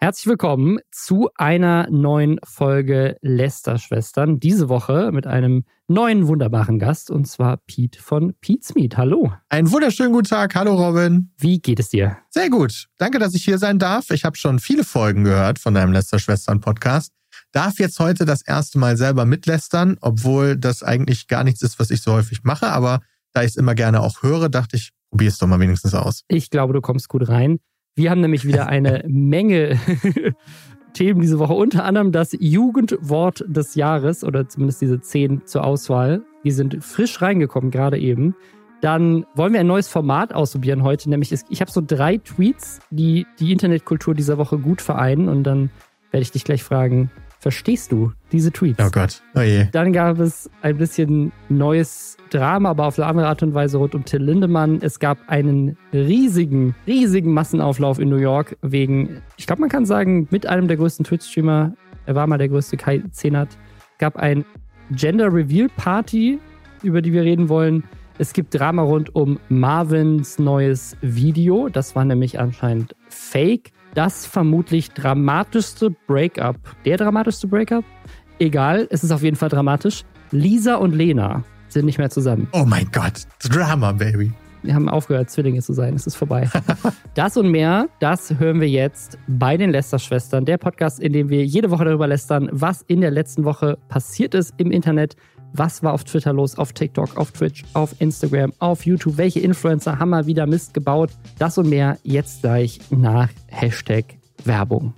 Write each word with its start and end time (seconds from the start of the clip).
Herzlich 0.00 0.28
willkommen 0.28 0.78
zu 0.92 1.28
einer 1.34 1.90
neuen 1.90 2.38
Folge 2.44 3.16
Lester-Schwestern. 3.20 4.38
Diese 4.38 4.68
Woche 4.68 5.10
mit 5.12 5.26
einem 5.26 5.64
neuen 5.88 6.28
wunderbaren 6.28 6.78
Gast 6.78 7.10
und 7.10 7.26
zwar 7.26 7.56
Pete 7.56 8.00
von 8.00 8.32
Pete's 8.40 8.76
Meet. 8.76 8.96
Hallo. 8.96 9.32
Einen 9.48 9.72
wunderschönen 9.72 10.12
guten 10.12 10.28
Tag. 10.28 10.54
Hallo 10.54 10.76
Robin. 10.76 11.32
Wie 11.36 11.58
geht 11.58 11.80
es 11.80 11.88
dir? 11.88 12.16
Sehr 12.30 12.48
gut. 12.48 12.86
Danke, 12.98 13.18
dass 13.18 13.34
ich 13.34 13.44
hier 13.44 13.58
sein 13.58 13.80
darf. 13.80 14.12
Ich 14.12 14.24
habe 14.24 14.36
schon 14.36 14.60
viele 14.60 14.84
Folgen 14.84 15.24
gehört 15.24 15.58
von 15.58 15.74
deinem 15.74 15.92
Lester-Schwestern-Podcast. 15.92 17.12
Darf 17.50 17.80
jetzt 17.80 17.98
heute 17.98 18.24
das 18.24 18.42
erste 18.42 18.78
Mal 18.78 18.96
selber 18.96 19.24
mitlästern, 19.24 19.96
obwohl 20.00 20.56
das 20.56 20.84
eigentlich 20.84 21.26
gar 21.26 21.42
nichts 21.42 21.62
ist, 21.62 21.80
was 21.80 21.90
ich 21.90 22.02
so 22.02 22.12
häufig 22.12 22.44
mache. 22.44 22.68
Aber 22.68 23.00
da 23.32 23.42
ich 23.42 23.48
es 23.48 23.56
immer 23.56 23.74
gerne 23.74 24.00
auch 24.00 24.22
höre, 24.22 24.48
dachte 24.48 24.76
ich, 24.76 24.92
probier 25.10 25.28
es 25.28 25.38
doch 25.38 25.48
mal 25.48 25.58
wenigstens 25.58 25.94
aus. 25.94 26.22
Ich 26.28 26.50
glaube, 26.50 26.72
du 26.72 26.80
kommst 26.80 27.08
gut 27.08 27.28
rein. 27.28 27.58
Wir 27.98 28.12
haben 28.12 28.20
nämlich 28.20 28.46
wieder 28.46 28.68
eine 28.68 29.02
Menge 29.08 29.76
Themen 30.92 31.20
diese 31.20 31.40
Woche, 31.40 31.52
unter 31.52 31.84
anderem 31.84 32.12
das 32.12 32.30
Jugendwort 32.38 33.44
des 33.48 33.74
Jahres 33.74 34.22
oder 34.22 34.48
zumindest 34.48 34.80
diese 34.80 35.00
zehn 35.00 35.44
zur 35.46 35.64
Auswahl. 35.64 36.22
Die 36.44 36.52
sind 36.52 36.82
frisch 36.82 37.20
reingekommen, 37.20 37.72
gerade 37.72 37.98
eben. 37.98 38.36
Dann 38.80 39.26
wollen 39.34 39.52
wir 39.52 39.58
ein 39.58 39.66
neues 39.66 39.88
Format 39.88 40.32
ausprobieren 40.32 40.84
heute, 40.84 41.10
nämlich 41.10 41.32
ich 41.32 41.60
habe 41.60 41.70
so 41.72 41.82
drei 41.84 42.18
Tweets, 42.18 42.78
die 42.90 43.26
die 43.40 43.50
Internetkultur 43.50 44.14
dieser 44.14 44.38
Woche 44.38 44.58
gut 44.58 44.80
vereinen 44.80 45.28
und 45.28 45.42
dann 45.42 45.70
werde 46.12 46.22
ich 46.22 46.30
dich 46.30 46.44
gleich 46.44 46.62
fragen, 46.62 47.10
Verstehst 47.40 47.92
du 47.92 48.12
diese 48.32 48.50
Tweets? 48.50 48.82
Oh 48.84 48.90
Gott, 48.90 49.22
oh 49.36 49.40
je. 49.40 49.66
Dann 49.70 49.92
gab 49.92 50.18
es 50.18 50.50
ein 50.62 50.76
bisschen 50.76 51.30
neues 51.48 52.16
Drama, 52.30 52.70
aber 52.70 52.86
auf 52.86 52.98
eine 52.98 53.06
andere 53.06 53.28
Art 53.28 53.42
und 53.42 53.54
Weise 53.54 53.78
rund 53.78 53.94
um 53.94 54.04
Till 54.04 54.22
Lindemann. 54.22 54.80
Es 54.82 54.98
gab 54.98 55.18
einen 55.28 55.76
riesigen, 55.92 56.74
riesigen 56.86 57.32
Massenauflauf 57.32 58.00
in 58.00 58.08
New 58.08 58.16
York 58.16 58.56
wegen, 58.62 59.22
ich 59.36 59.46
glaube, 59.46 59.60
man 59.60 59.70
kann 59.70 59.86
sagen, 59.86 60.26
mit 60.30 60.46
einem 60.46 60.66
der 60.66 60.76
größten 60.76 61.04
Twitch-Streamer. 61.04 61.74
Er 62.06 62.14
war 62.14 62.26
mal 62.26 62.38
der 62.38 62.48
größte 62.48 62.76
Kai 62.76 63.02
Zenat. 63.12 63.56
gab 63.98 64.16
ein 64.16 64.44
Gender 64.90 65.32
Reveal 65.32 65.68
Party, 65.76 66.38
über 66.82 67.02
die 67.02 67.12
wir 67.12 67.22
reden 67.22 67.48
wollen. 67.48 67.84
Es 68.18 68.32
gibt 68.32 68.58
Drama 68.58 68.82
rund 68.82 69.14
um 69.14 69.38
Marvins 69.48 70.40
neues 70.40 70.96
Video. 71.02 71.68
Das 71.68 71.94
war 71.94 72.04
nämlich 72.04 72.40
anscheinend 72.40 72.96
fake 73.08 73.70
das 73.94 74.26
vermutlich 74.26 74.90
dramatischste 74.90 75.90
Breakup. 76.06 76.56
Der 76.84 76.96
dramatischste 76.96 77.46
Breakup? 77.46 77.84
Egal, 78.38 78.86
es 78.90 79.02
ist 79.02 79.10
auf 79.10 79.22
jeden 79.22 79.36
Fall 79.36 79.48
dramatisch. 79.48 80.04
Lisa 80.30 80.76
und 80.76 80.94
Lena 80.94 81.42
sind 81.68 81.86
nicht 81.86 81.98
mehr 81.98 82.10
zusammen. 82.10 82.48
Oh 82.52 82.64
mein 82.66 82.88
Gott, 82.92 83.22
Drama, 83.40 83.92
Baby. 83.92 84.32
Wir 84.62 84.74
haben 84.74 84.88
aufgehört, 84.88 85.30
Zwillinge 85.30 85.62
zu 85.62 85.72
sein. 85.72 85.94
Es 85.94 86.06
ist 86.06 86.16
vorbei. 86.16 86.48
das 87.14 87.36
und 87.36 87.50
mehr, 87.50 87.88
das 88.00 88.38
hören 88.38 88.60
wir 88.60 88.68
jetzt 88.68 89.18
bei 89.28 89.56
den 89.56 89.70
Lester-Schwestern, 89.70 90.44
der 90.44 90.58
Podcast, 90.58 91.00
in 91.00 91.12
dem 91.12 91.28
wir 91.28 91.44
jede 91.44 91.70
Woche 91.70 91.84
darüber 91.84 92.06
lästern, 92.06 92.48
was 92.52 92.82
in 92.82 93.00
der 93.00 93.10
letzten 93.10 93.44
Woche 93.44 93.78
passiert 93.88 94.34
ist 94.34 94.54
im 94.58 94.70
Internet, 94.70 95.16
was 95.52 95.82
war 95.82 95.92
auf 95.92 96.04
Twitter 96.04 96.32
los, 96.32 96.56
auf 96.56 96.72
TikTok, 96.72 97.16
auf 97.16 97.32
Twitch, 97.32 97.64
auf 97.74 97.94
Instagram, 98.00 98.52
auf 98.58 98.86
YouTube? 98.86 99.16
Welche 99.16 99.40
Influencer 99.40 99.98
haben 99.98 100.10
mal 100.10 100.26
wieder 100.26 100.46
Mist 100.46 100.74
gebaut? 100.74 101.10
Das 101.38 101.58
und 101.58 101.68
mehr 101.68 101.98
jetzt 102.02 102.42
gleich 102.42 102.78
nach 102.90 103.28
Hashtag 103.48 104.04
Werbung. 104.44 104.94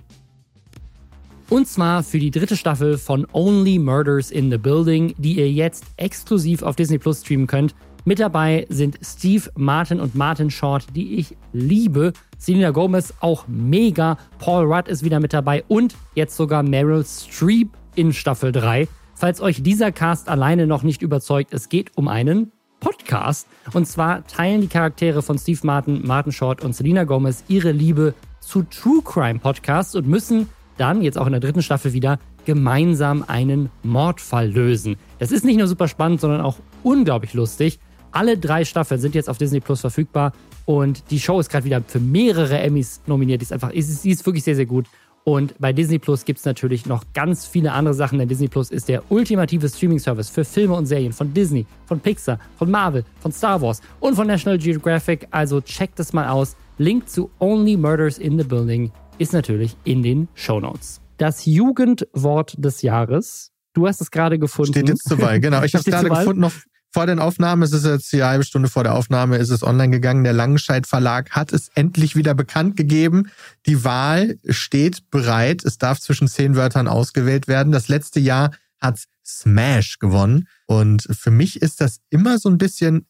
Und 1.49 1.67
zwar 1.67 2.01
für 2.03 2.19
die 2.19 2.31
dritte 2.31 2.55
Staffel 2.55 2.97
von 2.97 3.27
Only 3.33 3.77
Murders 3.77 4.31
in 4.31 4.49
the 4.49 4.57
Building, 4.57 5.13
die 5.17 5.37
ihr 5.37 5.51
jetzt 5.51 5.83
exklusiv 5.97 6.63
auf 6.63 6.77
Disney 6.77 6.97
Plus 6.97 7.21
streamen 7.21 7.47
könnt. 7.47 7.75
Mit 8.05 8.19
dabei 8.19 8.65
sind 8.69 8.97
Steve 9.03 9.49
Martin 9.55 9.99
und 9.99 10.15
Martin 10.15 10.49
Short, 10.49 10.85
die 10.95 11.15
ich 11.15 11.35
liebe. 11.53 12.13
Selena 12.37 12.71
Gomez 12.71 13.13
auch 13.19 13.47
mega. 13.47 14.17
Paul 14.39 14.65
Rudd 14.65 14.87
ist 14.87 15.03
wieder 15.03 15.19
mit 15.19 15.33
dabei 15.33 15.63
und 15.67 15.95
jetzt 16.15 16.35
sogar 16.35 16.63
Meryl 16.63 17.05
Streep 17.05 17.69
in 17.95 18.13
Staffel 18.13 18.51
3. 18.51 18.87
Falls 19.21 19.39
euch 19.39 19.61
dieser 19.61 19.91
Cast 19.91 20.29
alleine 20.29 20.65
noch 20.65 20.81
nicht 20.81 21.03
überzeugt, 21.03 21.53
es 21.53 21.69
geht 21.69 21.95
um 21.95 22.07
einen 22.07 22.51
Podcast. 22.79 23.47
Und 23.71 23.87
zwar 23.87 24.25
teilen 24.25 24.61
die 24.61 24.67
Charaktere 24.67 25.21
von 25.21 25.37
Steve 25.37 25.59
Martin, 25.61 26.03
Martin 26.03 26.31
Short 26.31 26.63
und 26.63 26.75
Selena 26.75 27.03
Gomez 27.03 27.43
ihre 27.47 27.71
Liebe 27.71 28.15
zu 28.39 28.63
True 28.63 29.03
Crime 29.05 29.37
Podcasts 29.37 29.93
und 29.93 30.07
müssen 30.07 30.49
dann, 30.79 31.03
jetzt 31.03 31.19
auch 31.19 31.27
in 31.27 31.33
der 31.33 31.39
dritten 31.39 31.61
Staffel 31.61 31.93
wieder, 31.93 32.17
gemeinsam 32.45 33.23
einen 33.27 33.69
Mordfall 33.83 34.49
lösen. 34.49 34.95
Das 35.19 35.31
ist 35.31 35.45
nicht 35.45 35.59
nur 35.59 35.67
super 35.67 35.87
spannend, 35.87 36.19
sondern 36.19 36.41
auch 36.41 36.57
unglaublich 36.81 37.35
lustig. 37.35 37.77
Alle 38.11 38.39
drei 38.39 38.65
Staffeln 38.65 38.99
sind 38.99 39.13
jetzt 39.13 39.29
auf 39.29 39.37
Disney 39.37 39.59
Plus 39.59 39.81
verfügbar 39.81 40.33
und 40.65 41.11
die 41.11 41.19
Show 41.19 41.39
ist 41.39 41.51
gerade 41.51 41.65
wieder 41.65 41.83
für 41.85 41.99
mehrere 41.99 42.57
Emmys 42.57 43.01
nominiert. 43.05 43.41
Die 43.41 43.43
ist 43.43 43.53
einfach, 43.53 43.69
sie 43.69 43.77
ist, 43.77 44.03
ist 44.03 44.25
wirklich 44.25 44.43
sehr, 44.43 44.55
sehr 44.55 44.65
gut. 44.65 44.87
Und 45.23 45.53
bei 45.59 45.71
Disney 45.71 45.99
Plus 45.99 46.25
gibt 46.25 46.39
es 46.39 46.45
natürlich 46.45 46.85
noch 46.85 47.03
ganz 47.13 47.45
viele 47.45 47.71
andere 47.73 47.93
Sachen, 47.93 48.19
denn 48.19 48.27
Disney 48.27 48.47
Plus 48.47 48.71
ist 48.71 48.87
der 48.89 49.03
ultimative 49.11 49.69
Streaming-Service 49.69 50.29
für 50.29 50.43
Filme 50.43 50.73
und 50.73 50.87
Serien 50.87 51.13
von 51.13 51.33
Disney, 51.33 51.65
von 51.85 51.99
Pixar, 51.99 52.39
von 52.57 52.71
Marvel, 52.71 53.05
von 53.19 53.31
Star 53.31 53.61
Wars 53.61 53.81
und 53.99 54.15
von 54.15 54.27
National 54.27 54.57
Geographic. 54.57 55.27
Also 55.31 55.61
checkt 55.61 55.99
das 55.99 56.13
mal 56.13 56.27
aus. 56.27 56.55
Link 56.77 57.07
zu 57.07 57.29
Only 57.39 57.77
Murders 57.77 58.17
in 58.17 58.37
the 58.39 58.43
Building 58.43 58.91
ist 59.19 59.33
natürlich 59.33 59.75
in 59.83 60.01
den 60.01 60.27
Show 60.33 60.59
Notes. 60.59 60.99
Das 61.17 61.45
Jugendwort 61.45 62.55
des 62.57 62.81
Jahres. 62.81 63.51
Du 63.73 63.87
hast 63.87 64.01
es 64.01 64.09
gerade 64.09 64.39
gefunden. 64.39 64.73
Steht 64.73 64.89
jetzt 64.89 65.07
zu 65.07 65.21
weit, 65.21 65.41
genau. 65.41 65.63
Ich 65.63 65.73
habe 65.75 65.83
es 65.83 65.85
gerade 65.85 66.09
gefunden 66.09 66.43
auf 66.43 66.65
vor 66.91 67.05
den 67.05 67.19
Aufnahmen, 67.19 67.63
es 67.63 67.71
ist 67.71 67.85
jetzt 67.85 68.11
die 68.11 68.23
halbe 68.23 68.43
Stunde 68.43 68.69
vor 68.69 68.83
der 68.83 68.95
Aufnahme, 68.95 69.37
ist 69.37 69.49
es 69.49 69.63
online 69.63 69.91
gegangen. 69.91 70.23
Der 70.23 70.33
Langenscheid 70.33 70.85
Verlag 70.85 71.31
hat 71.31 71.53
es 71.53 71.69
endlich 71.69 72.15
wieder 72.15 72.33
bekannt 72.33 72.75
gegeben. 72.75 73.29
Die 73.65 73.83
Wahl 73.83 74.37
steht 74.49 75.09
bereit. 75.09 75.63
Es 75.63 75.77
darf 75.77 75.99
zwischen 75.99 76.27
zehn 76.27 76.55
Wörtern 76.55 76.87
ausgewählt 76.87 77.47
werden. 77.47 77.71
Das 77.71 77.87
letzte 77.87 78.19
Jahr 78.19 78.51
hat 78.79 78.99
Smash 79.25 79.99
gewonnen. 79.99 80.47
Und 80.65 81.07
für 81.11 81.31
mich 81.31 81.61
ist 81.61 81.79
das 81.79 82.01
immer 82.09 82.37
so 82.39 82.49
ein 82.49 82.57
bisschen 82.57 83.07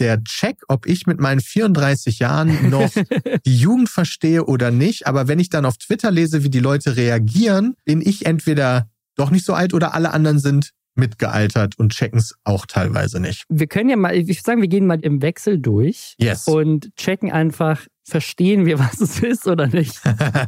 der 0.00 0.24
Check, 0.24 0.62
ob 0.68 0.86
ich 0.86 1.06
mit 1.06 1.20
meinen 1.20 1.40
34 1.40 2.18
Jahren 2.18 2.70
noch 2.70 2.90
die 3.46 3.56
Jugend 3.56 3.88
verstehe 3.88 4.44
oder 4.44 4.70
nicht. 4.70 5.06
Aber 5.06 5.28
wenn 5.28 5.38
ich 5.38 5.50
dann 5.50 5.66
auf 5.66 5.76
Twitter 5.76 6.10
lese, 6.10 6.42
wie 6.42 6.50
die 6.50 6.58
Leute 6.58 6.96
reagieren, 6.96 7.76
bin 7.84 8.00
ich 8.00 8.26
entweder 8.26 8.88
doch 9.14 9.30
nicht 9.30 9.44
so 9.44 9.54
alt 9.54 9.74
oder 9.74 9.94
alle 9.94 10.12
anderen 10.12 10.38
sind 10.38 10.70
mitgealtert 10.94 11.78
und 11.78 11.92
checken 11.92 12.18
es 12.18 12.34
auch 12.44 12.66
teilweise 12.66 13.20
nicht. 13.20 13.44
Wir 13.48 13.66
können 13.66 13.90
ja 13.90 13.96
mal, 13.96 14.14
ich 14.14 14.26
würde 14.26 14.40
sagen, 14.40 14.60
wir 14.60 14.68
gehen 14.68 14.86
mal 14.86 15.00
im 15.00 15.22
Wechsel 15.22 15.58
durch 15.58 16.14
yes. 16.18 16.46
und 16.46 16.94
checken 16.96 17.30
einfach, 17.30 17.86
verstehen 18.04 18.66
wir, 18.66 18.78
was 18.78 19.00
es 19.00 19.20
ist 19.20 19.46
oder 19.46 19.66
nicht. 19.68 20.00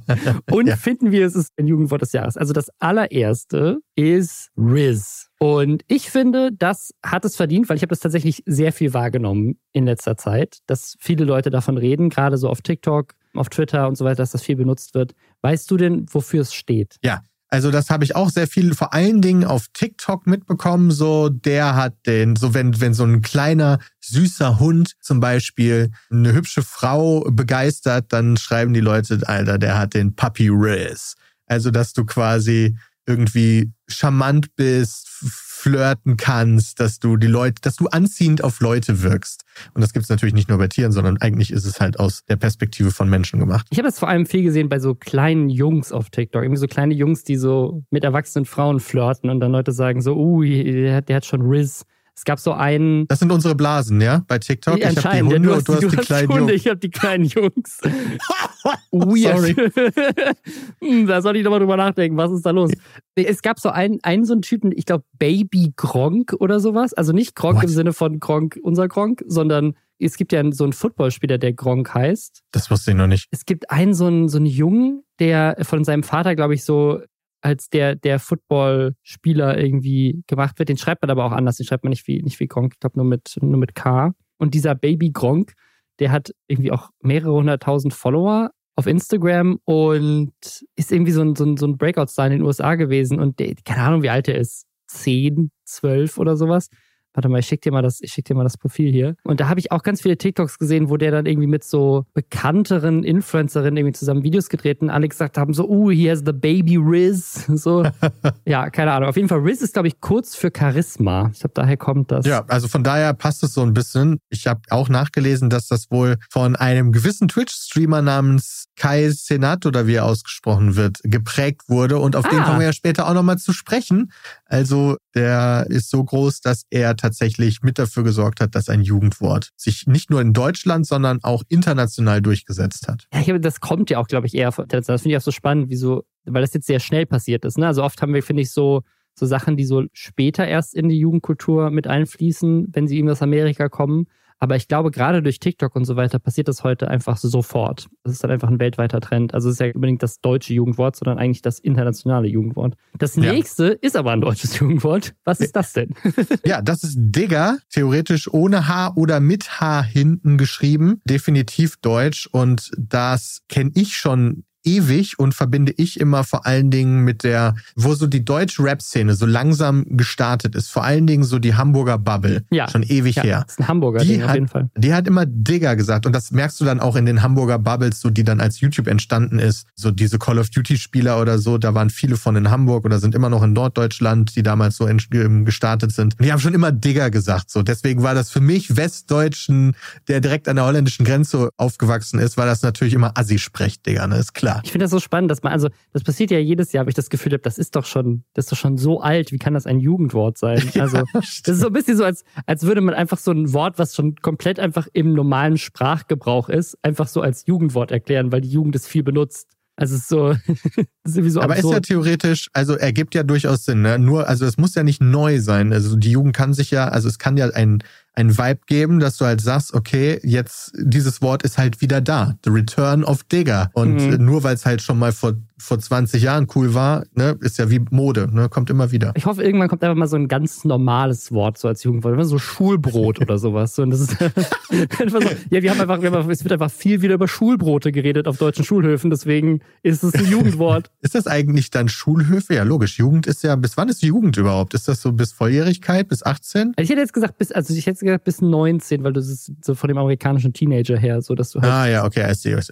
und 0.50 0.66
ja. 0.66 0.76
finden 0.76 1.10
wir, 1.10 1.26
es 1.26 1.34
ist 1.34 1.52
ein 1.56 1.66
Jugendwort 1.66 2.02
des 2.02 2.12
Jahres. 2.12 2.36
Also 2.36 2.52
das 2.52 2.70
allererste 2.78 3.78
ist 3.94 4.50
Riz. 4.56 5.28
Und 5.38 5.82
ich 5.88 6.10
finde, 6.10 6.50
das 6.52 6.92
hat 7.04 7.24
es 7.24 7.36
verdient, 7.36 7.68
weil 7.68 7.76
ich 7.76 7.82
habe 7.82 7.90
das 7.90 8.00
tatsächlich 8.00 8.42
sehr 8.46 8.72
viel 8.72 8.94
wahrgenommen 8.94 9.58
in 9.72 9.86
letzter 9.86 10.16
Zeit, 10.16 10.58
dass 10.66 10.96
viele 11.00 11.24
Leute 11.24 11.50
davon 11.50 11.78
reden, 11.78 12.10
gerade 12.10 12.36
so 12.36 12.48
auf 12.48 12.62
TikTok, 12.62 13.14
auf 13.34 13.48
Twitter 13.48 13.88
und 13.88 13.96
so 13.96 14.04
weiter, 14.04 14.16
dass 14.16 14.32
das 14.32 14.42
viel 14.42 14.56
benutzt 14.56 14.94
wird. 14.94 15.14
Weißt 15.40 15.70
du 15.70 15.76
denn, 15.76 16.06
wofür 16.12 16.42
es 16.42 16.54
steht? 16.54 16.96
Ja, 17.02 17.22
also 17.52 17.70
das 17.70 17.90
habe 17.90 18.02
ich 18.02 18.16
auch 18.16 18.30
sehr 18.30 18.48
viel, 18.48 18.74
vor 18.74 18.94
allen 18.94 19.20
Dingen 19.20 19.44
auf 19.44 19.66
TikTok 19.74 20.26
mitbekommen. 20.26 20.90
So, 20.90 21.28
der 21.28 21.76
hat 21.76 21.94
den, 22.06 22.34
so 22.34 22.54
wenn, 22.54 22.80
wenn 22.80 22.94
so 22.94 23.04
ein 23.04 23.20
kleiner, 23.20 23.78
süßer 24.00 24.58
Hund 24.58 24.94
zum 25.02 25.20
Beispiel 25.20 25.90
eine 26.10 26.32
hübsche 26.32 26.62
Frau 26.62 27.20
begeistert, 27.30 28.06
dann 28.08 28.38
schreiben 28.38 28.72
die 28.72 28.80
Leute, 28.80 29.20
Alter, 29.26 29.58
der 29.58 29.76
hat 29.76 29.92
den 29.92 30.16
Puppy 30.16 30.48
Riz. 30.48 31.14
Also, 31.46 31.70
dass 31.70 31.92
du 31.92 32.06
quasi 32.06 32.78
irgendwie 33.06 33.72
charmant 33.88 34.54
bist, 34.56 35.08
flirten 35.08 36.16
kannst, 36.16 36.80
dass 36.80 36.98
du 36.98 37.16
die 37.16 37.28
Leute, 37.28 37.60
dass 37.62 37.76
du 37.76 37.86
anziehend 37.86 38.42
auf 38.42 38.60
Leute 38.60 39.02
wirkst. 39.02 39.44
Und 39.74 39.80
das 39.80 39.92
gibt 39.92 40.04
es 40.04 40.08
natürlich 40.08 40.34
nicht 40.34 40.48
nur 40.48 40.58
bei 40.58 40.66
Tieren, 40.66 40.90
sondern 40.90 41.18
eigentlich 41.18 41.52
ist 41.52 41.64
es 41.64 41.80
halt 41.80 42.00
aus 42.00 42.24
der 42.28 42.36
Perspektive 42.36 42.90
von 42.90 43.08
Menschen 43.08 43.38
gemacht. 43.38 43.66
Ich 43.70 43.78
habe 43.78 43.86
das 43.86 43.98
vor 43.98 44.08
allem 44.08 44.26
viel 44.26 44.42
gesehen 44.42 44.68
bei 44.68 44.80
so 44.80 44.94
kleinen 44.94 45.48
Jungs 45.50 45.92
auf 45.92 46.10
TikTok. 46.10 46.42
Irgendwie 46.42 46.58
so 46.58 46.66
kleine 46.66 46.94
Jungs, 46.94 47.22
die 47.22 47.36
so 47.36 47.84
mit 47.90 48.02
erwachsenen 48.02 48.44
Frauen 48.44 48.80
flirten 48.80 49.30
und 49.30 49.38
dann 49.38 49.52
Leute 49.52 49.70
sagen 49.70 50.02
so, 50.02 50.16
uh, 50.16 50.42
der, 50.42 51.02
der 51.02 51.16
hat 51.16 51.26
schon 51.26 51.42
Riz. 51.42 51.84
Es 52.14 52.24
gab 52.24 52.38
so 52.38 52.52
einen. 52.52 53.06
Das 53.08 53.20
sind 53.20 53.32
unsere 53.32 53.54
Blasen, 53.54 54.00
ja? 54.00 54.22
Bei 54.28 54.38
TikTok. 54.38 54.78
Ich 54.78 54.84
habe 54.84 55.16
die 55.16 55.22
Hunde 55.22 55.50
ja, 55.50 55.56
und 55.56 55.68
du 55.68 55.74
hast, 55.74 55.82
du 55.82 55.88
die 55.88 55.96
hast 55.96 56.06
kleinen 56.06 56.28
Hunde, 56.28 56.52
Jungs. 56.52 56.62
Ich 56.62 56.68
habe 56.68 56.78
die 56.78 56.90
kleinen 56.90 57.24
Jungs. 57.24 57.80
Weird. 58.92 59.38
Sorry. 59.38 61.06
da 61.06 61.22
soll 61.22 61.36
ich 61.36 61.44
nochmal 61.44 61.60
drüber 61.60 61.76
nachdenken. 61.76 62.16
Was 62.16 62.30
ist 62.30 62.44
da 62.44 62.50
los? 62.50 62.70
Es 63.14 63.42
gab 63.42 63.58
so 63.58 63.70
einen, 63.70 63.98
einen 64.02 64.24
so 64.24 64.34
einen 64.34 64.42
Typen, 64.42 64.72
ich 64.74 64.84
glaube 64.84 65.04
Baby 65.18 65.72
Gronk 65.76 66.34
oder 66.38 66.60
sowas. 66.60 66.92
Also 66.92 67.12
nicht 67.12 67.34
Gronk 67.34 67.56
What? 67.56 67.64
im 67.64 67.70
Sinne 67.70 67.92
von 67.92 68.20
Gronk, 68.20 68.58
unser 68.62 68.88
Gronk, 68.88 69.24
sondern 69.26 69.74
es 69.98 70.16
gibt 70.16 70.32
ja 70.32 70.42
so 70.52 70.64
einen 70.64 70.72
Footballspieler, 70.72 71.38
der 71.38 71.52
Gronk 71.52 71.94
heißt. 71.94 72.42
Das 72.52 72.70
wusste 72.70 72.90
ich 72.90 72.96
noch 72.96 73.06
nicht. 73.06 73.28
Es 73.30 73.46
gibt 73.46 73.70
einen 73.70 73.94
so 73.94 74.06
einen, 74.06 74.28
so 74.28 74.38
einen 74.38 74.46
Jungen, 74.46 75.04
der 75.18 75.56
von 75.62 75.84
seinem 75.84 76.02
Vater, 76.02 76.34
glaube 76.34 76.54
ich, 76.54 76.64
so 76.64 77.00
als 77.42 77.68
der, 77.68 77.96
der 77.96 78.18
Footballspieler 78.18 79.58
irgendwie 79.58 80.22
gemacht 80.26 80.58
wird. 80.58 80.68
Den 80.68 80.78
schreibt 80.78 81.02
man 81.02 81.10
aber 81.10 81.24
auch 81.24 81.32
anders. 81.32 81.56
Den 81.56 81.66
schreibt 81.66 81.84
man 81.84 81.90
nicht 81.90 82.06
wie, 82.06 82.22
nicht 82.22 82.40
wie 82.40 82.46
Gronk, 82.46 82.74
ich 82.74 82.80
glaube 82.80 82.98
nur 82.98 83.04
mit, 83.04 83.36
nur 83.40 83.58
mit 83.58 83.74
K. 83.74 84.12
Und 84.38 84.54
dieser 84.54 84.74
Baby 84.74 85.10
Gronk, 85.10 85.52
der 85.98 86.12
hat 86.12 86.32
irgendwie 86.46 86.72
auch 86.72 86.90
mehrere 87.02 87.32
hunderttausend 87.32 87.92
Follower 87.92 88.50
auf 88.76 88.86
Instagram 88.86 89.58
und 89.64 90.32
ist 90.76 90.92
irgendwie 90.92 91.12
so 91.12 91.20
ein, 91.20 91.36
so 91.36 91.44
ein, 91.44 91.56
so 91.56 91.66
ein 91.66 91.76
Breakout-Star 91.76 92.26
in 92.26 92.32
den 92.32 92.42
USA 92.42 92.76
gewesen 92.76 93.20
und 93.20 93.38
der, 93.38 93.54
keine 93.64 93.82
Ahnung, 93.82 94.02
wie 94.02 94.10
alt 94.10 94.28
er 94.28 94.38
ist. 94.38 94.66
10, 94.86 95.50
12 95.64 96.18
oder 96.18 96.36
sowas. 96.36 96.68
Warte 97.14 97.28
mal, 97.28 97.40
ich 97.40 97.46
schick 97.46 97.60
dir 97.60 97.72
mal 97.72 97.82
das, 97.82 98.00
ich 98.00 98.12
schick 98.12 98.24
dir 98.24 98.34
mal 98.34 98.44
das 98.44 98.56
Profil 98.56 98.90
hier. 98.90 99.14
Und 99.22 99.40
da 99.40 99.48
habe 99.48 99.60
ich 99.60 99.70
auch 99.70 99.82
ganz 99.82 100.00
viele 100.00 100.16
TikToks 100.16 100.58
gesehen, 100.58 100.88
wo 100.88 100.96
der 100.96 101.10
dann 101.10 101.26
irgendwie 101.26 101.46
mit 101.46 101.62
so 101.64 102.04
bekannteren 102.14 103.04
Influencerinnen 103.04 103.76
irgendwie 103.76 103.92
zusammen 103.92 104.22
Videos 104.22 104.48
gedreht 104.48 104.80
und 104.80 104.90
alle 104.90 105.08
gesagt 105.08 105.36
haben, 105.36 105.52
so, 105.52 105.68
uh, 105.68 105.90
he 105.90 106.10
has 106.10 106.22
the 106.24 106.32
baby 106.32 106.76
Riz. 106.76 107.46
So, 107.62 107.84
ja, 108.46 108.70
keine 108.70 108.92
Ahnung. 108.92 109.08
Auf 109.08 109.16
jeden 109.16 109.28
Fall, 109.28 109.40
Riz 109.40 109.60
ist, 109.60 109.74
glaube 109.74 109.86
ich, 109.86 110.00
kurz 110.00 110.34
für 110.34 110.50
Charisma. 110.56 111.30
Ich 111.32 111.40
glaube, 111.40 111.52
daher 111.54 111.76
kommt 111.76 112.10
das. 112.10 112.26
Ja, 112.26 112.44
also 112.48 112.66
von 112.66 112.82
daher 112.82 113.12
passt 113.14 113.42
es 113.44 113.54
so 113.54 113.62
ein 113.62 113.74
bisschen. 113.74 114.18
Ich 114.30 114.46
habe 114.46 114.60
auch 114.70 114.88
nachgelesen, 114.88 115.50
dass 115.50 115.68
das 115.68 115.90
wohl 115.90 116.16
von 116.30 116.56
einem 116.56 116.92
gewissen 116.92 117.28
Twitch-Streamer 117.28 118.02
namens 118.02 118.66
Kai 118.76 119.10
Senat 119.10 119.66
oder 119.66 119.86
wie 119.86 119.94
er 119.94 120.06
ausgesprochen 120.06 120.76
wird, 120.76 120.98
geprägt 121.04 121.68
wurde. 121.68 121.98
Und 121.98 122.16
auf 122.16 122.24
ah. 122.24 122.30
den 122.30 122.42
kommen 122.42 122.58
wir 122.58 122.66
ja 122.66 122.72
später 122.72 123.06
auch 123.06 123.14
nochmal 123.14 123.38
zu 123.38 123.52
sprechen. 123.52 124.10
Also 124.46 124.96
der 125.14 125.66
ist 125.68 125.90
so 125.90 126.02
groß, 126.02 126.40
dass 126.40 126.64
er 126.70 126.96
tatsächlich 127.02 127.62
mit 127.62 127.78
dafür 127.78 128.04
gesorgt 128.04 128.40
hat, 128.40 128.54
dass 128.54 128.68
ein 128.68 128.82
Jugendwort 128.82 129.50
sich 129.56 129.86
nicht 129.86 130.10
nur 130.10 130.20
in 130.20 130.32
Deutschland, 130.32 130.86
sondern 130.86 131.18
auch 131.22 131.42
international 131.48 132.22
durchgesetzt 132.22 132.88
hat. 132.88 133.06
Ja, 133.12 133.38
das 133.38 133.60
kommt 133.60 133.90
ja 133.90 133.98
auch, 133.98 134.06
glaube 134.06 134.26
ich, 134.26 134.34
eher 134.34 134.52
von 134.52 134.66
Das 134.68 134.86
finde 134.86 135.10
ich 135.10 135.16
auch 135.16 135.22
so 135.22 135.32
spannend, 135.32 135.68
wieso, 135.68 136.04
weil 136.24 136.42
das 136.42 136.54
jetzt 136.54 136.66
sehr 136.66 136.80
schnell 136.80 137.06
passiert 137.06 137.44
ist. 137.44 137.58
Ne? 137.58 137.66
Also 137.66 137.82
oft 137.82 138.00
haben 138.00 138.14
wir, 138.14 138.22
finde 138.22 138.42
ich, 138.42 138.52
so, 138.52 138.82
so 139.14 139.26
Sachen, 139.26 139.56
die 139.56 139.64
so 139.64 139.84
später 139.92 140.46
erst 140.46 140.74
in 140.74 140.88
die 140.88 140.98
Jugendkultur 140.98 141.70
mit 141.70 141.86
einfließen, 141.86 142.68
wenn 142.72 142.86
sie 142.86 142.98
irgendwie 142.98 143.12
aus 143.12 143.22
Amerika 143.22 143.68
kommen. 143.68 144.06
Aber 144.42 144.56
ich 144.56 144.66
glaube, 144.66 144.90
gerade 144.90 145.22
durch 145.22 145.38
TikTok 145.38 145.76
und 145.76 145.84
so 145.84 145.94
weiter 145.94 146.18
passiert 146.18 146.48
das 146.48 146.64
heute 146.64 146.88
einfach 146.88 147.16
sofort. 147.16 147.86
Das 148.02 148.14
ist 148.14 148.24
dann 148.24 148.32
einfach 148.32 148.48
ein 148.48 148.58
weltweiter 148.58 149.00
Trend. 149.00 149.34
Also 149.34 149.48
es 149.48 149.54
ist 149.54 149.60
ja 149.60 149.72
unbedingt 149.72 150.02
das 150.02 150.20
deutsche 150.20 150.52
Jugendwort, 150.52 150.96
sondern 150.96 151.18
eigentlich 151.18 151.42
das 151.42 151.60
internationale 151.60 152.26
Jugendwort. 152.26 152.74
Das 152.98 153.16
nächste 153.16 153.68
ja. 153.68 153.78
ist 153.80 153.96
aber 153.96 154.10
ein 154.10 154.20
deutsches 154.20 154.58
Jugendwort. 154.58 155.14
Was 155.24 155.38
ist 155.38 155.54
das 155.54 155.74
denn? 155.74 155.94
ja, 156.44 156.60
das 156.60 156.82
ist 156.82 156.96
Digger, 156.98 157.58
theoretisch 157.70 158.26
ohne 158.34 158.66
H 158.66 158.94
oder 158.96 159.20
mit 159.20 159.60
H 159.60 159.82
hinten 159.82 160.38
geschrieben. 160.38 161.00
Definitiv 161.04 161.76
deutsch. 161.76 162.28
Und 162.32 162.72
das 162.76 163.42
kenne 163.48 163.70
ich 163.76 163.96
schon 163.96 164.42
ewig 164.64 165.18
und 165.18 165.34
verbinde 165.34 165.72
ich 165.76 166.00
immer 166.00 166.24
vor 166.24 166.46
allen 166.46 166.70
Dingen 166.70 167.04
mit 167.04 167.24
der, 167.24 167.54
wo 167.74 167.94
so 167.94 168.06
die 168.06 168.24
deutsche 168.24 168.62
Rap-Szene 168.62 169.14
so 169.14 169.26
langsam 169.26 169.84
gestartet 169.88 170.54
ist. 170.54 170.70
Vor 170.70 170.84
allen 170.84 171.06
Dingen 171.06 171.24
so 171.24 171.38
die 171.38 171.54
Hamburger 171.54 171.98
Bubble. 171.98 172.44
Ja. 172.50 172.68
Schon 172.68 172.82
ewig 172.82 173.16
ja, 173.16 173.22
her. 173.22 173.42
Das 173.46 173.54
ist 173.54 173.60
ein 173.60 173.68
Hamburger 173.68 174.00
die 174.00 174.08
Ding 174.08 174.22
hat, 174.22 174.30
auf 174.30 174.34
jeden 174.34 174.48
Fall. 174.48 174.70
Die 174.76 174.94
hat 174.94 175.06
immer 175.06 175.26
Digger 175.26 175.76
gesagt 175.76 176.06
und 176.06 176.12
das 176.12 176.30
merkst 176.30 176.60
du 176.60 176.64
dann 176.64 176.80
auch 176.80 176.96
in 176.96 177.06
den 177.06 177.22
Hamburger 177.22 177.58
Bubbles, 177.58 178.00
so 178.00 178.10
die 178.10 178.24
dann 178.24 178.40
als 178.40 178.60
YouTube 178.60 178.86
entstanden 178.86 179.38
ist. 179.38 179.66
So 179.74 179.90
diese 179.90 180.18
Call 180.18 180.38
of 180.38 180.50
Duty 180.50 180.76
Spieler 180.76 181.20
oder 181.20 181.38
so, 181.38 181.58
da 181.58 181.74
waren 181.74 181.90
viele 181.90 182.16
von 182.16 182.36
in 182.36 182.50
Hamburg 182.50 182.84
oder 182.84 182.98
sind 182.98 183.14
immer 183.14 183.28
noch 183.28 183.42
in 183.42 183.52
Norddeutschland, 183.52 184.36
die 184.36 184.42
damals 184.42 184.76
so 184.76 184.88
ähm, 184.88 185.44
gestartet 185.44 185.92
sind. 185.92 186.18
Und 186.18 186.26
die 186.26 186.32
haben 186.32 186.40
schon 186.40 186.54
immer 186.54 186.72
Digger 186.72 187.10
gesagt. 187.10 187.50
So 187.50 187.62
deswegen 187.62 188.02
war 188.02 188.14
das 188.14 188.30
für 188.30 188.40
mich 188.40 188.76
Westdeutschen, 188.76 189.74
der 190.08 190.20
direkt 190.20 190.48
an 190.48 190.56
der 190.56 190.66
holländischen 190.66 191.04
Grenze 191.04 191.50
aufgewachsen 191.56 192.18
ist, 192.18 192.36
war 192.36 192.46
das 192.46 192.62
natürlich 192.62 192.94
immer 192.94 193.16
Assi-Sprech, 193.16 193.82
Digger, 193.82 194.06
ne? 194.06 194.16
Ist 194.16 194.34
klar. 194.34 194.51
Ich 194.62 194.72
finde 194.72 194.84
das 194.84 194.90
so 194.90 195.00
spannend, 195.00 195.30
dass 195.30 195.42
man, 195.42 195.52
also, 195.52 195.68
das 195.92 196.02
passiert 196.02 196.30
ja 196.30 196.38
jedes 196.38 196.72
Jahr, 196.72 196.80
habe 196.80 196.90
ich 196.90 196.94
das 196.94 197.10
Gefühl 197.10 197.32
habe, 197.32 197.42
das 197.42 197.58
ist 197.58 197.76
doch 197.76 197.84
schon, 197.84 198.24
das 198.34 198.46
ist 198.46 198.52
doch 198.52 198.56
schon 198.56 198.76
so 198.78 199.00
alt, 199.00 199.32
wie 199.32 199.38
kann 199.38 199.54
das 199.54 199.66
ein 199.66 199.80
Jugendwort 199.80 200.38
sein? 200.38 200.62
Also, 200.82 200.96
ja, 200.96 201.04
das 201.12 201.28
ist 201.48 201.60
so 201.60 201.66
ein 201.68 201.72
bisschen 201.72 201.96
so, 201.96 202.04
als, 202.04 202.24
als 202.46 202.64
würde 202.64 202.80
man 202.80 202.94
einfach 202.94 203.18
so 203.18 203.30
ein 203.30 203.52
Wort, 203.52 203.78
was 203.78 203.94
schon 203.94 204.16
komplett 204.16 204.58
einfach 204.58 204.88
im 204.92 205.12
normalen 205.12 205.58
Sprachgebrauch 205.58 206.48
ist, 206.48 206.76
einfach 206.82 207.06
so 207.06 207.20
als 207.20 207.46
Jugendwort 207.46 207.92
erklären, 207.92 208.32
weil 208.32 208.40
die 208.40 208.50
Jugend 208.50 208.74
es 208.74 208.86
viel 208.86 209.02
benutzt. 209.02 209.48
Also 209.76 209.94
es 209.94 210.02
ist 210.02 210.08
so, 210.08 210.30
ist 211.04 211.16
irgendwie 211.16 211.30
so 211.30 211.40
Aber 211.40 211.54
absurd. 211.54 211.82
ist 211.82 211.88
ja 211.88 211.94
theoretisch, 211.94 212.48
also 212.52 212.74
ergibt 212.74 213.14
ja 213.14 213.22
durchaus 213.22 213.64
Sinn, 213.64 213.82
ne? 213.82 213.98
Nur, 213.98 214.28
also 214.28 214.44
es 214.44 214.58
muss 214.58 214.74
ja 214.74 214.82
nicht 214.82 215.00
neu 215.00 215.40
sein. 215.40 215.72
Also 215.72 215.96
die 215.96 216.10
Jugend 216.10 216.36
kann 216.36 216.52
sich 216.52 216.70
ja, 216.70 216.88
also 216.88 217.08
es 217.08 217.18
kann 217.18 217.36
ja 217.36 217.48
ein, 217.48 217.82
ein 218.14 218.36
Vibe 218.36 218.60
geben, 218.66 219.00
dass 219.00 219.16
du 219.16 219.24
halt 219.24 219.40
sagst, 219.40 219.72
okay, 219.72 220.20
jetzt 220.22 220.72
dieses 220.76 221.22
Wort 221.22 221.42
ist 221.42 221.56
halt 221.56 221.80
wieder 221.80 222.00
da. 222.00 222.36
The 222.44 222.50
Return 222.50 223.04
of 223.04 223.24
Digger. 223.24 223.70
Und 223.72 223.96
mhm. 223.96 224.24
nur 224.24 224.42
weil 224.42 224.54
es 224.54 224.66
halt 224.66 224.82
schon 224.82 224.98
mal 224.98 225.12
vor 225.12 225.34
vor 225.62 225.78
20 225.78 226.22
Jahren 226.22 226.46
cool 226.54 226.74
war, 226.74 227.04
ne, 227.14 227.36
ist 227.40 227.58
ja 227.58 227.70
wie 227.70 227.80
Mode, 227.90 228.28
ne, 228.32 228.48
kommt 228.48 228.68
immer 228.70 228.90
wieder. 228.90 229.12
Ich 229.14 229.26
hoffe, 229.26 229.42
irgendwann 229.42 229.68
kommt 229.68 229.82
einfach 229.82 229.96
mal 229.96 230.08
so 230.08 230.16
ein 230.16 230.28
ganz 230.28 230.64
normales 230.64 231.32
Wort 231.32 231.58
so 231.58 231.68
als 231.68 231.84
Jugendwort, 231.84 232.22
so 232.26 232.38
Schulbrot 232.38 233.20
oder 233.20 233.38
sowas. 233.38 233.78
Und 233.78 233.90
das 233.90 234.00
ist 234.00 234.20
einfach 235.00 235.22
so, 235.22 235.28
ja, 235.50 235.62
wir 235.62 235.70
haben 235.70 235.80
einfach, 235.80 236.02
wir 236.02 236.10
haben, 236.10 236.30
es 236.30 236.44
wird 236.44 236.52
einfach 236.52 236.70
viel 236.70 237.02
wieder 237.02 237.14
über 237.14 237.28
Schulbrote 237.28 237.92
geredet 237.92 238.26
auf 238.26 238.38
deutschen 238.38 238.64
Schulhöfen, 238.64 239.10
deswegen 239.10 239.60
ist 239.82 240.02
es 240.02 240.14
ein 240.14 240.26
Jugendwort. 240.26 240.90
ist 241.00 241.14
das 241.14 241.26
eigentlich 241.26 241.70
dann 241.70 241.88
Schulhöfe? 241.88 242.54
Ja, 242.54 242.64
logisch. 242.64 242.98
Jugend 242.98 243.26
ist 243.26 243.42
ja, 243.42 243.56
bis 243.56 243.76
wann 243.76 243.88
ist 243.88 244.02
Jugend 244.02 244.36
überhaupt? 244.36 244.74
Ist 244.74 244.88
das 244.88 245.00
so 245.00 245.12
bis 245.12 245.32
Volljährigkeit, 245.32 246.08
bis 246.08 246.22
18? 246.22 246.72
Also 246.76 246.82
ich 246.82 246.90
hätte 246.90 247.00
jetzt 247.00 247.12
gesagt, 247.12 247.38
bis, 247.38 247.52
also 247.52 247.72
ich 247.74 247.86
hätte 247.86 248.04
gesagt 248.04 248.24
bis 248.24 248.40
19, 248.40 249.04
weil 249.04 249.12
du 249.12 249.20
ist 249.20 249.52
so 249.64 249.74
von 249.74 249.88
dem 249.88 249.98
amerikanischen 249.98 250.52
Teenager 250.52 250.98
her, 250.98 251.22
so 251.22 251.34
dass 251.34 251.52
du 251.52 251.60
halt. 251.60 251.72
Ah, 251.72 251.86
ja, 251.86 252.04
okay, 252.04 252.24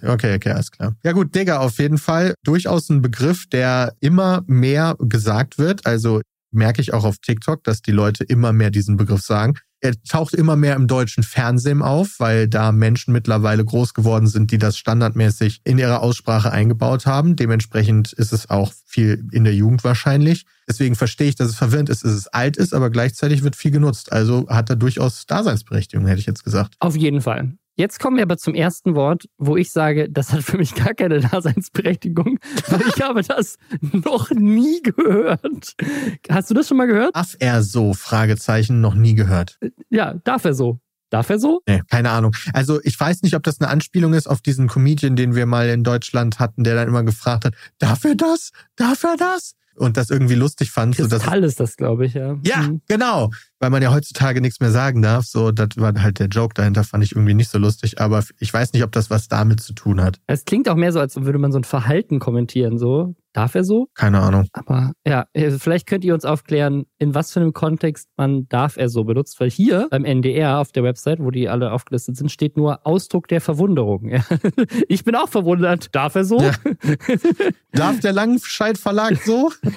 okay, 0.05 0.35
okay, 0.35 0.51
alles 0.51 0.71
klar. 0.71 0.95
Ja, 1.03 1.11
gut, 1.13 1.33
Digga, 1.33 1.59
auf 1.59 1.79
jeden 1.79 1.97
Fall 1.97 2.33
durchaus 2.43 2.80
durchaus 2.81 2.89
ein 2.89 3.01
Begriff, 3.01 3.47
der 3.47 3.93
immer 3.99 4.43
mehr 4.47 4.95
gesagt 4.99 5.57
wird. 5.57 5.85
Also 5.85 6.21
merke 6.51 6.81
ich 6.81 6.93
auch 6.93 7.05
auf 7.05 7.17
TikTok, 7.19 7.63
dass 7.63 7.81
die 7.81 7.91
Leute 7.91 8.23
immer 8.23 8.51
mehr 8.53 8.71
diesen 8.71 8.97
Begriff 8.97 9.21
sagen. 9.21 9.53
Er 9.83 9.93
taucht 10.03 10.35
immer 10.35 10.55
mehr 10.55 10.75
im 10.75 10.85
deutschen 10.85 11.23
Fernsehen 11.23 11.81
auf, 11.81 12.19
weil 12.19 12.47
da 12.47 12.71
Menschen 12.71 13.13
mittlerweile 13.13 13.65
groß 13.65 13.95
geworden 13.95 14.27
sind, 14.27 14.51
die 14.51 14.59
das 14.59 14.77
standardmäßig 14.77 15.61
in 15.63 15.79
ihrer 15.79 16.01
Aussprache 16.01 16.51
eingebaut 16.51 17.07
haben. 17.07 17.35
Dementsprechend 17.35 18.13
ist 18.13 18.31
es 18.31 18.49
auch 18.49 18.73
viel 18.85 19.25
in 19.31 19.43
der 19.43 19.55
Jugend 19.55 19.83
wahrscheinlich. 19.83 20.45
Deswegen 20.69 20.95
verstehe 20.95 21.29
ich, 21.29 21.35
dass 21.35 21.49
es 21.49 21.55
verwirrend 21.55 21.89
ist, 21.89 22.03
dass 22.03 22.11
es 22.11 22.27
alt 22.27 22.57
ist, 22.57 22.75
aber 22.75 22.91
gleichzeitig 22.91 23.43
wird 23.43 23.55
viel 23.55 23.71
genutzt. 23.71 24.11
Also 24.11 24.47
hat 24.49 24.69
er 24.69 24.75
durchaus 24.75 25.25
Daseinsberechtigung, 25.25 26.05
hätte 26.05 26.19
ich 26.19 26.27
jetzt 26.27 26.43
gesagt. 26.43 26.75
Auf 26.79 26.95
jeden 26.95 27.21
Fall. 27.21 27.53
Jetzt 27.81 27.99
kommen 27.99 28.17
wir 28.17 28.21
aber 28.21 28.37
zum 28.37 28.53
ersten 28.53 28.93
Wort, 28.93 29.25
wo 29.39 29.57
ich 29.57 29.71
sage, 29.71 30.07
das 30.07 30.31
hat 30.31 30.43
für 30.43 30.59
mich 30.59 30.75
gar 30.75 30.93
keine 30.93 31.19
Daseinsberechtigung, 31.31 32.37
weil 32.67 32.81
ich 32.87 33.01
habe 33.01 33.23
das 33.23 33.57
noch 33.81 34.29
nie 34.29 34.83
gehört. 34.83 35.73
Hast 36.29 36.51
du 36.51 36.53
das 36.53 36.67
schon 36.67 36.77
mal 36.77 36.85
gehört? 36.85 37.15
Darf 37.15 37.35
er 37.39 37.63
so? 37.63 37.95
Fragezeichen, 37.95 38.81
noch 38.81 38.93
nie 38.93 39.15
gehört. 39.15 39.57
Ja, 39.89 40.13
darf 40.23 40.45
er 40.45 40.53
so. 40.53 40.79
Darf 41.09 41.31
er 41.31 41.39
so? 41.39 41.61
Nee, 41.67 41.81
keine 41.89 42.11
Ahnung. 42.11 42.35
Also 42.53 42.79
ich 42.83 42.99
weiß 42.99 43.23
nicht, 43.23 43.35
ob 43.35 43.41
das 43.41 43.59
eine 43.59 43.71
Anspielung 43.71 44.13
ist 44.13 44.27
auf 44.27 44.41
diesen 44.41 44.67
Comedian, 44.67 45.15
den 45.15 45.33
wir 45.33 45.47
mal 45.47 45.67
in 45.69 45.83
Deutschland 45.83 46.37
hatten, 46.37 46.63
der 46.63 46.75
dann 46.75 46.87
immer 46.87 47.01
gefragt 47.01 47.45
hat, 47.45 47.55
darf 47.79 48.03
er 48.03 48.13
das? 48.13 48.51
Darf 48.75 49.03
er 49.03 49.17
das? 49.17 49.55
Und 49.75 49.97
das 49.97 50.11
irgendwie 50.11 50.35
lustig 50.35 50.69
fand. 50.69 50.95
Kristall 50.97 51.19
so, 51.19 51.41
dass, 51.41 51.51
ist 51.53 51.59
das, 51.59 51.77
glaube 51.77 52.05
ich, 52.05 52.13
ja. 52.13 52.37
Ja, 52.43 52.57
mhm. 52.57 52.81
genau 52.87 53.31
weil 53.61 53.69
man 53.69 53.81
ja 53.81 53.93
heutzutage 53.93 54.41
nichts 54.41 54.59
mehr 54.59 54.71
sagen 54.71 55.01
darf. 55.01 55.25
So, 55.25 55.51
das 55.51 55.69
war 55.77 55.93
halt 56.01 56.19
der 56.19 56.27
Joke 56.27 56.55
dahinter, 56.55 56.83
fand 56.83 57.03
ich 57.03 57.11
irgendwie 57.11 57.35
nicht 57.35 57.49
so 57.49 57.59
lustig. 57.59 58.01
Aber 58.01 58.23
ich 58.39 58.51
weiß 58.51 58.73
nicht, 58.73 58.83
ob 58.83 58.91
das 58.91 59.09
was 59.09 59.27
damit 59.27 59.61
zu 59.61 59.73
tun 59.73 60.01
hat. 60.01 60.19
Es 60.27 60.45
klingt 60.45 60.67
auch 60.67 60.75
mehr 60.75 60.91
so, 60.91 60.99
als 60.99 61.15
würde 61.15 61.37
man 61.37 61.51
so 61.51 61.59
ein 61.59 61.63
Verhalten 61.63 62.19
kommentieren. 62.19 62.79
So, 62.79 63.15
darf 63.33 63.53
er 63.53 63.63
so? 63.63 63.87
Keine 63.93 64.19
Ahnung. 64.19 64.47
Aber 64.53 64.93
ja, 65.05 65.27
äh, 65.33 65.51
vielleicht 65.51 65.87
könnt 65.87 66.03
ihr 66.03 66.15
uns 66.15 66.25
aufklären, 66.25 66.85
in 66.97 67.13
was 67.13 67.31
für 67.31 67.39
einem 67.39 67.53
Kontext 67.53 68.09
man 68.17 68.47
darf 68.49 68.77
er 68.77 68.89
so 68.89 69.03
benutzt. 69.03 69.39
Weil 69.39 69.51
hier 69.51 69.87
beim 69.91 70.05
NDR 70.05 70.57
auf 70.57 70.71
der 70.71 70.83
Website, 70.83 71.19
wo 71.19 71.29
die 71.29 71.47
alle 71.47 71.71
aufgelistet 71.71 72.17
sind, 72.17 72.31
steht 72.31 72.57
nur 72.57 72.85
Ausdruck 72.85 73.27
der 73.27 73.41
Verwunderung. 73.41 74.21
Ich 74.87 75.03
bin 75.03 75.15
auch 75.15 75.29
verwundert. 75.29 75.93
Darf 75.93 76.15
er 76.15 76.25
so? 76.25 76.39
Ja. 76.39 76.53
darf 77.71 77.99
der 77.99 78.13
Langscheid 78.13 78.77
Verlag 78.77 79.17
so? 79.17 79.51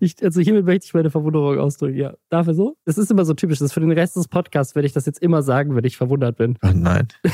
ich, 0.00 0.22
also 0.22 0.40
hiermit 0.40 0.66
möchte 0.66 0.86
ich 0.86 0.94
meine 0.94 1.10
Verwunderung 1.10 1.43
Verwunderung 1.44 1.66
ausdrücken, 1.66 1.96
ja. 1.96 2.14
Darf 2.30 2.46
er 2.46 2.54
so? 2.54 2.76
Das 2.84 2.98
ist 2.98 3.10
immer 3.10 3.24
so 3.24 3.34
typisch. 3.34 3.58
Das 3.58 3.66
ist 3.66 3.72
für 3.72 3.80
den 3.80 3.92
Rest 3.92 4.16
des 4.16 4.28
Podcasts 4.28 4.74
werde 4.74 4.86
ich 4.86 4.92
das 4.92 5.06
jetzt 5.06 5.20
immer 5.20 5.42
sagen, 5.42 5.76
wenn 5.76 5.84
ich 5.84 5.96
verwundert 5.96 6.36
bin. 6.36 6.56
Oh 6.62 6.70
nein. 6.74 7.08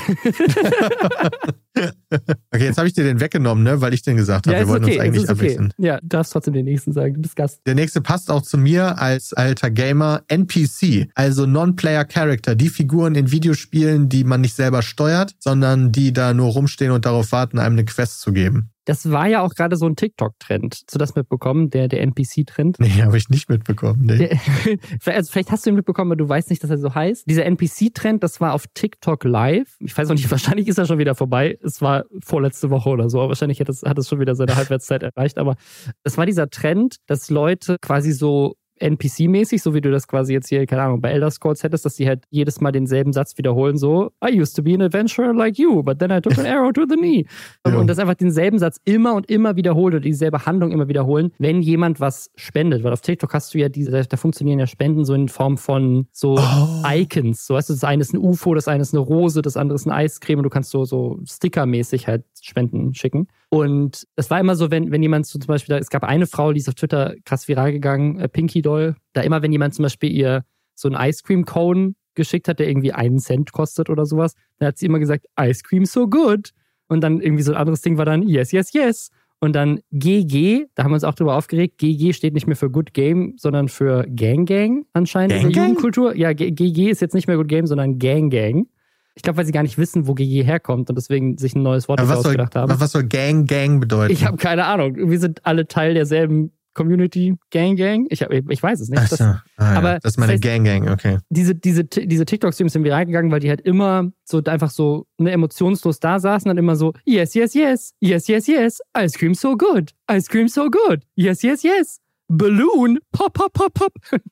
okay, 2.53 2.65
jetzt 2.65 2.79
habe 2.79 2.89
ich 2.89 2.95
dir 2.95 3.05
den 3.05 3.21
weggenommen, 3.21 3.65
ne? 3.65 3.81
weil 3.81 3.95
ich 3.95 4.03
den 4.03 4.17
gesagt 4.17 4.47
habe. 4.47 4.57
Ja, 4.57 4.63
Wir 4.63 4.69
wollten 4.69 4.85
okay, 4.85 4.95
uns 4.95 5.03
eigentlich 5.03 5.23
okay. 5.25 5.33
abwechseln. 5.33 5.73
Ja, 5.79 6.01
du 6.01 6.09
darfst 6.09 6.33
trotzdem 6.33 6.55
den 6.55 6.65
nächsten 6.65 6.93
sagen. 6.93 7.15
Du 7.15 7.23
bist 7.23 7.37
Gast. 7.37 7.61
Der 7.67 7.75
nächste 7.75 8.01
passt 8.01 8.31
auch 8.31 8.43
zu 8.43 8.59
mir 8.59 9.01
als 9.01 9.33
alter 9.33 9.71
Gamer. 9.71 10.23
NPC, 10.29 11.09
also 11.15 11.47
Non-Player 11.47 12.05
Character. 12.05 12.55
Die 12.55 12.69
Figuren 12.69 13.15
in 13.15 13.31
Videospielen, 13.31 14.09
die 14.09 14.25
man 14.25 14.41
nicht 14.41 14.55
selber 14.55 14.83
steuert, 14.83 15.35
sondern 15.39 15.93
die 15.93 16.13
da 16.13 16.35
nur 16.35 16.49
rumstehen 16.53 16.93
und 16.93 17.05
darauf 17.07 17.33
warten, 17.33 17.59
einem 17.59 17.75
eine 17.77 17.85
Quest 17.85 18.21
zu 18.21 18.33
geben. 18.33 18.71
Das 18.85 19.11
war 19.11 19.29
ja 19.29 19.43
auch 19.43 19.55
gerade 19.55 19.77
so 19.77 19.87
ein 19.87 19.97
TikTok-Trend. 19.97 20.75
Hast 20.75 20.95
du 20.95 20.99
das 20.99 21.15
mitbekommen, 21.15 21.71
der, 21.71 21.89
der 21.89 22.01
NPC-Trend? 22.03 22.81
Nee, 22.81 23.03
habe 23.03 23.17
ich 23.17 23.29
nicht 23.29 23.49
mitbekommen. 23.49 24.07
Nee. 24.07 24.17
Der, 24.19 25.15
also 25.15 25.31
vielleicht 25.31 25.51
hast 25.51 25.67
du 25.67 25.71
ihn 25.71 25.77
mitbekommen, 25.77 26.13
aber 26.13 26.17
du 26.17 26.29
weißt 26.29 26.51
nicht, 26.51 26.63
dass 26.63 26.71
er 26.71 26.79
so 26.79 26.95
heißt. 26.95 27.29
Dieser 27.29 27.45
NPC-Trend, 27.45 28.23
das 28.23 28.41
war 28.41 28.55
auf 28.55 28.65
TikTok 28.75 29.25
live. 29.25 29.77
Ich 29.81 29.97
weiß 29.97 30.11
auch 30.11 30.15
nicht, 30.15 30.31
wahrscheinlich 30.31 30.69
ist 30.69 30.79
er 30.79 30.87
schon 30.87 30.99
wieder 30.99 31.15
vorbei. 31.15 31.59
Es 31.63 31.83
war 31.83 32.05
vorletzte 32.23 32.71
Woche 32.71 32.89
oder 32.89 33.11
so. 33.11 33.19
Wahrscheinlich 33.19 33.61
hat 33.61 33.69
es, 33.69 33.83
hat 33.83 33.99
es 33.99 34.09
schon 34.09 34.21
wieder 34.21 34.35
seine 34.35 34.57
Halbwertszeit 34.57 35.03
erreicht. 35.03 35.39
Aber 35.39 35.57
es 36.03 36.17
war 36.17 36.27
dieser 36.27 36.49
Trend, 36.51 36.97
dass 37.07 37.31
Leute 37.31 37.77
quasi 37.81 38.13
so 38.13 38.55
NPC-mäßig, 38.81 39.63
so 39.63 39.75
wie 39.75 39.81
du 39.81 39.91
das 39.91 40.09
quasi 40.09 40.33
jetzt 40.33 40.49
hier, 40.49 40.67
keine 40.67 40.83
Ahnung, 40.83 41.01
bei 41.01 41.11
Elder 41.11 41.31
Scrolls 41.31 41.63
hättest, 41.63 41.85
dass 41.85 41.97
die 41.97 42.09
halt 42.09 42.25
jedes 42.31 42.61
Mal 42.61 42.73
denselben 42.73 43.13
Satz 43.13 43.37
wiederholen, 43.39 43.77
so, 43.77 44.11
I 44.25 44.41
used 44.41 44.57
to 44.57 44.63
be 44.63 44.75
an 44.75 44.83
adventurer 44.83 45.33
like 45.33 45.59
you, 45.59 45.83
but 45.83 45.99
then 45.99 46.11
I 46.11 46.21
took 46.21 46.39
an 46.39 46.47
arrow 46.47 46.73
to 46.73 46.85
the 46.89 46.97
knee. 46.97 47.27
Ja. 47.67 47.77
Und 47.77 47.89
das 47.89 47.99
einfach 47.99 48.15
denselben 48.15 48.59
Satz 48.59 48.81
immer 48.85 49.15
und 49.15 49.31
immer 49.31 49.55
wiederholt 49.55 49.95
oder 49.95 50.01
dieselbe 50.01 50.47
Handlung 50.47 50.73
immer 50.73 50.89
wiederholen, 50.89 51.31
wenn 51.39 51.61
jemand 51.61 52.01
was 52.01 52.31
spendet. 52.35 52.83
Weil 52.83 52.93
auf 52.93 53.03
TikTok 53.03 53.33
hast 53.35 53.53
du 53.53 53.59
ja 53.59 53.69
diese, 53.69 53.91
da 53.91 54.17
funktionieren 54.17 54.59
ja 54.59 54.67
Spenden 54.67 55.05
so 55.05 55.15
in 55.15 55.29
Form 55.29 55.59
von 55.59 56.07
so 56.11 56.37
oh. 56.39 56.83
Icons. 56.89 57.47
So 57.47 57.55
weißt 57.55 57.69
du, 57.69 57.75
das 57.75 57.85
eine 57.85 58.01
ist 58.01 58.15
ein 58.15 58.19
UFO, 58.19 58.55
das 58.55 58.67
eine 58.67 58.83
ist 58.83 58.95
eine 58.95 59.01
Rose, 59.01 59.43
das 59.43 59.57
andere 59.57 59.77
ist 59.77 59.87
eine 59.87 59.95
Eiscreme 59.95 60.39
und 60.39 60.45
du 60.45 60.51
kannst 60.51 60.71
so, 60.71 60.85
so 60.85 61.21
stickermäßig 61.25 62.09
halt 62.09 62.25
Spenden 62.43 62.95
schicken. 62.95 63.29
Und 63.49 64.07
es 64.17 64.31
war 64.31 64.41
immer 64.41 64.57
so, 64.57 64.71
wenn, 64.71 64.91
wenn 64.91 65.03
jemand 65.03 65.27
so 65.27 65.39
zum 65.39 65.49
Beispiel, 65.49 65.77
es 65.77 65.91
gab 65.91 66.05
eine 66.05 66.27
Frau, 66.27 66.53
die 66.53 66.61
ist 66.61 66.69
auf 66.69 66.75
Twitter 66.75 67.15
krass 67.25 67.49
viral 67.49 67.73
gegangen, 67.73 68.19
äh, 68.19 68.29
Pinky 68.29 68.63
Doll, 68.63 68.97
da 69.13 69.23
immer, 69.23 69.43
wenn 69.43 69.53
jemand 69.53 69.75
zum 69.75 69.85
Beispiel 69.85 70.11
ihr 70.11 70.45
so 70.75 70.89
einen 70.89 71.09
Ice 71.09 71.23
Cream 71.25 71.45
Cone 71.45 71.95
geschickt 72.15 72.49
hat, 72.49 72.59
der 72.59 72.69
irgendwie 72.69 72.93
einen 72.93 73.19
Cent 73.19 73.53
kostet 73.53 73.91
oder 73.91 74.07
sowas, 74.07 74.35
dann 74.59 74.69
hat 74.69 74.79
sie 74.79 74.87
immer 74.87 74.99
gesagt, 74.99 75.27
Ice 75.41 75.63
Cream 75.63 75.85
so 75.85 76.09
good. 76.09 76.51
Und 76.89 77.03
dann 77.03 77.21
irgendwie 77.21 77.43
so 77.43 77.53
ein 77.53 77.59
anderes 77.59 77.83
Ding 77.83 77.99
war 77.99 78.05
dann, 78.05 78.27
yes, 78.27 78.53
yes, 78.53 78.73
yes. 78.73 79.11
Und 79.39 79.55
dann 79.55 79.81
GG, 79.91 80.67
da 80.75 80.85
haben 80.85 80.91
wir 80.91 80.97
uns 80.97 81.05
auch 81.05 81.15
drüber 81.15 81.35
aufgeregt. 81.35 81.79
GG 81.79 82.13
steht 82.13 82.35
nicht 82.35 82.47
mehr 82.47 82.57
für 82.57 82.71
Good 82.71 82.93
Game, 82.93 83.35
sondern 83.39 83.69
für 83.69 84.05
Gang 84.09 84.47
Gang 84.47 84.87
anscheinend 84.93 85.33
Gang 85.33 85.45
in 85.45 85.53
der 85.53 85.63
Jugendkultur. 85.63 86.15
Ja, 86.15 86.35
GG 86.35 86.91
ist 86.91 87.01
jetzt 87.01 87.15
nicht 87.15 87.27
mehr 87.27 87.37
Good 87.37 87.49
Game, 87.49 87.67
sondern 87.67 87.99
Gang 87.99 88.31
Gang. 88.31 88.67
Ich 89.15 89.23
glaube, 89.23 89.39
weil 89.39 89.45
sie 89.45 89.53
gar 89.53 89.63
nicht 89.63 89.79
wissen, 89.79 90.07
wo 90.07 90.15
GG 90.15 90.45
herkommt 90.45 90.89
und 90.89 90.97
deswegen 90.97 91.37
sich 91.37 91.55
ein 91.55 91.63
neues 91.63 91.89
Wort 91.89 92.01
ausgedacht 92.01 92.53
soll, 92.55 92.63
haben. 92.63 92.81
Was 92.81 92.93
soll 92.93 93.05
Gang 93.05 93.49
Gang 93.49 93.81
bedeuten? 93.81 94.13
Ich 94.13 94.25
habe 94.25 94.37
keine 94.37 94.67
Ahnung. 94.67 94.97
Wir 94.97 95.19
sind 95.19 95.45
alle 95.45 95.67
Teil 95.67 95.95
derselben 95.95 96.53
Community 96.75 97.37
Gang 97.51 97.77
Gang. 97.77 98.07
Ich, 98.11 98.23
hab, 98.23 98.33
ich 98.33 98.63
weiß 98.63 98.81
es 98.81 98.89
nicht. 98.89 99.11
Das, 99.11 99.21
ah, 99.21 99.43
ja. 99.59 99.65
aber 99.65 99.99
das 100.01 100.13
ist 100.13 100.19
meine 100.19 100.33
das 100.33 100.35
heißt, 100.35 100.43
Gang 100.43 100.65
Gang, 100.65 100.91
okay. 100.91 101.19
Diese, 101.29 101.55
diese, 101.55 101.85
diese 101.85 102.25
TikTok-Streams 102.25 102.73
sind 102.73 102.85
viral 102.85 103.07
gegangen, 103.07 103.31
weil 103.31 103.41
die 103.41 103.49
halt 103.49 103.61
immer 103.61 104.11
so 104.25 104.43
einfach 104.45 104.71
so 104.71 105.07
ne, 105.19 105.33
emotionslos 105.33 106.01
da 106.01 106.19
saßen 106.21 106.51
und 106.51 106.57
immer 106.57 106.77
so, 106.77 106.93
yes, 107.05 107.35
yes, 107.35 107.55
yes, 107.55 107.93
yes, 108.01 108.29
yes, 108.29 108.47
yes, 108.47 108.81
ice 108.97 109.19
cream 109.19 109.35
so 109.35 109.57
good, 109.57 109.93
ice 110.11 110.29
cream 110.29 110.49
so 110.49 110.71
good, 110.71 111.03
yes, 111.15 111.43
yes, 111.43 111.63
yes. 111.63 112.01
Balloon, 112.33 113.01
pop, 113.11 113.33
pop, 113.33 113.53
pop, 113.53 113.75
pop. 113.75 113.93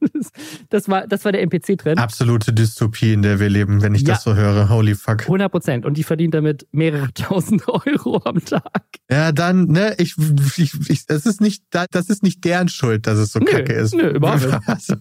Das 0.70 0.88
war, 0.88 1.06
das 1.06 1.24
war 1.24 1.32
der 1.32 1.42
NPC-Trend. 1.42 1.98
Absolute 1.98 2.52
Dystopie, 2.52 3.12
in 3.12 3.22
der 3.22 3.40
wir 3.40 3.48
leben, 3.48 3.82
wenn 3.82 3.94
ich 3.94 4.02
ja. 4.02 4.14
das 4.14 4.22
so 4.22 4.34
höre. 4.34 4.68
Holy 4.68 4.94
fuck. 4.94 5.22
100 5.22 5.50
Prozent. 5.50 5.86
Und 5.86 5.96
die 5.96 6.04
verdient 6.04 6.34
damit 6.34 6.66
mehrere 6.70 7.12
tausend 7.14 7.66
Euro 7.68 8.22
am 8.24 8.44
Tag. 8.44 8.82
Ja, 9.10 9.32
dann, 9.32 9.66
ne, 9.66 9.96
ich, 9.98 10.14
ich, 10.56 10.74
ich 10.88 11.06
das 11.06 11.26
ist 11.26 11.40
nicht, 11.40 11.64
das 11.70 12.08
ist 12.08 12.22
nicht 12.22 12.44
deren 12.44 12.68
Schuld, 12.68 13.06
dass 13.06 13.18
es 13.18 13.32
so 13.32 13.40
nö, 13.40 13.46
kacke 13.46 13.72
ist. 13.72 13.94
Nö, 13.94 14.10
überhaupt 14.10 14.42
nicht. 14.42 14.58
Also, 14.68 14.94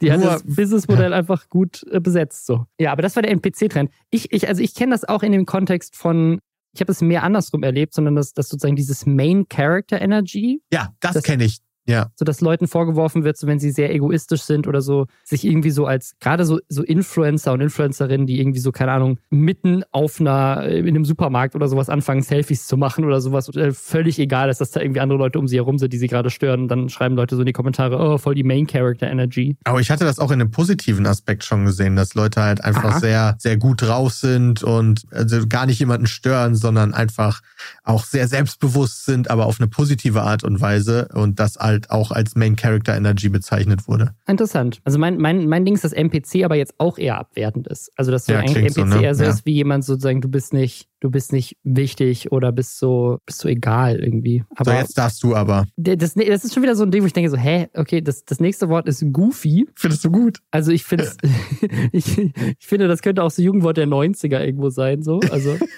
die 0.00 0.10
hat 0.10 0.24
das 0.24 0.42
Businessmodell 0.42 1.12
einfach 1.12 1.50
gut 1.50 1.84
äh, 1.90 2.00
besetzt, 2.00 2.46
so. 2.46 2.64
Ja, 2.80 2.92
aber 2.92 3.02
das 3.02 3.14
war 3.14 3.22
der 3.22 3.30
NPC-Trend. 3.32 3.90
Ich, 4.10 4.32
ich, 4.32 4.48
also 4.48 4.62
ich 4.62 4.74
kenne 4.74 4.92
das 4.92 5.04
auch 5.04 5.22
in 5.22 5.32
dem 5.32 5.44
Kontext 5.44 5.96
von 5.96 6.38
ich 6.74 6.80
habe 6.80 6.90
es 6.90 7.02
mehr 7.02 7.22
andersrum 7.22 7.62
erlebt, 7.62 7.92
sondern 7.92 8.16
dass, 8.16 8.32
dass 8.32 8.48
sozusagen 8.48 8.76
dieses 8.76 9.04
Main 9.04 9.46
Character 9.48 10.00
Energy. 10.00 10.62
Ja, 10.72 10.94
das, 11.00 11.12
das 11.12 11.22
kenne 11.22 11.44
ich. 11.44 11.58
Ja. 11.86 12.10
So 12.14 12.24
dass 12.24 12.40
Leuten 12.40 12.68
vorgeworfen 12.68 13.24
wird, 13.24 13.36
so 13.36 13.46
wenn 13.46 13.58
sie 13.58 13.70
sehr 13.70 13.92
egoistisch 13.92 14.42
sind 14.42 14.66
oder 14.66 14.80
so, 14.80 15.06
sich 15.24 15.44
irgendwie 15.44 15.70
so 15.70 15.86
als, 15.86 16.14
gerade 16.20 16.44
so, 16.44 16.60
so 16.68 16.82
Influencer 16.82 17.52
und 17.52 17.60
Influencerinnen, 17.60 18.26
die 18.26 18.40
irgendwie 18.40 18.60
so, 18.60 18.70
keine 18.72 18.92
Ahnung, 18.92 19.18
mitten 19.30 19.82
auf 19.90 20.20
einer, 20.20 20.64
in 20.66 20.88
einem 20.88 21.04
Supermarkt 21.04 21.54
oder 21.54 21.68
sowas 21.68 21.88
anfangen, 21.88 22.22
Selfies 22.22 22.66
zu 22.66 22.76
machen 22.76 23.04
oder 23.04 23.20
sowas, 23.20 23.48
äh, 23.56 23.72
völlig 23.72 24.18
egal 24.18 24.48
ist, 24.48 24.60
dass 24.60 24.70
da 24.70 24.80
irgendwie 24.80 25.00
andere 25.00 25.18
Leute 25.18 25.38
um 25.38 25.48
sie 25.48 25.56
herum 25.56 25.78
sind, 25.78 25.92
die 25.92 25.98
sie 25.98 26.06
gerade 26.06 26.30
stören. 26.30 26.68
dann 26.68 26.88
schreiben 26.88 27.16
Leute 27.16 27.34
so 27.34 27.42
in 27.42 27.46
die 27.46 27.52
Kommentare, 27.52 27.98
oh, 27.98 28.18
voll 28.18 28.34
die 28.34 28.44
Main 28.44 28.66
Character 28.66 29.10
Energy. 29.10 29.56
Aber 29.64 29.80
ich 29.80 29.90
hatte 29.90 30.04
das 30.04 30.18
auch 30.18 30.30
in 30.30 30.40
einem 30.40 30.50
positiven 30.50 31.06
Aspekt 31.06 31.44
schon 31.44 31.64
gesehen, 31.64 31.96
dass 31.96 32.14
Leute 32.14 32.42
halt 32.42 32.62
einfach 32.64 32.84
Aha. 32.84 33.00
sehr, 33.00 33.36
sehr 33.38 33.56
gut 33.56 33.82
drauf 33.82 34.12
sind 34.12 34.62
und 34.62 35.02
also 35.10 35.46
gar 35.48 35.66
nicht 35.66 35.78
jemanden 35.80 36.06
stören, 36.06 36.54
sondern 36.54 36.94
einfach 36.94 37.40
auch 37.84 38.04
sehr 38.04 38.28
selbstbewusst 38.28 39.04
sind, 39.04 39.30
aber 39.30 39.46
auf 39.46 39.60
eine 39.60 39.68
positive 39.68 40.22
Art 40.22 40.44
und 40.44 40.60
Weise 40.60 41.08
und 41.14 41.40
das 41.40 41.56
halt 41.56 41.90
auch 41.90 42.12
als 42.12 42.36
Main 42.36 42.56
Character 42.56 42.96
Energy 42.96 43.28
bezeichnet 43.28 43.88
wurde. 43.88 44.14
Interessant. 44.26 44.80
Also 44.84 44.98
mein, 44.98 45.18
mein, 45.18 45.48
mein 45.48 45.64
Ding 45.64 45.74
ist, 45.74 45.84
dass 45.84 45.92
NPC 45.92 46.44
aber 46.44 46.54
jetzt 46.54 46.74
auch 46.78 46.98
eher 46.98 47.18
abwertend 47.18 47.66
ist. 47.66 47.90
Also 47.96 48.12
dass 48.12 48.26
so 48.26 48.32
ja, 48.32 48.40
ein 48.40 48.54
NPC 48.54 48.74
so, 48.74 48.84
ne? 48.84 49.02
eher 49.02 49.14
so 49.14 49.24
ja. 49.24 49.30
ist 49.30 49.44
wie 49.46 49.54
jemand 49.54 49.84
sozusagen, 49.84 50.20
du 50.20 50.28
bist 50.28 50.52
nicht, 50.52 50.88
du 51.00 51.10
bist 51.10 51.32
nicht 51.32 51.56
wichtig 51.64 52.30
oder 52.30 52.52
bist 52.52 52.78
so, 52.78 53.18
bist 53.26 53.40
so 53.40 53.48
egal 53.48 53.98
irgendwie. 53.98 54.44
Aber 54.54 54.72
so, 54.72 54.78
jetzt 54.78 54.96
darfst 54.96 55.22
du 55.24 55.34
aber. 55.34 55.66
Das, 55.76 56.14
das 56.14 56.44
ist 56.44 56.54
schon 56.54 56.62
wieder 56.62 56.76
so 56.76 56.84
ein 56.84 56.92
Ding, 56.92 57.02
wo 57.02 57.06
ich 57.06 57.12
denke 57.12 57.30
so, 57.30 57.36
hä, 57.36 57.68
okay, 57.74 58.00
das, 58.00 58.24
das 58.24 58.38
nächste 58.38 58.68
Wort 58.68 58.86
ist 58.86 59.04
goofy. 59.12 59.66
Findest 59.74 60.04
du 60.04 60.10
gut? 60.10 60.38
Also 60.52 60.70
ich 60.70 60.84
finde, 60.84 61.10
ich, 61.92 62.18
ich 62.18 62.66
finde, 62.66 62.86
das 62.86 63.02
könnte 63.02 63.24
auch 63.24 63.30
so 63.32 63.42
Jugendwort 63.42 63.76
der 63.76 63.88
90er 63.88 64.40
irgendwo 64.40 64.70
sein, 64.70 65.02
so. 65.02 65.18
Also. 65.30 65.56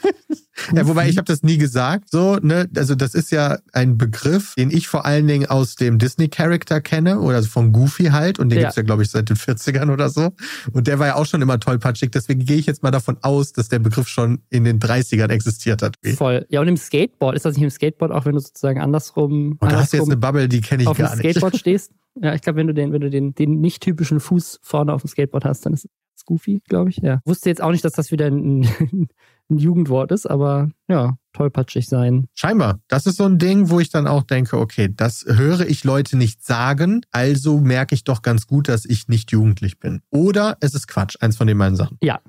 Ja, 0.72 0.86
wobei 0.86 1.08
ich 1.08 1.16
habe 1.16 1.26
das 1.26 1.42
nie 1.42 1.58
gesagt. 1.58 2.10
So, 2.10 2.36
ne, 2.36 2.68
also 2.76 2.94
das 2.94 3.14
ist 3.14 3.30
ja 3.30 3.58
ein 3.72 3.98
Begriff, 3.98 4.54
den 4.56 4.70
ich 4.70 4.88
vor 4.88 5.04
allen 5.04 5.26
Dingen 5.26 5.46
aus 5.46 5.74
dem 5.74 5.98
Disney-Charakter 5.98 6.80
kenne 6.80 7.20
oder 7.20 7.42
von 7.42 7.72
Goofy 7.72 8.06
halt. 8.06 8.38
Und 8.38 8.50
den 8.50 8.58
ja. 8.58 8.64
gibt's 8.64 8.76
ja, 8.76 8.82
glaube 8.82 9.02
ich, 9.02 9.10
seit 9.10 9.28
den 9.28 9.36
40ern 9.36 9.92
oder 9.92 10.08
so. 10.08 10.32
Und 10.72 10.86
der 10.86 10.98
war 10.98 11.08
ja 11.08 11.14
auch 11.16 11.26
schon 11.26 11.42
immer 11.42 11.58
tollpatschig. 11.58 12.10
Deswegen 12.10 12.44
gehe 12.44 12.56
ich 12.56 12.66
jetzt 12.66 12.82
mal 12.82 12.90
davon 12.90 13.18
aus, 13.22 13.52
dass 13.52 13.68
der 13.68 13.78
Begriff 13.78 14.08
schon 14.08 14.40
in 14.50 14.64
den 14.64 14.78
30ern 14.80 15.28
existiert 15.30 15.82
hat. 15.82 15.96
Voll. 16.16 16.46
Ja, 16.48 16.60
und 16.60 16.68
im 16.68 16.76
Skateboard, 16.76 17.36
ist 17.36 17.44
das 17.44 17.54
nicht 17.54 17.64
im 17.64 17.70
Skateboard 17.70 18.12
auch, 18.12 18.24
wenn 18.24 18.34
du 18.34 18.40
sozusagen 18.40 18.80
andersrum. 18.80 19.56
Und 19.60 19.72
da 19.72 19.80
hast 19.80 19.92
du 19.92 19.98
jetzt 19.98 20.06
eine 20.06 20.16
Bubble, 20.16 20.48
die 20.48 20.60
kenne 20.60 20.82
ich 20.82 20.86
gar 20.86 20.92
nicht. 20.94 21.04
Auf 21.04 21.20
dem 21.20 21.30
Skateboard 21.30 21.56
stehst? 21.56 21.92
Ja, 22.20 22.34
ich 22.34 22.42
glaube, 22.42 22.58
wenn 22.58 22.68
du 22.68 22.74
den, 22.74 22.92
wenn 22.92 23.00
du 23.00 23.10
den, 23.10 23.34
den 23.34 23.60
nicht 23.60 23.82
typischen 23.82 24.20
Fuß 24.20 24.60
vorne 24.62 24.92
auf 24.92 25.02
dem 25.02 25.08
Skateboard 25.08 25.44
hast, 25.44 25.66
dann 25.66 25.74
ist 25.74 25.88
Goofy, 26.24 26.62
glaube 26.68 26.90
ich. 26.90 26.98
Ja. 26.98 27.20
Wusste 27.24 27.48
jetzt 27.48 27.62
auch 27.62 27.70
nicht, 27.70 27.84
dass 27.84 27.92
das 27.92 28.10
wieder 28.10 28.26
ein, 28.26 28.62
ein 29.50 29.58
Jugendwort 29.58 30.12
ist, 30.12 30.26
aber 30.26 30.70
ja, 30.88 31.16
tollpatschig 31.32 31.86
sein. 31.86 32.26
Scheinbar. 32.34 32.80
Das 32.88 33.06
ist 33.06 33.16
so 33.16 33.24
ein 33.24 33.38
Ding, 33.38 33.70
wo 33.70 33.80
ich 33.80 33.90
dann 33.90 34.06
auch 34.06 34.22
denke, 34.22 34.58
okay, 34.58 34.88
das 34.94 35.24
höre 35.28 35.60
ich 35.60 35.84
Leute 35.84 36.16
nicht 36.16 36.44
sagen, 36.44 37.02
also 37.10 37.60
merke 37.60 37.94
ich 37.94 38.04
doch 38.04 38.22
ganz 38.22 38.46
gut, 38.46 38.68
dass 38.68 38.84
ich 38.84 39.08
nicht 39.08 39.32
jugendlich 39.32 39.78
bin. 39.78 40.00
Oder 40.10 40.56
es 40.60 40.74
ist 40.74 40.88
Quatsch, 40.88 41.16
eins 41.20 41.36
von 41.36 41.46
den 41.46 41.58
beiden 41.58 41.76
Sachen. 41.76 41.98
Ja, 42.02 42.20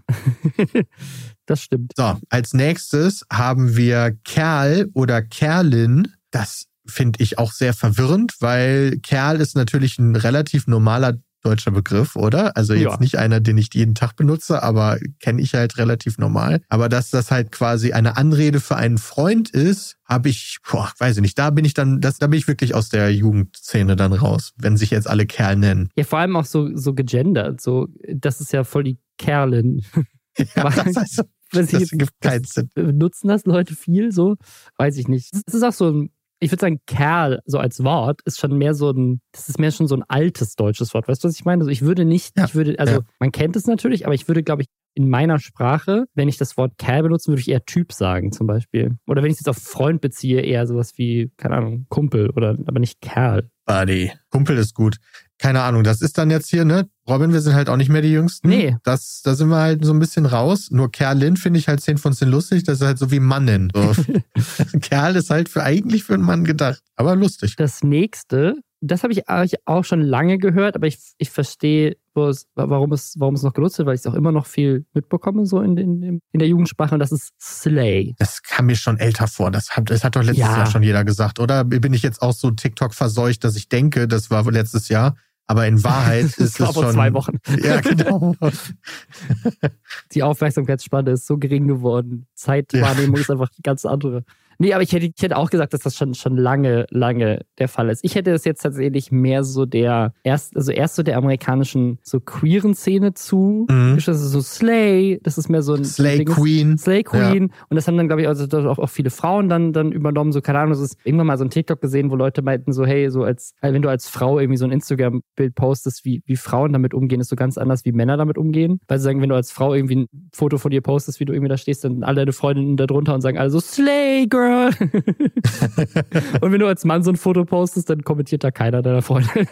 das 1.45 1.61
stimmt. 1.61 1.93
So, 1.95 2.17
als 2.29 2.53
nächstes 2.53 3.25
haben 3.31 3.75
wir 3.75 4.17
Kerl 4.23 4.89
oder 4.93 5.21
Kerlin. 5.21 6.13
Das 6.31 6.67
finde 6.87 7.23
ich 7.23 7.39
auch 7.39 7.51
sehr 7.51 7.73
verwirrend, 7.73 8.35
weil 8.39 8.99
Kerl 8.99 9.41
ist 9.41 9.55
natürlich 9.55 9.97
ein 9.97 10.15
relativ 10.15 10.67
normaler 10.67 11.17
deutscher 11.45 11.71
Begriff, 11.71 12.15
oder? 12.15 12.57
Also 12.57 12.73
jetzt 12.73 12.83
ja. 12.83 12.99
nicht 12.99 13.17
einer, 13.17 13.39
den 13.39 13.57
ich 13.57 13.69
jeden 13.73 13.95
Tag 13.95 14.15
benutze, 14.15 14.63
aber 14.63 14.97
kenne 15.19 15.41
ich 15.41 15.53
halt 15.53 15.77
relativ 15.77 16.17
normal. 16.17 16.61
Aber 16.69 16.89
dass 16.89 17.09
das 17.09 17.31
halt 17.31 17.51
quasi 17.51 17.93
eine 17.93 18.17
Anrede 18.17 18.59
für 18.59 18.75
einen 18.75 18.97
Freund 18.97 19.49
ist, 19.49 19.97
habe 20.05 20.29
ich, 20.29 20.57
boah, 20.69 20.91
weiß 20.97 21.17
ich 21.17 21.21
nicht, 21.21 21.37
da 21.37 21.49
bin 21.49 21.65
ich 21.65 21.73
dann, 21.73 22.01
das, 22.01 22.17
da 22.17 22.27
bin 22.27 22.39
ich 22.39 22.47
wirklich 22.47 22.75
aus 22.75 22.89
der 22.89 23.13
Jugendszene 23.13 23.95
dann 23.95 24.13
raus, 24.13 24.53
wenn 24.57 24.77
sich 24.77 24.91
jetzt 24.91 25.09
alle 25.09 25.25
Kerl 25.25 25.55
nennen. 25.55 25.89
Ja, 25.95 26.03
vor 26.03 26.19
allem 26.19 26.35
auch 26.35 26.45
so, 26.45 26.75
so 26.75 26.93
gegendert, 26.93 27.61
so, 27.61 27.87
das 28.07 28.41
ist 28.41 28.53
ja 28.53 28.63
voll 28.63 28.83
die 28.83 28.99
Kerlin. 29.17 29.83
Ja, 30.53 30.63
das 30.63 30.97
heißt, 30.97 31.23
das 31.53 31.89
gibt 31.91 32.19
keinen 32.19 32.43
Sinn. 32.43 32.69
Nutzen 32.75 33.29
das 33.29 33.45
Leute 33.45 33.73
viel 33.73 34.11
so? 34.11 34.35
Weiß 34.75 34.97
ich 34.97 35.07
nicht. 35.07 35.33
Es 35.47 35.53
ist 35.53 35.63
auch 35.63 35.71
so 35.71 35.89
ein 35.89 36.09
ich 36.45 36.51
würde 36.51 36.61
sagen, 36.61 36.79
Kerl, 36.85 37.41
so 37.45 37.57
als 37.57 37.83
Wort, 37.83 38.21
ist 38.25 38.39
schon 38.39 38.57
mehr 38.57 38.73
so 38.73 38.91
ein, 38.91 39.21
das 39.31 39.49
ist 39.49 39.59
mehr 39.59 39.71
schon 39.71 39.87
so 39.87 39.95
ein 39.95 40.03
altes 40.07 40.55
deutsches 40.55 40.93
Wort. 40.93 41.07
Weißt 41.07 41.23
du, 41.23 41.27
was 41.27 41.35
ich 41.35 41.45
meine? 41.45 41.61
Also 41.61 41.71
ich 41.71 41.81
würde 41.81 42.05
nicht, 42.05 42.37
ja. 42.37 42.45
ich 42.45 42.55
würde, 42.55 42.79
also 42.79 42.93
ja. 42.95 42.99
man 43.19 43.31
kennt 43.31 43.55
es 43.55 43.67
natürlich, 43.67 44.05
aber 44.05 44.13
ich 44.13 44.27
würde, 44.27 44.43
glaube 44.43 44.61
ich, 44.61 44.67
in 44.93 45.09
meiner 45.09 45.39
Sprache, 45.39 46.05
wenn 46.13 46.29
ich 46.29 46.37
das 46.37 46.55
Wort 46.55 46.77
Kerl 46.77 47.03
benutze, 47.03 47.27
würde 47.27 47.41
ich 47.41 47.49
eher 47.49 47.65
Typ 47.65 47.91
sagen, 47.91 48.31
zum 48.31 48.47
Beispiel. 48.47 48.97
Oder 49.07 49.21
wenn 49.21 49.29
ich 49.29 49.33
es 49.33 49.41
jetzt 49.41 49.49
auf 49.49 49.57
Freund 49.57 49.99
beziehe, 49.99 50.41
eher 50.41 50.65
sowas 50.67 50.93
wie, 50.97 51.31
keine 51.35 51.57
Ahnung, 51.57 51.85
Kumpel 51.89 52.29
oder 52.29 52.57
aber 52.65 52.79
nicht 52.79 53.01
Kerl. 53.01 53.49
Buddy. 53.65 54.11
Kumpel 54.29 54.57
ist 54.57 54.73
gut. 54.73 54.97
Keine 55.38 55.62
Ahnung, 55.63 55.84
das 55.84 56.01
ist 56.01 56.18
dann 56.18 56.32
jetzt 56.32 56.50
hier, 56.50 56.63
ne? 56.63 56.88
Robin, 57.08 57.34
wir 57.34 57.42
sind 57.42 57.54
halt 57.54 57.70
auch 57.70 57.75
nicht 57.75 57.89
mehr 57.89 58.01
die 58.01 58.12
Jüngsten. 58.12 58.48
Nee. 58.48 58.77
Das, 58.84 59.22
da 59.24 59.36
sind 59.36 59.50
wir 59.50 59.58
halt 59.58 59.84
so 59.84 59.94
ein 59.94 60.00
bisschen 60.00 60.25
raus. 60.25 60.70
Nur 60.72 60.92
Kerlin 60.92 61.38
finde 61.38 61.60
ich 61.60 61.68
halt 61.68 61.82
10 61.82 61.98
von 61.98 62.13
10 62.13 62.30
lustig. 62.30 62.63
Das 62.63 62.80
ist 62.80 62.86
halt 62.86 62.98
so 62.98 63.12
wie 63.12 63.20
Mannen. 63.20 63.72
So. 63.75 63.94
Kerl 64.82 65.15
ist 65.15 65.30
halt 65.30 65.50
für 65.50 65.62
eigentlich 65.62 66.04
für 66.04 66.13
einen 66.13 66.24
Mann 66.24 66.46
gedacht. 66.46 66.82
Aber 66.96 67.15
lustig. 67.15 67.56
Das 67.58 67.84
nächste 67.84 68.56
das 68.82 69.03
habe 69.03 69.13
ich 69.13 69.24
auch 69.27 69.84
schon 69.84 70.01
lange 70.01 70.38
gehört, 70.38 70.75
aber 70.75 70.88
ich, 70.88 70.98
ich 71.17 71.29
verstehe, 71.29 71.98
warum 72.13 72.91
es, 72.91 73.15
warum 73.17 73.36
es 73.36 73.44
noch 73.44 73.53
genutzt 73.53 73.77
wird, 73.77 73.88
weil 73.88 73.96
ich 73.96 74.01
es 74.01 74.08
auch 74.08 74.13
immer 74.13 74.32
noch 74.32 74.46
viel 74.46 74.86
mitbekomme, 74.94 75.46
so 75.46 75.62
in, 75.62 75.77
in, 75.77 76.22
in 76.32 76.39
der 76.39 76.48
Jugendsprache, 76.48 76.94
und 76.94 77.00
das 77.00 77.12
ist 77.12 77.34
Slay. 77.39 78.15
Das 78.17 78.44
kam 78.44 78.67
mir 78.67 78.75
schon 78.75 78.98
älter 78.98 79.27
vor. 79.27 79.51
Das 79.51 79.72
hat, 79.72 79.89
das 79.89 80.03
hat 80.03 80.15
doch 80.15 80.24
letztes 80.24 80.39
ja. 80.39 80.58
Jahr 80.58 80.65
schon 80.67 80.84
jeder 80.84 81.03
gesagt, 81.03 81.39
oder? 81.39 81.63
Bin 81.63 81.94
ich 81.94 82.03
jetzt 82.03 82.22
auch 82.22 82.34
so 82.34 82.51
TikTok 82.51 82.94
verseucht, 82.94 83.44
dass 83.44 83.55
ich 83.55 83.70
denke, 83.70 84.08
das 84.08 84.29
war 84.29 84.50
letztes 84.51 84.89
Jahr? 84.89 85.15
Aber 85.48 85.67
in 85.67 85.84
Wahrheit 85.84 86.25
ist 86.38 86.39
es 86.39 86.58
schon. 86.58 86.74
vor 86.74 86.91
zwei 86.91 87.13
Wochen. 87.13 87.38
Ja, 87.62 87.82
genau. 87.82 88.36
Die 90.13 90.24
Aufmerksamkeitsspanne 90.24 91.12
ist 91.12 91.27
so 91.27 91.38
gering 91.38 91.67
geworden. 91.67 92.27
Zeitwahrnehmung 92.34 93.15
ja. 93.15 93.22
ist 93.22 93.32
einfach 93.32 93.50
eine 93.50 93.62
ganz 93.63 93.86
andere. 93.86 94.24
Nee, 94.59 94.74
aber 94.74 94.83
ich 94.83 94.91
hätte, 94.91 95.05
ich 95.05 95.21
hätte 95.21 95.38
auch 95.38 95.50
gesagt, 95.50 95.74
dass 95.74 95.81
das 95.81 95.95
schon, 95.95 96.13
schon 96.13 96.38
lange, 96.38 96.85
lange 96.89 97.41
der 97.59 97.67
Fall 97.67 97.89
ist. 97.89 98.03
Ich 98.03 98.15
hätte 98.15 98.31
das 98.31 98.45
jetzt 98.45 98.62
tatsächlich 98.62 99.12
mehr 99.12 99.43
so 99.43 99.65
der, 99.65 100.13
erst, 100.24 100.55
also 100.55 100.71
erst 100.71 100.95
so 100.95 101.03
der 101.03 101.17
amerikanischen, 101.17 102.00
so 102.03 102.19
queeren 102.19 102.74
Szene 102.74 103.13
zu. 103.13 103.65
Mhm. 103.69 103.95
Das 103.95 104.07
ist 104.07 104.31
so 104.31 104.41
Slay, 104.41 105.19
das 105.24 105.38
ist 105.38 105.50
mehr 105.50 105.62
so 105.62 105.74
ein. 105.74 105.83
Slay 105.83 106.19
Ding, 106.19 106.27
Queen. 106.27 106.77
Slay 106.77 107.03
Queen. 107.03 107.47
Ja. 107.47 107.65
Und 107.69 107.75
das 107.75 107.88
haben 107.88 107.97
dann, 107.97 108.07
glaube 108.07 108.21
ich, 108.21 108.27
also 108.27 108.45
auch, 108.69 108.79
auch 108.79 108.89
viele 108.89 109.09
Frauen 109.09 109.50
dann, 109.50 109.74
dann 109.74 109.91
übernommen. 109.91 110.31
So, 110.31 110.41
keine 110.41 110.59
Ahnung, 110.59 110.71
das 110.71 110.81
ist 110.81 110.97
irgendwann 111.03 111.27
mal 111.27 111.38
so 111.38 111.45
ein 111.45 111.50
TikTok 111.50 111.81
gesehen, 111.81 112.12
wo 112.12 112.15
Leute 112.15 112.41
meinten 112.41 112.71
so, 112.74 112.85
hey, 112.85 113.09
so 113.09 113.24
als, 113.24 113.53
wenn 113.62 113.81
du 113.81 113.89
als 113.89 114.07
Frau 114.09 114.39
irgendwie 114.39 114.57
so 114.57 114.65
ein 114.65 114.71
Instagram-Bild 114.71 115.55
postest, 115.55 116.05
wie, 116.05 116.21
wie 116.25 116.35
Frauen 116.35 116.74
damit 116.74 116.93
umgehen, 116.93 117.19
ist 117.19 117.29
so 117.29 117.35
ganz 117.35 117.57
anders, 117.57 117.85
wie 117.85 117.91
Männer 117.91 118.17
damit 118.17 118.38
umgehen. 118.38 118.79
Weil 118.88 119.00
sie 119.00 119.03
sagen, 119.03 119.21
wenn 119.21 119.29
du 119.29 119.35
als 119.35 119.51
Frau 119.51 119.74
irgendwie 119.74 119.95
ein 119.97 120.07
Foto 120.33 120.57
von 120.57 120.71
dir 120.71 120.81
postest, 120.81 121.19
wie 121.19 121.25
du 121.25 121.33
irgendwie 121.33 121.50
da 121.50 121.57
stehst, 121.57 121.83
dann 121.83 122.03
alle 122.03 122.21
deine 122.21 122.33
Freundinnen 122.33 122.77
da 122.77 122.85
drunter 122.85 123.13
und 123.13 123.21
sagen 123.21 123.38
alle 123.38 123.50
so, 123.50 123.59
Slay, 123.59 124.27
Girl. 124.27 124.44
Girl. 124.45 124.69
und 126.41 126.51
wenn 126.51 126.59
du 126.59 126.67
als 126.67 126.85
Mann 126.85 127.03
so 127.03 127.11
ein 127.11 127.17
Foto 127.17 127.45
postest, 127.45 127.89
dann 127.89 128.03
kommentiert 128.03 128.43
da 128.43 128.51
keiner 128.51 128.81
deiner 128.81 129.01
Freunde. 129.01 129.29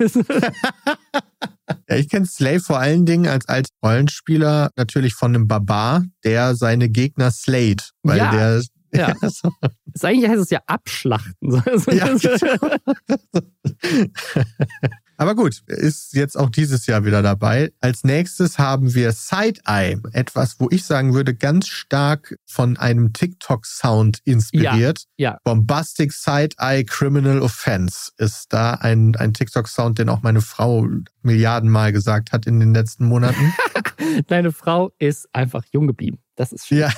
Ja, 1.90 1.96
ich 1.96 2.10
kenne 2.10 2.26
Slay 2.26 2.60
vor 2.60 2.78
allen 2.78 3.06
Dingen 3.06 3.26
als, 3.26 3.48
als 3.48 3.70
Rollenspieler 3.84 4.72
natürlich 4.76 5.14
von 5.14 5.34
einem 5.34 5.48
Barbar, 5.48 6.04
der 6.26 6.56
seine 6.56 6.90
Gegner 6.90 7.32
slayed, 7.32 7.92
weil 8.04 8.18
ja. 8.18 8.32
der 8.32 8.62
ja. 8.94 9.16
so. 9.30 9.50
Eigentlich 10.02 10.30
heißt 10.30 10.42
es 10.42 10.50
ja 10.50 10.60
abschlachten. 10.68 11.64
Ja, 11.90 12.14
genau. 12.14 12.78
Aber 15.18 15.36
gut, 15.36 15.62
ist 15.68 16.14
jetzt 16.14 16.38
auch 16.38 16.50
dieses 16.50 16.86
Jahr 16.86 17.06
wieder 17.06 17.22
dabei. 17.22 17.72
Als 17.80 18.04
nächstes 18.04 18.58
haben 18.58 18.94
wir 18.94 19.12
Side-Eye. 19.12 20.00
Etwas, 20.12 20.60
wo 20.60 20.70
ich 20.72 20.86
sagen 20.86 21.14
würde, 21.14 21.36
ganz 21.36 21.68
stark 21.68 22.36
von 22.46 22.78
einem 22.78 23.14
TikTok-Sound 23.14 24.20
inspiriert. 24.24 25.06
Ja, 25.18 25.32
ja. 25.32 25.38
Bombastic 25.44 26.14
Side-Eye 26.14 26.86
Criminal 26.86 27.42
Offense 27.42 28.12
ist 28.18 28.54
da 28.54 28.74
ein, 28.76 29.16
ein 29.16 29.34
TikTok-Sound, 29.34 30.00
den 30.00 30.10
auch 30.10 30.24
meine 30.24 30.42
Frau 30.42 30.88
Milliardenmal 31.22 31.92
gesagt 31.92 32.32
hat 32.32 32.48
in 32.48 32.60
den 32.60 32.74
letzten 32.74 33.06
Monaten. 33.06 33.54
Deine 34.28 34.52
Frau 34.52 34.92
ist 35.00 35.28
einfach 35.34 35.64
jung 35.72 35.88
geblieben. 35.88 36.23
Das 36.36 36.52
ist 36.52 36.68
schön. 36.68 36.80
Ja. 36.80 36.92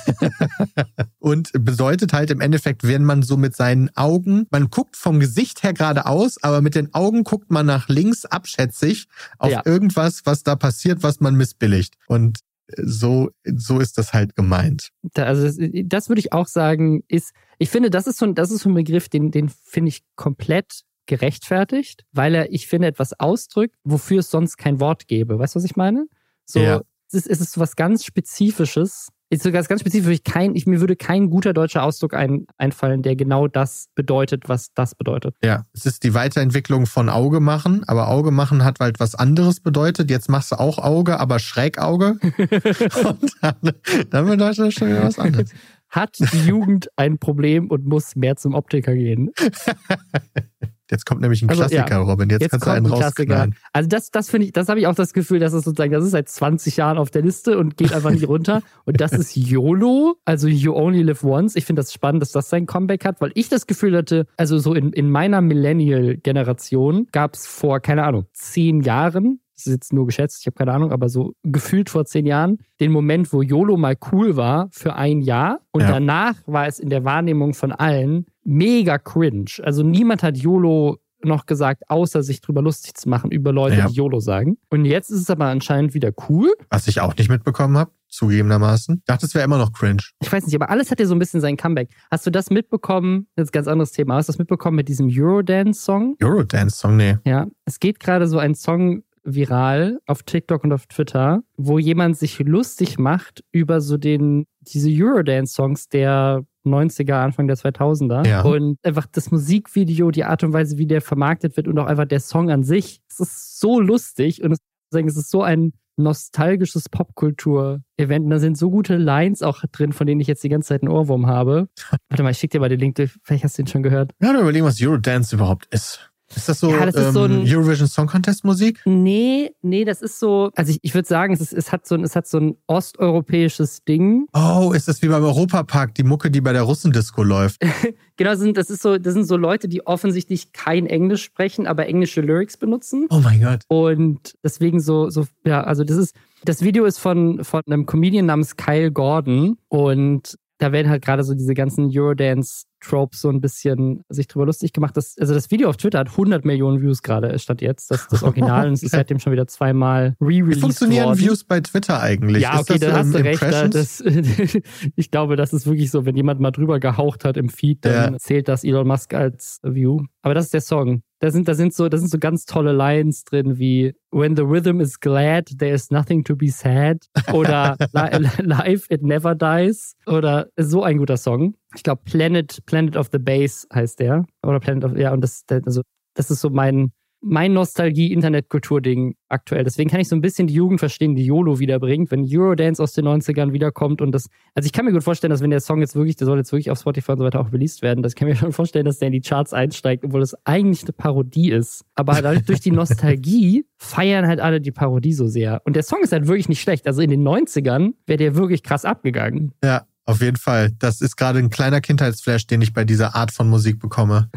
und 1.18 1.50
bedeutet 1.52 2.12
halt 2.12 2.30
im 2.30 2.40
Endeffekt, 2.40 2.84
wenn 2.84 3.04
man 3.04 3.22
so 3.22 3.36
mit 3.36 3.54
seinen 3.54 3.94
Augen, 3.94 4.46
man 4.50 4.70
guckt 4.70 4.96
vom 4.96 5.20
Gesicht 5.20 5.62
her 5.62 5.74
geradeaus, 5.74 6.42
aber 6.42 6.62
mit 6.62 6.74
den 6.74 6.94
Augen 6.94 7.24
guckt 7.24 7.50
man 7.50 7.66
nach 7.66 7.88
links 7.88 8.24
abschätzig 8.24 9.08
auf 9.38 9.50
ja. 9.50 9.62
irgendwas, 9.64 10.22
was 10.24 10.42
da 10.42 10.56
passiert, 10.56 11.02
was 11.02 11.20
man 11.20 11.36
missbilligt. 11.36 11.96
Und 12.06 12.38
so, 12.76 13.30
so 13.44 13.78
ist 13.78 13.98
das 13.98 14.12
halt 14.12 14.34
gemeint. 14.34 14.90
Also 15.14 15.44
das, 15.44 15.56
das 15.84 16.08
würde 16.08 16.20
ich 16.20 16.32
auch 16.32 16.48
sagen, 16.48 17.02
ist, 17.08 17.32
ich 17.58 17.70
finde, 17.70 17.90
das 17.90 18.06
ist 18.06 18.18
so, 18.18 18.26
das 18.32 18.50
ist 18.50 18.62
so 18.62 18.70
ein 18.70 18.74
Begriff, 18.74 19.08
den, 19.08 19.30
den 19.30 19.48
finde 19.48 19.90
ich 19.90 20.02
komplett 20.16 20.82
gerechtfertigt, 21.06 22.04
weil 22.12 22.34
er, 22.34 22.52
ich 22.52 22.66
finde, 22.66 22.88
etwas 22.88 23.18
ausdrückt, 23.18 23.76
wofür 23.84 24.20
es 24.20 24.30
sonst 24.30 24.56
kein 24.56 24.80
Wort 24.80 25.06
gäbe. 25.06 25.38
Weißt 25.38 25.54
du, 25.54 25.58
was 25.58 25.64
ich 25.64 25.76
meine? 25.76 26.06
So, 26.44 26.60
ja. 26.60 26.82
es 27.08 27.14
ist, 27.14 27.28
es 27.28 27.40
ist 27.40 27.58
was 27.58 27.76
ganz 27.76 28.04
Spezifisches, 28.04 29.08
ist 29.28 29.42
sogar 29.42 29.62
ganz 29.62 29.80
spezifisch, 29.80 30.20
kein, 30.24 30.54
ich, 30.54 30.66
mir 30.66 30.80
würde 30.80 30.96
kein 30.96 31.30
guter 31.30 31.52
deutscher 31.52 31.82
Ausdruck 31.82 32.14
ein, 32.14 32.46
einfallen, 32.58 33.02
der 33.02 33.16
genau 33.16 33.48
das 33.48 33.88
bedeutet, 33.94 34.48
was 34.48 34.72
das 34.74 34.94
bedeutet. 34.94 35.34
Ja, 35.42 35.64
es 35.72 35.86
ist 35.86 36.04
die 36.04 36.14
Weiterentwicklung 36.14 36.86
von 36.86 37.08
Auge 37.08 37.40
machen, 37.40 37.82
aber 37.86 38.08
Auge 38.08 38.30
machen 38.30 38.64
hat 38.64 38.78
halt 38.80 39.00
was 39.00 39.14
anderes 39.14 39.60
bedeutet. 39.60 40.10
Jetzt 40.10 40.28
machst 40.28 40.52
du 40.52 40.56
auch 40.56 40.78
Auge, 40.78 41.18
aber 41.18 41.38
Schrägauge. 41.38 42.18
und 42.22 43.32
dann, 43.40 43.72
dann 44.10 44.26
bedeutet 44.26 44.58
das 44.58 44.74
schon 44.74 44.88
wieder 44.88 45.02
was 45.02 45.18
anderes. 45.18 45.50
Hat 45.88 46.16
die 46.18 46.46
Jugend 46.46 46.88
ein 46.96 47.18
Problem 47.18 47.70
und 47.70 47.86
muss 47.86 48.16
mehr 48.16 48.36
zum 48.36 48.54
Optiker 48.54 48.94
gehen? 48.94 49.30
Jetzt 50.90 51.04
kommt 51.04 51.20
nämlich 51.20 51.42
ein 51.42 51.48
also, 51.48 51.62
Klassiker, 51.62 51.90
ja. 51.90 51.98
Robin. 51.98 52.30
Jetzt, 52.30 52.42
jetzt 52.42 52.50
kannst 52.52 52.66
du 52.66 52.70
einen 52.70 52.86
ein 52.86 52.92
rausknallen. 52.92 53.56
Also 53.72 53.88
das, 53.88 54.10
das 54.10 54.30
finde 54.30 54.46
ich, 54.46 54.52
das 54.52 54.68
habe 54.68 54.78
ich 54.78 54.86
auch 54.86 54.94
das 54.94 55.12
Gefühl, 55.12 55.40
dass 55.40 55.52
es 55.52 55.64
sozusagen, 55.64 55.92
das 55.92 56.04
ist 56.04 56.12
seit 56.12 56.28
20 56.28 56.76
Jahren 56.76 56.98
auf 56.98 57.10
der 57.10 57.22
Liste 57.22 57.58
und 57.58 57.76
geht 57.76 57.92
einfach 57.92 58.10
nicht 58.10 58.28
runter. 58.28 58.62
Und 58.84 59.00
das 59.00 59.12
ist 59.12 59.36
YOLO, 59.36 60.16
also 60.24 60.46
You 60.46 60.74
Only 60.74 61.02
Live 61.02 61.24
Once. 61.24 61.56
Ich 61.56 61.64
finde 61.64 61.82
das 61.82 61.92
spannend, 61.92 62.22
dass 62.22 62.30
das 62.30 62.48
sein 62.48 62.66
Comeback 62.66 63.04
hat, 63.04 63.20
weil 63.20 63.32
ich 63.34 63.48
das 63.48 63.66
Gefühl 63.66 63.96
hatte, 63.96 64.26
also 64.36 64.58
so 64.58 64.74
in, 64.74 64.92
in 64.92 65.10
meiner 65.10 65.40
Millennial-Generation 65.40 67.08
gab 67.10 67.34
es 67.34 67.46
vor, 67.46 67.80
keine 67.80 68.04
Ahnung, 68.04 68.26
zehn 68.32 68.80
Jahren 68.80 69.40
das 69.56 69.66
ist 69.66 69.72
jetzt 69.72 69.92
nur 69.92 70.06
geschätzt, 70.06 70.38
ich 70.40 70.46
habe 70.46 70.54
keine 70.54 70.72
Ahnung, 70.72 70.92
aber 70.92 71.08
so 71.08 71.32
gefühlt 71.42 71.90
vor 71.90 72.04
zehn 72.04 72.26
Jahren, 72.26 72.58
den 72.80 72.92
Moment, 72.92 73.32
wo 73.32 73.42
YOLO 73.42 73.76
mal 73.76 73.96
cool 74.12 74.36
war 74.36 74.68
für 74.70 74.94
ein 74.94 75.20
Jahr 75.20 75.60
und 75.72 75.82
ja. 75.82 75.88
danach 75.88 76.34
war 76.46 76.66
es 76.66 76.78
in 76.78 76.90
der 76.90 77.04
Wahrnehmung 77.04 77.54
von 77.54 77.72
allen 77.72 78.26
mega 78.44 78.98
cringe. 78.98 79.52
Also 79.62 79.82
niemand 79.82 80.22
hat 80.22 80.36
YOLO 80.36 80.98
noch 81.22 81.46
gesagt, 81.46 81.82
außer 81.88 82.22
sich 82.22 82.40
drüber 82.40 82.62
lustig 82.62 82.94
zu 82.94 83.08
machen 83.08 83.30
über 83.30 83.52
Leute, 83.52 83.76
ja. 83.76 83.88
die 83.88 83.94
YOLO 83.94 84.20
sagen. 84.20 84.58
Und 84.70 84.84
jetzt 84.84 85.10
ist 85.10 85.20
es 85.20 85.30
aber 85.30 85.46
anscheinend 85.46 85.94
wieder 85.94 86.12
cool. 86.28 86.52
Was 86.70 86.88
ich 86.88 87.00
auch 87.00 87.16
nicht 87.16 87.28
mitbekommen 87.30 87.76
habe, 87.76 87.90
zugegebenermaßen. 88.08 88.96
Ich 88.98 89.04
dachte, 89.04 89.26
es 89.26 89.34
wäre 89.34 89.44
immer 89.44 89.58
noch 89.58 89.72
cringe. 89.72 90.02
Ich 90.20 90.32
weiß 90.32 90.46
nicht, 90.46 90.54
aber 90.54 90.70
alles 90.70 90.90
hat 90.90 91.00
ja 91.00 91.06
so 91.06 91.14
ein 91.14 91.18
bisschen 91.18 91.40
sein 91.40 91.56
Comeback. 91.56 91.90
Hast 92.10 92.26
du 92.26 92.30
das 92.30 92.50
mitbekommen? 92.50 93.26
Das 93.34 93.44
ist 93.44 93.50
ein 93.50 93.52
ganz 93.52 93.68
anderes 93.68 93.92
Thema. 93.92 94.14
Hast 94.14 94.28
du 94.28 94.32
das 94.32 94.38
mitbekommen 94.38 94.76
mit 94.76 94.88
diesem 94.88 95.08
Eurodance-Song? 95.10 96.16
Eurodance-Song, 96.22 96.96
nee. 96.96 97.16
Ja, 97.24 97.46
es 97.64 97.80
geht 97.80 98.00
gerade 98.00 98.28
so 98.28 98.38
ein 98.38 98.54
Song 98.54 99.02
viral 99.26 99.98
auf 100.06 100.22
TikTok 100.22 100.64
und 100.64 100.72
auf 100.72 100.86
Twitter, 100.86 101.42
wo 101.56 101.78
jemand 101.78 102.16
sich 102.16 102.38
lustig 102.38 102.98
macht 102.98 103.44
über 103.52 103.80
so 103.80 103.96
den, 103.96 104.46
diese 104.60 104.88
Eurodance-Songs 104.90 105.88
der 105.88 106.44
90er, 106.64 107.14
Anfang 107.14 107.46
der 107.46 107.56
2000er. 107.56 108.26
Ja. 108.26 108.42
Und 108.42 108.78
einfach 108.82 109.06
das 109.10 109.30
Musikvideo, 109.30 110.10
die 110.10 110.24
Art 110.24 110.42
und 110.44 110.52
Weise, 110.52 110.78
wie 110.78 110.86
der 110.86 111.00
vermarktet 111.00 111.56
wird 111.56 111.68
und 111.68 111.78
auch 111.78 111.86
einfach 111.86 112.06
der 112.06 112.20
Song 112.20 112.50
an 112.50 112.62
sich, 112.62 113.00
es 113.10 113.20
ist 113.20 113.60
so 113.60 113.80
lustig 113.80 114.42
und 114.42 114.52
es 114.52 115.16
ist 115.16 115.30
so 115.30 115.42
ein 115.42 115.72
nostalgisches 115.96 116.88
Popkultur-Event. 116.88 118.24
Und 118.24 118.30
da 118.30 118.38
sind 118.38 118.58
so 118.58 118.70
gute 118.70 118.96
Lines 118.96 119.42
auch 119.42 119.62
drin, 119.72 119.92
von 119.92 120.06
denen 120.06 120.20
ich 120.20 120.26
jetzt 120.26 120.44
die 120.44 120.48
ganze 120.48 120.68
Zeit 120.68 120.82
einen 120.82 120.90
Ohrwurm 120.90 121.26
habe. 121.26 121.68
Warte 122.08 122.22
mal, 122.22 122.30
ich 122.30 122.38
schicke 122.38 122.52
dir 122.52 122.60
mal 122.60 122.68
den 122.68 122.80
Link, 122.80 122.96
vielleicht 123.22 123.44
hast 123.44 123.58
du 123.58 123.62
den 123.62 123.68
schon 123.68 123.82
gehört. 123.82 124.12
Ja, 124.20 124.32
du 124.32 124.40
überlegen, 124.40 124.66
was 124.66 124.80
Eurodance 124.80 125.34
überhaupt 125.34 125.66
ist. 125.70 126.10
Ist 126.34 126.48
das 126.48 126.58
so, 126.58 126.70
ja, 126.70 126.86
das 126.86 126.96
ähm, 126.96 127.12
so 127.12 127.22
ein, 127.24 127.44
Eurovision 127.46 127.86
Song 127.86 128.06
Contest 128.08 128.44
Musik? 128.44 128.80
Nee, 128.84 129.52
nee, 129.62 129.84
das 129.84 130.02
ist 130.02 130.18
so, 130.18 130.50
also 130.56 130.72
ich, 130.72 130.80
ich 130.82 130.94
würde 130.94 131.06
sagen, 131.06 131.32
es, 131.32 131.40
ist, 131.40 131.52
es, 131.52 131.70
hat 131.70 131.86
so 131.86 131.94
ein, 131.94 132.02
es 132.02 132.16
hat 132.16 132.26
so 132.26 132.38
ein 132.38 132.56
osteuropäisches 132.66 133.84
Ding. 133.84 134.26
Oh, 134.34 134.72
ist 134.74 134.88
das 134.88 135.00
wie 135.02 135.08
beim 135.08 135.22
Europapark, 135.22 135.94
die 135.94 136.02
Mucke, 136.02 136.30
die 136.30 136.40
bei 136.40 136.52
der 136.52 136.62
Russendisco 136.62 137.22
läuft? 137.22 137.60
genau, 138.16 138.30
das 138.30 138.40
sind, 138.40 138.56
das, 138.56 138.70
ist 138.70 138.82
so, 138.82 138.98
das 138.98 139.14
sind 139.14 139.24
so 139.24 139.36
Leute, 139.36 139.68
die 139.68 139.86
offensichtlich 139.86 140.52
kein 140.52 140.86
Englisch 140.86 141.22
sprechen, 141.22 141.66
aber 141.66 141.86
englische 141.86 142.20
Lyrics 142.22 142.56
benutzen. 142.56 143.06
Oh 143.10 143.20
mein 143.20 143.40
Gott. 143.40 143.62
Und 143.68 144.34
deswegen 144.42 144.80
so, 144.80 145.10
so, 145.10 145.26
ja, 145.44 145.62
also 145.62 145.84
das 145.84 145.96
ist, 145.96 146.16
das 146.44 146.62
Video 146.62 146.84
ist 146.84 146.98
von, 146.98 147.44
von 147.44 147.62
einem 147.66 147.86
Comedian 147.86 148.26
namens 148.26 148.56
Kyle 148.56 148.90
Gordon 148.90 149.58
und 149.68 150.36
da 150.58 150.72
werden 150.72 150.88
halt 150.88 151.04
gerade 151.04 151.22
so 151.22 151.34
diese 151.34 151.54
ganzen 151.54 151.90
Eurodance-Tropes 151.92 153.20
so 153.20 153.28
ein 153.28 153.40
bisschen 153.40 154.02
sich 154.08 154.26
drüber 154.26 154.46
lustig 154.46 154.72
gemacht. 154.72 154.96
Das, 154.96 155.16
also 155.18 155.34
das 155.34 155.50
Video 155.50 155.68
auf 155.68 155.76
Twitter 155.76 155.98
hat 155.98 156.08
100 156.08 156.44
Millionen 156.44 156.80
Views 156.80 157.02
gerade, 157.02 157.38
statt 157.38 157.60
jetzt. 157.60 157.90
Das, 157.90 158.08
das 158.08 158.22
Original. 158.22 158.68
und 158.68 158.74
es 158.74 158.82
ist 158.82 158.90
seitdem 158.92 159.18
schon 159.18 159.32
wieder 159.32 159.46
zweimal 159.46 160.16
re-released 160.20 160.56
Wie 160.56 160.60
funktionieren 160.60 161.06
worden. 161.06 161.18
Views 161.18 161.44
bei 161.44 161.60
Twitter 161.60 162.00
eigentlich? 162.00 162.42
Ja, 162.42 162.58
okay, 162.58 162.78
da 162.78 162.92
hast 162.92 163.14
du 163.14 163.18
recht. 163.18 163.42
Da, 163.42 163.68
das, 163.68 164.00
ich 164.96 165.10
glaube, 165.10 165.36
das 165.36 165.52
ist 165.52 165.66
wirklich 165.66 165.90
so, 165.90 166.06
wenn 166.06 166.16
jemand 166.16 166.40
mal 166.40 166.52
drüber 166.52 166.80
gehaucht 166.80 167.24
hat 167.24 167.36
im 167.36 167.50
Feed, 167.50 167.84
dann 167.84 168.12
ja. 168.14 168.18
zählt 168.18 168.48
das 168.48 168.64
Elon 168.64 168.86
Musk 168.86 169.12
als 169.12 169.60
View. 169.62 170.04
Aber 170.22 170.34
das 170.34 170.46
ist 170.46 170.54
der 170.54 170.62
Song. 170.62 171.02
Da 171.20 171.30
sind, 171.30 171.48
da 171.48 171.54
sind 171.54 171.72
so, 171.72 171.88
da 171.88 171.96
sind 171.96 172.10
so 172.10 172.18
ganz 172.18 172.44
tolle 172.44 172.72
Lines 172.72 173.24
drin 173.24 173.58
wie 173.58 173.94
When 174.10 174.36
the 174.36 174.42
rhythm 174.42 174.80
is 174.80 175.00
glad, 175.00 175.46
there 175.58 175.72
is 175.72 175.90
nothing 175.90 176.24
to 176.24 176.36
be 176.36 176.48
sad. 176.48 177.06
Oder 177.32 177.76
Life, 177.92 178.86
it 178.90 179.02
never 179.02 179.34
dies. 179.34 179.94
Oder 180.06 180.48
so 180.56 180.82
ein 180.82 180.98
guter 180.98 181.16
Song. 181.16 181.54
Ich 181.74 181.82
glaube, 181.82 182.02
Planet, 182.04 182.64
Planet 182.66 182.96
of 182.96 183.08
the 183.12 183.18
Bass 183.18 183.66
heißt 183.72 184.00
der. 184.00 184.26
Oder 184.42 184.60
Planet 184.60 184.84
of, 184.84 184.96
ja, 184.96 185.12
und 185.12 185.22
das, 185.22 185.44
also, 185.50 185.82
das 186.14 186.30
ist 186.30 186.40
so 186.40 186.50
mein, 186.50 186.92
mein 187.20 187.52
Nostalgie-Internetkultur-Ding 187.54 189.16
aktuell. 189.28 189.64
Deswegen 189.64 189.90
kann 189.90 190.00
ich 190.00 190.08
so 190.08 190.16
ein 190.16 190.20
bisschen 190.20 190.46
die 190.46 190.54
Jugend 190.54 190.78
verstehen, 190.78 191.14
die 191.14 191.24
YOLO 191.24 191.58
wiederbringt, 191.58 192.10
wenn 192.10 192.26
Eurodance 192.28 192.82
aus 192.82 192.92
den 192.92 193.06
90ern 193.06 193.52
wiederkommt 193.52 194.00
und 194.00 194.12
das, 194.12 194.28
also 194.54 194.66
ich 194.66 194.72
kann 194.72 194.84
mir 194.84 194.92
gut 194.92 195.02
vorstellen, 195.02 195.30
dass 195.30 195.40
wenn 195.40 195.50
der 195.50 195.60
Song 195.60 195.80
jetzt 195.80 195.96
wirklich, 195.96 196.16
der 196.16 196.26
soll 196.26 196.38
jetzt 196.38 196.52
wirklich 196.52 196.70
auf 196.70 196.78
Spotify 196.78 197.12
und 197.12 197.18
so 197.18 197.24
weiter 197.24 197.40
auch 197.40 197.52
released 197.52 197.82
werden, 197.82 198.02
das 198.02 198.14
kann 198.14 198.28
mir 198.28 198.36
schon 198.36 198.52
vorstellen, 198.52 198.84
dass 198.84 198.98
der 198.98 199.08
in 199.08 199.12
die 199.12 199.20
Charts 199.20 199.52
einsteigt, 199.52 200.04
obwohl 200.04 200.20
das 200.20 200.36
eigentlich 200.44 200.84
eine 200.84 200.92
Parodie 200.92 201.50
ist. 201.50 201.84
Aber 201.94 202.14
halt 202.14 202.48
durch 202.48 202.60
die 202.60 202.70
Nostalgie 202.70 203.66
feiern 203.76 204.26
halt 204.26 204.40
alle 204.40 204.60
die 204.60 204.72
Parodie 204.72 205.12
so 205.12 205.26
sehr. 205.26 205.62
Und 205.64 205.76
der 205.76 205.82
Song 205.82 206.02
ist 206.02 206.12
halt 206.12 206.26
wirklich 206.28 206.48
nicht 206.48 206.60
schlecht. 206.60 206.86
Also 206.86 207.02
in 207.02 207.10
den 207.10 207.26
90ern 207.26 207.94
wäre 208.06 208.18
der 208.18 208.36
wirklich 208.36 208.62
krass 208.62 208.84
abgegangen. 208.84 209.52
Ja. 209.64 209.86
Auf 210.08 210.22
jeden 210.22 210.36
Fall. 210.36 210.70
Das 210.78 211.00
ist 211.00 211.16
gerade 211.16 211.40
ein 211.40 211.50
kleiner 211.50 211.80
Kindheitsflash, 211.80 212.46
den 212.46 212.62
ich 212.62 212.72
bei 212.72 212.84
dieser 212.84 213.16
Art 213.16 213.32
von 213.32 213.48
Musik 213.48 213.80
bekomme. 213.80 214.30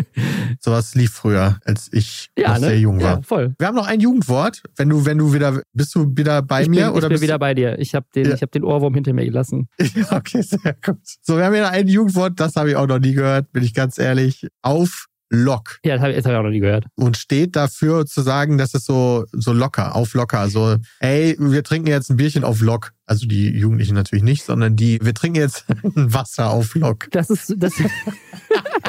Sowas 0.60 0.96
lief 0.96 1.12
früher, 1.12 1.60
als 1.64 1.88
ich 1.92 2.30
ja, 2.36 2.54
noch 2.54 2.60
ne? 2.60 2.66
sehr 2.66 2.80
jung 2.80 3.00
war. 3.00 3.18
Ja, 3.18 3.22
voll. 3.22 3.54
Wir 3.56 3.68
haben 3.68 3.76
noch 3.76 3.86
ein 3.86 4.00
Jugendwort. 4.00 4.64
Wenn 4.76 4.88
du, 4.88 5.06
wenn 5.06 5.18
du 5.18 5.32
wieder, 5.32 5.62
bist 5.72 5.94
du 5.94 6.10
wieder 6.16 6.42
bei 6.42 6.62
ich 6.62 6.68
mir? 6.68 6.86
Bin, 6.86 6.94
oder 6.94 7.06
ich 7.06 7.12
bin 7.14 7.20
wieder 7.22 7.38
bei 7.38 7.54
dir. 7.54 7.78
Ich 7.78 7.94
habe 7.94 8.06
den, 8.12 8.26
ja. 8.26 8.34
ich 8.34 8.42
hab 8.42 8.50
den 8.50 8.64
Ohrwurm 8.64 8.94
hinter 8.94 9.12
mir 9.12 9.24
gelassen. 9.24 9.68
okay, 10.10 10.42
sehr 10.42 10.76
gut. 10.84 10.98
So, 11.22 11.36
wir 11.36 11.44
haben 11.44 11.54
hier 11.54 11.70
ein 11.70 11.86
Jugendwort, 11.86 12.40
das 12.40 12.56
habe 12.56 12.70
ich 12.70 12.76
auch 12.76 12.88
noch 12.88 12.98
nie 12.98 13.12
gehört, 13.12 13.52
bin 13.52 13.62
ich 13.62 13.74
ganz 13.74 13.98
ehrlich. 13.98 14.48
Auf 14.60 15.06
Lock. 15.34 15.78
Ja, 15.82 15.94
das 15.94 16.02
habe 16.02 16.14
hab 16.14 16.26
ich 16.26 16.26
auch 16.26 16.42
noch 16.42 16.50
nie 16.50 16.60
gehört. 16.60 16.84
Und 16.94 17.16
steht 17.16 17.56
dafür 17.56 18.04
zu 18.04 18.20
sagen, 18.20 18.58
dass 18.58 18.74
es 18.74 18.84
so, 18.84 19.24
so 19.32 19.54
locker, 19.54 19.96
auf 19.96 20.12
locker. 20.12 20.48
So, 20.50 20.76
ey, 21.00 21.36
wir 21.38 21.64
trinken 21.64 21.88
jetzt 21.88 22.10
ein 22.10 22.16
Bierchen 22.16 22.44
auf 22.44 22.60
Lock. 22.60 22.92
Also 23.06 23.26
die 23.26 23.48
Jugendlichen 23.48 23.94
natürlich 23.94 24.22
nicht, 24.22 24.44
sondern 24.44 24.76
die, 24.76 24.98
wir 25.02 25.14
trinken 25.14 25.40
jetzt 25.40 25.64
ein 25.82 26.12
Wasser 26.12 26.50
auf 26.50 26.74
Lock. 26.74 27.08
Das 27.12 27.30
ist, 27.30 27.54
das 27.56 27.72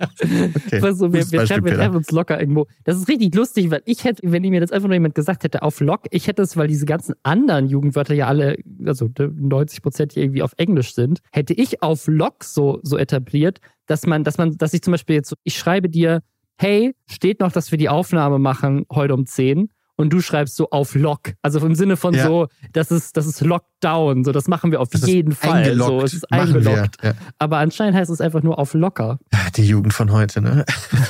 okay. 0.00 0.80
so, 0.92 1.12
wir, 1.12 1.30
wir, 1.30 1.44
treffen, 1.44 1.64
wir 1.64 1.74
treffen 1.74 1.96
uns 1.96 2.10
locker 2.10 2.38
irgendwo. 2.38 2.66
Das 2.84 2.96
ist 2.96 3.08
richtig 3.08 3.34
lustig, 3.34 3.70
weil 3.70 3.82
ich 3.86 4.04
hätte, 4.04 4.22
wenn 4.24 4.42
mir 4.42 4.60
das 4.60 4.72
einfach 4.72 4.88
nur 4.88 4.94
jemand 4.94 5.14
gesagt 5.14 5.44
hätte, 5.44 5.62
auf 5.62 5.80
Lock, 5.80 6.02
ich 6.10 6.26
hätte 6.26 6.42
es, 6.42 6.56
weil 6.56 6.68
diese 6.68 6.86
ganzen 6.86 7.14
anderen 7.22 7.68
Jugendwörter 7.68 8.14
ja 8.14 8.26
alle, 8.26 8.56
also 8.84 9.08
90 9.18 9.82
Prozent 9.82 10.16
irgendwie 10.16 10.42
auf 10.42 10.52
Englisch 10.56 10.94
sind, 10.94 11.20
hätte 11.32 11.54
ich 11.54 11.82
auf 11.82 12.06
Lock 12.06 12.44
so, 12.44 12.80
so 12.82 12.98
etabliert, 12.98 13.60
dass 13.86 14.06
man, 14.06 14.24
dass 14.24 14.38
man, 14.38 14.56
dass 14.58 14.74
ich 14.74 14.82
zum 14.82 14.92
Beispiel 14.92 15.16
jetzt 15.16 15.30
so, 15.30 15.36
ich 15.44 15.56
schreibe 15.56 15.88
dir, 15.88 16.22
hey, 16.58 16.94
steht 17.06 17.40
noch, 17.40 17.52
dass 17.52 17.70
wir 17.70 17.78
die 17.78 17.88
Aufnahme 17.88 18.38
machen 18.38 18.84
heute 18.90 19.14
um 19.14 19.26
10 19.26 19.70
und 19.98 20.10
du 20.12 20.20
schreibst 20.20 20.56
so 20.56 20.70
auf 20.70 20.94
Lock. 20.94 21.32
Also 21.42 21.58
im 21.66 21.74
Sinne 21.74 21.96
von 21.96 22.14
ja. 22.14 22.24
so, 22.24 22.46
das 22.72 22.92
ist, 22.92 23.16
das 23.16 23.26
ist 23.26 23.40
Lockdown. 23.40 24.24
So, 24.24 24.30
das 24.30 24.46
machen 24.46 24.70
wir 24.70 24.80
auf 24.80 24.88
das 24.88 25.06
jeden 25.06 25.32
Fall. 25.32 25.74
So, 25.76 26.00
es 26.00 26.14
ist 26.14 26.32
eingeloggt. 26.32 27.02
Ja. 27.02 27.14
Aber 27.38 27.58
anscheinend 27.58 27.96
heißt 27.96 28.10
es 28.10 28.20
einfach 28.20 28.44
nur 28.44 28.60
auf 28.60 28.74
locker. 28.74 29.18
Die 29.56 29.64
Jugend 29.64 29.92
von 29.92 30.12
heute, 30.12 30.40
ne? 30.40 30.64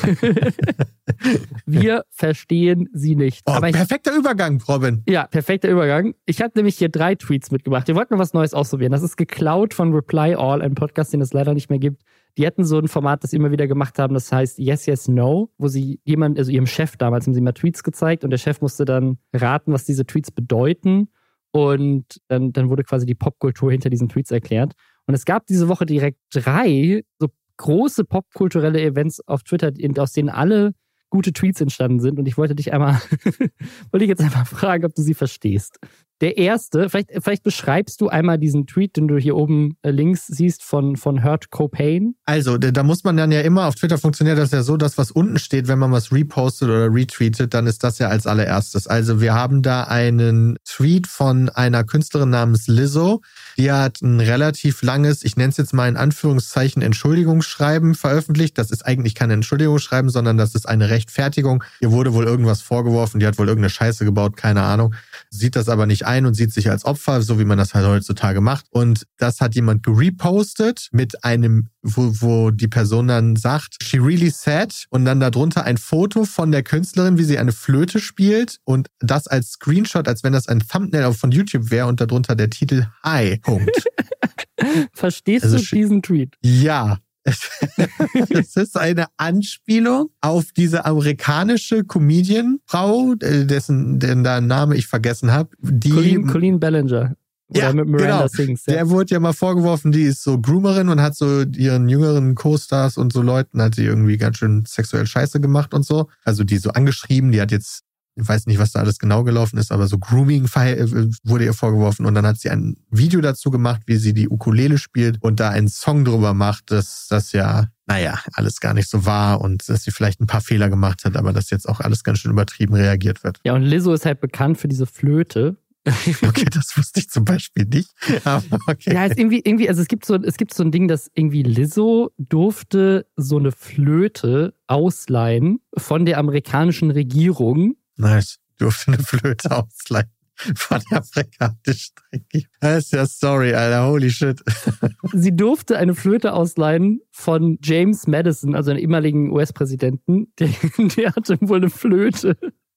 wir 1.66 2.04
verstehen 2.10 2.88
sie 2.94 3.14
nicht. 3.14 3.42
Oh, 3.46 3.52
Aber 3.52 3.68
ich, 3.68 3.74
perfekter 3.74 4.16
Übergang, 4.16 4.62
Robin. 4.66 5.02
Ja, 5.06 5.26
perfekter 5.26 5.68
Übergang. 5.68 6.14
Ich 6.24 6.40
habe 6.40 6.52
nämlich 6.56 6.78
hier 6.78 6.88
drei 6.88 7.14
Tweets 7.14 7.50
mitgebracht. 7.50 7.88
Wir 7.88 7.94
wollten 7.94 8.14
noch 8.14 8.20
was 8.20 8.32
Neues 8.32 8.54
ausprobieren. 8.54 8.92
Das 8.92 9.02
ist 9.02 9.18
geklaut 9.18 9.74
von 9.74 9.92
Reply 9.92 10.34
All, 10.34 10.62
ein 10.62 10.74
Podcast, 10.74 11.12
den 11.12 11.20
es 11.20 11.34
leider 11.34 11.52
nicht 11.52 11.68
mehr 11.68 11.78
gibt. 11.78 12.02
Die 12.36 12.46
hatten 12.46 12.64
so 12.64 12.78
ein 12.78 12.88
Format, 12.88 13.24
das 13.24 13.30
sie 13.30 13.36
immer 13.36 13.50
wieder 13.50 13.66
gemacht 13.66 13.98
haben, 13.98 14.14
das 14.14 14.30
heißt 14.30 14.58
Yes, 14.58 14.86
Yes, 14.86 15.08
No, 15.08 15.50
wo 15.58 15.68
sie 15.68 16.00
jemand, 16.04 16.38
also 16.38 16.50
ihrem 16.50 16.66
Chef 16.66 16.96
damals, 16.96 17.26
haben 17.26 17.34
sie 17.34 17.40
mal 17.40 17.52
Tweets 17.52 17.82
gezeigt 17.82 18.24
und 18.24 18.30
der 18.30 18.38
Chef 18.38 18.60
musste 18.60 18.84
dann 18.84 19.18
raten, 19.32 19.72
was 19.72 19.84
diese 19.84 20.06
Tweets 20.06 20.30
bedeuten. 20.30 21.08
Und 21.50 22.20
dann, 22.28 22.52
dann 22.52 22.68
wurde 22.68 22.84
quasi 22.84 23.06
die 23.06 23.14
Popkultur 23.14 23.72
hinter 23.72 23.90
diesen 23.90 24.08
Tweets 24.08 24.30
erklärt. 24.30 24.74
Und 25.06 25.14
es 25.14 25.24
gab 25.24 25.46
diese 25.46 25.68
Woche 25.68 25.86
direkt 25.86 26.18
drei 26.30 27.02
so 27.18 27.28
große 27.56 28.04
popkulturelle 28.04 28.80
Events 28.80 29.26
auf 29.26 29.42
Twitter, 29.42 29.72
aus 29.98 30.12
denen 30.12 30.28
alle 30.28 30.74
gute 31.10 31.32
Tweets 31.32 31.60
entstanden 31.60 32.00
sind. 32.00 32.18
Und 32.18 32.28
ich 32.28 32.36
wollte 32.36 32.54
dich 32.54 32.72
einmal, 32.72 32.94
wollte 33.90 34.04
ich 34.04 34.08
jetzt 34.08 34.20
einmal 34.20 34.44
fragen, 34.44 34.84
ob 34.84 34.94
du 34.94 35.02
sie 35.02 35.14
verstehst. 35.14 35.78
Der 36.20 36.36
erste, 36.36 36.88
vielleicht, 36.90 37.10
vielleicht 37.20 37.44
beschreibst 37.44 38.00
du 38.00 38.08
einmal 38.08 38.38
diesen 38.38 38.66
Tweet, 38.66 38.96
den 38.96 39.06
du 39.06 39.18
hier 39.18 39.36
oben 39.36 39.76
äh, 39.82 39.90
links 39.90 40.26
siehst 40.26 40.64
von, 40.64 40.96
von 40.96 41.22
Hurt 41.22 41.50
Copain. 41.50 42.16
Also, 42.24 42.58
da 42.58 42.82
muss 42.82 43.04
man 43.04 43.16
dann 43.16 43.30
ja 43.30 43.40
immer, 43.42 43.66
auf 43.66 43.76
Twitter 43.76 43.98
funktioniert 43.98 44.36
das 44.36 44.50
ja 44.50 44.62
so, 44.62 44.76
dass 44.76 44.98
was 44.98 45.12
unten 45.12 45.38
steht, 45.38 45.68
wenn 45.68 45.78
man 45.78 45.92
was 45.92 46.12
repostet 46.12 46.68
oder 46.68 46.92
retweetet, 46.92 47.54
dann 47.54 47.68
ist 47.68 47.84
das 47.84 47.98
ja 47.98 48.08
als 48.08 48.26
allererstes. 48.26 48.88
Also, 48.88 49.20
wir 49.20 49.34
haben 49.34 49.62
da 49.62 49.84
einen 49.84 50.58
Tweet 50.64 51.06
von 51.06 51.48
einer 51.50 51.84
Künstlerin 51.84 52.30
namens 52.30 52.66
Lizzo. 52.66 53.22
Die 53.56 53.70
hat 53.70 54.02
ein 54.02 54.18
relativ 54.18 54.82
langes, 54.82 55.22
ich 55.22 55.36
nenne 55.36 55.50
es 55.50 55.56
jetzt 55.56 55.72
mal 55.72 55.88
in 55.88 55.96
Anführungszeichen, 55.96 56.82
Entschuldigungsschreiben 56.82 57.94
veröffentlicht. 57.94 58.58
Das 58.58 58.72
ist 58.72 58.84
eigentlich 58.84 59.14
kein 59.14 59.30
Entschuldigungsschreiben, 59.30 60.10
sondern 60.10 60.36
das 60.36 60.56
ist 60.56 60.68
eine 60.68 60.90
Rechtfertigung. 60.90 61.62
Ihr 61.80 61.92
wurde 61.92 62.12
wohl 62.12 62.24
irgendwas 62.24 62.60
vorgeworfen, 62.60 63.20
die 63.20 63.26
hat 63.26 63.38
wohl 63.38 63.46
irgendeine 63.46 63.70
Scheiße 63.70 64.04
gebaut, 64.04 64.36
keine 64.36 64.62
Ahnung. 64.62 64.94
Sieht 65.30 65.54
das 65.54 65.68
aber 65.68 65.86
nicht 65.86 66.07
ein 66.08 66.26
und 66.26 66.34
sieht 66.34 66.52
sich 66.52 66.70
als 66.70 66.84
Opfer, 66.84 67.22
so 67.22 67.38
wie 67.38 67.44
man 67.44 67.58
das 67.58 67.74
halt 67.74 67.86
heutzutage 67.86 68.40
macht. 68.40 68.66
Und 68.70 69.06
das 69.18 69.40
hat 69.40 69.54
jemand 69.54 69.82
gerepostet 69.82 70.88
mit 70.90 71.24
einem, 71.24 71.68
wo, 71.82 72.12
wo 72.20 72.50
die 72.50 72.68
Person 72.68 73.08
dann 73.08 73.36
sagt, 73.36 73.76
she 73.82 73.98
really 73.98 74.30
said 74.30 74.86
und 74.90 75.04
dann 75.04 75.20
darunter 75.20 75.64
ein 75.64 75.76
Foto 75.76 76.24
von 76.24 76.50
der 76.50 76.62
Künstlerin, 76.62 77.18
wie 77.18 77.24
sie 77.24 77.38
eine 77.38 77.52
Flöte 77.52 78.00
spielt 78.00 78.58
und 78.64 78.88
das 78.98 79.26
als 79.26 79.52
Screenshot, 79.52 80.08
als 80.08 80.24
wenn 80.24 80.32
das 80.32 80.48
ein 80.48 80.60
Thumbnail 80.60 81.12
von 81.12 81.30
YouTube 81.30 81.70
wäre 81.70 81.86
und 81.86 82.00
darunter 82.00 82.34
der 82.34 82.50
Titel 82.50 82.86
Hi. 83.04 83.38
Punkt. 83.38 83.70
Verstehst 84.92 85.44
also, 85.44 85.58
du 85.58 85.64
diesen 85.64 86.02
Tweet? 86.02 86.34
Ja, 86.42 86.98
es 88.30 88.56
ist 88.56 88.76
eine 88.76 89.06
Anspielung 89.16 90.10
auf 90.20 90.52
diese 90.56 90.84
amerikanische 90.84 91.84
Comedian-Frau, 91.84 93.14
äh, 93.20 93.44
dessen, 93.44 93.98
dessen 93.98 94.22
Name 94.22 94.76
ich 94.76 94.86
vergessen 94.86 95.32
habe. 95.32 95.50
Colleen, 95.62 96.26
Colleen 96.26 96.60
Ballinger. 96.60 97.16
Oder 97.50 97.60
ja, 97.60 97.72
mit 97.72 97.88
Miranda 97.88 98.16
genau. 98.16 98.28
Sings. 98.28 98.66
Ja. 98.66 98.74
Der 98.74 98.90
wurde 98.90 99.14
ja 99.14 99.20
mal 99.20 99.32
vorgeworfen, 99.32 99.90
die 99.90 100.02
ist 100.02 100.22
so 100.22 100.38
Groomerin 100.38 100.90
und 100.90 101.00
hat 101.00 101.16
so 101.16 101.42
ihren 101.42 101.88
jüngeren 101.88 102.34
Co-Stars 102.34 102.98
und 102.98 103.12
so 103.12 103.22
Leuten 103.22 103.62
hat 103.62 103.74
sie 103.74 103.84
irgendwie 103.84 104.18
ganz 104.18 104.36
schön 104.36 104.64
sexuell 104.66 105.06
Scheiße 105.06 105.40
gemacht 105.40 105.72
und 105.72 105.84
so. 105.84 106.08
Also 106.24 106.44
die 106.44 106.58
so 106.58 106.70
angeschrieben, 106.70 107.32
die 107.32 107.40
hat 107.40 107.50
jetzt 107.50 107.84
ich 108.20 108.28
weiß 108.28 108.46
nicht, 108.46 108.58
was 108.58 108.72
da 108.72 108.80
alles 108.80 108.98
genau 108.98 109.24
gelaufen 109.24 109.58
ist, 109.58 109.70
aber 109.72 109.86
so 109.86 109.98
Grooming 109.98 110.44
äh, 110.54 110.86
wurde 111.24 111.44
ihr 111.44 111.54
vorgeworfen 111.54 112.06
und 112.06 112.14
dann 112.14 112.26
hat 112.26 112.38
sie 112.38 112.50
ein 112.50 112.76
Video 112.90 113.20
dazu 113.20 113.50
gemacht, 113.50 113.82
wie 113.86 113.96
sie 113.96 114.12
die 114.12 114.28
Ukulele 114.28 114.78
spielt 114.78 115.22
und 115.22 115.40
da 115.40 115.50
einen 115.50 115.68
Song 115.68 116.04
drüber 116.04 116.34
macht, 116.34 116.70
dass 116.70 117.06
das 117.08 117.32
ja, 117.32 117.68
naja, 117.86 118.18
alles 118.32 118.60
gar 118.60 118.74
nicht 118.74 118.88
so 118.88 119.06
war 119.06 119.40
und 119.40 119.68
dass 119.68 119.84
sie 119.84 119.92
vielleicht 119.92 120.20
ein 120.20 120.26
paar 120.26 120.40
Fehler 120.40 120.68
gemacht 120.68 121.04
hat, 121.04 121.16
aber 121.16 121.32
dass 121.32 121.50
jetzt 121.50 121.68
auch 121.68 121.80
alles 121.80 122.02
ganz 122.02 122.18
schön 122.18 122.32
übertrieben 122.32 122.74
reagiert 122.74 123.22
wird. 123.24 123.40
Ja, 123.44 123.54
und 123.54 123.62
Lizzo 123.62 123.92
ist 123.92 124.04
halt 124.04 124.20
bekannt 124.20 124.58
für 124.58 124.68
diese 124.68 124.86
Flöte, 124.86 125.56
okay, 126.26 126.46
das 126.52 126.76
wusste 126.76 127.00
ich 127.00 127.08
zum 127.08 127.24
Beispiel 127.24 127.64
nicht. 127.64 127.88
Aber 128.24 128.58
okay. 128.66 128.92
Ja, 128.92 129.06
es 129.06 129.16
irgendwie, 129.16 129.40
irgendwie, 129.44 129.68
also 129.68 129.80
es 129.80 129.88
gibt 129.88 130.04
so, 130.04 130.16
es 130.16 130.36
gibt 130.36 130.52
so 130.52 130.62
ein 130.62 130.70
Ding, 130.70 130.88
dass 130.88 131.10
irgendwie 131.14 131.42
Lizzo 131.42 132.10
durfte 132.18 133.06
so 133.16 133.38
eine 133.38 133.52
Flöte 133.52 134.54
ausleihen 134.66 135.60
von 135.76 136.04
der 136.04 136.18
amerikanischen 136.18 136.90
Regierung 136.90 137.76
Nice. 137.98 138.38
Durfte 138.58 138.92
eine 138.92 139.02
Flöte 139.02 139.50
ausleihen 139.50 140.10
von 140.34 140.80
der 140.90 140.98
afrikanischen 140.98 141.94
Regierung. 142.12 142.48
Das 142.60 142.84
ist 142.84 142.92
ja 142.92 143.06
Story, 143.06 143.54
Alter. 143.54 143.88
Holy 143.88 144.10
shit. 144.10 144.40
Sie 145.12 145.34
durfte 145.34 145.78
eine 145.78 145.94
Flöte 145.94 146.32
ausleihen 146.32 147.00
von 147.10 147.58
James 147.62 148.06
Madison, 148.06 148.54
also 148.54 148.70
einem 148.70 148.80
ehemaligen 148.80 149.30
US-Präsidenten. 149.32 150.32
Der, 150.38 150.48
der 150.96 151.14
hatte 151.14 151.38
wohl 151.40 151.58
eine 151.58 151.70
Flöte. 151.70 152.36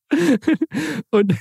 Und 1.11 1.35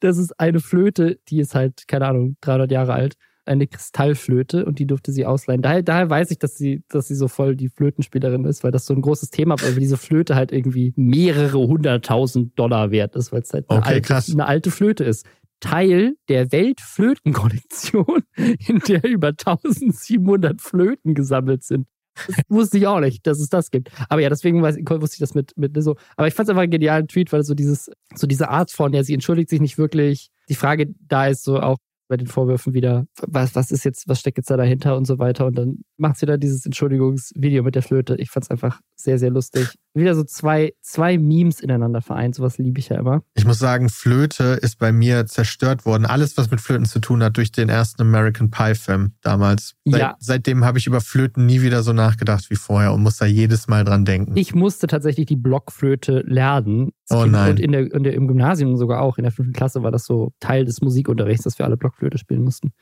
das 0.00 0.18
ist 0.18 0.38
eine 0.38 0.60
Flöte, 0.60 1.18
die 1.28 1.40
ist 1.40 1.54
halt, 1.54 1.88
keine 1.88 2.06
Ahnung, 2.06 2.36
300 2.42 2.70
Jahre 2.70 2.92
alt 2.92 3.14
eine 3.44 3.66
Kristallflöte 3.66 4.64
und 4.64 4.78
die 4.78 4.86
durfte 4.86 5.12
sie 5.12 5.26
ausleihen. 5.26 5.62
Daher, 5.62 5.82
daher 5.82 6.10
weiß 6.10 6.30
ich, 6.30 6.38
dass 6.38 6.56
sie, 6.56 6.82
dass 6.88 7.08
sie 7.08 7.14
so 7.14 7.28
voll 7.28 7.56
die 7.56 7.68
Flötenspielerin 7.68 8.44
ist, 8.44 8.64
weil 8.64 8.70
das 8.70 8.86
so 8.86 8.94
ein 8.94 9.02
großes 9.02 9.30
Thema 9.30 9.60
war, 9.60 9.68
weil 9.68 9.80
diese 9.80 9.96
Flöte 9.96 10.34
halt 10.34 10.52
irgendwie 10.52 10.92
mehrere 10.96 11.58
hunderttausend 11.58 12.58
Dollar 12.58 12.90
wert 12.90 13.16
ist, 13.16 13.32
weil 13.32 13.42
es 13.42 13.52
halt 13.52 13.68
eine, 13.68 13.80
okay, 13.80 14.02
alte, 14.08 14.32
eine 14.32 14.46
alte 14.46 14.70
Flöte 14.70 15.04
ist. 15.04 15.26
Teil 15.60 16.16
der 16.28 16.52
Weltflötenkollektion, 16.52 18.22
in 18.36 18.80
der 18.88 19.04
über 19.04 19.28
1700 19.28 20.60
Flöten 20.60 21.14
gesammelt 21.14 21.62
sind. 21.62 21.86
Das 22.14 22.36
wusste 22.48 22.78
ich 22.78 22.86
auch 22.86 23.00
nicht, 23.00 23.26
dass 23.26 23.40
es 23.40 23.48
das 23.48 23.70
gibt. 23.70 23.90
Aber 24.08 24.20
ja, 24.20 24.28
deswegen 24.28 24.62
weiß, 24.62 24.76
wusste 24.76 25.14
ich 25.14 25.20
das 25.20 25.34
mit, 25.34 25.52
mit 25.56 25.74
so. 25.82 25.96
Aber 26.16 26.28
ich 26.28 26.34
fand 26.34 26.48
es 26.48 26.50
einfach 26.50 26.62
einen 26.62 26.70
genialen 26.70 27.08
Tweet, 27.08 27.32
weil 27.32 27.42
so 27.42 27.54
dieses, 27.54 27.90
so 28.14 28.26
diese 28.26 28.50
Art 28.50 28.70
von, 28.70 28.92
ja, 28.92 29.02
sie 29.02 29.14
entschuldigt 29.14 29.48
sich 29.48 29.60
nicht 29.60 29.78
wirklich. 29.78 30.30
Die 30.48 30.54
Frage 30.54 30.94
da 31.08 31.26
ist 31.26 31.42
so 31.44 31.60
auch, 31.60 31.78
bei 32.08 32.16
den 32.16 32.26
Vorwürfen 32.26 32.74
wieder, 32.74 33.06
was, 33.26 33.54
was 33.54 33.70
ist 33.70 33.84
jetzt, 33.84 34.08
was 34.08 34.20
steckt 34.20 34.38
jetzt 34.38 34.50
da 34.50 34.56
dahinter 34.56 34.96
und 34.96 35.06
so 35.06 35.18
weiter. 35.18 35.46
Und 35.46 35.56
dann 35.56 35.78
macht 35.96 36.18
sie 36.18 36.26
da 36.26 36.36
dieses 36.36 36.64
Entschuldigungsvideo 36.66 37.62
mit 37.62 37.74
der 37.74 37.82
Flöte. 37.82 38.16
Ich 38.16 38.30
fand 38.30 38.44
es 38.44 38.50
einfach 38.50 38.80
sehr, 38.96 39.18
sehr 39.18 39.30
lustig. 39.30 39.68
Wieder 39.94 40.14
so 40.14 40.24
zwei, 40.24 40.74
zwei 40.80 41.18
Memes 41.18 41.60
ineinander 41.60 42.02
vereint. 42.02 42.34
Sowas 42.34 42.58
liebe 42.58 42.80
ich 42.80 42.88
ja 42.88 42.98
immer. 42.98 43.22
Ich 43.34 43.44
muss 43.44 43.58
sagen, 43.58 43.88
Flöte 43.88 44.58
ist 44.60 44.78
bei 44.78 44.92
mir 44.92 45.26
zerstört 45.26 45.86
worden. 45.86 46.04
Alles, 46.04 46.36
was 46.36 46.50
mit 46.50 46.60
Flöten 46.60 46.84
zu 46.84 46.98
tun 46.98 47.22
hat, 47.22 47.36
durch 47.36 47.52
den 47.52 47.68
ersten 47.68 48.02
American 48.02 48.50
Pie-Film 48.50 49.12
damals. 49.22 49.74
Seit, 49.84 50.00
ja. 50.00 50.16
Seitdem 50.18 50.64
habe 50.64 50.78
ich 50.78 50.86
über 50.86 51.00
Flöten 51.00 51.46
nie 51.46 51.62
wieder 51.62 51.82
so 51.82 51.92
nachgedacht 51.92 52.50
wie 52.50 52.56
vorher 52.56 52.92
und 52.92 53.02
muss 53.02 53.18
da 53.18 53.26
jedes 53.26 53.68
Mal 53.68 53.84
dran 53.84 54.04
denken. 54.04 54.36
Ich 54.36 54.54
musste 54.54 54.86
tatsächlich 54.86 55.26
die 55.26 55.36
Blockflöte 55.36 56.24
lernen. 56.26 56.90
Oh 57.10 57.26
nein. 57.26 57.50
Und 57.50 57.60
in 57.60 57.72
der, 57.72 57.92
in 57.92 58.02
der, 58.02 58.14
im 58.14 58.26
Gymnasium 58.26 58.76
sogar 58.76 59.02
auch, 59.02 59.18
in 59.18 59.24
der 59.24 59.32
fünften 59.32 59.52
Klasse 59.52 59.82
war 59.82 59.90
das 59.90 60.04
so 60.04 60.32
Teil 60.40 60.64
des 60.64 60.80
Musikunterrichts, 60.80 61.44
dass 61.44 61.58
wir 61.58 61.66
alle 61.66 61.76
Blockflöte 61.76 62.18
spielen 62.18 62.42
mussten. 62.42 62.72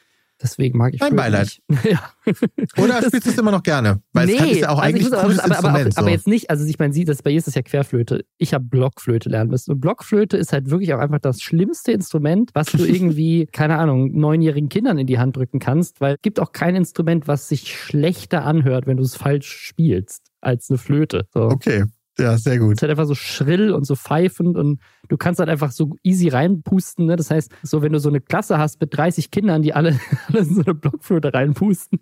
Deswegen 0.43 0.77
mag 0.77 0.93
ich 0.93 1.01
Mein 1.01 1.15
Beileid. 1.15 1.61
ja. 1.85 2.03
Oder 2.77 3.01
spielst 3.03 3.27
du 3.27 3.31
es 3.31 3.39
immer 3.39 3.53
noch 3.53 3.63
gerne? 3.63 4.03
Weil 4.13 4.27
nee, 4.27 4.35
es 4.35 4.43
ist 4.43 4.61
ja 4.61 4.71
auch 4.71 4.79
also 4.79 4.83
eigentlich 4.83 5.13
ein 5.13 5.21
cooles 5.21 5.39
aber. 5.39 5.59
Aber, 5.59 5.69
aber, 5.69 5.91
aber, 5.95 6.11
jetzt 6.11 6.27
nicht, 6.27 6.51
also 6.51 6.65
ich 6.67 6.79
meine, 6.79 6.93
sie, 6.93 7.05
das 7.05 7.23
bei 7.23 7.31
ihr 7.31 7.39
ist 7.39 7.47
das 7.47 7.55
ja 7.55 7.63
Querflöte. 7.63 8.25
Ich 8.39 8.53
habe 8.53 8.65
Blockflöte 8.65 9.29
lernen 9.29 9.51
müssen. 9.51 9.73
Und 9.73 9.81
Blockflöte 9.81 10.37
ist 10.37 10.53
halt 10.53 10.71
wirklich 10.71 10.93
auch 10.95 10.99
einfach 10.99 11.21
das 11.21 11.41
schlimmste 11.41 11.93
Instrument, 11.93 12.51
was 12.55 12.73
du 12.73 12.85
irgendwie, 12.85 13.47
keine 13.47 13.79
Ahnung, 13.79 14.19
neunjährigen 14.19 14.69
Kindern 14.69 14.99
in 14.99 15.07
die 15.07 15.19
Hand 15.19 15.37
drücken 15.37 15.61
kannst, 15.61 16.01
weil 16.01 16.15
es 16.15 16.23
gibt 16.23 16.41
auch 16.41 16.51
kein 16.51 16.75
Instrument, 16.75 17.29
was 17.29 17.49
sich 17.49 17.77
schlechter 17.77 18.45
anhört, 18.45 18.87
wenn 18.87 18.97
du 18.97 19.05
es 19.05 19.15
falsch 19.15 19.47
spielst 19.47 20.33
als 20.41 20.71
eine 20.71 20.79
Flöte. 20.79 21.27
So. 21.33 21.43
Okay. 21.43 21.85
Ja, 22.19 22.37
sehr 22.37 22.59
gut. 22.59 22.73
Es 22.73 22.79
ist 22.79 22.83
halt 22.83 22.91
einfach 22.91 23.07
so 23.07 23.15
schrill 23.15 23.73
und 23.73 23.87
so 23.87 23.97
pfeifend 23.97 24.57
und 24.57 24.81
du 25.09 25.17
kannst 25.17 25.41
halt 25.41 25.49
einfach 25.49 25.73
so 25.73 25.97
easy 26.03 26.29
reinpusten. 26.29 27.07
Ne? 27.07 27.17
Das 27.17 27.31
heißt, 27.31 27.53
so 27.63 27.83
wenn 27.83 27.93
du 27.93 27.99
so 27.99 28.09
eine 28.09 28.21
Klasse 28.21 28.59
hast 28.59 28.81
mit 28.81 28.97
30 28.97 29.31
Kindern, 29.31 29.63
die 29.63 29.75
alle, 29.75 29.99
alle 30.29 30.41
in 30.41 30.55
so 30.55 30.63
eine 30.63 30.75
Blockflöte 30.75 31.33
reinpusten, 31.33 32.01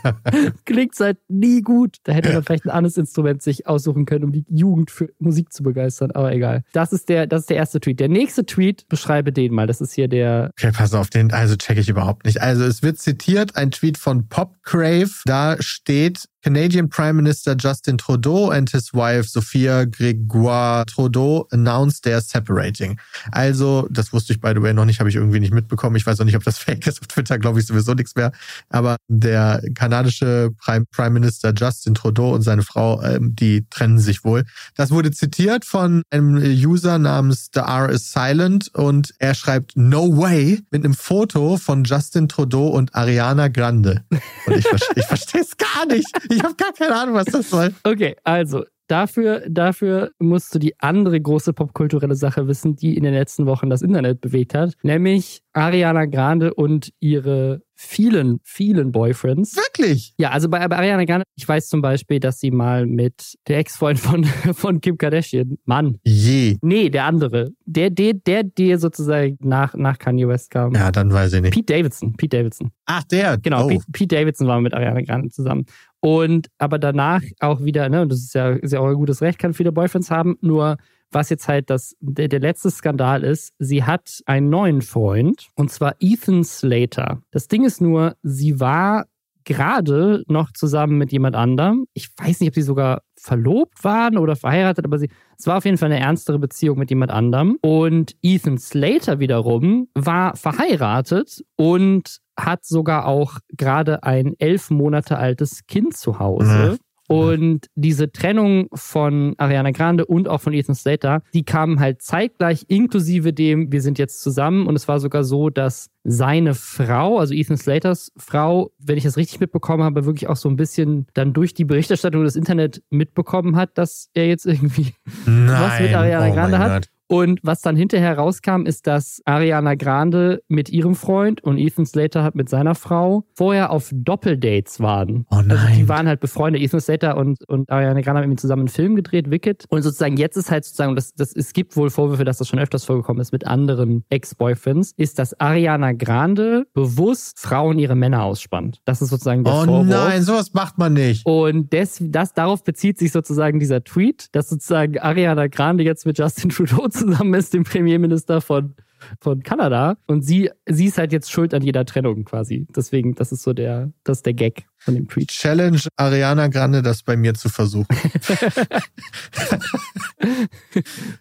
klingt 0.64 0.94
es 0.94 1.00
halt 1.00 1.18
nie 1.28 1.62
gut. 1.62 1.96
Da 2.04 2.12
hätte 2.12 2.32
man 2.32 2.42
vielleicht 2.42 2.64
ein 2.64 2.70
anderes 2.70 2.96
Instrument 2.96 3.42
sich 3.42 3.66
aussuchen 3.66 4.06
können, 4.06 4.24
um 4.24 4.32
die 4.32 4.44
Jugend 4.48 4.90
für 4.90 5.08
Musik 5.18 5.52
zu 5.52 5.62
begeistern. 5.62 6.10
Aber 6.12 6.32
egal. 6.32 6.62
Das 6.72 6.92
ist 6.92 7.08
der, 7.08 7.26
das 7.26 7.42
ist 7.42 7.50
der 7.50 7.56
erste 7.56 7.80
Tweet. 7.80 8.00
Der 8.00 8.08
nächste 8.08 8.46
Tweet, 8.46 8.88
beschreibe 8.88 9.32
den 9.32 9.52
mal. 9.52 9.66
Das 9.66 9.80
ist 9.80 9.92
hier 9.92 10.08
der. 10.08 10.50
Okay, 10.58 10.72
pass 10.72 10.94
auf, 10.94 11.10
den, 11.10 11.32
also 11.32 11.56
check 11.56 11.78
ich 11.78 11.88
überhaupt 11.88 12.24
nicht. 12.24 12.40
Also 12.40 12.64
es 12.64 12.82
wird 12.82 12.98
zitiert, 12.98 13.56
ein 13.56 13.70
Tweet 13.70 13.98
von 13.98 14.28
Popcrave. 14.28 15.10
Da 15.24 15.56
steht, 15.60 16.28
Canadian 16.44 16.90
Prime 16.90 17.14
Minister 17.14 17.56
Justin 17.58 17.96
Trudeau 17.96 18.50
and 18.50 18.68
his 18.68 18.92
wife 18.92 19.30
Sophia 19.30 19.84
Grégoire 19.86 20.84
Trudeau 20.84 21.46
announced 21.50 22.04
their 22.04 22.20
separating. 22.34 22.98
Also, 23.30 23.86
das 23.90 24.12
wusste 24.12 24.32
ich 24.32 24.40
by 24.40 24.52
the 24.54 24.62
way 24.62 24.74
noch 24.74 24.84
nicht, 24.84 25.00
habe 25.00 25.08
ich 25.08 25.16
irgendwie 25.16 25.40
nicht 25.40 25.54
mitbekommen. 25.54 25.96
Ich 25.96 26.06
weiß 26.06 26.20
auch 26.20 26.24
nicht, 26.24 26.36
ob 26.36 26.44
das 26.44 26.58
fake 26.64 26.86
ist. 26.86 27.00
Auf 27.00 27.06
Twitter 27.06 27.38
glaube 27.38 27.60
ich 27.60 27.66
sowieso 27.66 27.94
nichts 27.94 28.14
mehr. 28.14 28.32
Aber 28.68 28.96
der 29.08 29.62
kanadische 29.74 30.50
Prime, 30.58 30.84
Prime 30.90 31.10
Minister 31.10 31.52
Justin 31.54 31.94
Trudeau 31.94 32.34
und 32.34 32.42
seine 32.42 32.62
Frau, 32.62 33.02
ähm, 33.02 33.34
die 33.36 33.66
trennen 33.70 33.98
sich 33.98 34.24
wohl. 34.24 34.44
Das 34.74 34.90
wurde 34.90 35.10
zitiert 35.10 35.64
von 35.64 36.02
einem 36.10 36.36
User 36.36 36.98
namens 36.98 37.50
The 37.54 37.60
R 37.60 37.90
is 37.90 38.12
Silent 38.12 38.74
und 38.74 39.14
er 39.18 39.34
schreibt 39.34 39.76
No 39.76 40.16
way 40.16 40.60
mit 40.70 40.84
einem 40.84 40.94
Foto 40.94 41.56
von 41.56 41.84
Justin 41.84 42.28
Trudeau 42.28 42.68
und 42.68 42.94
Ariana 42.94 43.48
Grande. 43.48 44.04
Und 44.46 44.56
ich, 44.56 44.66
ich 44.96 45.06
verstehe 45.06 45.42
es 45.42 45.56
gar 45.56 45.86
nicht. 45.86 46.08
Ich 46.30 46.42
habe 46.42 46.54
gar 46.54 46.72
keine 46.72 46.94
Ahnung, 46.94 47.14
was 47.14 47.26
das 47.26 47.50
soll. 47.50 47.74
Okay, 47.84 48.16
also 48.24 48.64
dafür, 48.86 49.42
dafür 49.48 50.10
musst 50.18 50.54
du 50.54 50.58
die 50.58 50.78
andere 50.80 51.20
große 51.20 51.52
popkulturelle 51.52 52.14
Sache 52.14 52.46
wissen, 52.48 52.76
die 52.76 52.96
in 52.96 53.04
den 53.04 53.14
letzten 53.14 53.46
Wochen 53.46 53.70
das 53.70 53.82
Internet 53.82 54.20
bewegt 54.20 54.54
hat, 54.54 54.74
nämlich 54.82 55.40
Ariana 55.52 56.06
Grande 56.06 56.52
und 56.52 56.92
ihre 57.00 57.62
vielen, 57.76 58.40
vielen 58.42 58.92
Boyfriends. 58.92 59.56
Wirklich? 59.56 60.14
Ja, 60.18 60.30
also 60.30 60.48
bei, 60.48 60.66
bei 60.68 60.76
Ariana 60.76 61.04
Grande, 61.04 61.24
ich 61.36 61.46
weiß 61.46 61.68
zum 61.68 61.82
Beispiel, 61.82 62.20
dass 62.20 62.40
sie 62.40 62.50
mal 62.50 62.86
mit 62.86 63.34
der 63.48 63.58
Ex-Freund 63.58 63.98
von, 63.98 64.24
von 64.54 64.80
Kim 64.80 64.96
Kardashian, 64.96 65.58
Mann. 65.64 65.98
Je. 66.04 66.56
Nee, 66.62 66.90
der 66.90 67.04
andere. 67.04 67.50
Der, 67.64 67.90
der, 67.90 68.14
der, 68.14 68.44
der 68.44 68.78
sozusagen 68.78 69.36
nach, 69.40 69.74
nach 69.74 69.98
Kanye 69.98 70.28
West 70.28 70.50
kam. 70.50 70.74
Ja, 70.74 70.90
dann 70.90 71.12
weiß 71.12 71.34
ich 71.34 71.42
nicht. 71.42 71.54
Pete 71.54 71.72
Davidson. 71.72 72.14
Pete 72.16 72.36
Davidson. 72.36 72.70
Ach, 72.86 73.04
der. 73.04 73.38
Genau, 73.38 73.66
oh. 73.66 73.68
Pete, 73.68 73.84
Pete 73.92 74.16
Davidson 74.16 74.46
war 74.46 74.60
mit 74.60 74.74
Ariana 74.74 75.02
Grande 75.02 75.30
zusammen. 75.30 75.66
Und 76.04 76.48
aber 76.58 76.78
danach 76.78 77.22
auch 77.40 77.64
wieder, 77.64 77.88
ne, 77.88 78.02
und 78.02 78.12
das 78.12 78.18
ist 78.18 78.34
ja, 78.34 78.50
ist 78.50 78.74
ja 78.74 78.80
auch 78.80 78.88
ein 78.88 78.94
gutes 78.94 79.22
Recht, 79.22 79.38
kann 79.38 79.54
viele 79.54 79.72
Boyfriends 79.72 80.10
haben, 80.10 80.36
nur 80.42 80.76
was 81.10 81.30
jetzt 81.30 81.48
halt 81.48 81.70
das, 81.70 81.96
der, 82.00 82.28
der 82.28 82.40
letzte 82.40 82.70
Skandal 82.70 83.24
ist, 83.24 83.54
sie 83.58 83.84
hat 83.84 84.20
einen 84.26 84.50
neuen 84.50 84.82
Freund, 84.82 85.48
und 85.54 85.70
zwar 85.70 85.94
Ethan 86.00 86.44
Slater. 86.44 87.22
Das 87.30 87.48
Ding 87.48 87.64
ist 87.64 87.80
nur, 87.80 88.16
sie 88.22 88.60
war 88.60 89.06
gerade 89.44 90.24
noch 90.28 90.52
zusammen 90.52 90.98
mit 90.98 91.10
jemand 91.10 91.36
anderem. 91.36 91.86
Ich 91.94 92.10
weiß 92.18 92.40
nicht, 92.40 92.48
ob 92.48 92.54
sie 92.54 92.60
sogar 92.60 93.00
verlobt 93.16 93.82
waren 93.82 94.18
oder 94.18 94.36
verheiratet, 94.36 94.84
aber 94.84 94.98
sie, 94.98 95.08
es 95.38 95.46
war 95.46 95.56
auf 95.56 95.64
jeden 95.64 95.78
Fall 95.78 95.90
eine 95.90 96.00
ernstere 96.00 96.38
Beziehung 96.38 96.78
mit 96.78 96.90
jemand 96.90 97.12
anderem. 97.12 97.56
Und 97.62 98.14
Ethan 98.20 98.58
Slater 98.58 99.20
wiederum 99.20 99.88
war 99.94 100.36
verheiratet 100.36 101.42
und 101.56 102.20
hat 102.36 102.64
sogar 102.64 103.06
auch 103.06 103.38
gerade 103.48 104.02
ein 104.02 104.34
elf 104.38 104.70
Monate 104.70 105.18
altes 105.18 105.66
Kind 105.66 105.96
zu 105.96 106.18
Hause. 106.18 106.72
Mhm. 106.72 106.78
Und 107.06 107.66
diese 107.74 108.10
Trennung 108.12 108.68
von 108.72 109.34
Ariana 109.36 109.72
Grande 109.72 110.06
und 110.06 110.26
auch 110.26 110.40
von 110.40 110.54
Ethan 110.54 110.74
Slater, 110.74 111.22
die 111.34 111.44
kamen 111.44 111.78
halt 111.78 112.00
zeitgleich 112.00 112.64
inklusive 112.68 113.34
dem, 113.34 113.70
wir 113.70 113.82
sind 113.82 113.98
jetzt 113.98 114.22
zusammen. 114.22 114.66
Und 114.66 114.74
es 114.74 114.88
war 114.88 115.00
sogar 115.00 115.22
so, 115.22 115.50
dass 115.50 115.90
seine 116.02 116.54
Frau, 116.54 117.18
also 117.18 117.34
Ethan 117.34 117.58
Slaters 117.58 118.10
Frau, 118.16 118.70
wenn 118.78 118.96
ich 118.96 119.04
das 119.04 119.18
richtig 119.18 119.38
mitbekommen 119.40 119.82
habe, 119.82 120.06
wirklich 120.06 120.28
auch 120.28 120.36
so 120.36 120.48
ein 120.48 120.56
bisschen 120.56 121.06
dann 121.12 121.34
durch 121.34 121.52
die 121.52 121.66
Berichterstattung 121.66 122.24
des 122.24 122.36
Internet 122.36 122.82
mitbekommen 122.88 123.56
hat, 123.56 123.76
dass 123.76 124.08
er 124.14 124.26
jetzt 124.26 124.46
irgendwie 124.46 124.94
Nein. 125.26 125.48
was 125.48 125.80
mit 125.80 125.94
Ariana 125.94 126.28
oh 126.30 126.34
Grande 126.34 126.58
hat. 126.58 126.84
Gott. 126.84 126.93
Und 127.08 127.40
was 127.42 127.60
dann 127.60 127.76
hinterher 127.76 128.16
rauskam, 128.16 128.64
ist, 128.64 128.86
dass 128.86 129.20
Ariana 129.24 129.74
Grande 129.74 130.42
mit 130.48 130.70
ihrem 130.70 130.94
Freund 130.94 131.42
und 131.44 131.58
Ethan 131.58 131.86
Slater 131.86 132.22
hat 132.22 132.34
mit 132.34 132.48
seiner 132.48 132.74
Frau 132.74 133.24
vorher 133.34 133.70
auf 133.70 133.90
Doppeldates 133.92 134.80
waren. 134.80 135.26
Oh 135.30 135.36
nein. 135.36 135.50
Also 135.50 135.74
die 135.74 135.88
waren 135.88 136.08
halt 136.08 136.20
befreundet. 136.20 136.62
Ethan 136.62 136.80
Slater 136.80 137.16
und, 137.16 137.46
und 137.48 137.70
Ariana 137.70 138.00
Grande 138.00 138.22
haben 138.22 138.38
zusammen 138.38 138.62
einen 138.62 138.68
Film 138.68 138.96
gedreht, 138.96 139.30
Wicked. 139.30 139.66
Und 139.68 139.82
sozusagen 139.82 140.16
jetzt 140.16 140.36
ist 140.36 140.50
halt 140.50 140.64
sozusagen, 140.64 140.96
das, 140.96 141.14
das, 141.14 141.34
es 141.36 141.52
gibt 141.52 141.76
wohl 141.76 141.90
Vorwürfe, 141.90 142.24
dass 142.24 142.38
das 142.38 142.48
schon 142.48 142.58
öfters 142.58 142.84
vorgekommen 142.84 143.20
ist 143.20 143.32
mit 143.32 143.46
anderen 143.46 144.04
Ex-Boyfriends, 144.08 144.92
ist, 144.96 145.18
dass 145.18 145.38
Ariana 145.38 145.92
Grande 145.92 146.66
bewusst 146.72 147.38
Frauen 147.38 147.78
ihre 147.78 147.96
Männer 147.96 148.22
ausspannt. 148.22 148.80
Das 148.86 149.02
ist 149.02 149.10
sozusagen 149.10 149.44
der 149.44 149.52
oh 149.52 149.64
Vorwurf. 149.64 149.80
Oh 149.80 149.84
nein, 149.84 150.22
sowas 150.22 150.54
macht 150.54 150.78
man 150.78 150.94
nicht. 150.94 151.26
Und 151.26 151.72
das, 151.74 151.98
das, 152.00 152.32
darauf 152.32 152.64
bezieht 152.64 152.98
sich 152.98 153.12
sozusagen 153.12 153.60
dieser 153.60 153.84
Tweet, 153.84 154.28
dass 154.32 154.48
sozusagen 154.48 154.98
Ariana 154.98 155.48
Grande 155.48 155.84
jetzt 155.84 156.06
mit 156.06 156.18
Justin 156.18 156.48
Trudeau 156.50 156.88
zusammen 156.94 157.34
ist, 157.34 157.52
dem 157.52 157.64
Premierminister 157.64 158.40
von, 158.40 158.74
von 159.20 159.42
Kanada. 159.42 159.96
Und 160.06 160.22
sie, 160.22 160.50
sie 160.66 160.86
ist 160.86 160.98
halt 160.98 161.12
jetzt 161.12 161.30
schuld 161.30 161.54
an 161.54 161.62
jeder 161.62 161.84
Trennung 161.84 162.24
quasi. 162.24 162.66
Deswegen, 162.74 163.14
das 163.14 163.32
ist 163.32 163.42
so 163.42 163.52
der, 163.52 163.92
das 164.04 164.18
ist 164.18 164.26
der 164.26 164.34
Gag 164.34 164.66
von 164.84 164.94
dem 164.94 165.08
Tweet. 165.08 165.28
Challenge 165.28 165.80
Ariana 165.96 166.48
Grande, 166.48 166.82
das 166.82 167.02
bei 167.02 167.16
mir 167.16 167.34
zu 167.34 167.48
versuchen. 167.48 167.86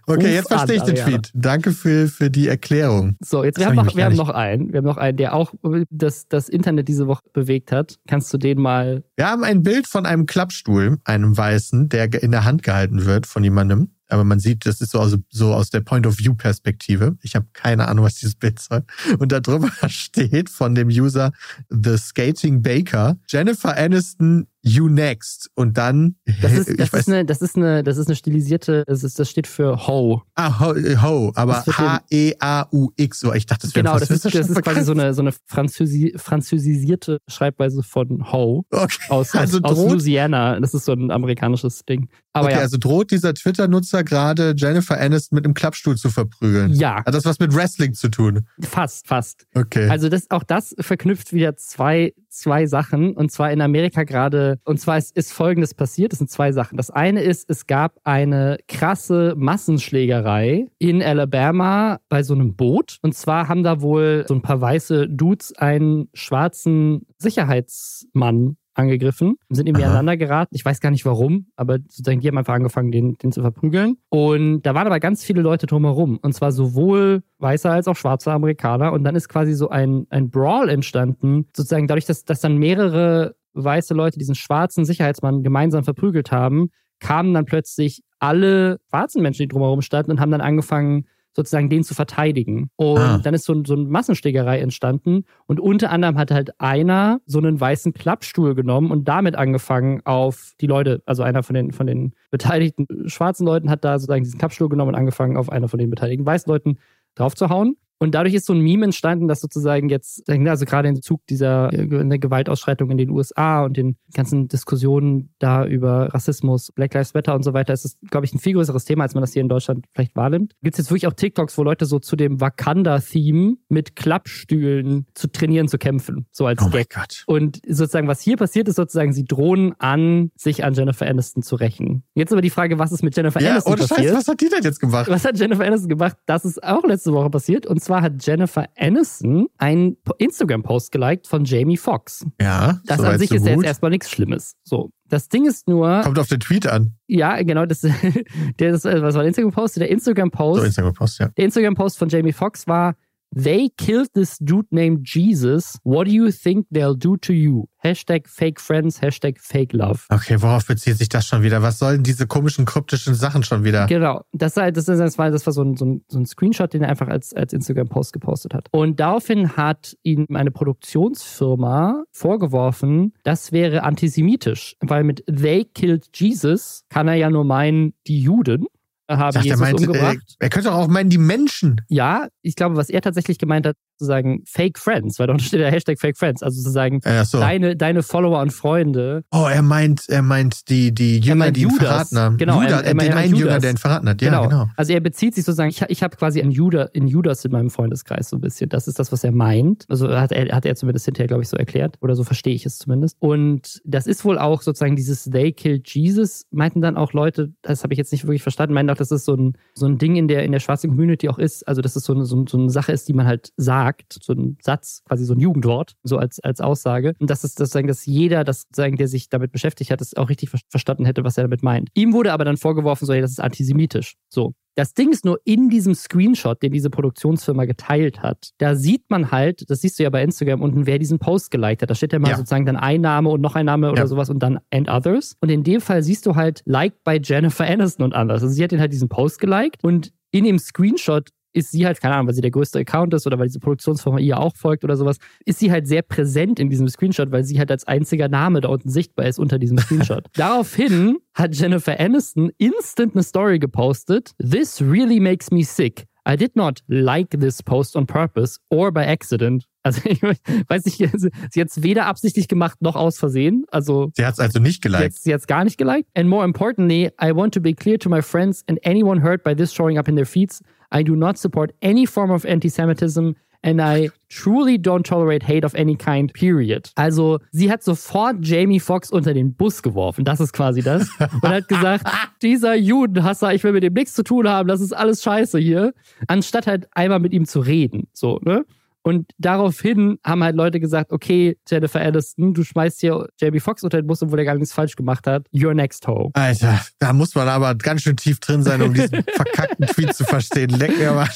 okay, 0.06 0.34
jetzt 0.34 0.50
verstehe 0.50 0.76
ich 0.78 0.84
den 0.84 0.96
Tweet. 0.96 1.32
Danke 1.34 1.72
für, 1.72 2.08
für 2.08 2.30
die 2.30 2.48
Erklärung. 2.48 3.16
So, 3.22 3.44
jetzt 3.44 3.58
wir 3.60 3.66
haben, 3.66 3.76
noch, 3.76 3.96
wir 3.96 4.06
haben 4.06 4.16
noch 4.16 4.30
einen. 4.30 4.72
Wir 4.74 4.80
haben 4.80 4.86
noch 4.86 4.98
einen, 4.98 5.18
der 5.18 5.34
auch 5.34 5.54
das, 5.90 6.28
das 6.28 6.50
Internet 6.50 6.88
diese 6.88 7.08
Woche 7.08 7.24
bewegt 7.32 7.72
hat. 7.72 7.98
Kannst 8.08 8.34
du 8.34 8.38
den 8.38 8.62
mal. 8.62 9.04
Wir 9.16 9.28
haben 9.28 9.44
ein 9.44 9.64
Bild 9.64 9.88
von 9.88 10.06
einem 10.06 10.26
Klappstuhl, 10.26 10.98
einem 11.06 11.38
weißen, 11.38 11.88
der 11.90 12.14
in 12.22 12.32
der 12.32 12.44
Hand 12.44 12.64
gehalten 12.64 13.06
wird 13.06 13.28
von 13.28 13.44
jemandem 13.44 13.93
aber 14.10 14.24
man 14.24 14.40
sieht, 14.40 14.66
das 14.66 14.82
ist 14.82 14.92
so 14.92 15.00
aus, 15.00 15.18
so 15.30 15.54
aus 15.54 15.70
der 15.70 15.82
Point-of-View-Perspektive. 15.82 17.18
Ich 17.22 17.36
habe 17.36 17.48
keine 17.54 17.88
Ahnung, 17.88 18.06
was 18.06 18.16
dieses 18.16 18.36
Bild 18.36 18.60
soll. 18.60 18.84
Und 19.20 19.32
da 19.32 19.40
drüber 19.40 19.72
steht 19.88 20.50
von 20.50 20.76
dem 20.76 20.90
User 20.90 21.32
The 21.70 21.98
Skating 21.98 22.62
Baker, 22.62 23.18
Jennifer 23.28 23.76
Aniston 23.76 24.48
You 24.64 24.88
Next 24.88 25.50
und 25.56 25.78
dann 25.78 26.16
das 26.42 26.54
ist, 26.54 26.80
das 26.80 26.94
ist 26.94 27.10
eine 27.10 27.26
das 27.26 27.42
ist 27.42 27.58
eine 27.58 27.84
das 27.84 27.98
ist 27.98 28.08
eine 28.08 28.16
stilisierte 28.16 28.84
das 28.88 29.04
ist 29.04 29.20
das 29.20 29.30
steht 29.30 29.46
für 29.46 29.88
Ho. 29.88 30.24
Ah 30.36 30.60
Ho, 30.60 30.74
Ho 31.02 31.32
aber 31.36 31.66
H 31.66 32.02
E 32.10 32.34
A 32.40 32.66
U 32.72 32.90
X 32.96 33.20
so 33.20 33.34
ich 33.34 33.46
dachte 33.46 33.68
das 33.68 33.76
wäre 33.76 33.84
Genau, 33.84 34.00
das 34.00 34.10
ist, 34.10 34.26
das 34.26 34.50
ist 34.50 34.62
quasi 34.64 34.84
so 34.84 34.94
eine 34.94 35.14
so 35.14 35.22
eine 35.22 35.34
Französi 35.48 36.14
französisierte 36.16 37.20
Schreibweise 37.28 37.84
von 37.84 38.32
Ho 38.32 38.66
okay. 38.72 38.88
aus, 39.10 39.36
also 39.36 39.60
aus, 39.64 39.78
aus 39.78 39.92
Louisiana, 39.92 40.60
das 40.60 40.74
ist 40.74 40.86
so 40.86 40.94
ein 40.94 41.12
amerikanisches 41.12 41.84
Ding. 41.86 42.08
Aber 42.34 42.48
okay, 42.48 42.56
ja. 42.56 42.62
also 42.62 42.78
droht 42.78 43.12
dieser 43.12 43.34
Twitter 43.34 43.68
Nutzer 43.68 44.04
gerade 44.04 44.54
Jennifer 44.58 45.00
Aniston 45.00 45.36
mit 45.36 45.46
einem 45.46 45.54
Klappstuhl 45.54 45.98
zu 45.98 46.10
verprügeln. 46.10 46.74
Ja. 46.74 47.04
Hat 47.06 47.14
das 47.14 47.26
was 47.26 47.40
mit 47.40 47.54
Wrestling 47.54 47.94
zu 47.94 48.10
tun? 48.10 48.48
Fast, 48.62 49.08
fast. 49.08 49.46
Okay. 49.54 49.88
Also 49.90 50.10
das 50.10 50.32
auch 50.32 50.44
das 50.44 50.74
verknüpft 50.80 51.34
wieder 51.34 51.56
zwei 51.58 52.14
zwei 52.34 52.66
Sachen 52.66 53.16
und 53.16 53.32
zwar 53.32 53.52
in 53.52 53.62
Amerika 53.62 54.04
gerade 54.04 54.60
und 54.66 54.80
zwar 54.80 54.98
ist, 54.98 55.16
ist 55.16 55.32
folgendes 55.32 55.74
passiert, 55.74 56.14
es 56.14 56.20
sind 56.20 56.30
zwei 56.30 56.52
Sachen. 56.52 56.78
Das 56.78 56.90
eine 56.90 57.22
ist, 57.22 57.50
es 57.50 57.68
gab 57.68 58.00
eine 58.04 58.58
krasse 58.68 59.34
Massenschlägerei 59.38 60.68
in 60.80 61.02
Alabama 61.02 62.00
bei 62.10 62.24
so 62.24 62.34
einem 62.34 62.56
Boot 62.56 62.98
und 63.02 63.14
zwar 63.16 63.48
haben 63.48 63.64
da 63.64 63.82
wohl 63.82 64.26
so 64.28 64.34
ein 64.34 64.42
paar 64.42 64.62
weiße 64.62 65.08
Dudes 65.10 65.54
einen 65.58 66.10
schwarzen 66.14 67.06
Sicherheitsmann 67.18 68.58
angegriffen, 68.74 69.36
sind 69.50 69.68
irgendwie 69.68 69.84
aneinander 69.84 70.18
geraten. 70.18 70.56
Ich 70.56 70.66
weiß 70.66 70.80
gar 70.80 70.92
nicht 70.92 71.06
warum, 71.06 71.48
aber 71.56 71.80
sozusagen 71.88 72.20
die 72.20 72.28
haben 72.28 72.38
einfach 72.38 72.56
angefangen, 72.56 72.92
den, 72.92 73.18
den 73.18 73.32
zu 73.32 73.42
verprügeln. 73.42 73.98
Und 74.10 74.64
da 74.64 74.74
waren 74.74 74.88
aber 74.88 75.00
ganz 75.00 75.24
viele 75.24 75.42
Leute 75.42 75.68
drumherum. 75.68 76.20
Und 76.22 76.34
zwar 76.34 76.52
sowohl 76.52 77.24
weiße 77.40 77.70
als 77.70 77.88
auch 77.88 77.96
schwarze 77.96 78.32
Amerikaner. 78.32 78.94
Und 78.94 79.04
dann 79.04 79.16
ist 79.16 79.30
quasi 79.30 79.54
so 79.54 79.70
ein, 79.70 80.08
ein 80.10 80.30
Brawl 80.30 80.70
entstanden, 80.70 81.48
sozusagen 81.56 81.88
dadurch, 81.88 82.06
dass, 82.06 82.26
dass 82.26 82.42
dann 82.42 82.58
mehrere 82.58 83.36
weiße 83.54 83.94
Leute 83.94 84.18
diesen 84.18 84.36
schwarzen 84.36 84.86
Sicherheitsmann 84.86 85.44
gemeinsam 85.44 85.84
verprügelt 85.84 86.32
haben, 86.32 86.70
kamen 87.00 87.34
dann 87.34 87.46
plötzlich 87.46 88.02
alle 88.20 88.80
schwarzen 88.90 89.22
Menschen, 89.22 89.44
die 89.44 89.48
drumherum 89.50 89.82
standen 89.82 90.12
und 90.12 90.20
haben 90.20 90.32
dann 90.32 90.42
angefangen, 90.42 91.06
sozusagen 91.36 91.70
den 91.70 91.84
zu 91.84 91.94
verteidigen. 91.94 92.70
Und 92.76 93.00
ah. 93.00 93.18
dann 93.18 93.34
ist 93.34 93.46
so, 93.46 93.64
so 93.66 93.74
eine 93.74 93.86
Massenschlägerei 93.86 94.60
entstanden. 94.60 95.26
Und 95.46 95.60
unter 95.60 95.92
anderem 95.92 96.18
hat 96.18 96.32
halt 96.32 96.60
einer 96.60 97.22
so 97.26 97.40
einen 97.40 97.60
weißen 97.60 97.94
Klappstuhl 97.94 98.56
genommen 98.56 98.92
und 98.92 99.08
damit 99.08 99.36
angefangen 99.36 100.02
auf 100.06 100.54
die 100.62 100.68
Leute, 100.68 101.02
also 101.06 101.24
einer 101.24 101.44
von 101.44 101.56
den, 101.56 101.72
von 101.72 101.88
den 101.88 102.14
beteiligten 102.32 102.88
schwarzen 103.10 103.46
Leuten 103.46 103.70
hat 103.70 103.84
da 103.84 104.00
sozusagen 104.00 104.24
diesen 104.24 104.40
Klappstuhl 104.40 104.70
genommen 104.70 104.90
und 104.90 104.96
angefangen 104.96 105.38
auf 105.38 105.50
einer 105.50 105.68
von 105.68 105.80
den 105.80 105.90
beteiligten 105.90 106.26
weißen 106.26 106.52
Leuten 106.52 106.78
drauf 107.16 107.36
zu 107.36 107.50
hauen. 107.50 107.76
Und 108.04 108.16
dadurch 108.16 108.34
ist 108.34 108.48
so 108.48 108.52
ein 108.52 108.60
Meme 108.60 108.84
entstanden, 108.84 109.30
dass 109.30 109.40
sozusagen 109.40 109.88
jetzt, 109.88 110.30
also 110.30 110.66
gerade 110.66 110.90
im 110.90 111.02
Zug 111.02 111.26
dieser 111.28 111.72
äh, 111.72 111.88
Gewaltausschreitung 112.20 112.92
in 112.92 112.98
den 112.98 113.10
USA 113.10 113.64
und 113.64 113.78
den 113.78 113.96
ganzen 114.14 114.50
Diskussionen 114.50 115.30
da 115.40 115.66
über 115.66 116.14
Rassismus, 116.14 116.74
Black 116.74 116.94
Lives 116.94 117.14
Matter 117.14 117.34
und 117.34 117.44
so 117.44 117.54
weiter, 117.54 117.72
ist 117.72 117.86
es, 117.86 117.98
glaube 118.12 118.26
ich, 118.26 118.34
ein 118.34 118.40
viel 118.40 118.56
größeres 118.56 118.84
Thema, 118.84 119.06
als 119.06 119.14
man 119.14 119.22
das 119.22 119.32
hier 119.32 119.42
in 119.42 119.48
Deutschland 119.48 119.86
vielleicht 119.94 120.18
wahrnimmt. 120.18 120.52
Gibt 120.62 120.74
es 120.74 120.80
jetzt 120.80 120.92
wirklich 120.92 121.08
auch 121.08 121.14
TikToks, 121.14 121.58
wo 121.58 121.64
Leute 121.64 121.86
so 121.86 121.98
zu 121.98 122.18
dem 122.18 122.42
Wakanda-Theme 122.42 123.54
mit 123.70 123.96
Klappstühlen 123.96 125.06
zu 125.14 125.32
trainieren, 125.32 125.70
zu 125.70 125.78
kämpfen, 125.78 126.26
so 126.34 126.46
als 126.46 126.62
oh 126.62 126.72
Gag. 126.72 126.90
Gott. 126.90 127.24
Und 127.26 127.62
sozusagen, 127.66 128.10
was 128.10 128.20
hier 128.20 128.36
passiert, 128.36 128.68
ist 128.68 128.76
sozusagen, 128.76 129.14
sie 129.14 129.24
drohen 129.24 129.76
an, 129.80 130.32
sich 130.36 130.66
an 130.66 130.74
Jennifer 130.74 131.08
Aniston 131.08 131.42
zu 131.42 131.56
rächen. 131.56 132.04
Jetzt 132.16 132.34
aber 132.34 132.42
die 132.42 132.50
Frage, 132.50 132.80
was 132.80 132.92
ist 132.92 133.02
mit 133.02 133.16
Jennifer 133.16 133.40
ja, 133.40 133.52
Aniston 133.52 133.78
passiert? 133.78 134.00
Scheiß, 134.10 134.14
was 134.14 134.28
hat 134.28 134.42
die 134.42 134.50
denn 134.50 134.64
jetzt 134.64 134.82
gemacht? 134.82 135.10
Was 135.10 135.24
hat 135.24 135.40
Jennifer 135.40 135.64
Aniston 135.64 135.88
gemacht? 135.88 136.18
Das 136.26 136.44
ist 136.44 136.62
auch 136.62 136.84
letzte 136.84 137.14
Woche 137.14 137.30
passiert. 137.30 137.66
Und 137.66 137.82
zwar 137.82 137.93
zwar 137.94 138.02
hat 138.02 138.26
Jennifer 138.26 138.68
Aniston 138.76 139.48
einen 139.58 139.98
Instagram-Post 140.18 140.92
geliked 140.92 141.28
von 141.28 141.46
Jamie 141.46 141.78
Foxx. 141.78 142.26
Ja. 142.42 142.80
Das 142.86 143.00
an 143.02 143.20
sich 143.20 143.30
so 143.30 143.36
ist 143.36 143.46
ja 143.46 143.52
jetzt 143.52 143.64
erstmal 143.64 143.92
nichts 143.92 144.10
Schlimmes. 144.10 144.56
So. 144.64 144.92
Das 145.10 145.30
Ding 145.30 145.46
ist 145.46 145.68
nur. 145.68 146.02
Kommt 146.02 146.18
auf 146.18 146.28
den 146.28 146.40
Tweet 146.40 146.66
an. 146.66 146.96
Ja, 147.06 147.40
genau. 147.44 147.68
Das, 147.68 147.82
der, 148.60 148.72
das, 148.72 148.84
was 148.86 149.14
war 149.14 149.22
der 149.22 149.26
Instagram-Post? 149.26 149.78
Der 149.78 149.92
Instagram-Post. 149.92 150.62
So, 150.62 150.66
Instagram-Post, 150.66 151.20
ja. 151.20 151.28
Der 151.38 151.46
Instagram-Post 151.46 152.00
von 152.00 152.10
Jamie 152.10 152.34
Foxx 152.34 152.68
war: 152.68 152.96
They 153.36 153.70
killed 153.78 154.10
this 154.14 154.38
dude 154.38 154.68
named 154.72 155.06
Jesus. 155.06 155.80
What 155.84 156.08
do 156.08 156.12
you 156.12 156.32
think 156.32 156.68
they'll 156.72 156.98
do 156.98 157.18
to 157.18 157.34
you? 157.34 157.68
Hashtag 157.84 158.28
Fake 158.28 158.62
Friends, 158.62 159.02
Hashtag 159.02 159.40
Fake 159.40 159.74
Love. 159.74 160.06
Okay, 160.10 160.42
worauf 160.42 160.68
bezieht 160.68 160.98
sich 160.98 161.10
das 161.10 161.26
schon 161.26 161.42
wieder? 161.42 161.62
Was 161.62 161.80
sollen 161.80 162.04
diese 162.04 162.28
komischen 162.28 162.66
kryptischen 162.66 163.14
Sachen 163.14 163.44
schon 163.44 163.64
wieder? 163.64 163.88
Genau, 163.88 164.22
das, 164.32 164.54
das, 164.54 164.86
das, 164.86 165.18
war, 165.18 165.32
das 165.32 165.46
war 165.46 165.54
so 165.54 165.64
ein, 165.64 165.76
so, 165.76 165.86
ein, 165.86 166.06
so 166.08 166.20
ein 166.20 166.26
Screenshot, 166.26 166.74
den 166.74 166.84
er 166.84 166.90
einfach 166.90 167.10
als, 167.10 167.34
als 167.34 167.52
Instagram-Post 167.52 168.14
gepostet 168.14 168.54
hat. 168.54 168.68
Und 168.72 169.00
daraufhin 169.00 169.58
hat 169.58 169.98
ihm 170.04 170.28
eine 170.34 170.52
Produktionsfirma 170.52 172.04
vorgeworfen, 172.12 173.14
das 173.24 173.52
wäre 173.52 173.84
antisemitisch, 173.84 174.78
weil 174.80 175.04
mit 175.04 175.24
They 175.26 175.66
killed 175.66 176.08
Jesus 176.14 176.86
kann 176.90 177.08
er 177.08 177.16
ja 177.16 177.30
nur 177.30 177.44
meinen, 177.44 177.94
die 178.08 178.22
Juden 178.22 178.66
haben 179.10 179.42
Jesus 179.42 179.60
er 179.60 179.66
meint, 179.66 179.82
äh, 179.82 179.86
umgebracht. 179.86 180.36
Äh, 180.40 180.46
er 180.46 180.50
könnte 180.50 180.74
auch 180.74 180.88
meinen, 180.88 181.10
die 181.10 181.18
Menschen. 181.18 181.82
Ja, 181.90 182.28
ich 182.42 182.56
glaube, 182.56 182.76
was 182.76 182.90
er 182.90 183.02
tatsächlich 183.02 183.38
gemeint 183.38 183.68
hat, 183.68 183.76
sozusagen 183.98 184.44
Fake 184.46 184.80
Friends, 184.80 185.20
weil 185.20 185.28
da 185.28 185.38
steht 185.40 185.60
der 185.60 185.72
Hashtag 185.72 186.00
Fake 186.00 186.18
Friends, 186.18 186.44
also 186.44 186.58
sozusagen 186.58 187.00
ja, 187.06 187.26
so. 187.26 187.40
deine, 187.40 187.76
deine 187.76 188.04
Follower 188.04 188.42
und 188.42 188.52
Freunde. 188.52 189.24
Oh, 189.32 189.48
er 189.52 189.62
meint, 189.62 190.10
er 190.10 190.22
meint 190.22 190.70
die, 190.70 190.94
die 190.94 191.20
Jünger, 191.20 191.52
die 191.52 191.62
ihn 191.62 191.70
Judas. 191.70 191.88
verraten 191.88 192.18
haben. 192.18 192.38
Genau, 192.38 192.62
Judas, 192.62 192.82
er, 192.82 192.88
er, 192.88 192.94
den 192.96 193.14
einen 193.14 193.36
Jünger, 193.36 193.60
der 193.60 193.72
ihn 193.72 193.78
verraten 193.78 194.10
hat. 194.10 194.22
Ja, 194.22 194.30
genau. 194.30 194.50
genau. 194.50 194.70
Also 194.76 194.94
er 194.94 195.00
bezieht 195.00 195.36
sich 195.36 195.46
sozusagen, 195.46 195.70
ich, 195.70 195.82
ich 195.88 196.04
habe 196.04 196.16
quasi 196.16 196.42
einen 196.42 196.52
Judas, 196.52 196.90
in 196.94 197.08
Judas 197.08 197.44
in 197.46 197.52
meinem 197.52 197.70
Freundeskreis 197.70 198.30
so 198.30 198.38
ein 198.38 198.42
bisschen. 198.42 198.70
Das 198.70 198.88
ist 198.88 199.00
das, 199.00 199.12
was 199.12 199.24
er 199.24 199.32
meint. 199.32 199.86
Also 199.90 200.10
hat 200.10 200.32
er, 200.32 200.56
hat 200.56 200.66
er 200.66 200.76
zumindest 200.76 201.06
hinterher, 201.06 201.28
glaube 201.28 201.44
ich, 201.44 201.50
so 201.50 201.58
erklärt. 201.58 201.98
Oder 202.02 202.16
so 202.16 202.24
verstehe 202.24 202.54
ich 202.54 202.66
es 202.66 202.78
zumindest. 202.78 203.18
Und 203.20 203.82
das 203.86 204.08
ist 204.08 204.26
wohl 204.26 204.38
auch 204.38 204.62
sozusagen 204.62 204.96
dieses 204.96 205.24
They 205.26 205.52
killed 205.52 205.88
Jesus, 205.90 206.46
meinten 206.52 206.82
dann 206.82 206.98
auch 206.98 207.14
Leute, 207.14 207.54
das 207.62 207.84
habe 207.84 207.94
ich 207.94 207.98
jetzt 207.98 208.12
nicht 208.12 208.26
wirklich 208.26 208.44
verstanden, 208.44 208.74
meinten 208.74 208.92
auch, 208.92 208.98
dass 208.98 209.10
das 209.10 209.26
so 209.26 209.36
ein, 209.36 209.58
so 209.74 209.86
ein 209.86 209.98
Ding 209.98 210.16
in 210.16 210.28
der, 210.28 210.44
in 210.44 210.52
der 210.52 210.60
schwarzen 210.60 210.90
Community 210.90 211.30
auch 211.30 211.40
ist. 211.40 211.68
Also 211.68 211.82
dass 211.82 211.96
es 211.96 212.04
so 212.04 212.14
eine, 212.14 212.26
so, 212.26 212.46
so 212.48 212.58
eine 212.58 212.70
Sache 212.70 212.92
ist, 212.92 213.08
die 213.08 213.14
man 213.14 213.26
halt 213.26 213.52
sagt, 213.58 213.83
so 214.22 214.34
ein 214.34 214.58
Satz, 214.62 215.04
quasi 215.08 215.26
so 215.26 215.34
ein 215.34 215.40
Jugendwort, 215.40 215.94
so 216.04 216.18
als, 216.18 216.40
als 216.40 216.62
Aussage. 216.62 217.14
Und 217.20 217.30
das 217.30 217.44
ist 217.44 217.58
sozusagen, 217.58 217.88
dass 217.88 218.06
jeder, 218.06 218.44
das 218.44 218.62
sozusagen, 218.62 218.98
der 218.98 219.08
sich 219.08 219.30
damit 219.30 219.52
beschäftigt 219.52 219.92
hat, 219.92 220.02
das 220.02 220.16
auch 220.16 220.30
richtig 220.30 220.50
verstanden 220.70 221.06
hätte, 221.06 221.24
was 221.24 221.38
er 221.38 221.44
damit 221.44 221.64
meint. 221.64 221.90
Ihm 221.94 222.14
wurde 222.14 222.34
aber 222.34 222.46
dann 222.46 222.58
vorgeworfen, 222.58 223.06
so, 223.06 223.14
hey, 223.14 223.22
das 223.22 223.32
ist 223.32 223.40
antisemitisch. 223.40 224.16
So. 224.30 224.54
Das 224.76 224.96
Ding 224.96 225.12
ist 225.12 225.24
nur 225.24 225.40
in 225.46 225.70
diesem 225.70 225.94
Screenshot, 225.94 226.64
den 226.64 226.72
diese 226.72 226.90
Produktionsfirma 226.90 227.66
geteilt 227.66 228.24
hat, 228.24 228.50
da 228.58 228.76
sieht 228.76 229.04
man 229.10 229.32
halt, 229.32 229.70
das 229.70 229.82
siehst 229.82 230.00
du 230.00 230.04
ja 230.04 230.10
bei 230.10 230.24
Instagram 230.24 230.62
unten, 230.62 230.88
wer 230.88 230.98
diesen 230.98 231.20
Post 231.20 231.52
geliked 231.52 231.84
hat. 231.84 231.92
Da 231.92 231.96
steht 231.96 232.12
ja 232.12 232.18
mal 232.18 232.30
ja. 232.30 232.38
sozusagen 232.38 232.66
dann 232.66 232.76
ein 232.76 233.02
Name 233.02 233.30
und 233.30 233.42
noch 233.42 233.56
ein 233.56 233.68
Name 233.68 233.92
oder 233.92 234.02
ja. 234.02 234.08
sowas 234.08 234.32
und 234.32 234.40
dann 234.40 234.60
and 234.72 234.90
others. 234.90 235.36
Und 235.42 235.50
in 235.50 235.64
dem 235.64 235.80
Fall 235.80 236.02
siehst 236.02 236.26
du 236.26 236.36
halt 236.36 236.64
liked 236.66 237.04
by 237.04 237.20
Jennifer 237.22 237.66
Aniston 237.66 238.06
und 238.06 238.16
anders. 238.16 238.42
Also 238.42 238.54
sie 238.54 238.64
hat 238.64 238.72
den 238.72 238.80
halt 238.80 238.92
diesen 238.92 239.10
Post 239.10 239.40
geliked 239.40 239.84
und 239.84 240.12
in 240.32 240.44
dem 240.44 240.58
Screenshot 240.58 241.30
ist 241.54 241.72
sie 241.72 241.86
halt, 241.86 242.02
keine 242.02 242.16
Ahnung, 242.16 242.28
weil 242.28 242.34
sie 242.34 242.42
der 242.42 242.52
größte 242.52 242.80
Account 242.80 243.14
ist 243.14 243.26
oder 243.28 243.40
weil 243.40 243.48
diese 243.48 243.60
Produktionsfirma 243.60 244.20
ihr 244.20 244.40
auch 244.40 244.56
folgt 244.56 244.84
oder 244.84 244.98
sowas, 244.98 245.18
ist 245.46 245.60
sie 245.60 245.72
halt 245.72 245.88
sehr 245.88 246.02
präsent 246.02 246.60
in 246.60 246.70
diesem 246.70 246.88
Screenshot, 246.88 247.32
weil 247.32 247.44
sie 247.44 247.60
halt 247.60 247.72
als 247.72 247.86
einziger 247.86 248.28
Name 248.28 248.62
da 248.62 248.70
unten 248.70 248.90
sichtbar 248.90 249.28
ist 249.28 249.40
unter 249.40 249.60
diesem 249.60 249.78
Screenshot. 249.78 250.28
Daraufhin 250.34 251.18
hat 251.34 251.56
Jennifer 251.56 252.00
Aniston 252.00 252.52
instant 252.58 253.16
eine 253.16 253.24
Story 253.24 253.60
gepostet. 253.60 254.32
This 254.40 254.82
really 254.82 255.20
makes 255.20 255.52
me 255.52 255.64
sick. 255.64 256.06
I 256.26 256.38
did 256.38 256.56
not 256.56 256.82
like 256.88 257.32
this 257.32 257.62
post 257.62 257.96
on 257.96 258.06
purpose 258.06 258.58
or 258.70 258.92
by 258.92 259.04
accident. 259.06 259.66
Also 259.84 260.02
ich 260.06 260.22
weiß 260.22 260.86
nicht, 260.86 260.98
sie 260.98 261.62
hat 261.62 261.68
es 261.70 261.84
weder 261.84 262.06
absichtlich 262.06 262.48
gemacht 262.48 262.82
noch 262.82 262.96
aus 262.96 263.18
Versehen. 263.18 263.66
Also 263.70 264.10
sie 264.16 264.26
hat 264.26 264.34
es 264.34 264.40
also 264.40 264.60
nicht 264.60 264.82
geliked. 264.82 265.16
Sie 265.16 265.34
hat 265.34 265.42
es 265.42 265.48
gar 265.48 265.66
nicht 265.66 265.78
geliked. 265.78 266.10
And 266.16 266.30
more 266.30 266.46
importantly, 266.46 267.12
I 267.22 267.36
want 267.36 267.54
to 267.56 267.62
be 267.62 267.74
clear 267.74 268.00
to 268.00 268.10
my 268.10 268.22
friends 268.22 268.64
and 268.68 268.80
anyone 268.86 269.22
hurt 269.22 269.44
by 269.44 269.54
this 269.54 269.74
showing 269.74 269.98
up 269.98 270.08
in 270.08 270.16
their 270.16 270.26
feeds. 270.26 270.62
I 270.94 271.04
do 271.04 271.16
not 271.16 271.38
support 271.38 271.74
any 271.82 272.06
form 272.06 272.32
of 272.32 272.46
anti-Semitism 272.46 273.36
and 273.64 273.82
I 273.82 274.10
truly 274.30 274.78
don't 274.78 275.06
tolerate 275.06 275.44
hate 275.44 275.64
of 275.64 275.74
any 275.76 275.96
kind, 275.96 276.34
period. 276.34 276.92
Also, 276.96 277.40
sie 277.52 277.72
hat 277.72 277.82
sofort 277.82 278.38
Jamie 278.42 278.80
Foxx 278.80 279.10
unter 279.10 279.34
den 279.34 279.54
Bus 279.54 279.82
geworfen. 279.82 280.26
Das 280.26 280.40
ist 280.40 280.52
quasi 280.54 280.82
das. 280.82 281.10
Und 281.20 281.50
hat 281.50 281.68
gesagt, 281.68 282.06
dieser 282.42 282.76
Judenhasser, 282.76 283.54
ich 283.54 283.64
will 283.64 283.72
mit 283.72 283.84
dem 283.84 283.94
nichts 283.94 284.14
zu 284.14 284.24
tun 284.24 284.48
haben, 284.50 284.68
das 284.68 284.82
ist 284.82 284.92
alles 284.92 285.24
scheiße 285.24 285.60
hier. 285.60 285.94
Anstatt 286.28 286.68
halt 286.68 286.88
einmal 286.92 287.20
mit 287.20 287.34
ihm 287.34 287.46
zu 287.46 287.62
reden. 287.62 288.08
So, 288.12 288.40
ne? 288.44 288.66
Und 289.04 289.32
daraufhin 289.38 290.18
haben 290.26 290.44
halt 290.44 290.56
Leute 290.56 290.80
gesagt, 290.80 291.12
okay, 291.12 291.58
Jennifer 291.70 292.00
Aniston, 292.00 292.54
du 292.54 292.64
schmeißt 292.64 293.02
hier 293.02 293.28
Jamie 293.40 293.60
Foxx 293.60 293.84
unter 293.84 294.02
den 294.02 294.08
Bus, 294.08 294.22
obwohl 294.24 294.40
er 294.40 294.46
gar 294.46 294.56
nichts 294.56 294.74
falsch 294.74 294.96
gemacht 294.96 295.28
hat. 295.28 295.46
You're 295.54 295.74
next 295.74 296.08
ho. 296.08 296.32
Alter, 296.34 296.80
da 297.00 297.12
muss 297.12 297.36
man 297.36 297.50
aber 297.50 297.76
ganz 297.76 298.04
schön 298.04 298.16
tief 298.16 298.40
drin 298.40 298.64
sein, 298.64 298.82
um 298.82 298.94
diesen 298.94 299.24
verkackten 299.36 299.86
Tweet 299.88 300.16
zu 300.16 300.24
verstehen. 300.24 300.70
Leck 300.70 300.98
mir 300.98 301.12
mal. 301.12 301.28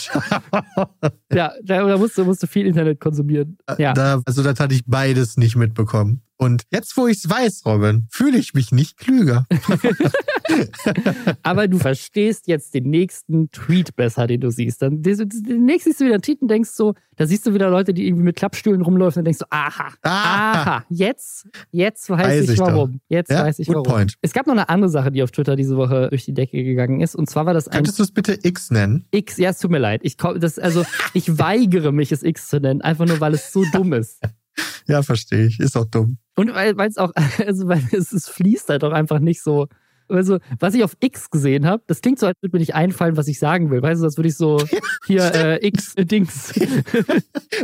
ja, 1.34 1.52
da 1.64 1.98
musst 1.98 2.18
du, 2.18 2.24
musst 2.24 2.42
du 2.42 2.48
viel 2.48 2.66
Internet 2.66 3.02
konsumieren. 3.02 3.58
Ja. 3.78 3.94
Da, 3.94 4.22
also 4.26 4.44
das 4.44 4.60
hatte 4.60 4.74
ich 4.74 4.86
beides 4.86 5.36
nicht 5.36 5.56
mitbekommen. 5.58 6.22
Und 6.38 6.64
jetzt, 6.72 6.96
wo 6.98 7.08
ich 7.08 7.18
es 7.18 7.30
weiß, 7.30 7.64
Robin, 7.66 8.08
fühle 8.12 8.38
ich 8.38 8.54
mich 8.54 8.72
nicht 8.72 8.98
klüger. 8.98 9.46
Aber 11.44 11.68
du 11.68 11.80
verstehst 11.80 12.48
jetzt 12.48 12.74
den 12.76 12.90
nächsten 12.90 13.52
Tweet 13.52 13.96
besser, 13.96 14.28
den 14.28 14.42
du 14.42 14.52
siehst. 14.52 14.82
Dann 14.82 15.02
den 15.02 15.66
nächsten 15.66 15.90
siehst 15.90 16.02
du 16.02 16.06
wieder 16.06 16.16
einen 16.16 16.22
Tweet 16.22 16.42
und 16.42 16.50
denkst 16.50 16.70
so, 16.70 16.94
da 17.16 17.26
siehst 17.26 17.48
du 17.48 17.54
wieder 17.56 17.72
Leute, 17.72 17.94
die 17.94 18.08
irgendwie 18.08 18.24
mit 18.24 18.36
Klappstühlen 18.36 18.82
rumläufen 18.84 19.22
und 19.22 19.26
denkst 19.26 19.40
so, 19.40 19.46
aha, 19.50 19.92
aha, 20.04 20.62
aha 20.62 20.86
jetzt, 20.90 21.48
jetzt 21.72 22.10
weiß, 22.10 22.20
weiß 22.20 22.50
ich 22.50 22.60
warum. 22.60 23.02
Jetzt 23.10 23.32
ja? 23.32 23.44
weiß 23.44 23.58
ich 23.60 23.68
warum. 23.70 23.84
Point. 23.84 24.14
Es 24.22 24.34
gab 24.34 24.46
noch 24.46 24.54
eine 24.54 24.70
andere 24.70 24.90
Sache, 24.90 25.12
die 25.12 25.24
auf 25.24 25.32
Twitter 25.32 25.56
diese 25.56 25.76
Woche 25.76 26.10
durch 26.10 26.26
die 26.26 26.34
Decke 26.34 26.64
gegangen 26.64 27.02
ist. 27.02 27.16
Und 27.16 27.30
zwar 27.30 27.48
war 27.48 27.56
das 27.56 27.68
ein. 27.68 27.78
Könntest 27.78 27.98
du 27.98 28.04
es 28.04 28.12
bitte 28.12 28.38
X 28.44 28.70
nennen? 28.70 29.06
X, 29.12 29.38
ja, 29.38 29.50
es 29.50 29.58
tut 29.60 29.72
mir 29.72 29.80
leid. 29.80 30.02
Ich, 30.04 30.18
das, 30.18 30.60
also, 30.60 30.86
ich 31.14 31.40
weigere 31.40 31.92
mich, 31.92 32.12
es 32.12 32.22
X 32.22 32.48
zu 32.50 32.60
nennen, 32.60 32.82
einfach 32.82 33.06
nur, 33.06 33.20
weil 33.20 33.34
es 33.34 33.52
so 33.52 33.64
dumm 33.74 33.94
ist. 33.94 34.22
Ja, 34.88 35.04
verstehe 35.04 35.48
ich. 35.48 35.60
Ist 35.60 35.76
auch 35.76 35.86
dumm. 35.86 36.18
Und 36.36 36.54
weil 36.54 36.76
es 36.88 36.98
auch, 36.98 37.12
also 37.46 37.68
weil 37.68 37.84
es, 37.92 38.14
es 38.14 38.30
fließt 38.30 38.70
halt 38.70 38.84
auch 38.84 38.94
einfach 38.94 39.20
nicht 39.20 39.42
so. 39.42 39.68
Also, 40.10 40.38
was 40.62 40.74
ich 40.74 40.86
auf 40.86 40.96
X 41.02 41.30
gesehen 41.30 41.66
habe, 41.66 41.84
das 41.88 42.00
klingt 42.00 42.18
so, 42.18 42.28
als 42.28 42.38
würde 42.42 42.56
mir 42.56 42.62
nicht 42.62 42.76
einfallen, 42.76 43.18
was 43.18 43.28
ich 43.28 43.40
sagen 43.40 43.72
will. 43.72 43.82
Weißt 43.82 44.00
du, 44.00 44.06
als 44.06 44.16
würde 44.16 44.30
ich 44.30 44.38
so 44.38 44.64
hier 45.06 45.36
äh, 45.36 45.68
X-Dings. 45.68 46.54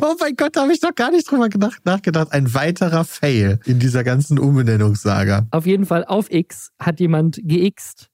oh 0.02 0.16
mein 0.20 0.36
Gott, 0.36 0.54
da 0.58 0.64
habe 0.64 0.74
ich 0.74 0.82
doch 0.82 0.94
gar 0.94 1.10
nicht 1.12 1.32
drüber 1.32 1.48
gedacht, 1.48 1.86
nachgedacht. 1.86 2.34
Ein 2.34 2.54
weiterer 2.54 3.06
Fail 3.06 3.62
in 3.66 3.80
dieser 3.80 4.04
ganzen 4.04 4.40
Umbenennungssaga. 4.40 5.48
Auf 5.52 5.66
jeden 5.66 5.86
Fall 5.86 6.04
auf 6.04 6.30
X 6.30 6.74
hat 6.80 7.00
jemand 7.00 7.40
geixt 7.48 8.12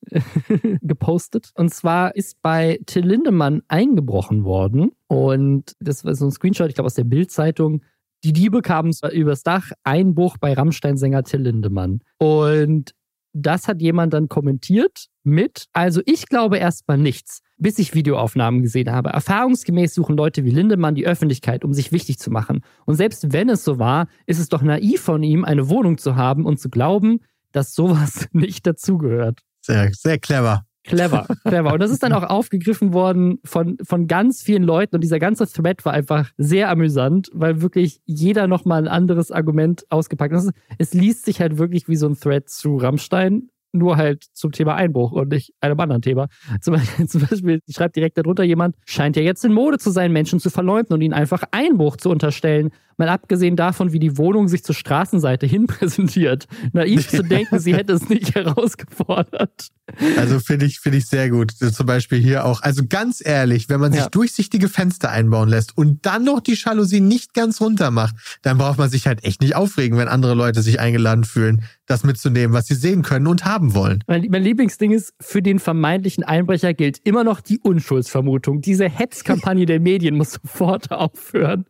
gepostet. 0.83 1.49
Und 1.55 1.73
zwar 1.73 2.15
ist 2.15 2.39
bei 2.43 2.79
Till 2.85 3.07
Lindemann 3.07 3.63
eingebrochen 3.67 4.43
worden. 4.43 4.91
Und 5.07 5.73
das 5.79 6.05
war 6.05 6.13
so 6.13 6.25
ein 6.25 6.31
Screenshot, 6.31 6.69
ich 6.69 6.75
glaube, 6.75 6.85
aus 6.85 6.93
der 6.93 7.03
Bild-Zeitung. 7.03 7.81
Die 8.23 8.34
Diebe 8.34 8.62
kamen 8.62 8.93
übers 9.12 9.43
Dach, 9.43 9.71
Einbruch 9.84 10.38
bei 10.38 10.53
Rammstein-Sänger 10.53 11.23
Till 11.23 11.41
Lindemann. 11.41 12.01
Und 12.17 12.93
das 13.34 13.67
hat 13.67 13.82
jemand 13.82 14.13
dann 14.13 14.27
kommentiert 14.27 15.05
mit, 15.23 15.65
also 15.73 16.01
ich 16.05 16.27
glaube 16.27 16.58
erstmal 16.58 16.97
nichts, 16.97 17.41
bis 17.58 17.77
ich 17.79 17.93
Videoaufnahmen 17.93 18.62
gesehen 18.62 18.91
habe. 18.91 19.12
Erfahrungsgemäß 19.12 19.93
suchen 19.93 20.17
Leute 20.17 20.43
wie 20.43 20.49
Lindemann 20.49 20.95
die 20.95 21.05
Öffentlichkeit, 21.05 21.63
um 21.63 21.73
sich 21.73 21.91
wichtig 21.91 22.19
zu 22.19 22.32
machen. 22.32 22.62
Und 22.86 22.95
selbst 22.95 23.32
wenn 23.32 23.49
es 23.49 23.63
so 23.63 23.79
war, 23.79 24.08
ist 24.25 24.39
es 24.39 24.49
doch 24.49 24.62
naiv 24.62 25.01
von 25.01 25.23
ihm, 25.23 25.45
eine 25.45 25.69
Wohnung 25.69 25.97
zu 25.97 26.15
haben 26.15 26.45
und 26.45 26.60
zu 26.60 26.69
glauben, 26.69 27.19
dass 27.51 27.73
sowas 27.73 28.27
nicht 28.34 28.65
dazugehört. 28.65 29.41
Sehr, 29.62 29.91
sehr 29.93 30.17
clever. 30.17 30.65
Clever, 30.89 31.28
clever. 31.45 31.73
Und 31.73 31.80
das 31.80 31.91
ist 31.91 32.04
dann 32.04 32.13
auch 32.13 32.23
aufgegriffen 32.23 32.93
worden 32.93 33.39
von, 33.43 33.78
von 33.84 34.08
ganz 34.08 34.41
vielen 34.41 34.63
Leuten. 34.63 34.95
Und 34.95 35.02
dieser 35.02 35.19
ganze 35.19 35.47
Thread 35.47 35.86
war 35.86 35.93
einfach 35.93 36.32
sehr 36.38 36.69
amüsant, 36.69 37.30
weil 37.34 37.61
wirklich 37.61 38.01
jeder 38.05 38.47
nochmal 38.47 38.82
ein 38.82 38.88
anderes 38.88 39.32
Argument 39.32 39.86
ausgepackt 39.89 40.34
hat. 40.34 40.43
Es 40.78 40.93
liest 40.93 41.26
sich 41.26 41.41
halt 41.41 41.57
wirklich 41.57 41.88
wie 41.88 41.95
so 41.95 42.07
ein 42.07 42.20
Thread 42.20 42.49
zu 42.49 42.78
Rammstein 42.78 43.49
nur 43.72 43.97
halt 43.97 44.26
zum 44.34 44.51
Thema 44.51 44.76
Einbruch 44.76 45.11
und 45.11 45.30
nicht 45.30 45.53
einem 45.61 45.80
anderen 45.80 46.01
Thema. 46.01 46.28
Zum 46.61 46.76
Beispiel, 46.76 47.07
zum 47.07 47.22
Beispiel 47.22 47.59
schreibt 47.70 47.95
direkt 47.95 48.18
darunter 48.18 48.43
jemand, 48.43 48.76
scheint 48.86 49.16
ja 49.16 49.22
jetzt 49.22 49.45
in 49.45 49.53
Mode 49.53 49.78
zu 49.78 49.91
sein, 49.91 50.11
Menschen 50.11 50.39
zu 50.39 50.49
verleumden 50.49 50.93
und 50.93 51.01
ihnen 51.01 51.13
einfach 51.13 51.43
Einbruch 51.51 51.97
zu 51.97 52.09
unterstellen. 52.09 52.72
Mal 53.00 53.08
abgesehen 53.08 53.56
davon, 53.56 53.93
wie 53.93 54.00
die 54.00 54.18
Wohnung 54.18 54.50
sich 54.50 54.62
zur 54.62 54.76
Straßenseite 54.76 55.45
hin 55.45 55.68
präsentiert. 55.68 56.47
Naiv 56.74 57.08
zu 57.08 57.24
denken, 57.24 57.58
sie 57.58 57.74
hätte 57.74 57.93
es 57.93 58.10
nicht 58.10 58.36
herausgefordert. 58.36 59.70
Also 60.18 60.39
finde 60.39 60.66
ich, 60.66 60.82
finde 60.82 60.97
ich 60.97 61.08
sehr 61.08 61.30
gut. 61.30 61.52
Zum 61.52 61.86
Beispiel 61.86 62.20
hier 62.20 62.45
auch. 62.45 62.62
Also 62.62 62.84
ganz 62.88 63.26
ehrlich, 63.26 63.70
wenn 63.70 63.80
man 63.80 63.93
sich 63.93 64.02
ja. 64.02 64.10
durchsichtige 64.10 64.68
Fenster 64.68 65.10
einbauen 65.10 65.47
lässt 65.47 65.76
und 65.78 66.06
dann 66.06 66.26
noch 66.26 66.41
die 66.41 66.56
Jalousie 66.56 67.00
nicht 67.00 67.34
ganz 67.34 67.62
runter 67.62 67.89
macht, 67.89 68.16
dann 68.41 68.58
braucht 68.58 68.78
man 68.78 68.89
sich 68.89 69.08
halt 69.08 69.24
echt 69.24 69.41
nicht 69.41 69.56
aufregen, 69.56 69.97
wenn 69.97 70.10
andere 70.10 70.34
Leute 70.34 70.62
sich 70.62 70.80
eingeladen 70.80 71.24
fühlen, 71.24 71.64
das 71.86 72.04
mitzunehmen, 72.04 72.54
was 72.54 72.68
sie 72.68 72.76
sehen 72.76 73.02
können 73.02 73.28
und 73.28 73.45
haben 73.45 73.74
wollen. 73.74 74.04
Mein, 74.08 74.28
mein 74.30 74.43
Lieblingsding 74.43 74.91
ist, 74.91 75.14
für 75.20 75.41
den 75.41 75.60
vermeintlichen 75.60 76.24
Einbrecher 76.24 76.74
gilt 76.74 77.00
immer 77.04 77.24
noch 77.24 77.41
die 77.41 77.60
Unschuldsvermutung. 77.60 78.62
Diese 78.62 78.88
Hetzkampagne 78.88 79.66
der 79.66 79.80
Medien 79.80 80.16
muss 80.16 80.34
sofort 80.34 80.91
aufhören. 80.91 81.66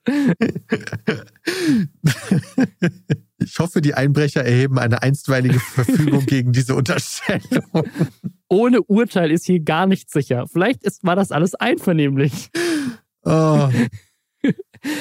Ich 3.42 3.58
hoffe, 3.58 3.80
die 3.80 3.94
Einbrecher 3.94 4.44
erheben 4.44 4.78
eine 4.80 5.02
einstweilige 5.02 5.60
Verfügung 5.60 6.26
gegen 6.26 6.52
diese 6.52 6.76
Unterstellung. 6.76 7.88
Ohne 8.50 8.82
Urteil 8.82 9.32
ist 9.32 9.46
hier 9.46 9.62
gar 9.62 9.88
nichts 9.88 10.12
sicher. 10.12 10.46
Vielleicht 10.52 10.84
ist, 10.84 11.06
war 11.06 11.16
das 11.16 11.32
alles 11.32 11.56
einvernehmlich. 11.56 12.50
Oh. 13.24 13.70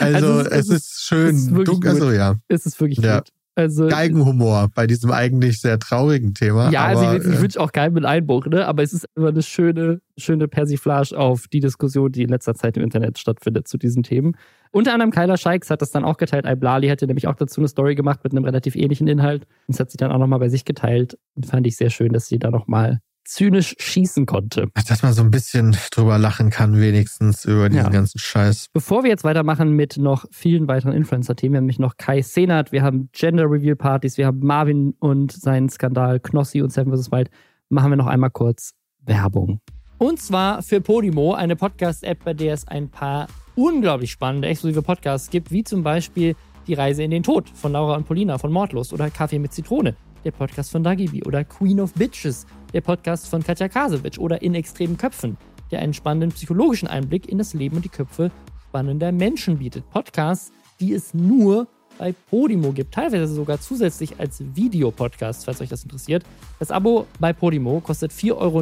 Also, 0.01 0.33
also 0.33 0.41
es, 0.41 0.49
es, 0.51 0.69
ist, 0.71 1.05
schön. 1.05 1.37
Es 1.37 1.43
ist 1.43 1.55
dunkel, 1.55 1.91
also 1.91 2.11
ja. 2.11 2.35
Es 2.49 2.67
ist 2.67 2.81
wirklich 2.81 2.99
ja. 2.99 3.21
gut. 3.21 3.29
Also, 3.59 3.89
Geigenhumor 3.89 4.69
bei 4.73 4.87
diesem 4.87 5.11
eigentlich 5.11 5.61
sehr 5.61 5.81
traurigen 5.81 6.33
Thema. 6.33 6.71
Ja, 6.71 6.87
aber, 6.87 7.09
also 7.09 7.19
ich, 7.19 7.33
ich 7.35 7.39
äh, 7.39 7.43
wünsche 7.43 7.61
auch 7.61 7.73
keinen 7.73 7.93
mit 7.93 8.05
Einbruch, 8.05 8.47
ne? 8.47 8.65
aber 8.65 8.85
es 8.85 8.93
ist 8.93 9.05
immer 9.17 9.31
eine 9.31 9.43
schöne, 9.43 10.01
schöne 10.17 10.47
Persiflage 10.47 11.19
auf 11.19 11.49
die 11.49 11.59
Diskussion, 11.59 12.13
die 12.13 12.23
in 12.23 12.29
letzter 12.29 12.55
Zeit 12.55 12.77
im 12.77 12.85
Internet 12.85 13.19
stattfindet 13.19 13.67
zu 13.67 13.77
diesen 13.77 14.05
Themen. 14.05 14.37
Unter 14.71 14.93
anderem 14.93 15.11
Kyler 15.11 15.37
Scheiks 15.37 15.71
hat 15.71 15.83
das 15.83 15.91
dann 15.91 16.05
auch 16.05 16.19
geteilt. 16.19 16.47
Iblali 16.47 16.87
hätte 16.87 17.09
nämlich 17.09 17.27
auch 17.27 17.35
dazu 17.35 17.61
eine 17.61 17.67
Story 17.67 17.97
gemacht 17.97 18.21
mit 18.23 18.33
einem 18.33 18.45
relativ 18.45 18.77
ähnlichen 18.77 19.09
Inhalt. 19.09 19.45
Das 19.67 19.81
hat 19.81 19.91
sie 19.91 19.97
dann 19.97 20.13
auch 20.13 20.19
nochmal 20.19 20.39
bei 20.39 20.49
sich 20.49 20.65
geteilt. 20.65 21.19
Und 21.35 21.47
fand 21.47 21.67
ich 21.67 21.77
sehr 21.77 21.91
schön, 21.91 22.13
dass 22.13 22.29
sie 22.29 22.39
da 22.39 22.53
nochmal 22.53 23.01
zynisch 23.29 23.75
schießen 23.79 24.27
konnte. 24.27 24.69
Dass 24.89 25.03
man 25.03 25.13
so 25.13 25.23
ein 25.23 25.31
bisschen 25.31 25.77
drüber 25.91 26.19
lachen 26.19 26.51
kann, 26.51 26.81
wenigstens 26.81 27.45
über 27.45 27.69
diesen 27.69 27.85
ja. 27.85 27.91
ganzen 27.91 28.19
Scheiß. 28.19 28.69
Bevor 28.73 29.03
wir 29.03 29.11
jetzt 29.11 29.25
weitermachen 29.25 29.73
mit 29.73 29.99
noch 29.99 30.25
vielen 30.31 30.67
weiteren 30.67 30.95
Influencer-Themen, 30.95 31.53
wir 31.53 31.59
haben 31.59 31.65
nämlich 31.65 31.79
noch 31.79 31.97
Kai 31.99 32.23
Senat, 32.23 32.73
wir 32.73 32.83
haben 32.83 33.11
Gender 33.13 33.45
Reveal 33.45 33.77
Partys, 33.77 34.17
wir 34.17 34.27
haben 34.27 34.41
Marvin 34.41 34.95
und 34.99 35.33
seinen 35.33 35.69
Skandal 35.69 36.21
Knossi 36.21 36.63
und 36.63 36.73
Seven 36.73 36.97
vs. 36.97 37.13
Wild, 37.13 37.31
machen 37.69 37.91
wir 37.91 37.97
noch 37.97 38.07
einmal 38.07 38.31
kurz 38.31 38.73
Werbung. 39.05 39.61
Und 39.99 40.21
zwar 40.21 40.63
für 40.63 40.81
Podimo, 40.81 41.35
eine 41.35 41.57
Podcast-App, 41.57 42.25
bei 42.25 42.33
der 42.33 42.55
es 42.55 42.67
ein 42.67 42.89
paar 42.89 43.27
unglaublich 43.57 44.13
spannende, 44.13 44.49
exklusive 44.49 44.83
Podcasts 44.83 45.29
gibt, 45.29 45.51
wie 45.51 45.65
zum 45.65 45.83
Beispiel 45.83 46.37
Die 46.67 46.75
Reise 46.75 47.03
in 47.03 47.11
den 47.11 47.23
Tod 47.23 47.49
von 47.49 47.73
Laura 47.73 47.97
und 47.97 48.07
Polina 48.07 48.39
von 48.39 48.53
Mordlust 48.53 48.93
oder 48.93 49.11
Kaffee 49.11 49.39
mit 49.39 49.53
Zitrone, 49.53 49.97
der 50.25 50.31
Podcast 50.33 50.71
von 50.71 50.83
Dagibi 50.83 51.23
oder 51.25 51.45
Queen 51.45 51.81
of 51.81 51.95
Bitches 51.95 52.47
der 52.73 52.81
Podcast 52.81 53.29
von 53.29 53.43
Katja 53.43 53.69
Kasewitsch 53.69 54.19
oder 54.19 54.43
In 54.43 54.55
extremen 54.55 54.97
Köpfen, 54.97 55.37
der 55.71 55.81
einen 55.81 55.95
spannenden 55.95 56.31
psychologischen 56.31 56.89
Einblick 56.89 57.29
in 57.29 57.39
das 57.39 57.55
Leben 57.55 57.77
und 57.77 57.85
die 57.85 57.91
Köpfe 57.91 58.31
spannender 58.69 59.13
Menschen 59.13 59.59
bietet. 59.59 59.89
Podcasts, 59.91 60.53
die 60.81 60.93
es 60.93 61.15
nur 61.15 61.67
bei 61.99 62.15
Podimo 62.31 62.73
gibt, 62.73 62.95
teilweise 62.95 63.27
sogar 63.27 63.61
zusätzlich 63.61 64.21
als 64.21 64.43
Videopodcast, 64.55 65.45
falls 65.45 65.61
euch 65.61 65.69
das 65.69 65.83
interessiert. 65.83 66.25
Das 66.59 66.71
Abo 66.71 67.07
bei 67.19 67.33
Podimo 67.33 67.81
kostet 67.81 68.13
4,99 68.13 68.37
Euro 68.37 68.61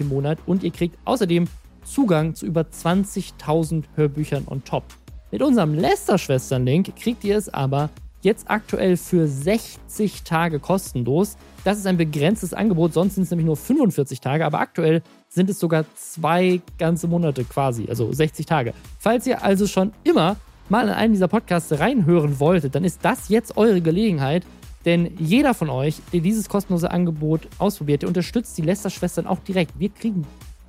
im 0.00 0.08
Monat 0.08 0.38
und 0.46 0.62
ihr 0.62 0.70
kriegt 0.70 0.98
außerdem 1.04 1.46
Zugang 1.84 2.34
zu 2.34 2.46
über 2.46 2.62
20.000 2.62 3.84
Hörbüchern 3.94 4.44
on 4.46 4.62
top. 4.64 4.84
Mit 5.30 5.42
unserem 5.42 5.74
Lester-Schwestern-Link 5.74 6.96
kriegt 6.96 7.24
ihr 7.24 7.36
es 7.36 7.48
aber 7.48 7.90
jetzt 8.22 8.50
aktuell 8.50 8.96
für 8.96 9.26
60 9.26 10.22
Tage 10.22 10.58
kostenlos. 10.58 11.36
Das 11.64 11.78
ist 11.78 11.86
ein 11.86 11.96
begrenztes 11.96 12.54
Angebot, 12.54 12.92
sonst 12.92 13.14
sind 13.14 13.24
es 13.24 13.30
nämlich 13.30 13.46
nur 13.46 13.56
45 13.56 14.20
Tage, 14.20 14.44
aber 14.44 14.60
aktuell 14.60 15.02
sind 15.28 15.50
es 15.50 15.58
sogar 15.58 15.84
zwei 15.94 16.60
ganze 16.78 17.08
Monate 17.08 17.44
quasi, 17.44 17.86
also 17.88 18.12
60 18.12 18.46
Tage. 18.46 18.74
Falls 18.98 19.26
ihr 19.26 19.42
also 19.42 19.66
schon 19.66 19.92
immer 20.04 20.36
mal 20.68 20.88
in 20.88 20.94
einen 20.94 21.12
dieser 21.12 21.28
Podcasts 21.28 21.78
reinhören 21.78 22.40
wolltet, 22.40 22.74
dann 22.74 22.84
ist 22.84 23.00
das 23.02 23.28
jetzt 23.28 23.56
eure 23.56 23.80
Gelegenheit, 23.80 24.44
denn 24.84 25.12
jeder 25.18 25.54
von 25.54 25.70
euch, 25.70 26.00
der 26.12 26.20
dieses 26.20 26.48
kostenlose 26.48 26.90
Angebot 26.90 27.48
ausprobiert, 27.58 28.02
der 28.02 28.08
unterstützt 28.08 28.56
die 28.58 28.62
Lester-Schwestern 28.62 29.26
auch 29.26 29.40
direkt. 29.40 29.78
Wir 29.78 29.90
kriegen 29.90 30.26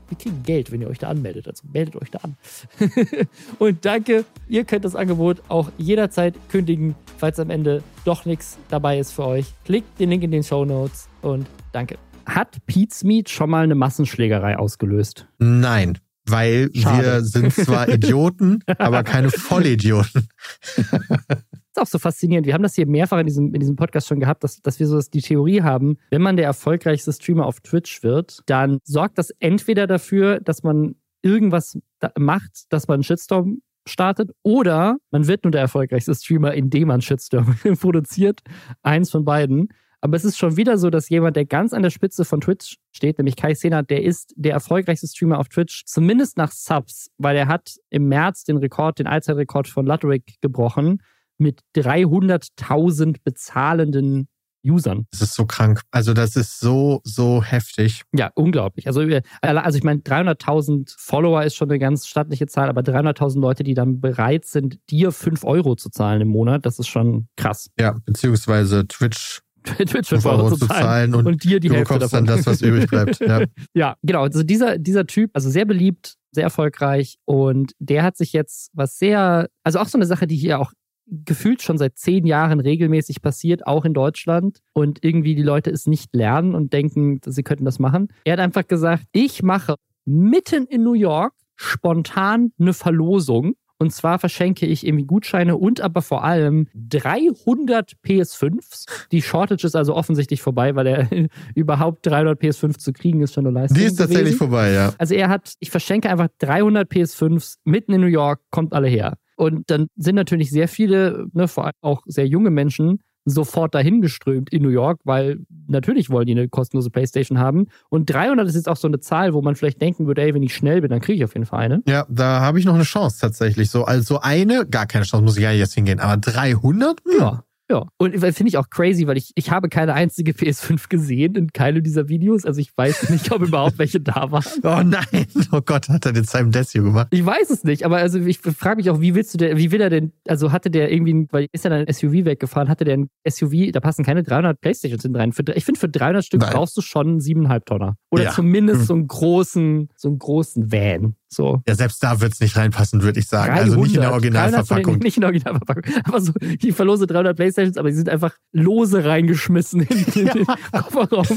wir 0.09 0.17
kriegen 0.17 0.43
Geld, 0.43 0.71
wenn 0.71 0.81
ihr 0.81 0.89
euch 0.89 0.99
da 0.99 1.07
anmeldet. 1.07 1.47
Also 1.47 1.67
meldet 1.71 1.95
euch 1.95 2.11
da 2.11 2.19
an. 2.19 2.35
und 3.59 3.85
danke, 3.85 4.25
ihr 4.47 4.63
könnt 4.65 4.85
das 4.85 4.95
Angebot 4.95 5.41
auch 5.47 5.71
jederzeit 5.77 6.35
kündigen, 6.49 6.95
falls 7.17 7.39
am 7.39 7.49
Ende 7.49 7.83
doch 8.05 8.25
nichts 8.25 8.57
dabei 8.69 8.99
ist 8.99 9.11
für 9.11 9.25
euch. 9.25 9.45
Klickt 9.65 9.99
den 9.99 10.09
Link 10.09 10.23
in 10.23 10.31
den 10.31 10.43
Show 10.43 10.65
Notes 10.65 11.07
und 11.21 11.47
danke. 11.71 11.97
Hat 12.25 12.57
Pete's 12.67 13.03
Meat 13.03 13.29
schon 13.29 13.49
mal 13.49 13.63
eine 13.63 13.75
Massenschlägerei 13.75 14.57
ausgelöst? 14.57 15.27
Nein, 15.39 15.97
weil 16.27 16.69
Schade. 16.73 17.03
wir 17.03 17.21
sind 17.21 17.53
zwar 17.53 17.89
Idioten, 17.89 18.63
aber 18.77 19.03
keine 19.03 19.31
Vollidioten. 19.31 20.27
ist 21.71 21.81
auch 21.81 21.87
so 21.87 21.99
faszinierend. 21.99 22.47
Wir 22.47 22.53
haben 22.53 22.63
das 22.63 22.75
hier 22.75 22.87
mehrfach 22.87 23.19
in 23.19 23.27
diesem, 23.27 23.53
in 23.53 23.59
diesem 23.59 23.75
Podcast 23.75 24.07
schon 24.07 24.19
gehabt, 24.19 24.43
dass, 24.43 24.61
dass 24.61 24.79
wir 24.79 24.87
so 24.87 24.99
die 24.99 25.21
Theorie 25.21 25.61
haben, 25.61 25.97
wenn 26.11 26.21
man 26.21 26.37
der 26.37 26.45
erfolgreichste 26.45 27.13
Streamer 27.13 27.45
auf 27.45 27.59
Twitch 27.61 28.03
wird, 28.03 28.41
dann 28.47 28.79
sorgt 28.83 29.17
das 29.17 29.31
entweder 29.39 29.87
dafür, 29.87 30.39
dass 30.39 30.63
man 30.63 30.95
irgendwas 31.21 31.77
macht, 32.17 32.65
dass 32.69 32.87
man 32.87 32.95
einen 32.95 33.03
Shitstorm 33.03 33.61
startet, 33.87 34.31
oder 34.43 34.97
man 35.11 35.27
wird 35.27 35.43
nur 35.43 35.51
der 35.51 35.61
erfolgreichste 35.61 36.13
Streamer, 36.13 36.53
indem 36.53 36.89
man 36.89 37.01
Shitstorm 37.01 37.55
produziert. 37.79 38.41
Eins 38.83 39.11
von 39.11 39.25
beiden. 39.25 39.69
Aber 40.01 40.15
es 40.15 40.23
ist 40.23 40.37
schon 40.37 40.55
wieder 40.55 40.77
so, 40.77 40.89
dass 40.89 41.09
jemand, 41.09 41.35
der 41.35 41.45
ganz 41.45 41.73
an 41.73 41.83
der 41.83 41.89
Spitze 41.89 42.23
von 42.23 42.39
Twitch 42.39 42.77
steht, 42.91 43.17
nämlich 43.17 43.35
Kai 43.35 43.53
Senat, 43.53 43.89
der 43.89 44.03
ist 44.03 44.33
der 44.37 44.53
erfolgreichste 44.53 45.07
Streamer 45.07 45.39
auf 45.39 45.49
Twitch, 45.49 45.83
zumindest 45.85 46.37
nach 46.37 46.51
Subs, 46.51 47.11
weil 47.17 47.35
er 47.35 47.47
hat 47.47 47.75
im 47.89 48.07
März 48.07 48.45
den 48.45 48.57
Rekord, 48.57 48.99
den 48.99 49.07
Allzeitrekord 49.07 49.67
von 49.67 49.85
Ludwig 49.85 50.39
gebrochen 50.41 51.01
mit 51.39 51.61
300.000 51.75 53.17
bezahlenden 53.23 54.27
Usern. 54.65 55.07
Das 55.11 55.21
ist 55.21 55.35
so 55.35 55.45
krank. 55.45 55.81
Also 55.91 56.13
das 56.13 56.35
ist 56.35 56.59
so, 56.59 57.01
so 57.03 57.43
heftig. 57.43 58.03
Ja, 58.13 58.31
unglaublich. 58.35 58.87
Also, 58.87 59.01
äh, 59.01 59.21
also 59.41 59.77
ich 59.77 59.83
meine, 59.83 60.01
300.000 60.01 60.95
Follower 60.97 61.43
ist 61.43 61.55
schon 61.55 61.69
eine 61.69 61.79
ganz 61.79 62.07
stattliche 62.07 62.47
Zahl, 62.47 62.69
aber 62.69 62.81
300.000 62.81 63.39
Leute, 63.39 63.63
die 63.63 63.73
dann 63.73 64.01
bereit 64.01 64.45
sind, 64.45 64.79
dir 64.89 65.11
5 65.11 65.43
Euro 65.45 65.75
zu 65.75 65.89
zahlen 65.89 66.21
im 66.21 66.27
Monat, 66.27 66.65
das 66.65 66.79
ist 66.79 66.87
schon 66.87 67.27
krass. 67.37 67.69
Ja, 67.79 67.95
beziehungsweise 68.05 68.87
Twitch 68.87 69.41
Twitch 69.63 70.09
5 70.09 70.25
Euro, 70.25 70.43
Euro 70.43 70.55
zu 70.55 70.67
zahlen 70.67 71.13
und, 71.13 71.25
und 71.25 71.43
dir 71.43 71.59
die 71.59 71.67
du 71.67 71.75
Hälfte 71.75 71.95
bekommst 71.95 72.13
davon. 72.13 72.25
dann 72.25 72.37
das, 72.37 72.45
was 72.45 72.61
übrig 72.61 72.87
bleibt. 72.89 73.19
Ja. 73.29 73.45
ja, 73.73 73.95
genau. 74.01 74.23
Also 74.23 74.43
dieser, 74.43 74.77
dieser 74.77 75.05
Typ, 75.05 75.31
also 75.33 75.49
sehr 75.49 75.65
beliebt, 75.65 76.15
sehr 76.31 76.43
erfolgreich 76.43 77.17
und 77.25 77.73
der 77.79 78.03
hat 78.03 78.15
sich 78.17 78.33
jetzt 78.33 78.71
was 78.73 78.97
sehr, 78.97 79.49
also 79.63 79.79
auch 79.79 79.87
so 79.87 79.97
eine 79.97 80.05
Sache, 80.05 80.27
die 80.27 80.35
hier 80.35 80.59
auch 80.59 80.71
gefühlt 81.09 81.61
schon 81.61 81.77
seit 81.77 81.97
zehn 81.97 82.25
Jahren 82.25 82.59
regelmäßig 82.59 83.21
passiert, 83.21 83.65
auch 83.67 83.85
in 83.85 83.93
Deutschland. 83.93 84.59
Und 84.73 85.03
irgendwie 85.03 85.35
die 85.35 85.43
Leute 85.43 85.69
es 85.69 85.87
nicht 85.87 86.15
lernen 86.15 86.55
und 86.55 86.73
denken, 86.73 87.19
sie 87.25 87.43
könnten 87.43 87.65
das 87.65 87.79
machen. 87.79 88.09
Er 88.23 88.33
hat 88.33 88.39
einfach 88.39 88.67
gesagt, 88.67 89.03
ich 89.11 89.43
mache 89.43 89.75
mitten 90.05 90.65
in 90.65 90.83
New 90.83 90.93
York 90.93 91.33
spontan 91.55 92.51
eine 92.59 92.73
Verlosung. 92.73 93.55
Und 93.81 93.93
zwar 93.93 94.19
verschenke 94.19 94.65
ich 94.65 94.85
irgendwie 94.85 95.05
Gutscheine 95.05 95.55
und 95.55 95.79
aber 95.79 96.01
vor 96.01 96.25
allem 96.25 96.67
300 96.75 97.93
PS5s. 98.05 99.07
Die 99.13 99.21
Shortage 99.21 99.65
ist 99.65 99.75
also 99.75 99.95
offensichtlich 99.95 100.41
vorbei, 100.41 100.75
weil 100.75 100.87
er 100.87 101.09
überhaupt 101.55 102.05
300 102.05 102.41
PS5 102.41 102.77
zu 102.77 102.91
kriegen 102.91 103.21
ist 103.21 103.33
schon 103.33 103.47
eine 103.47 103.57
Leistung. 103.57 103.77
Die 103.77 103.85
ist 103.85 103.95
tatsächlich 103.95 104.23
gewesen. 104.23 104.37
vorbei, 104.37 104.71
ja. 104.73 104.93
Also 104.97 105.15
er 105.15 105.29
hat, 105.29 105.53
ich 105.59 105.71
verschenke 105.71 106.09
einfach 106.09 106.27
300 106.39 106.91
PS5s 106.91 107.55
mitten 107.63 107.93
in 107.93 108.01
New 108.01 108.07
York, 108.07 108.41
kommt 108.51 108.73
alle 108.73 108.89
her. 108.89 109.17
Und 109.39 109.71
dann 109.71 109.87
sind 109.95 110.15
natürlich 110.15 110.49
sehr 110.49 110.67
viele, 110.67 111.27
ne, 111.31 111.47
vor 111.47 111.63
allem 111.63 111.73
auch 111.81 112.01
sehr 112.05 112.27
junge 112.27 112.49
Menschen, 112.49 112.99
sofort 113.23 113.73
dahin 113.73 114.01
geströmt 114.01 114.51
in 114.51 114.61
New 114.61 114.69
York, 114.69 114.99
weil 115.05 115.39
natürlich 115.67 116.09
wollen 116.09 116.25
die 116.25 116.33
eine 116.33 116.49
kostenlose 116.49 116.89
Playstation 116.89 117.39
haben. 117.39 117.67
Und 117.89 118.09
300 118.09 118.45
ist 118.49 118.55
jetzt 118.55 118.67
auch 118.67 118.75
so 118.75 118.89
eine 118.89 118.99
Zahl, 118.99 119.33
wo 119.33 119.41
man 119.41 119.55
vielleicht 119.55 119.81
denken 119.81 120.07
würde, 120.07 120.23
ey, 120.23 120.33
wenn 120.33 120.43
ich 120.43 120.53
schnell 120.53 120.81
bin, 120.81 120.89
dann 120.89 120.99
kriege 120.99 121.19
ich 121.19 121.23
auf 121.23 121.35
jeden 121.35 121.45
Fall 121.45 121.59
eine. 121.59 121.81
Ja, 121.87 122.05
da 122.09 122.41
habe 122.41 122.59
ich 122.59 122.65
noch 122.65 122.75
eine 122.75 122.83
Chance 122.83 123.17
tatsächlich. 123.21 123.69
So, 123.69 123.85
also 123.85 124.19
eine, 124.19 124.65
gar 124.65 124.87
keine 124.87 125.05
Chance, 125.05 125.23
muss 125.23 125.37
ich 125.37 125.43
ja 125.43 125.51
jetzt 125.51 125.73
hingehen. 125.73 126.01
Aber 126.01 126.17
300? 126.17 126.99
Hm. 127.05 127.19
Ja. 127.19 127.43
Ja, 127.71 127.85
und 127.97 128.17
finde 128.17 128.47
ich 128.47 128.57
auch 128.57 128.69
crazy, 128.71 129.05
weil 129.05 129.17
ich, 129.17 129.31
ich 129.35 129.51
habe 129.51 129.69
keine 129.69 129.93
einzige 129.93 130.31
PS5 130.31 130.89
gesehen 130.89 131.35
in 131.35 131.53
keinem 131.53 131.83
dieser 131.83 132.09
Videos. 132.09 132.43
Also 132.45 132.59
ich 132.61 132.75
weiß 132.75 133.11
nicht, 133.11 133.31
ob 133.31 133.43
überhaupt 133.43 133.77
welche 133.77 133.99
da 133.99 134.31
waren. 134.31 134.39
Oh 134.63 134.81
nein, 134.83 135.27
oh 135.51 135.61
Gott, 135.61 135.89
hat 135.89 136.05
er 136.05 136.13
den 136.13 136.23
Simon 136.23 136.51
Desio 136.51 136.83
gemacht? 136.83 137.07
Ich 137.11 137.25
weiß 137.25 137.49
es 137.49 137.63
nicht, 137.63 137.83
aber 137.85 137.97
also 137.97 138.19
ich 138.19 138.39
frage 138.39 138.77
mich 138.77 138.89
auch, 138.89 139.01
wie 139.01 139.15
willst 139.15 139.33
du 139.33 139.37
der, 139.37 139.57
wie 139.57 139.71
will 139.71 139.81
er 139.81 139.89
denn, 139.89 140.11
also 140.27 140.51
hatte 140.51 140.69
der 140.69 140.91
irgendwie, 140.91 141.27
weil 141.31 141.47
ist 141.51 141.65
er 141.65 141.71
dann 141.71 141.85
ein 141.85 141.93
SUV 141.93 142.25
weggefahren, 142.25 142.69
hatte 142.69 142.85
der 142.85 142.97
ein 142.97 143.09
SUV, 143.27 143.71
da 143.71 143.79
passen 143.79 144.03
keine 144.03 144.23
300 144.23 144.59
Playstations 144.59 145.05
in 145.05 145.15
rein. 145.15 145.33
Für, 145.33 145.43
ich 145.55 145.65
finde, 145.65 145.79
für 145.79 145.89
300 145.89 146.25
Stück 146.25 146.41
nein. 146.41 146.51
brauchst 146.51 146.77
du 146.77 146.81
schon 146.81 147.19
7,5 147.19 147.65
Tonner. 147.65 147.95
Oder 148.11 148.25
ja. 148.25 148.31
zumindest 148.31 148.81
hm. 148.81 148.85
so 148.87 148.93
einen 148.93 149.07
großen, 149.07 149.89
so 149.95 150.09
einen 150.09 150.19
großen 150.19 150.71
Van. 150.71 151.15
So. 151.31 151.61
Ja, 151.67 151.75
selbst 151.75 152.03
da 152.03 152.21
wird 152.21 152.33
es 152.33 152.39
nicht 152.39 152.57
reinpassen, 152.57 153.03
würde 153.03 153.19
ich 153.19 153.27
sagen. 153.27 153.53
300, 153.53 153.63
also 153.63 153.83
nicht 153.83 153.95
in 153.95 154.01
der 154.01 154.11
Originalverpackung. 154.11 154.97
Nicht 154.97 155.17
in 155.17 155.21
der 155.21 155.29
Originalverpackung. 155.29 155.83
Aber 156.05 156.21
so, 156.21 156.33
ich 156.41 156.73
verlose 156.73 157.05
300 157.05 157.35
Playstations, 157.35 157.77
aber 157.77 157.89
die 157.89 157.95
sind 157.95 158.09
einfach 158.09 158.35
lose 158.51 159.05
reingeschmissen 159.05 159.81
in, 159.81 160.05
in 160.15 160.27
ja. 160.27 160.33
den 160.33 160.45
Kofferraum. 160.71 161.27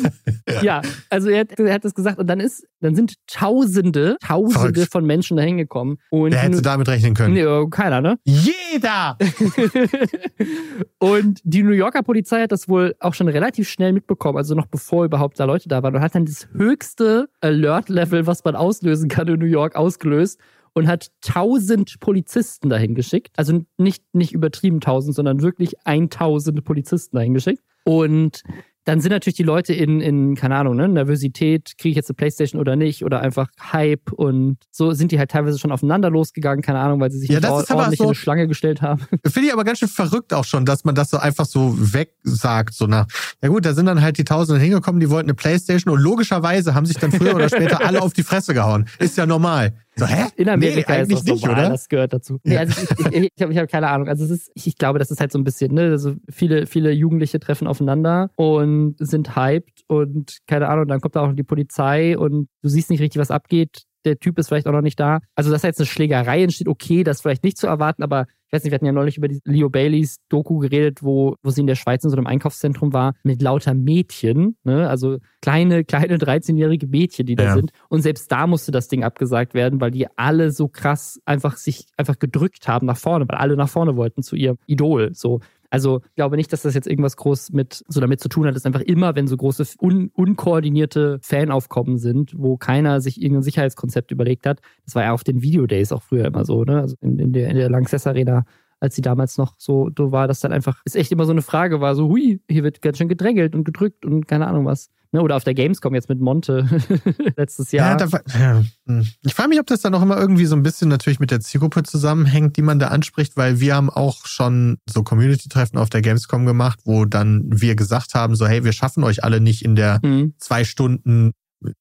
Ja. 0.48 0.62
ja, 0.62 0.82
also 1.10 1.28
er 1.28 1.40
hat, 1.40 1.58
er 1.58 1.74
hat 1.74 1.84
das 1.84 1.94
gesagt 1.94 2.18
und 2.18 2.26
dann 2.26 2.40
ist, 2.40 2.66
dann 2.80 2.94
sind 2.94 3.14
Tausende, 3.26 4.16
Tausende 4.20 4.72
Verrückt. 4.72 4.92
von 4.92 5.04
Menschen 5.04 5.36
da 5.36 5.42
hingekommen. 5.42 5.98
Wer 6.10 6.38
hätte 6.38 6.62
damit 6.62 6.88
rechnen 6.88 7.14
können? 7.14 7.34
Nee, 7.34 7.44
keiner, 7.70 8.00
ne? 8.00 8.18
Jeder! 8.24 9.18
und 10.98 11.40
die 11.44 11.62
New 11.62 11.72
Yorker 11.72 12.02
Polizei 12.02 12.42
hat 12.42 12.52
das 12.52 12.68
wohl 12.68 12.94
auch 13.00 13.14
schon 13.14 13.28
relativ 13.28 13.68
schnell 13.68 13.92
mitbekommen, 13.92 14.38
also 14.38 14.54
noch 14.54 14.66
bevor 14.66 15.04
überhaupt 15.04 15.38
da 15.38 15.44
Leute 15.44 15.68
da 15.68 15.82
waren 15.82 15.94
und 15.94 16.00
hat 16.00 16.14
dann 16.14 16.24
das 16.24 16.48
höchste 16.54 17.28
Alert-Level, 17.40 18.26
was 18.26 18.44
man 18.44 18.56
auslösen 18.56 19.08
kann 19.08 19.28
in 19.28 19.38
New 19.38 19.46
York, 19.46 19.76
ausgelöst 19.82 20.38
und 20.74 20.86
hat 20.86 21.10
tausend 21.20 22.00
Polizisten 22.00 22.70
dahin 22.70 22.94
geschickt. 22.94 23.32
Also 23.36 23.60
nicht, 23.76 24.04
nicht 24.14 24.32
übertrieben 24.32 24.80
tausend, 24.80 25.14
sondern 25.14 25.42
wirklich 25.42 25.74
1000 25.84 26.64
Polizisten 26.64 27.16
dahin 27.16 27.34
geschickt. 27.34 27.62
Und 27.84 28.42
dann 28.84 29.00
sind 29.00 29.12
natürlich 29.12 29.36
die 29.36 29.42
Leute 29.42 29.72
in, 29.72 30.00
in 30.00 30.34
keine 30.34 30.56
Ahnung, 30.56 30.76
ne, 30.76 30.88
Nervosität, 30.88 31.74
kriege 31.78 31.90
ich 31.90 31.96
jetzt 31.96 32.10
eine 32.10 32.16
Playstation 32.16 32.60
oder 32.60 32.76
nicht, 32.76 33.04
oder 33.04 33.20
einfach 33.20 33.48
Hype 33.72 34.12
und 34.12 34.58
so 34.70 34.92
sind 34.92 35.12
die 35.12 35.18
halt 35.18 35.30
teilweise 35.30 35.58
schon 35.58 35.70
aufeinander 35.70 36.10
losgegangen, 36.10 36.62
keine 36.62 36.80
Ahnung, 36.80 37.00
weil 37.00 37.10
sie 37.10 37.18
sich 37.18 37.28
ja, 37.28 37.38
ordentlich 37.48 37.98
so, 37.98 38.04
in 38.04 38.08
eine 38.10 38.14
Schlange 38.14 38.48
gestellt 38.48 38.82
haben. 38.82 39.02
Finde 39.26 39.48
ich 39.48 39.52
aber 39.52 39.64
ganz 39.64 39.78
schön 39.78 39.88
verrückt 39.88 40.34
auch 40.34 40.44
schon, 40.44 40.64
dass 40.64 40.84
man 40.84 40.94
das 40.94 41.10
so 41.10 41.18
einfach 41.18 41.46
so 41.46 41.76
wegsagt, 41.78 42.74
so 42.74 42.86
nach, 42.86 43.06
ja 43.42 43.48
gut, 43.48 43.64
da 43.64 43.74
sind 43.74 43.86
dann 43.86 44.02
halt 44.02 44.18
die 44.18 44.24
Tausende 44.24 44.60
hingekommen, 44.60 45.00
die 45.00 45.10
wollten 45.10 45.28
eine 45.28 45.34
Playstation 45.34 45.94
und 45.94 46.00
logischerweise 46.00 46.74
haben 46.74 46.86
sich 46.86 46.96
dann 46.96 47.12
früher 47.12 47.34
oder 47.34 47.48
später 47.48 47.80
alle 47.84 48.02
auf 48.02 48.12
die 48.12 48.22
Fresse 48.22 48.54
gehauen. 48.54 48.86
Ist 48.98 49.16
ja 49.16 49.26
normal. 49.26 49.74
So, 49.94 50.06
hä? 50.06 50.26
In 50.36 50.48
Amerika 50.48 50.94
nee, 50.94 51.02
ist 51.02 51.12
das 51.12 51.24
nicht, 51.24 51.44
normal, 51.44 51.60
oder? 51.60 51.70
das 51.70 51.88
gehört 51.88 52.12
dazu. 52.12 52.38
Nee, 52.44 52.56
also 52.56 52.82
ich, 52.82 53.12
ich, 53.14 53.30
ich 53.36 53.42
habe 53.42 53.54
hab 53.54 53.68
keine 53.68 53.88
Ahnung. 53.88 54.08
Also 54.08 54.24
es 54.24 54.30
ist, 54.30 54.50
ich, 54.54 54.66
ich 54.66 54.76
glaube, 54.76 54.98
das 54.98 55.10
ist 55.10 55.20
halt 55.20 55.32
so 55.32 55.38
ein 55.38 55.44
bisschen, 55.44 55.74
ne, 55.74 55.90
also 55.90 56.14
viele, 56.30 56.66
viele 56.66 56.92
Jugendliche 56.92 57.38
treffen 57.40 57.66
aufeinander 57.66 58.30
und 58.36 58.96
sind 58.98 59.36
hyped 59.36 59.82
und 59.88 60.38
keine 60.46 60.68
Ahnung, 60.68 60.88
dann 60.88 61.00
kommt 61.00 61.16
da 61.16 61.20
auch 61.20 61.32
die 61.32 61.42
Polizei 61.42 62.16
und 62.16 62.48
du 62.62 62.68
siehst 62.68 62.90
nicht 62.90 63.00
richtig, 63.00 63.20
was 63.20 63.30
abgeht 63.30 63.82
der 64.04 64.18
Typ 64.18 64.38
ist 64.38 64.48
vielleicht 64.48 64.66
auch 64.66 64.72
noch 64.72 64.80
nicht 64.80 64.98
da. 64.98 65.20
Also, 65.34 65.50
dass 65.50 65.62
jetzt 65.62 65.78
eine 65.78 65.86
Schlägerei 65.86 66.42
entsteht, 66.42 66.68
okay, 66.68 67.04
das 67.04 67.18
ist 67.18 67.22
vielleicht 67.22 67.44
nicht 67.44 67.56
zu 67.56 67.66
erwarten, 67.66 68.02
aber 68.02 68.26
ich 68.52 68.56
weiß 68.56 68.64
nicht, 68.64 68.72
wir 68.72 68.74
hatten 68.74 68.84
ja 68.84 68.92
neulich 68.92 69.16
über 69.16 69.28
die 69.28 69.40
Leo 69.46 69.70
Baileys 69.70 70.18
Doku 70.28 70.58
geredet, 70.58 71.02
wo, 71.02 71.36
wo 71.42 71.48
sie 71.48 71.62
in 71.62 71.66
der 71.66 71.74
Schweiz 71.74 72.04
in 72.04 72.10
so 72.10 72.16
einem 72.18 72.26
Einkaufszentrum 72.26 72.92
war, 72.92 73.14
mit 73.22 73.40
lauter 73.40 73.72
Mädchen, 73.72 74.58
ne? 74.62 74.90
also 74.90 75.16
kleine, 75.40 75.84
kleine 75.84 76.18
13-jährige 76.18 76.86
Mädchen, 76.86 77.24
die 77.24 77.34
da 77.34 77.44
ja. 77.44 77.54
sind. 77.54 77.72
Und 77.88 78.02
selbst 78.02 78.30
da 78.30 78.46
musste 78.46 78.70
das 78.70 78.88
Ding 78.88 79.04
abgesagt 79.04 79.54
werden, 79.54 79.80
weil 79.80 79.90
die 79.90 80.06
alle 80.18 80.50
so 80.50 80.68
krass 80.68 81.18
einfach 81.24 81.56
sich 81.56 81.86
einfach 81.96 82.18
gedrückt 82.18 82.68
haben 82.68 82.86
nach 82.86 82.98
vorne, 82.98 83.24
weil 83.26 83.38
alle 83.38 83.56
nach 83.56 83.70
vorne 83.70 83.96
wollten 83.96 84.22
zu 84.22 84.36
ihrem 84.36 84.58
Idol. 84.66 85.14
So. 85.14 85.40
Also 85.72 86.02
ich 86.04 86.16
glaube 86.16 86.36
nicht, 86.36 86.52
dass 86.52 86.60
das 86.60 86.74
jetzt 86.74 86.86
irgendwas 86.86 87.16
groß 87.16 87.52
mit 87.52 87.82
so 87.88 87.98
damit 87.98 88.20
zu 88.20 88.28
tun 88.28 88.44
hat. 88.44 88.50
Es 88.52 88.58
ist 88.58 88.66
einfach 88.66 88.82
immer, 88.82 89.16
wenn 89.16 89.26
so 89.26 89.38
große 89.38 89.64
un 89.80 90.10
unkoordinierte 90.12 91.18
Fanaufkommen 91.22 91.96
sind, 91.96 92.34
wo 92.36 92.58
keiner 92.58 93.00
sich 93.00 93.22
irgendein 93.22 93.42
Sicherheitskonzept 93.42 94.10
überlegt 94.10 94.44
hat. 94.46 94.60
Das 94.84 94.94
war 94.94 95.04
ja 95.04 95.12
auf 95.12 95.24
den 95.24 95.40
Videodays 95.40 95.90
auch 95.90 96.02
früher 96.02 96.26
immer 96.26 96.44
so, 96.44 96.64
ne? 96.64 96.82
Also 96.82 96.96
in, 97.00 97.18
in 97.18 97.32
der, 97.32 97.48
in 97.48 97.56
der 97.56 97.70
Lanxess 97.70 98.06
Arena 98.06 98.44
als 98.82 98.96
sie 98.96 99.02
damals 99.02 99.38
noch 99.38 99.54
so, 99.58 99.90
so 99.96 100.10
war, 100.10 100.26
dass 100.26 100.40
dann 100.40 100.52
einfach, 100.52 100.82
ist 100.84 100.96
echt 100.96 101.12
immer 101.12 101.24
so 101.24 101.30
eine 101.30 101.42
Frage 101.42 101.80
war, 101.80 101.94
so, 101.94 102.08
hui, 102.08 102.40
hier 102.50 102.64
wird 102.64 102.82
ganz 102.82 102.98
schön 102.98 103.08
gedrängelt 103.08 103.54
und 103.54 103.62
gedrückt 103.62 104.04
und 104.04 104.26
keine 104.26 104.48
Ahnung 104.48 104.66
was. 104.66 104.90
Ne, 105.12 105.20
oder 105.20 105.36
auf 105.36 105.44
der 105.44 105.52
Gamescom 105.52 105.94
jetzt 105.94 106.08
mit 106.08 106.20
Monte 106.20 106.66
letztes 107.36 107.70
Jahr. 107.70 108.00
Ja, 108.00 108.06
da, 108.06 108.20
ja. 108.40 108.64
Hm. 108.86 109.06
Ich 109.22 109.34
frage 109.34 109.50
mich, 109.50 109.60
ob 109.60 109.66
das 109.66 109.82
dann 109.82 109.94
auch 109.94 110.00
immer 110.00 110.16
irgendwie 110.16 110.46
so 110.46 110.56
ein 110.56 110.62
bisschen 110.62 110.88
natürlich 110.88 111.20
mit 111.20 111.30
der 111.30 111.40
Zielgruppe 111.40 111.82
zusammenhängt, 111.82 112.56
die 112.56 112.62
man 112.62 112.78
da 112.78 112.88
anspricht, 112.88 113.36
weil 113.36 113.60
wir 113.60 113.76
haben 113.76 113.90
auch 113.90 114.26
schon 114.26 114.78
so 114.88 115.02
Community-Treffen 115.02 115.78
auf 115.78 115.90
der 115.90 116.00
Gamescom 116.00 116.46
gemacht, 116.46 116.80
wo 116.84 117.04
dann 117.04 117.44
wir 117.48 117.76
gesagt 117.76 118.14
haben, 118.14 118.34
so 118.34 118.46
hey, 118.46 118.64
wir 118.64 118.72
schaffen 118.72 119.04
euch 119.04 119.22
alle 119.22 119.42
nicht 119.42 119.64
in 119.64 119.76
der 119.76 120.00
mhm. 120.02 120.32
zwei 120.38 120.64
Stunden 120.64 121.32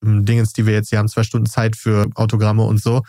Dingens, 0.04 0.54
die 0.54 0.66
wir 0.66 0.74
jetzt 0.74 0.90
hier 0.90 1.00
haben, 1.00 1.08
zwei 1.08 1.24
Stunden 1.24 1.48
Zeit 1.48 1.76
für 1.76 2.08
Autogramme 2.16 2.64
und 2.64 2.82
so. 2.82 3.02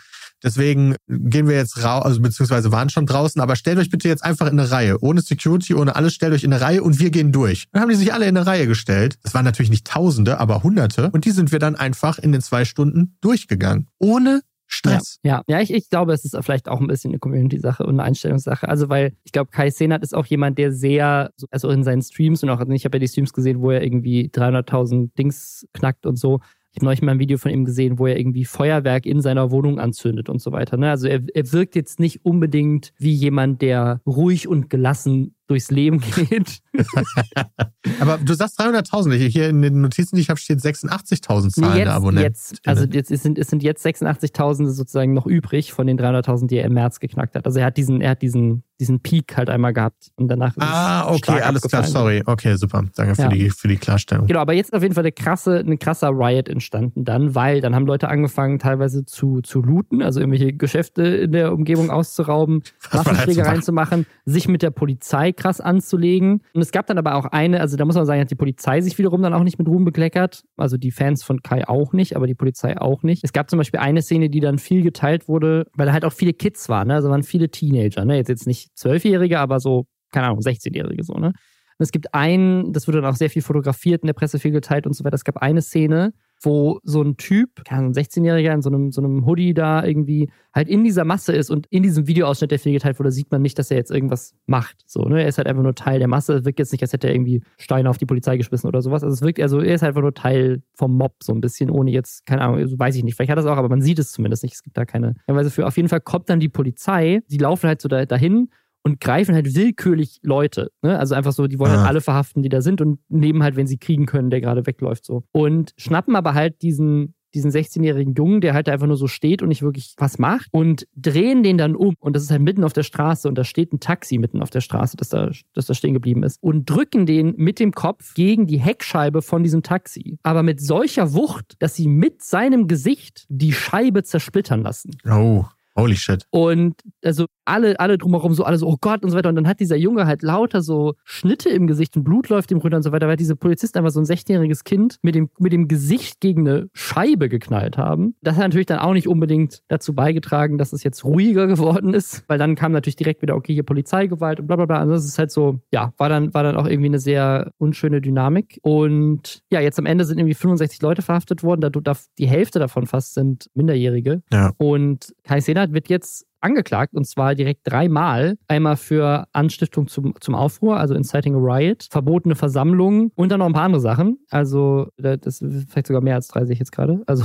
Deswegen 0.43 0.95
gehen 1.07 1.47
wir 1.47 1.55
jetzt 1.55 1.83
raus, 1.83 2.03
also 2.03 2.21
beziehungsweise 2.21 2.71
waren 2.71 2.89
schon 2.89 3.05
draußen, 3.05 3.41
aber 3.41 3.55
stellt 3.55 3.77
euch 3.77 3.89
bitte 3.89 4.07
jetzt 4.07 4.23
einfach 4.23 4.47
in 4.51 4.59
eine 4.59 4.69
Reihe. 4.69 5.01
Ohne 5.01 5.21
Security, 5.21 5.73
ohne 5.73 5.95
alles, 5.95 6.13
stellt 6.13 6.33
euch 6.33 6.43
in 6.43 6.53
eine 6.53 6.61
Reihe 6.61 6.83
und 6.83 6.99
wir 6.99 7.09
gehen 7.09 7.31
durch. 7.31 7.67
Dann 7.71 7.81
haben 7.81 7.89
die 7.89 7.95
sich 7.95 8.13
alle 8.13 8.25
in 8.25 8.35
eine 8.35 8.45
Reihe 8.45 8.67
gestellt. 8.67 9.17
Das 9.23 9.33
waren 9.33 9.45
natürlich 9.45 9.69
nicht 9.69 9.87
Tausende, 9.87 10.39
aber 10.39 10.63
Hunderte. 10.63 11.09
Und 11.11 11.25
die 11.25 11.31
sind 11.31 11.51
wir 11.51 11.59
dann 11.59 11.75
einfach 11.75 12.19
in 12.19 12.31
den 12.31 12.41
zwei 12.41 12.65
Stunden 12.65 13.17
durchgegangen. 13.21 13.87
Ohne 13.99 14.41
Stress. 14.73 15.19
Ja, 15.23 15.43
ja, 15.47 15.57
ja 15.57 15.61
ich, 15.61 15.73
ich 15.73 15.89
glaube, 15.89 16.13
es 16.13 16.25
ist 16.25 16.35
vielleicht 16.41 16.67
auch 16.67 16.81
ein 16.81 16.87
bisschen 16.87 17.11
eine 17.11 17.19
Community-Sache 17.19 17.83
und 17.83 17.99
eine 17.99 18.03
Einstellungssache. 18.03 18.67
Also, 18.67 18.89
weil 18.89 19.13
ich 19.23 19.31
glaube, 19.31 19.51
Kai 19.51 19.69
Senat 19.69 20.03
ist 20.03 20.15
auch 20.15 20.25
jemand, 20.25 20.57
der 20.57 20.71
sehr, 20.71 21.31
also 21.51 21.69
in 21.69 21.83
seinen 21.83 22.01
Streams 22.01 22.43
und 22.43 22.49
auch, 22.49 22.59
also 22.59 22.71
ich 22.71 22.85
habe 22.85 22.97
ja 22.97 22.99
die 22.99 23.07
Streams 23.07 23.33
gesehen, 23.33 23.61
wo 23.61 23.71
er 23.71 23.83
irgendwie 23.83 24.29
300.000 24.33 25.11
Dings 25.17 25.67
knackt 25.73 26.05
und 26.05 26.17
so. 26.17 26.39
Ich 26.73 26.77
habe 26.77 26.85
neulich 26.85 27.03
mal 27.03 27.11
ein 27.11 27.19
Video 27.19 27.37
von 27.37 27.51
ihm 27.51 27.65
gesehen, 27.65 27.99
wo 27.99 28.07
er 28.07 28.17
irgendwie 28.17 28.45
Feuerwerk 28.45 29.05
in 29.05 29.21
seiner 29.21 29.51
Wohnung 29.51 29.79
anzündet 29.79 30.27
und 30.27 30.41
so 30.41 30.51
weiter. 30.51 30.75
Ne? 30.75 30.89
Also 30.89 31.07
er, 31.07 31.21
er 31.31 31.51
wirkt 31.51 31.75
jetzt 31.75 31.99
nicht 31.99 32.25
unbedingt 32.25 32.93
wie 32.97 33.13
jemand, 33.13 33.61
der 33.61 34.01
ruhig 34.07 34.47
und 34.47 34.71
gelassen 34.71 35.35
durchs 35.45 35.69
Leben 35.69 35.99
geht. 35.99 36.61
Aber 37.99 38.17
du 38.17 38.33
sagst 38.33 38.59
300.000. 38.59 39.13
Hier 39.13 39.49
in 39.49 39.61
den 39.61 39.81
Notizen, 39.81 40.15
die 40.15 40.23
ich 40.23 40.29
habe, 40.29 40.39
steht 40.39 40.61
86.000 40.61 41.49
zahlende 41.49 41.77
jetzt, 41.77 41.89
Abonnenten. 41.89 42.23
Jetzt, 42.23 42.67
also 42.67 42.85
jetzt, 42.85 43.11
es, 43.11 43.21
sind, 43.21 43.37
es 43.37 43.49
sind 43.49 43.61
jetzt 43.61 43.85
86.000 43.85 44.69
sozusagen 44.69 45.13
noch 45.13 45.27
übrig 45.27 45.73
von 45.73 45.85
den 45.85 45.99
300.000, 45.99 46.47
die 46.47 46.57
er 46.57 46.65
im 46.65 46.73
März 46.73 46.99
geknackt 46.99 47.35
hat. 47.35 47.45
Also 47.45 47.59
er 47.59 47.67
hat 47.67 47.77
diesen, 47.77 48.01
er 48.01 48.11
hat 48.11 48.23
diesen, 48.23 48.63
diesen 48.83 48.99
Peak 48.99 49.37
halt 49.37 49.49
einmal 49.49 49.71
gehabt 49.71 50.11
und 50.17 50.27
danach. 50.27 50.53
Ah, 50.59 51.09
okay, 51.09 51.39
alles 51.41 51.61
klar, 51.61 51.83
sorry. 51.83 52.21
Okay, 52.25 52.55
super. 52.57 52.83
Danke 52.95 53.15
für, 53.15 53.21
ja. 53.23 53.27
die, 53.29 53.49
für 53.49 53.69
die 53.69 53.77
Klarstellung. 53.77 54.27
Genau, 54.27 54.39
aber 54.39 54.53
jetzt 54.53 54.67
ist 54.67 54.73
auf 54.73 54.83
jeden 54.83 54.93
Fall 54.93 55.03
eine 55.03 55.13
krasse, 55.13 55.59
ein 55.59 55.79
krasser 55.79 56.09
Riot 56.09 56.49
entstanden 56.49 57.05
dann, 57.05 57.33
weil 57.33 57.61
dann 57.61 57.73
haben 57.73 57.85
Leute 57.85 58.09
angefangen, 58.09 58.59
teilweise 58.59 59.05
zu, 59.05 59.41
zu 59.41 59.61
looten, 59.61 60.01
also 60.01 60.19
irgendwelche 60.19 60.51
Geschäfte 60.51 61.03
in 61.03 61.31
der 61.31 61.53
Umgebung 61.53 61.89
auszurauben, 61.89 62.63
Waffenschlägereien 62.91 63.53
halt 63.55 63.63
zu 63.63 63.71
machen, 63.71 64.05
sich 64.25 64.49
mit 64.49 64.61
der 64.61 64.71
Polizei 64.71 65.31
krass 65.31 65.61
anzulegen. 65.61 66.41
Und 66.53 66.61
es 66.61 66.71
gab 66.71 66.87
dann 66.87 66.97
aber 66.97 67.15
auch 67.15 67.25
eine, 67.25 67.61
also 67.61 67.77
da 67.77 67.85
muss 67.85 67.95
man 67.95 68.05
sagen, 68.05 68.19
hat 68.19 68.31
die 68.31 68.35
Polizei 68.35 68.81
sich 68.81 68.97
wiederum 68.97 69.21
dann 69.21 69.33
auch 69.33 69.43
nicht 69.43 69.59
mit 69.59 69.67
Ruhm 69.67 69.85
bekleckert. 69.85 70.43
Also 70.57 70.75
die 70.75 70.91
Fans 70.91 71.23
von 71.23 71.41
Kai 71.41 71.67
auch 71.67 71.93
nicht, 71.93 72.17
aber 72.17 72.27
die 72.27 72.35
Polizei 72.35 72.77
auch 72.77 73.03
nicht. 73.03 73.23
Es 73.23 73.31
gab 73.31 73.49
zum 73.49 73.57
Beispiel 73.57 73.79
eine 73.79 74.01
Szene, 74.01 74.29
die 74.29 74.41
dann 74.41 74.57
viel 74.57 74.83
geteilt 74.83 75.29
wurde, 75.29 75.67
weil 75.73 75.85
da 75.85 75.93
halt 75.93 76.03
auch 76.03 76.11
viele 76.11 76.33
Kids 76.33 76.67
waren, 76.67 76.89
ne? 76.89 76.95
also 76.95 77.09
waren 77.09 77.23
viele 77.23 77.49
Teenager, 77.49 78.03
ne? 78.05 78.17
Jetzt, 78.17 78.27
jetzt 78.27 78.47
nicht 78.47 78.72
Zwölfjährige, 78.75 79.39
aber 79.39 79.59
so, 79.59 79.85
keine 80.11 80.27
Ahnung, 80.27 80.39
16-Jährige 80.39 81.03
so, 81.03 81.13
ne? 81.13 81.33
Und 81.79 81.83
es 81.83 81.91
gibt 81.91 82.13
einen, 82.13 82.71
das 82.71 82.87
wurde 82.87 83.01
dann 83.01 83.11
auch 83.11 83.15
sehr 83.15 83.29
viel 83.29 83.41
fotografiert, 83.41 84.03
in 84.03 84.07
der 84.07 84.13
Presse 84.13 84.37
viel 84.37 84.51
geteilt 84.51 84.85
und 84.85 84.93
so 84.93 85.03
weiter. 85.03 85.15
Es 85.15 85.23
gab 85.23 85.37
eine 85.37 85.61
Szene, 85.61 86.13
wo 86.41 86.79
so 86.83 87.01
ein 87.01 87.17
Typ, 87.17 87.49
ein 87.69 87.93
16-Jähriger 87.93 88.53
in 88.53 88.61
so 88.61 88.69
einem, 88.69 88.91
so 88.91 89.01
einem 89.01 89.25
Hoodie 89.25 89.53
da 89.53 89.83
irgendwie 89.83 90.29
halt 90.53 90.67
in 90.67 90.83
dieser 90.83 91.05
Masse 91.05 91.33
ist 91.33 91.49
und 91.49 91.67
in 91.67 91.83
diesem 91.83 92.07
Videoausschnitt, 92.07 92.51
der 92.51 92.59
viel 92.59 92.73
geteilt 92.73 92.99
wurde, 92.99 93.11
sieht 93.11 93.31
man 93.31 93.41
nicht, 93.41 93.57
dass 93.57 93.71
er 93.71 93.77
jetzt 93.77 93.91
irgendwas 93.91 94.35
macht. 94.45 94.83
So, 94.85 95.03
ne? 95.05 95.21
Er 95.21 95.27
ist 95.27 95.37
halt 95.37 95.47
einfach 95.47 95.63
nur 95.63 95.73
Teil 95.73 95.99
der 95.99 96.07
Masse. 96.07 96.33
Es 96.33 96.45
wirkt 96.45 96.59
jetzt 96.59 96.71
nicht, 96.73 96.81
als 96.81 96.93
hätte 96.93 97.07
er 97.07 97.15
irgendwie 97.15 97.41
Steine 97.57 97.89
auf 97.89 97.97
die 97.97 98.05
Polizei 98.05 98.37
geschmissen 98.37 98.67
oder 98.67 98.81
sowas. 98.81 99.03
Also 99.03 99.13
es 99.13 99.21
wirkt, 99.21 99.39
also 99.39 99.59
er 99.59 99.75
ist 99.75 99.83
einfach 99.83 100.01
nur 100.01 100.13
Teil 100.13 100.61
vom 100.75 100.95
Mob, 100.95 101.23
so 101.23 101.33
ein 101.33 101.41
bisschen, 101.41 101.69
ohne 101.69 101.91
jetzt, 101.91 102.25
keine 102.25 102.41
Ahnung, 102.41 102.57
also 102.57 102.77
weiß 102.77 102.95
ich 102.95 103.03
nicht. 103.03 103.15
Vielleicht 103.15 103.31
hat 103.31 103.37
er 103.37 103.45
es 103.45 103.47
auch, 103.47 103.57
aber 103.57 103.69
man 103.69 103.81
sieht 103.81 103.99
es 103.99 104.11
zumindest 104.11 104.43
nicht. 104.43 104.53
Es 104.53 104.63
gibt 104.63 104.77
da 104.77 104.85
keine 104.85 105.15
Hinweise 105.25 105.49
für. 105.49 105.65
Auf 105.65 105.77
jeden 105.77 105.89
Fall 105.89 106.01
kommt 106.01 106.29
dann 106.29 106.39
die 106.39 106.49
Polizei, 106.49 107.21
die 107.29 107.37
laufen 107.37 107.67
halt 107.67 107.81
so 107.81 107.87
da, 107.87 108.05
dahin 108.05 108.49
und 108.83 108.99
greifen 108.99 109.33
halt 109.33 109.55
willkürlich 109.55 110.19
Leute. 110.21 110.71
Ne? 110.81 110.99
Also 110.99 111.15
einfach 111.15 111.31
so, 111.31 111.47
die 111.47 111.57
wollen 111.57 111.71
halt 111.71 111.79
ah. 111.79 111.83
halt 111.83 111.89
alle 111.91 112.01
verhaften, 112.01 112.43
die 112.43 112.49
da 112.49 112.61
sind 112.61 112.81
und 112.81 112.99
nehmen 113.09 113.41
halt, 113.41 113.55
wenn 113.55 113.67
sie 113.67 113.77
kriegen 113.77 114.05
können, 114.05 114.29
der 114.29 114.41
gerade 114.41 114.67
wegläuft 114.67 115.05
so. 115.05 115.23
Und 115.31 115.73
schnappen 115.77 116.15
aber 116.15 116.33
halt 116.33 116.61
diesen 116.61 117.15
diesen 117.33 117.51
16-jährigen 117.51 118.13
Jungen, 118.13 118.41
der 118.41 118.53
halt 118.53 118.69
einfach 118.69 118.87
nur 118.87 118.97
so 118.97 119.07
steht 119.07 119.41
und 119.41 119.49
nicht 119.49 119.61
wirklich 119.61 119.95
was 119.97 120.19
macht 120.19 120.47
und 120.51 120.87
drehen 120.95 121.43
den 121.43 121.57
dann 121.57 121.75
um 121.75 121.95
und 121.99 122.15
das 122.15 122.23
ist 122.23 122.31
halt 122.31 122.41
mitten 122.41 122.63
auf 122.63 122.73
der 122.73 122.83
Straße 122.83 123.27
und 123.27 123.35
da 123.35 123.43
steht 123.43 123.73
ein 123.73 123.79
Taxi 123.79 124.17
mitten 124.17 124.41
auf 124.41 124.49
der 124.49 124.61
Straße, 124.61 124.97
das 124.97 125.09
da, 125.09 125.31
das 125.53 125.65
da 125.65 125.73
stehen 125.73 125.93
geblieben 125.93 126.23
ist 126.23 126.41
und 126.41 126.69
drücken 126.69 127.05
den 127.05 127.33
mit 127.37 127.59
dem 127.59 127.71
Kopf 127.71 128.13
gegen 128.13 128.47
die 128.47 128.59
Heckscheibe 128.59 129.21
von 129.21 129.43
diesem 129.43 129.63
Taxi. 129.63 130.17
Aber 130.23 130.43
mit 130.43 130.61
solcher 130.61 131.13
Wucht, 131.13 131.55
dass 131.59 131.75
sie 131.75 131.87
mit 131.87 132.21
seinem 132.21 132.67
Gesicht 132.67 133.25
die 133.29 133.53
Scheibe 133.53 134.03
zersplittern 134.03 134.61
lassen. 134.61 134.91
Oh. 135.09 135.45
Holy 135.75 135.95
shit. 135.95 136.23
Und 136.29 136.75
also 137.03 137.25
alle, 137.45 137.79
alle 137.79 137.97
drumherum 137.97 138.33
so, 138.33 138.43
alle 138.43 138.57
so, 138.57 138.67
oh 138.67 138.77
Gott 138.79 139.03
und 139.03 139.11
so 139.11 139.17
weiter. 139.17 139.29
Und 139.29 139.35
dann 139.35 139.47
hat 139.47 139.59
dieser 139.59 139.75
Junge 139.75 140.05
halt 140.05 140.21
lauter 140.21 140.61
so 140.61 140.93
Schnitte 141.03 141.49
im 141.49 141.67
Gesicht 141.67 141.95
und 141.97 142.03
Blut 142.03 142.29
läuft 142.29 142.51
ihm 142.51 142.57
runter 142.57 142.77
und 142.77 142.83
so 142.83 142.91
weiter, 142.91 143.07
weil 143.07 143.17
diese 143.17 143.35
Polizisten 143.35 143.77
einfach 143.77 143.91
so 143.91 143.99
ein 143.99 144.05
16-jähriges 144.05 144.63
Kind 144.63 144.97
mit 145.01 145.15
dem, 145.15 145.29
mit 145.39 145.53
dem 145.53 145.67
Gesicht 145.67 146.19
gegen 146.19 146.47
eine 146.47 146.69
Scheibe 146.73 147.29
geknallt 147.29 147.77
haben. 147.77 148.15
Das 148.21 148.35
hat 148.35 148.43
natürlich 148.43 148.67
dann 148.67 148.79
auch 148.79 148.93
nicht 148.93 149.07
unbedingt 149.07 149.61
dazu 149.67 149.93
beigetragen, 149.93 150.57
dass 150.57 150.73
es 150.73 150.83
jetzt 150.83 151.03
ruhiger 151.03 151.47
geworden 151.47 151.93
ist, 151.93 152.23
weil 152.27 152.37
dann 152.37 152.55
kam 152.55 152.71
natürlich 152.71 152.95
direkt 152.95 153.21
wieder, 153.21 153.35
okay, 153.35 153.53
hier 153.53 153.63
Polizeigewalt 153.63 154.39
und 154.39 154.47
bla 154.47 154.55
bla 154.55 154.65
bla. 154.65 154.79
Also 154.79 154.93
das 154.93 155.05
ist 155.05 155.19
halt 155.19 155.31
so, 155.31 155.59
ja, 155.71 155.93
war 155.97 156.09
dann, 156.09 156.33
war 156.33 156.43
dann 156.43 156.55
auch 156.55 156.67
irgendwie 156.67 156.89
eine 156.89 156.99
sehr 156.99 157.51
unschöne 157.57 158.01
Dynamik. 158.01 158.59
Und 158.61 159.41
ja, 159.49 159.59
jetzt 159.59 159.79
am 159.79 159.85
Ende 159.85 160.05
sind 160.05 160.17
irgendwie 160.17 160.33
65 160.33 160.81
Leute 160.81 161.01
verhaftet 161.01 161.43
worden. 161.43 161.61
Da, 161.61 161.93
die 162.17 162.27
Hälfte 162.27 162.59
davon 162.59 162.85
fast 162.85 163.13
sind 163.13 163.49
Minderjährige. 163.53 164.21
Ja. 164.31 164.51
Und 164.57 165.13
Kai 165.23 165.39
Senat 165.39 165.73
wird 165.73 165.89
jetzt 165.89 166.25
angeklagt 166.43 166.93
und 166.93 167.07
zwar 167.07 167.35
direkt 167.35 167.61
dreimal. 167.63 168.37
Einmal 168.47 168.75
für 168.75 169.25
Anstiftung 169.31 169.87
zum, 169.87 170.13
zum 170.19 170.35
Aufruhr, 170.35 170.77
also 170.77 170.93
Inciting 170.93 171.35
a 171.35 171.37
Riot, 171.37 171.87
verbotene 171.89 172.35
Versammlungen 172.35 173.11
und 173.15 173.31
dann 173.31 173.39
noch 173.39 173.45
ein 173.45 173.53
paar 173.53 173.63
andere 173.63 173.81
Sachen. 173.81 174.19
Also, 174.29 174.89
das 174.97 175.41
ist 175.41 175.69
vielleicht 175.69 175.87
sogar 175.87 176.01
mehr 176.01 176.15
als 176.15 176.27
30 176.27 176.59
jetzt 176.59 176.71
gerade. 176.71 177.01
Also, 177.07 177.23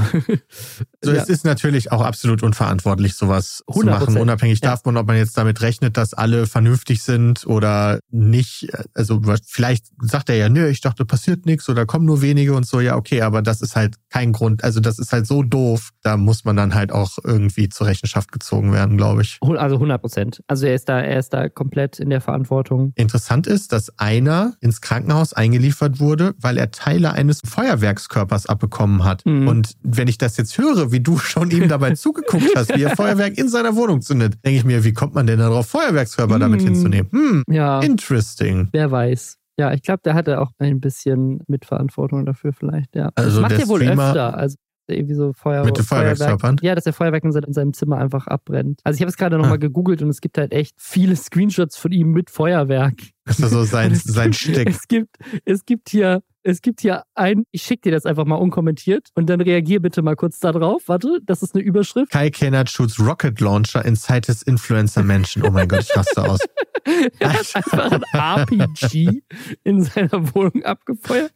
so, 1.03 1.13
ja. 1.13 1.23
es 1.23 1.29
ist 1.29 1.45
natürlich 1.45 1.91
auch 1.91 2.03
absolut 2.03 2.43
unverantwortlich, 2.43 3.15
sowas 3.15 3.65
100%. 3.69 3.81
zu 3.81 3.87
machen, 3.87 4.17
unabhängig 4.19 4.61
ja. 4.63 4.71
davon, 4.71 4.97
ob 4.97 5.07
man 5.07 5.17
jetzt 5.17 5.37
damit 5.37 5.61
rechnet, 5.61 5.97
dass 5.97 6.15
alle 6.15 6.47
vernünftig 6.47 7.03
sind 7.03 7.47
oder 7.47 7.99
nicht. 8.11 8.69
Also, 8.95 9.21
vielleicht 9.45 9.87
sagt 10.01 10.31
er 10.31 10.37
ja, 10.37 10.49
nö, 10.49 10.69
ich 10.69 10.81
dachte, 10.81 11.05
passiert 11.05 11.47
nichts 11.47 11.69
oder 11.69 11.87
kommen 11.87 12.07
nur 12.07 12.23
wenige 12.23 12.55
und 12.55 12.67
so. 12.67 12.81
Ja, 12.81 12.97
okay, 12.97 13.23
aber 13.23 13.43
das 13.43 13.63
ist 13.63 13.75
halt 13.75 13.97
kein 14.11 14.33
Grund. 14.33 14.63
Also, 14.63 14.81
das 14.81 14.99
ist 14.99 15.13
halt 15.13 15.27
so 15.27 15.43
doof. 15.43 15.91
Da 16.03 16.17
muss 16.17 16.45
man 16.45 16.57
dann 16.57 16.75
halt 16.75 16.93
auch 16.93 17.19
irgendwie 17.25 17.69
zur 17.69 17.89
Rechenschaft 17.89 18.31
gezogen 18.31 18.73
werden, 18.73 18.97
glaube 18.97 19.07
ich 19.07 19.08
glaube 19.09 19.23
ich. 19.23 19.39
Also 19.43 19.77
100 19.77 20.01
Prozent. 20.01 20.43
Also 20.47 20.67
er 20.67 20.75
ist 20.75 20.89
da, 20.89 21.01
er 21.01 21.19
ist 21.19 21.31
da 21.31 21.49
komplett 21.49 21.99
in 21.99 22.11
der 22.11 22.21
Verantwortung. 22.21 22.93
Interessant 22.95 23.47
ist, 23.47 23.73
dass 23.73 23.99
einer 23.99 24.55
ins 24.61 24.81
Krankenhaus 24.81 25.33
eingeliefert 25.33 26.01
wurde, 26.01 26.35
weil 26.41 26.59
er 26.59 26.71
Teile 26.71 27.13
eines 27.13 27.41
Feuerwerkskörpers 27.45 28.47
abbekommen 28.47 29.05
hat. 29.05 29.25
Mhm. 29.27 29.49
Und 29.49 29.73
wenn 29.83 30.09
ich 30.09 30.19
das 30.19 30.37
jetzt 30.37 30.59
höre, 30.59 30.93
wie 30.93 31.01
du 31.01 31.19
schon 31.19 31.51
ihm 31.51 31.69
dabei 31.69 31.93
zugeguckt 31.95 32.51
hast, 32.57 32.75
wie 32.77 32.83
er 32.83 32.97
Feuerwerk 32.97 33.39
in 33.39 33.49
seiner 33.49 33.77
Wohnung 33.77 34.03
zündet, 34.03 34.35
denke 34.45 34.59
ich 34.59 34.65
mir, 34.65 34.85
wie 34.85 34.93
kommt 34.93 35.15
man 35.15 35.27
denn 35.27 35.39
darauf, 35.39 35.69
Feuerwerkskörper 35.69 36.37
mhm. 36.37 36.41
damit 36.41 36.63
hinzunehmen? 36.63 37.11
Hm, 37.11 37.43
ja. 37.49 37.81
interesting. 37.81 38.69
Wer 38.73 38.91
weiß. 38.91 39.37
Ja, 39.59 39.73
ich 39.73 39.83
glaube, 39.83 40.01
der 40.05 40.15
hatte 40.15 40.41
auch 40.41 40.53
ein 40.59 40.81
bisschen 40.81 41.41
Mitverantwortung 41.49 42.25
dafür 42.25 42.53
vielleicht, 42.53 42.95
ja. 42.95 43.11
Also 43.17 43.41
das 43.41 43.51
macht 43.51 43.61
er 43.61 43.69
wohl 43.69 43.83
öfter. 43.83 44.37
Also 44.37 44.57
irgendwie 44.97 45.15
so 45.15 45.33
Feuer, 45.33 45.65
Mit 45.65 45.77
den 45.77 45.85
Feuerwerkskörpern? 45.85 46.57
Ja, 46.63 46.75
dass 46.75 46.85
der 46.85 46.93
Feuerwerk 46.93 47.25
in 47.25 47.53
seinem 47.53 47.73
Zimmer 47.73 47.99
einfach 47.99 48.27
abbrennt. 48.27 48.81
Also 48.85 48.97
ich 48.97 49.03
habe 49.03 49.11
es 49.11 49.17
gerade 49.17 49.37
nochmal 49.37 49.55
ah. 49.55 49.59
gegoogelt 49.59 50.03
und 50.03 50.09
es 50.09 50.21
gibt 50.21 50.39
halt 50.39 50.53
echt 50.53 50.75
viele 50.79 51.17
Screenshots 51.17 51.77
von 51.77 51.93
ihm 51.93 52.13
mit 52.13 52.31
Feuerwerk. 52.31 52.95
Das 53.25 53.41
ist 53.41 53.51
so 53.51 53.65
sein, 53.65 53.95
sein 54.05 54.33
Stick. 54.33 54.69
Es 54.69 54.89
gibt, 54.89 55.17
es 55.45 55.65
gibt 55.65 55.91
hier 55.91 56.23
es 56.49 56.63
gibt 56.63 56.81
hier 56.81 57.03
ein, 57.15 57.45
ich 57.51 57.63
schicke 57.63 57.83
dir 57.83 57.93
das 57.93 58.07
einfach 58.07 58.25
mal 58.25 58.37
unkommentiert 58.37 59.09
und 59.15 59.29
dann 59.29 59.41
reagier 59.41 59.81
bitte 59.81 60.03
mal 60.03 60.17
kurz 60.17 60.41
darauf. 60.41 60.83
Warte, 60.87 61.21
das 61.25 61.43
ist 61.43 61.55
eine 61.55 61.63
Überschrift. 61.63 62.11
Kai 62.11 62.31
Kennert 62.31 62.71
shoots 62.71 62.99
Rocket 62.99 63.41
Launcher 63.41 63.85
inside 63.85 64.27
his 64.27 64.43
Influencer 64.43 65.03
Menschen. 65.03 65.45
Oh 65.45 65.51
mein 65.51 65.69
Gott, 65.69 65.81
ich 65.81 65.97
raste 65.97 66.23
aus. 66.23 66.41
er 67.19 67.33
hat 67.33 67.55
einfach 67.55 67.93
ein 67.93 68.03
RPG 68.13 69.23
in 69.65 69.83
seiner 69.83 70.35
Wohnung 70.35 70.63
abgefeuert. 70.65 71.33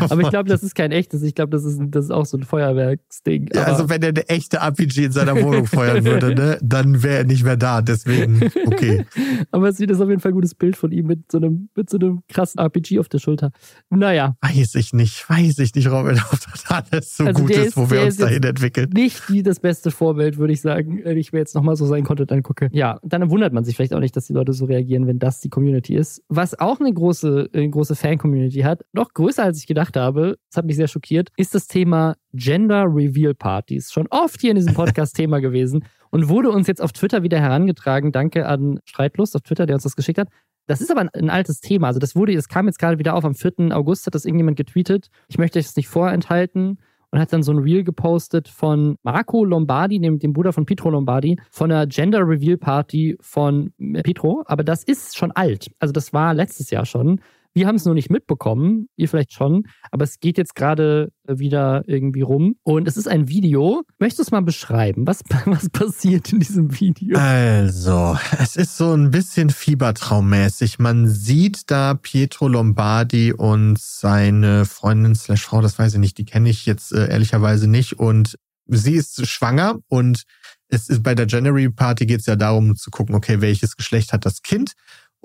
Aber 0.00 0.22
ich 0.22 0.30
glaube, 0.30 0.48
das 0.48 0.62
ist 0.62 0.74
kein 0.74 0.92
echtes. 0.92 1.22
Ich 1.22 1.34
glaube, 1.34 1.50
das 1.50 1.64
ist, 1.64 1.80
das 1.88 2.06
ist 2.06 2.10
auch 2.10 2.26
so 2.26 2.36
ein 2.36 2.42
Feuerwerksding. 2.42 3.50
Ja, 3.54 3.64
also 3.64 3.88
wenn 3.88 4.02
er 4.02 4.08
eine 4.08 4.28
echte 4.28 4.58
RPG 4.58 5.06
in 5.06 5.12
seiner 5.12 5.40
Wohnung 5.40 5.66
feuern 5.66 6.04
würde, 6.04 6.34
ne, 6.34 6.58
dann 6.62 7.02
wäre 7.02 7.18
er 7.18 7.24
nicht 7.24 7.44
mehr 7.44 7.56
da. 7.56 7.82
Deswegen, 7.82 8.50
okay. 8.66 9.06
Aber 9.50 9.68
es 9.68 9.80
ist 9.80 10.00
auf 10.00 10.08
jeden 10.08 10.20
Fall 10.20 10.32
ein 10.32 10.34
gutes 10.34 10.54
Bild 10.54 10.76
von 10.76 10.92
ihm 10.92 11.06
mit 11.06 11.30
so 11.30 11.38
einem, 11.38 11.68
mit 11.74 11.90
so 11.90 11.98
einem 11.98 12.22
krassen 12.28 12.58
RPG 12.58 12.98
auf 12.98 13.08
der 13.08 13.18
Schulter. 13.18 13.52
Naja. 13.90 14.36
Weiß 14.56 14.74
ich 14.74 14.92
nicht, 14.92 15.28
weiß 15.28 15.58
ich 15.58 15.74
nicht, 15.74 15.90
Robin, 15.90 16.18
ob 16.32 16.38
das 16.40 16.64
alles 16.68 17.16
so 17.16 17.24
also 17.24 17.42
gut 17.42 17.50
ist, 17.50 17.76
wo 17.76 17.90
wir 17.90 18.02
uns 18.02 18.16
dahin 18.16 18.42
entwickeln. 18.42 18.90
Nicht 18.94 19.30
wie 19.30 19.42
das 19.42 19.60
beste 19.60 19.90
Vorbild, 19.90 20.38
würde 20.38 20.52
ich 20.52 20.60
sagen, 20.60 21.00
wenn 21.04 21.18
ich 21.18 21.32
mir 21.32 21.40
jetzt 21.40 21.54
nochmal 21.54 21.76
so 21.76 21.86
sein 21.86 22.04
Content 22.04 22.32
angucke. 22.32 22.68
Ja, 22.72 22.98
dann 23.02 23.30
wundert 23.30 23.52
man 23.52 23.64
sich 23.64 23.76
vielleicht 23.76 23.92
auch 23.92 24.00
nicht, 24.00 24.16
dass 24.16 24.26
die 24.26 24.32
Leute 24.32 24.52
so 24.52 24.64
reagieren, 24.64 25.06
wenn 25.06 25.18
das 25.18 25.40
die 25.40 25.50
Community 25.50 25.94
ist. 25.94 26.22
Was 26.28 26.58
auch 26.58 26.80
eine 26.80 26.92
große, 26.92 27.50
eine 27.52 27.70
große 27.70 27.94
Fan-Community 27.94 28.60
hat, 28.60 28.82
noch 28.92 29.12
größer 29.12 29.42
als 29.42 29.58
ich 29.58 29.66
gedacht 29.66 29.96
habe, 29.96 30.38
das 30.50 30.58
hat 30.58 30.66
mich 30.66 30.76
sehr 30.76 30.88
schockiert, 30.88 31.30
ist 31.36 31.54
das 31.54 31.66
Thema 31.66 32.16
Gender 32.32 32.84
Reveal 32.84 33.34
Partys. 33.34 33.92
Schon 33.92 34.06
oft 34.10 34.40
hier 34.40 34.50
in 34.50 34.56
diesem 34.56 34.74
Podcast 34.74 35.16
Thema 35.16 35.40
gewesen 35.40 35.84
und 36.10 36.28
wurde 36.28 36.50
uns 36.50 36.66
jetzt 36.66 36.82
auf 36.82 36.92
Twitter 36.92 37.22
wieder 37.22 37.40
herangetragen. 37.40 38.12
Danke 38.12 38.46
an 38.46 38.80
Streitlust 38.84 39.36
auf 39.36 39.42
Twitter, 39.42 39.66
der 39.66 39.76
uns 39.76 39.82
das 39.82 39.96
geschickt 39.96 40.18
hat. 40.18 40.28
Das 40.66 40.80
ist 40.80 40.90
aber 40.90 41.08
ein, 41.12 41.30
altes 41.30 41.60
Thema. 41.60 41.88
Also 41.88 42.00
das 42.00 42.16
wurde, 42.16 42.34
das 42.34 42.48
kam 42.48 42.66
jetzt 42.66 42.78
gerade 42.78 42.98
wieder 42.98 43.14
auf. 43.14 43.24
Am 43.24 43.34
4. 43.34 43.70
August 43.70 44.06
hat 44.06 44.14
das 44.14 44.24
irgendjemand 44.24 44.56
getweetet. 44.56 45.10
Ich 45.28 45.38
möchte 45.38 45.58
euch 45.58 45.66
das 45.66 45.76
nicht 45.76 45.88
vorenthalten 45.88 46.78
und 47.10 47.20
hat 47.20 47.32
dann 47.32 47.42
so 47.42 47.52
ein 47.52 47.58
Reel 47.58 47.84
gepostet 47.84 48.48
von 48.48 48.98
Marco 49.02 49.44
Lombardi, 49.44 50.00
dem, 50.00 50.18
dem 50.18 50.32
Bruder 50.32 50.52
von 50.52 50.66
Pietro 50.66 50.90
Lombardi, 50.90 51.38
von 51.50 51.70
der 51.70 51.86
Gender 51.86 52.20
Reveal 52.20 52.56
Party 52.56 53.16
von 53.20 53.72
Pietro. 54.02 54.42
Aber 54.46 54.64
das 54.64 54.82
ist 54.82 55.16
schon 55.16 55.30
alt. 55.32 55.70
Also 55.78 55.92
das 55.92 56.12
war 56.12 56.34
letztes 56.34 56.70
Jahr 56.70 56.84
schon. 56.84 57.20
Wir 57.56 57.66
haben 57.66 57.76
es 57.76 57.86
nur 57.86 57.94
nicht 57.94 58.10
mitbekommen, 58.10 58.86
ihr 58.96 59.08
vielleicht 59.08 59.32
schon, 59.32 59.62
aber 59.90 60.04
es 60.04 60.20
geht 60.20 60.36
jetzt 60.36 60.54
gerade 60.54 61.10
wieder 61.26 61.84
irgendwie 61.86 62.20
rum. 62.20 62.56
Und 62.64 62.86
es 62.86 62.98
ist 62.98 63.08
ein 63.08 63.30
Video. 63.30 63.82
Möchtest 63.98 64.18
du 64.18 64.22
es 64.24 64.30
mal 64.30 64.42
beschreiben? 64.42 65.06
Was, 65.06 65.22
was 65.46 65.70
passiert 65.70 66.30
in 66.34 66.40
diesem 66.40 66.78
Video? 66.78 67.18
Also, 67.18 68.18
es 68.38 68.56
ist 68.56 68.76
so 68.76 68.92
ein 68.92 69.10
bisschen 69.10 69.48
fiebertraummäßig. 69.48 70.78
Man 70.80 71.08
sieht 71.08 71.70
da 71.70 71.94
Pietro 71.94 72.48
Lombardi 72.48 73.32
und 73.32 73.78
seine 73.78 74.66
Freundin 74.66 75.14
slash 75.14 75.46
Frau, 75.46 75.62
das 75.62 75.78
weiß 75.78 75.94
ich 75.94 76.00
nicht, 76.00 76.18
die 76.18 76.26
kenne 76.26 76.50
ich 76.50 76.66
jetzt 76.66 76.92
äh, 76.92 77.08
ehrlicherweise 77.08 77.68
nicht. 77.68 77.98
Und 77.98 78.36
sie 78.66 78.96
ist 78.96 79.26
schwanger 79.26 79.78
und 79.88 80.24
es 80.68 80.90
ist 80.90 81.02
bei 81.02 81.14
der 81.14 81.26
January 81.26 81.70
Party 81.70 82.04
geht 82.04 82.20
es 82.20 82.26
ja 82.26 82.36
darum 82.36 82.76
zu 82.76 82.90
gucken, 82.90 83.14
okay, 83.14 83.40
welches 83.40 83.76
Geschlecht 83.76 84.12
hat 84.12 84.26
das 84.26 84.42
Kind? 84.42 84.72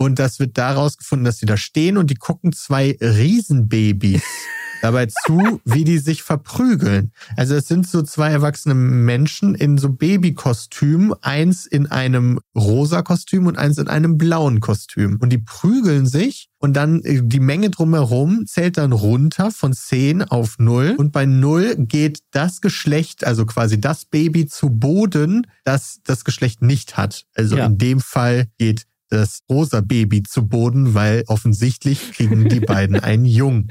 Und 0.01 0.19
das 0.19 0.39
wird 0.39 0.57
daraus 0.57 0.97
gefunden, 0.97 1.25
dass 1.25 1.37
sie 1.37 1.45
da 1.45 1.57
stehen 1.57 1.97
und 1.97 2.09
die 2.09 2.15
gucken 2.15 2.53
zwei 2.53 2.97
Riesenbabys 2.99 4.23
dabei 4.81 5.05
zu, 5.05 5.61
wie 5.63 5.83
die 5.83 5.99
sich 5.99 6.23
verprügeln. 6.23 7.11
Also 7.37 7.55
es 7.55 7.67
sind 7.67 7.87
so 7.87 8.01
zwei 8.01 8.31
erwachsene 8.31 8.73
Menschen 8.73 9.55
in 9.55 9.77
so 9.77 9.89
Babykostüm, 9.89 11.13
eins 11.21 11.65
in 11.65 11.87
einem 11.87 12.39
rosa 12.55 13.01
Kostüm 13.01 13.45
und 13.45 13.57
eins 13.57 13.77
in 13.77 13.87
einem 13.87 14.17
blauen 14.17 14.59
Kostüm. 14.59 15.17
Und 15.21 15.29
die 15.31 15.37
prügeln 15.37 16.07
sich 16.07 16.49
und 16.57 16.73
dann 16.75 17.01
äh, 17.03 17.21
die 17.23 17.39
Menge 17.39 17.69
drumherum 17.69 18.45
zählt 18.47 18.77
dann 18.77 18.91
runter 18.91 19.51
von 19.51 19.73
10 19.73 20.23
auf 20.23 20.57
0 20.57 20.95
und 20.97 21.11
bei 21.11 21.25
0 21.25 21.75
geht 21.77 22.19
das 22.31 22.61
Geschlecht, 22.61 23.25
also 23.25 23.45
quasi 23.45 23.79
das 23.79 24.05
Baby 24.05 24.47
zu 24.47 24.69
Boden, 24.69 25.47
das 25.63 25.99
das 26.03 26.25
Geschlecht 26.25 26.61
nicht 26.61 26.97
hat. 26.97 27.25
Also 27.35 27.57
ja. 27.57 27.67
in 27.67 27.77
dem 27.77 27.99
Fall 27.99 28.47
geht 28.57 28.85
das 29.11 29.41
rosa 29.49 29.81
Baby 29.81 30.23
zu 30.23 30.47
Boden, 30.47 30.95
weil 30.95 31.23
offensichtlich 31.27 32.13
kriegen 32.13 32.49
die 32.49 32.61
beiden 32.61 32.99
einen 32.99 33.25
Jungen. 33.25 33.67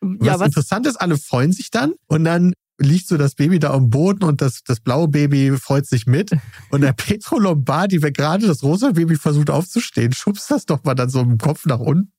Was, 0.00 0.26
ja, 0.26 0.38
was 0.38 0.46
interessant 0.46 0.86
ist, 0.86 0.96
alle 0.96 1.18
freuen 1.18 1.52
sich 1.52 1.70
dann 1.70 1.94
und 2.06 2.24
dann 2.24 2.54
liegt 2.78 3.08
so 3.08 3.16
das 3.16 3.34
Baby 3.34 3.58
da 3.58 3.72
am 3.72 3.90
Boden 3.90 4.24
und 4.24 4.40
das, 4.40 4.62
das 4.64 4.80
blaue 4.80 5.08
Baby 5.08 5.56
freut 5.56 5.86
sich 5.86 6.06
mit. 6.06 6.30
Und 6.70 6.82
der 6.82 6.92
Petro 6.92 7.38
Lombardi, 7.38 8.02
wer 8.02 8.12
gerade 8.12 8.46
das 8.46 8.62
rosa 8.62 8.92
Baby 8.92 9.16
versucht 9.16 9.50
aufzustehen, 9.50 10.12
schubst 10.12 10.50
das 10.50 10.66
doch 10.66 10.84
mal 10.84 10.94
dann 10.94 11.08
so 11.08 11.20
im 11.20 11.38
Kopf 11.38 11.66
nach 11.66 11.80
unten. 11.80 12.10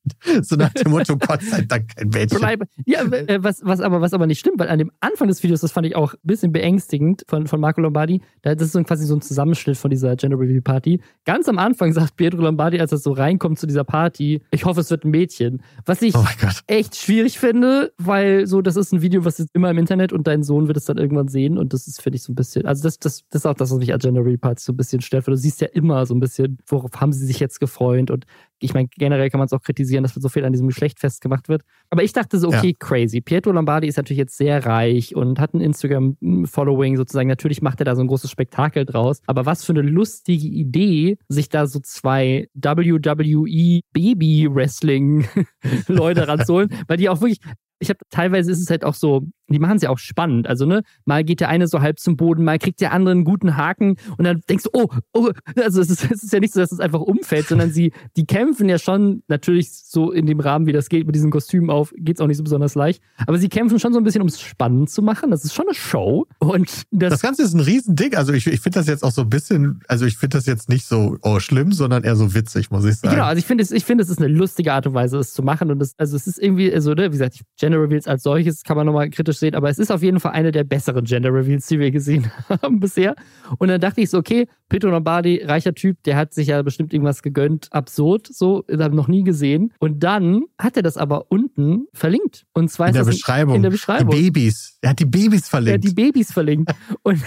So 0.41 0.55
nach 0.55 0.73
dem 0.73 0.91
Motto, 0.91 1.17
Gott 1.27 1.41
sei 1.43 1.61
Dank 1.61 1.95
kein 1.95 2.09
Mädchen. 2.09 2.39
Ja, 2.85 3.01
äh, 3.03 3.43
was, 3.43 3.61
was, 3.63 3.81
aber, 3.81 4.01
was 4.01 4.13
aber 4.13 4.25
nicht 4.25 4.39
stimmt, 4.39 4.59
weil 4.59 4.69
an 4.69 4.79
dem 4.79 4.91
Anfang 4.99 5.27
des 5.27 5.43
Videos, 5.43 5.61
das 5.61 5.71
fand 5.71 5.85
ich 5.85 5.95
auch 5.95 6.13
ein 6.13 6.19
bisschen 6.23 6.51
beängstigend 6.51 7.23
von, 7.27 7.47
von 7.47 7.59
Marco 7.59 7.81
Lombardi, 7.81 8.21
das 8.41 8.61
ist 8.61 8.71
so 8.71 8.83
quasi 8.83 9.05
so 9.05 9.15
ein 9.15 9.21
Zusammenschnitt 9.21 9.77
von 9.77 9.91
dieser 9.91 10.15
Gender 10.15 10.39
Review 10.39 10.61
Party. 10.61 11.01
Ganz 11.25 11.47
am 11.49 11.57
Anfang 11.57 11.93
sagt 11.93 12.15
Pietro 12.15 12.41
Lombardi, 12.41 12.79
als 12.79 12.91
er 12.91 12.97
so 12.97 13.11
reinkommt 13.11 13.59
zu 13.59 13.67
dieser 13.67 13.83
Party, 13.83 14.41
ich 14.51 14.65
hoffe, 14.65 14.81
es 14.81 14.89
wird 14.89 15.03
ein 15.03 15.11
Mädchen. 15.11 15.61
Was 15.85 16.01
ich 16.01 16.15
oh 16.15 16.25
echt 16.67 16.95
schwierig 16.95 17.37
finde, 17.37 17.91
weil 17.97 18.47
so, 18.47 18.61
das 18.61 18.75
ist 18.75 18.93
ein 18.93 19.01
Video, 19.01 19.25
was 19.25 19.39
ist 19.39 19.49
immer 19.53 19.69
im 19.69 19.77
Internet 19.77 20.13
und 20.13 20.25
dein 20.27 20.43
Sohn 20.47 20.67
wird 20.67 20.77
es 20.77 20.85
dann 20.85 20.97
irgendwann 20.97 21.27
sehen 21.27 21.57
und 21.57 21.73
das 21.73 21.87
ist, 21.87 22.01
finde 22.01 22.17
ich, 22.17 22.23
so 22.23 22.31
ein 22.31 22.35
bisschen, 22.35 22.65
also 22.65 22.83
das, 22.83 22.97
das, 22.97 23.23
das 23.29 23.41
ist 23.41 23.45
auch 23.45 23.53
das, 23.53 23.69
was 23.69 23.77
mich 23.77 23.93
an 23.93 23.99
Gender 23.99 24.23
Party 24.37 24.63
so 24.63 24.73
ein 24.73 24.77
bisschen 24.77 25.01
stört, 25.01 25.27
weil 25.27 25.35
du 25.35 25.39
siehst 25.39 25.61
ja 25.61 25.67
immer 25.67 26.05
so 26.05 26.15
ein 26.15 26.19
bisschen, 26.19 26.57
worauf 26.65 26.91
haben 26.99 27.13
sie 27.13 27.25
sich 27.25 27.39
jetzt 27.39 27.59
gefreut 27.59 28.09
und 28.09 28.25
ich 28.59 28.73
meine, 28.73 28.87
generell 28.97 29.29
kann 29.29 29.37
man 29.39 29.45
es 29.45 29.53
auch 29.53 29.61
kritisieren, 29.61 30.03
dass 30.03 30.13
so 30.13 30.27
viel 30.29 30.43
an 30.45 30.51
diesem 30.51 30.67
Geschlecht 30.67 30.99
festgemacht 30.99 31.47
wird. 31.49 31.63
Aber 31.89 32.03
ich 32.03 32.13
dachte 32.13 32.37
so, 32.39 32.47
okay, 32.47 32.69
ja. 32.69 32.75
crazy. 32.79 33.21
Pietro 33.21 33.51
Lombardi 33.51 33.87
ist 33.87 33.97
natürlich 33.97 34.17
jetzt 34.17 34.35
sehr 34.37 34.65
reich 34.65 35.15
und 35.15 35.39
hat 35.39 35.53
ein 35.53 35.61
Instagram-Following 35.61 36.97
sozusagen. 36.97 37.29
Natürlich 37.29 37.61
macht 37.61 37.79
er 37.81 37.85
da 37.85 37.95
so 37.95 38.01
ein 38.01 38.07
großes 38.07 38.31
Spektakel 38.31 38.85
draus. 38.85 39.21
Aber 39.27 39.45
was 39.45 39.63
für 39.63 39.73
eine 39.73 39.83
lustige 39.83 40.47
Idee, 40.47 41.19
sich 41.27 41.49
da 41.49 41.67
so 41.67 41.79
zwei 41.79 42.49
WWE 42.53 43.81
Baby-Wrestling-Leute 43.93 45.27
ranzuholen, 46.27 46.69
weil 46.87 46.97
die 46.97 47.09
auch 47.09 47.21
wirklich, 47.21 47.39
ich 47.79 47.89
habe 47.89 47.99
teilweise 48.09 48.51
ist 48.51 48.61
es 48.61 48.69
halt 48.69 48.83
auch 48.83 48.95
so, 48.95 49.27
die 49.49 49.59
machen 49.59 49.77
es 49.77 49.83
ja 49.83 49.89
auch 49.89 49.97
spannend. 49.97 50.47
Also, 50.47 50.65
ne, 50.65 50.83
mal 51.05 51.23
geht 51.23 51.39
der 51.39 51.49
eine 51.49 51.67
so 51.67 51.81
halb 51.81 51.99
zum 51.99 52.17
Boden, 52.17 52.43
mal 52.43 52.57
kriegt 52.57 52.81
der 52.81 52.91
andere 52.91 53.11
einen 53.11 53.23
guten 53.23 53.55
Haken 53.55 53.97
und 54.17 54.25
dann 54.25 54.41
denkst 54.49 54.65
du, 54.65 54.69
oh, 54.73 54.87
oh, 55.13 55.31
also 55.55 55.81
es 55.81 55.89
ist, 55.89 56.11
es 56.11 56.23
ist 56.23 56.33
ja 56.33 56.39
nicht 56.39 56.53
so, 56.53 56.59
dass 56.59 56.71
es 56.71 56.79
einfach 56.79 57.01
umfällt, 57.01 57.47
sondern 57.47 57.71
sie, 57.71 57.93
die 58.15 58.25
kämpfen 58.25 58.46
ja 58.59 58.79
schon 58.79 59.23
natürlich 59.27 59.71
so 59.71 60.11
in 60.11 60.25
dem 60.25 60.39
Rahmen, 60.39 60.65
wie 60.65 60.71
das 60.71 60.89
geht, 60.89 61.05
mit 61.05 61.15
diesen 61.15 61.31
Kostümen 61.31 61.69
auf, 61.69 61.93
geht 61.97 62.17
es 62.17 62.21
auch 62.21 62.27
nicht 62.27 62.37
so 62.37 62.43
besonders 62.43 62.75
leicht. 62.75 63.01
Aber 63.25 63.37
sie 63.37 63.49
kämpfen 63.49 63.79
schon 63.79 63.93
so 63.93 63.99
ein 63.99 64.03
bisschen, 64.03 64.21
um 64.21 64.27
es 64.27 64.39
spannend 64.39 64.89
zu 64.89 65.01
machen. 65.01 65.31
Das 65.31 65.43
ist 65.43 65.53
schon 65.53 65.65
eine 65.67 65.75
Show. 65.75 66.25
Und 66.39 66.83
das, 66.91 67.11
das 67.11 67.21
Ganze 67.21 67.43
ist 67.43 67.53
ein 67.53 67.59
Riesending. 67.59 68.15
Also 68.15 68.33
ich, 68.33 68.47
ich 68.47 68.61
finde 68.61 68.79
das 68.79 68.87
jetzt 68.87 69.03
auch 69.03 69.11
so 69.11 69.21
ein 69.21 69.29
bisschen, 69.29 69.81
also 69.87 70.05
ich 70.05 70.17
finde 70.17 70.37
das 70.37 70.45
jetzt 70.45 70.69
nicht 70.69 70.85
so 70.85 71.17
oh, 71.21 71.39
schlimm, 71.39 71.71
sondern 71.71 72.03
eher 72.03 72.15
so 72.15 72.33
witzig, 72.33 72.71
muss 72.71 72.85
ich 72.85 72.97
sagen. 72.97 73.15
Genau, 73.15 73.25
also 73.25 73.39
ich 73.39 73.45
finde, 73.45 73.63
ich 73.69 73.85
finde, 73.85 74.03
es 74.03 74.09
ist 74.09 74.19
eine 74.19 74.27
lustige 74.27 74.73
Art 74.73 74.87
und 74.87 74.93
Weise, 74.93 75.17
es 75.17 75.33
zu 75.33 75.43
machen. 75.43 75.71
Und 75.71 75.79
das, 75.79 75.93
also 75.97 76.15
es 76.15 76.27
ist 76.27 76.39
irgendwie, 76.39 76.73
also, 76.73 76.93
ne, 76.93 77.05
wie 77.05 77.17
gesagt, 77.17 77.41
Gender 77.59 77.81
Reveals 77.81 78.07
als 78.07 78.23
solches 78.23 78.63
kann 78.63 78.77
man 78.77 78.85
nochmal 78.85 79.09
kritisch 79.09 79.37
sehen, 79.37 79.55
aber 79.55 79.69
es 79.69 79.79
ist 79.79 79.91
auf 79.91 80.03
jeden 80.03 80.19
Fall 80.19 80.31
eine 80.31 80.51
der 80.51 80.63
besseren 80.63 81.05
Gender 81.05 81.33
Reveals, 81.33 81.67
die 81.67 81.79
wir 81.79 81.91
gesehen 81.91 82.31
haben 82.61 82.79
bisher. 82.79 83.15
Und 83.57 83.69
dann 83.69 83.81
dachte 83.81 84.01
ich 84.01 84.09
so, 84.09 84.17
okay, 84.17 84.47
Pietro 84.69 84.89
Lombardi, 84.89 85.43
reicher 85.43 85.73
Typ, 85.73 86.03
der 86.03 86.17
hat 86.17 86.33
sich 86.33 86.47
ja 86.47 86.61
bestimmt 86.61 86.93
irgendwas 86.93 87.21
gegönnt. 87.21 87.67
Absurd, 87.71 88.27
so, 88.37 88.63
habe 88.69 88.95
noch 88.95 89.07
nie 89.07 89.23
gesehen. 89.23 89.73
Und 89.79 90.03
dann 90.03 90.43
hat 90.59 90.77
er 90.77 90.83
das 90.83 90.97
aber 90.97 91.25
unten 91.29 91.87
verlinkt. 91.93 92.45
Und 92.53 92.69
zwar 92.71 92.87
in 92.87 92.93
der 92.93 93.03
Beschreibung. 93.03 93.55
In 93.55 93.63
der 93.63 93.69
Beschreibung. 93.69 94.15
Die 94.15 94.29
Babys. 94.31 94.77
Er 94.81 94.91
hat 94.91 94.99
die 94.99 95.05
Babys 95.05 95.47
verlinkt. 95.47 95.83
Er 95.83 95.89
hat 95.89 95.97
die 95.97 96.01
Babys 96.01 96.31
verlinkt. 96.31 96.71
und, 97.03 97.21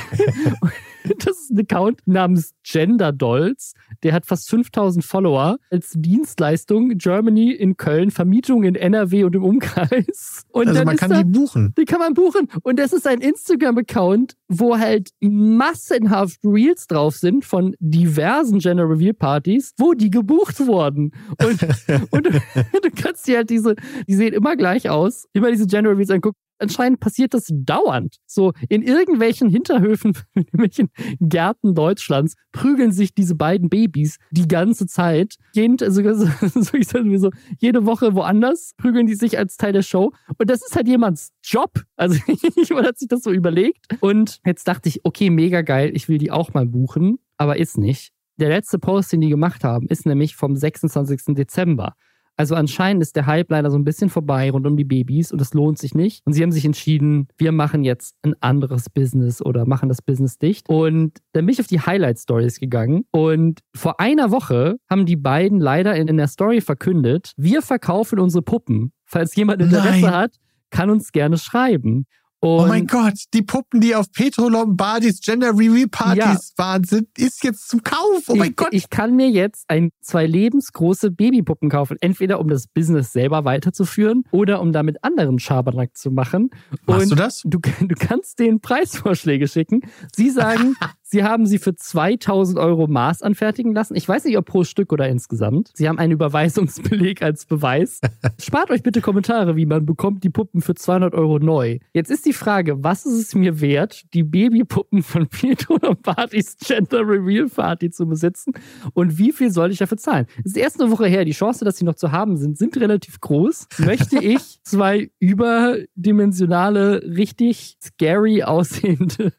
und 0.62 0.72
das 1.24 1.38
ist 1.38 1.50
ein 1.50 1.60
Account 1.60 2.00
namens 2.06 2.52
Gender 2.62 3.12
Dolls. 3.12 3.74
Der 4.02 4.12
hat 4.12 4.26
fast 4.26 4.48
5000 4.50 5.04
Follower 5.04 5.58
als 5.70 5.92
Dienstleistung 5.94 6.96
Germany 6.98 7.52
in 7.52 7.76
Köln, 7.76 8.10
Vermietung 8.10 8.64
in 8.64 8.74
NRW 8.74 9.24
und 9.24 9.34
im 9.34 9.44
Umkreis. 9.44 10.44
Und 10.50 10.68
also 10.68 10.84
man 10.84 10.96
kann 10.96 11.10
da, 11.10 11.22
die 11.22 11.30
buchen. 11.30 11.74
Die 11.78 11.84
kann 11.84 11.98
man 11.98 12.14
buchen. 12.14 12.48
Und 12.62 12.78
das 12.78 12.92
ist 12.92 13.06
ein 13.06 13.20
Instagram-Account, 13.20 14.36
wo 14.48 14.78
halt 14.78 15.10
massenhaft 15.20 16.40
Reels 16.44 16.86
drauf 16.86 17.16
sind 17.16 17.44
von 17.44 17.74
diversen 17.78 18.58
Gender 18.58 18.88
Reveal 18.88 19.14
Partys, 19.14 19.74
wo 19.78 19.94
die 19.94 20.10
gebucht 20.10 20.60
wurden. 20.66 21.12
Und, 21.42 21.62
und 22.10 22.26
du, 22.26 22.30
du 22.82 22.90
kannst 22.94 23.26
dir 23.26 23.38
halt 23.38 23.50
diese, 23.50 23.76
die 24.06 24.14
sehen 24.14 24.34
immer 24.34 24.56
gleich 24.56 24.88
aus, 24.88 25.26
immer 25.32 25.50
diese 25.50 25.66
Gender 25.66 25.90
Reveals 25.90 26.10
angucken 26.10 26.38
anscheinend 26.60 27.00
passiert 27.00 27.34
das 27.34 27.48
dauernd. 27.50 28.16
So 28.26 28.52
in 28.68 28.82
irgendwelchen 28.82 29.48
Hinterhöfen, 29.48 30.12
in 30.34 30.42
irgendwelchen 30.42 30.90
Gärten 31.20 31.74
Deutschlands 31.74 32.34
prügeln 32.52 32.92
sich 32.92 33.14
diese 33.14 33.34
beiden 33.34 33.68
Babys 33.68 34.18
die 34.30 34.48
ganze 34.48 34.86
Zeit. 34.86 35.36
Jeden, 35.52 35.76
also, 35.80 36.02
so, 36.60 37.30
jede 37.58 37.86
Woche 37.86 38.14
woanders 38.14 38.72
prügeln 38.76 39.06
die 39.06 39.14
sich 39.14 39.38
als 39.38 39.56
Teil 39.56 39.72
der 39.72 39.82
Show. 39.82 40.12
Und 40.38 40.50
das 40.50 40.60
ist 40.66 40.76
halt 40.76 40.88
jemands 40.88 41.32
Job. 41.42 41.82
Also 41.96 42.18
jemand 42.68 42.86
hat 42.86 42.98
sich 42.98 43.08
das 43.08 43.22
so 43.22 43.30
überlegt. 43.30 43.86
Und 44.00 44.40
jetzt 44.44 44.66
dachte 44.68 44.88
ich, 44.88 45.04
okay, 45.04 45.30
mega 45.30 45.62
geil, 45.62 45.90
ich 45.94 46.08
will 46.08 46.18
die 46.18 46.30
auch 46.30 46.54
mal 46.54 46.66
buchen. 46.66 47.18
Aber 47.36 47.58
ist 47.58 47.78
nicht. 47.78 48.12
Der 48.36 48.48
letzte 48.48 48.78
Post, 48.78 49.12
den 49.12 49.20
die 49.20 49.28
gemacht 49.28 49.64
haben, 49.64 49.86
ist 49.88 50.06
nämlich 50.06 50.34
vom 50.34 50.56
26. 50.56 51.34
Dezember. 51.34 51.94
Also 52.40 52.54
anscheinend 52.54 53.02
ist 53.02 53.16
der 53.16 53.26
Hype 53.26 53.50
leider 53.50 53.70
so 53.70 53.76
ein 53.76 53.84
bisschen 53.84 54.08
vorbei 54.08 54.50
rund 54.50 54.66
um 54.66 54.74
die 54.74 54.84
Babys 54.84 55.30
und 55.30 55.42
es 55.42 55.52
lohnt 55.52 55.76
sich 55.76 55.94
nicht. 55.94 56.22
Und 56.24 56.32
sie 56.32 56.42
haben 56.42 56.52
sich 56.52 56.64
entschieden, 56.64 57.28
wir 57.36 57.52
machen 57.52 57.84
jetzt 57.84 58.16
ein 58.22 58.34
anderes 58.40 58.88
Business 58.88 59.44
oder 59.44 59.66
machen 59.66 59.90
das 59.90 60.00
Business 60.00 60.38
dicht. 60.38 60.66
Und 60.66 61.18
dann 61.34 61.44
bin 61.44 61.52
ich 61.52 61.60
auf 61.60 61.66
die 61.66 61.80
Highlight 61.80 62.18
Stories 62.18 62.58
gegangen 62.58 63.04
und 63.10 63.60
vor 63.76 64.00
einer 64.00 64.30
Woche 64.30 64.76
haben 64.88 65.04
die 65.04 65.16
beiden 65.16 65.60
leider 65.60 65.94
in, 65.94 66.08
in 66.08 66.16
der 66.16 66.28
Story 66.28 66.62
verkündet, 66.62 67.34
wir 67.36 67.60
verkaufen 67.60 68.18
unsere 68.18 68.40
Puppen. 68.40 68.94
Falls 69.04 69.36
jemand 69.36 69.60
Interesse 69.60 70.00
Nein. 70.00 70.10
hat, 70.10 70.36
kann 70.70 70.88
uns 70.88 71.12
gerne 71.12 71.36
schreiben. 71.36 72.06
Und 72.42 72.48
oh 72.48 72.66
mein 72.66 72.86
Gott, 72.86 73.24
die 73.34 73.42
Puppen, 73.42 73.82
die 73.82 73.94
auf 73.94 74.10
Petro 74.12 74.48
Lombardis 74.48 75.20
Gender 75.20 75.50
Reveal 75.50 75.88
Partys 75.88 76.54
ja. 76.56 76.64
waren, 76.64 76.84
sind, 76.84 77.08
ist 77.18 77.44
jetzt 77.44 77.68
zum 77.68 77.82
Kauf. 77.82 78.24
Oh 78.28 78.34
mein 78.34 78.50
ich, 78.50 78.56
Gott. 78.56 78.68
Ich 78.72 78.88
kann 78.88 79.14
mir 79.14 79.28
jetzt 79.28 79.66
ein 79.68 79.90
zwei 80.00 80.24
lebensgroße 80.26 81.10
Babypuppen 81.10 81.68
kaufen. 81.68 81.98
Entweder 82.00 82.40
um 82.40 82.48
das 82.48 82.66
Business 82.66 83.12
selber 83.12 83.44
weiterzuführen 83.44 84.24
oder 84.30 84.62
um 84.62 84.72
damit 84.72 85.04
anderen 85.04 85.38
Schabernack 85.38 85.98
zu 85.98 86.10
machen. 86.10 86.48
Machst 86.86 87.02
Und 87.02 87.10
du 87.10 87.14
das? 87.14 87.42
Du, 87.44 87.58
du 87.58 87.94
kannst 87.94 88.38
denen 88.38 88.60
Preisvorschläge 88.60 89.46
schicken. 89.46 89.82
Sie 90.16 90.30
sagen, 90.30 90.76
Sie 91.12 91.24
haben 91.24 91.44
sie 91.44 91.58
für 91.58 91.74
2000 91.74 92.56
Euro 92.56 92.86
Maß 92.86 93.22
anfertigen 93.22 93.74
lassen. 93.74 93.96
Ich 93.96 94.08
weiß 94.08 94.24
nicht, 94.26 94.38
ob 94.38 94.46
pro 94.46 94.62
Stück 94.62 94.92
oder 94.92 95.08
insgesamt. 95.08 95.72
Sie 95.74 95.88
haben 95.88 95.98
einen 95.98 96.12
Überweisungsbeleg 96.12 97.20
als 97.24 97.46
Beweis. 97.46 98.00
Spart 98.40 98.70
euch 98.70 98.84
bitte 98.84 99.00
Kommentare, 99.00 99.56
wie 99.56 99.66
man 99.66 99.84
bekommt 99.84 100.22
die 100.22 100.30
Puppen 100.30 100.60
für 100.60 100.76
200 100.76 101.12
Euro 101.14 101.40
neu. 101.40 101.80
Jetzt 101.92 102.12
ist 102.12 102.26
die 102.26 102.32
Frage, 102.32 102.84
was 102.84 103.06
ist 103.06 103.14
es 103.14 103.34
mir 103.34 103.60
wert, 103.60 104.04
die 104.14 104.22
Babypuppen 104.22 105.02
von 105.02 105.26
Pietro 105.28 105.78
Lombardis 105.82 106.56
Gender 106.58 107.00
Reveal 107.00 107.48
Party 107.48 107.90
zu 107.90 108.06
besitzen? 108.06 108.52
Und 108.94 109.18
wie 109.18 109.32
viel 109.32 109.50
soll 109.50 109.72
ich 109.72 109.78
dafür 109.78 109.98
zahlen? 109.98 110.26
Es 110.44 110.52
ist 110.52 110.58
erst 110.58 110.80
eine 110.80 110.92
Woche 110.92 111.08
her. 111.08 111.24
Die 111.24 111.32
Chance, 111.32 111.64
dass 111.64 111.76
sie 111.76 111.84
noch 111.84 111.96
zu 111.96 112.12
haben 112.12 112.36
sind, 112.36 112.56
sind 112.56 112.76
relativ 112.76 113.20
groß. 113.20 113.66
Möchte 113.78 114.18
ich 114.22 114.62
zwei 114.62 115.10
überdimensionale, 115.18 117.02
richtig 117.02 117.78
scary 117.82 118.44
aussehende 118.44 119.32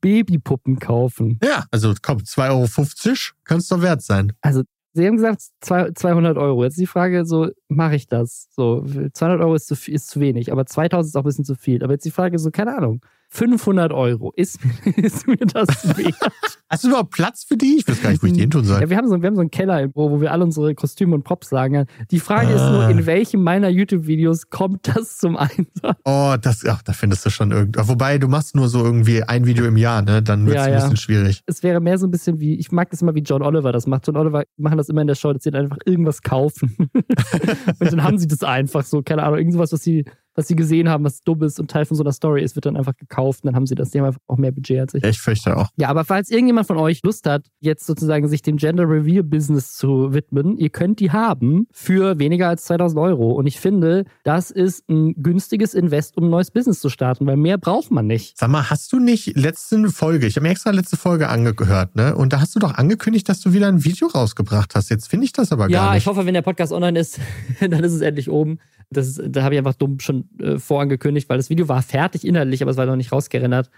Babypuppen 0.00 0.78
kaufen. 0.78 1.38
Ja, 1.42 1.64
also 1.70 1.94
komm, 2.02 2.18
2,50 2.18 2.48
Euro 2.50 3.16
kann 3.44 3.58
es 3.58 3.68
doch 3.68 3.82
wert 3.82 4.02
sein. 4.02 4.32
Also, 4.40 4.62
Sie 4.94 5.06
haben 5.06 5.16
gesagt 5.16 5.42
200 5.60 6.36
Euro. 6.38 6.64
Jetzt 6.64 6.78
die 6.78 6.86
Frage, 6.86 7.24
so 7.24 7.50
mache 7.68 7.94
ich 7.94 8.08
das? 8.08 8.48
So 8.50 8.84
200 9.12 9.40
Euro 9.40 9.54
ist 9.54 9.68
zu, 9.68 9.74
ist 9.90 10.08
zu 10.08 10.18
wenig, 10.18 10.50
aber 10.50 10.66
2000 10.66 11.10
ist 11.10 11.16
auch 11.16 11.22
ein 11.22 11.24
bisschen 11.24 11.44
zu 11.44 11.54
viel. 11.54 11.84
Aber 11.84 11.92
jetzt 11.92 12.04
die 12.04 12.10
Frage, 12.10 12.38
so 12.38 12.50
keine 12.50 12.76
Ahnung. 12.76 13.00
500 13.30 13.92
Euro. 13.92 14.32
Ist, 14.36 14.58
ist 14.96 15.26
mir 15.26 15.36
das 15.36 15.96
wert? 15.96 16.58
Hast 16.70 16.84
du 16.84 16.88
überhaupt 16.88 17.12
Platz 17.12 17.44
für 17.44 17.56
die? 17.56 17.78
Ich 17.78 17.88
weiß 17.88 18.02
gar 18.02 18.10
nicht, 18.10 18.22
wo 18.22 18.26
ich 18.26 18.32
die 18.32 18.40
hin 18.40 18.50
tun 18.50 18.64
soll. 18.64 18.80
Ja, 18.80 18.90
wir, 18.90 18.96
haben 18.96 19.08
so, 19.08 19.20
wir 19.20 19.26
haben 19.26 19.36
so 19.36 19.40
einen 19.40 19.50
Keller, 19.50 19.88
wo 19.94 20.20
wir 20.20 20.32
alle 20.32 20.44
unsere 20.44 20.74
Kostüme 20.74 21.14
und 21.14 21.24
Props 21.24 21.48
sagen. 21.48 21.86
Die 22.10 22.20
Frage 22.20 22.48
ah. 22.48 22.54
ist 22.54 22.70
nur, 22.72 22.88
in 22.88 23.06
welchem 23.06 23.42
meiner 23.42 23.68
YouTube-Videos 23.68 24.50
kommt 24.50 24.88
das 24.88 25.18
zum 25.18 25.36
Einsatz? 25.36 25.98
Oh, 26.04 26.34
das, 26.40 26.64
ach, 26.66 26.82
da 26.82 26.92
findest 26.92 27.24
du 27.24 27.30
schon 27.30 27.50
irgendwie. 27.50 27.80
Wobei, 27.82 28.18
du 28.18 28.28
machst 28.28 28.54
nur 28.54 28.68
so 28.68 28.84
irgendwie 28.84 29.22
ein 29.22 29.46
Video 29.46 29.66
im 29.66 29.76
Jahr, 29.76 30.02
ne? 30.02 30.22
Dann 30.22 30.46
wird 30.46 30.56
es 30.56 30.66
ja, 30.66 30.68
ein 30.68 30.74
bisschen 30.74 30.90
ja. 30.90 30.96
schwierig. 30.96 31.42
Es 31.46 31.62
wäre 31.62 31.80
mehr 31.80 31.98
so 31.98 32.06
ein 32.06 32.10
bisschen 32.10 32.40
wie, 32.40 32.58
ich 32.58 32.72
mag 32.72 32.90
das 32.90 33.02
immer, 33.02 33.14
wie 33.14 33.22
John 33.22 33.42
Oliver 33.42 33.72
das 33.72 33.86
macht. 33.86 34.06
John 34.06 34.16
Oliver 34.16 34.44
machen 34.56 34.78
das 34.78 34.88
immer 34.88 35.02
in 35.02 35.06
der 35.06 35.14
Show, 35.14 35.32
dass 35.32 35.42
sie 35.42 35.50
dann 35.50 35.64
einfach 35.64 35.78
irgendwas 35.84 36.22
kaufen. 36.22 36.76
und 36.92 37.92
dann 37.92 38.02
haben 38.02 38.18
sie 38.18 38.26
das 38.26 38.42
einfach 38.42 38.84
so, 38.84 39.02
keine 39.02 39.22
Ahnung, 39.22 39.38
irgendwas, 39.38 39.72
was 39.72 39.82
sie 39.82 40.04
was 40.38 40.46
sie 40.46 40.54
gesehen 40.54 40.88
haben, 40.88 41.02
was 41.02 41.24
dumm 41.24 41.42
ist 41.42 41.58
und 41.58 41.68
Teil 41.68 41.84
von 41.84 41.96
so 41.96 42.04
einer 42.04 42.12
Story 42.12 42.44
ist, 42.44 42.54
wird 42.54 42.64
dann 42.64 42.76
einfach 42.76 42.96
gekauft 42.96 43.42
und 43.42 43.48
dann 43.48 43.56
haben 43.56 43.66
sie 43.66 43.74
das. 43.74 43.90
Die 43.90 43.98
haben 43.98 44.06
einfach 44.06 44.20
auch 44.28 44.36
mehr 44.36 44.52
Budget 44.52 44.78
als 44.78 44.94
ich. 44.94 45.02
Ich 45.02 45.18
fürchte 45.18 45.56
auch. 45.56 45.66
Ja, 45.76 45.88
aber 45.88 46.04
falls 46.04 46.30
irgendjemand 46.30 46.68
von 46.68 46.76
euch 46.76 47.02
Lust 47.02 47.26
hat, 47.26 47.46
jetzt 47.58 47.84
sozusagen 47.86 48.28
sich 48.28 48.40
dem 48.42 48.56
Gender 48.56 48.88
Reveal 48.88 49.24
Business 49.24 49.74
zu 49.74 50.14
widmen, 50.14 50.56
ihr 50.56 50.70
könnt 50.70 51.00
die 51.00 51.10
haben 51.10 51.66
für 51.72 52.20
weniger 52.20 52.48
als 52.48 52.62
2000 52.66 53.00
Euro. 53.00 53.32
Und 53.32 53.48
ich 53.48 53.58
finde, 53.58 54.04
das 54.22 54.52
ist 54.52 54.88
ein 54.88 55.14
günstiges 55.20 55.74
Invest, 55.74 56.16
um 56.16 56.26
ein 56.26 56.30
neues 56.30 56.52
Business 56.52 56.78
zu 56.78 56.88
starten, 56.88 57.26
weil 57.26 57.36
mehr 57.36 57.58
braucht 57.58 57.90
man 57.90 58.06
nicht. 58.06 58.38
Sag 58.38 58.48
mal, 58.48 58.70
hast 58.70 58.92
du 58.92 59.00
nicht 59.00 59.36
letzte 59.36 59.88
Folge, 59.88 60.28
ich 60.28 60.36
habe 60.36 60.46
mir 60.46 60.52
extra 60.52 60.70
letzte 60.70 60.96
Folge 60.96 61.30
angehört, 61.30 61.96
ne? 61.96 62.14
Und 62.14 62.32
da 62.32 62.40
hast 62.40 62.54
du 62.54 62.60
doch 62.60 62.74
angekündigt, 62.74 63.28
dass 63.28 63.40
du 63.40 63.52
wieder 63.54 63.66
ein 63.66 63.82
Video 63.82 64.06
rausgebracht 64.06 64.76
hast. 64.76 64.88
Jetzt 64.88 65.08
finde 65.08 65.24
ich 65.24 65.32
das 65.32 65.50
aber 65.50 65.68
ja, 65.68 65.80
gar 65.80 65.82
nicht. 65.82 65.90
Ja, 65.94 65.96
ich 65.96 66.06
hoffe, 66.06 66.26
wenn 66.26 66.34
der 66.34 66.42
Podcast 66.42 66.72
online 66.72 67.00
ist, 67.00 67.18
dann 67.60 67.82
ist 67.82 67.92
es 67.92 68.02
endlich 68.02 68.30
oben. 68.30 68.60
Das 68.90 69.08
ist, 69.08 69.20
da 69.26 69.42
habe 69.42 69.54
ich 69.54 69.58
einfach 69.58 69.74
dumm 69.74 69.98
schon 69.98 70.27
äh, 70.38 70.58
vorangekündigt, 70.58 71.28
weil 71.28 71.36
das 71.36 71.50
Video 71.50 71.68
war 71.68 71.82
fertig 71.82 72.26
inhaltlich, 72.26 72.62
aber 72.62 72.70
es 72.70 72.76
war 72.76 72.86
noch 72.86 72.96
nicht 72.96 73.12
rausgerendert. 73.12 73.70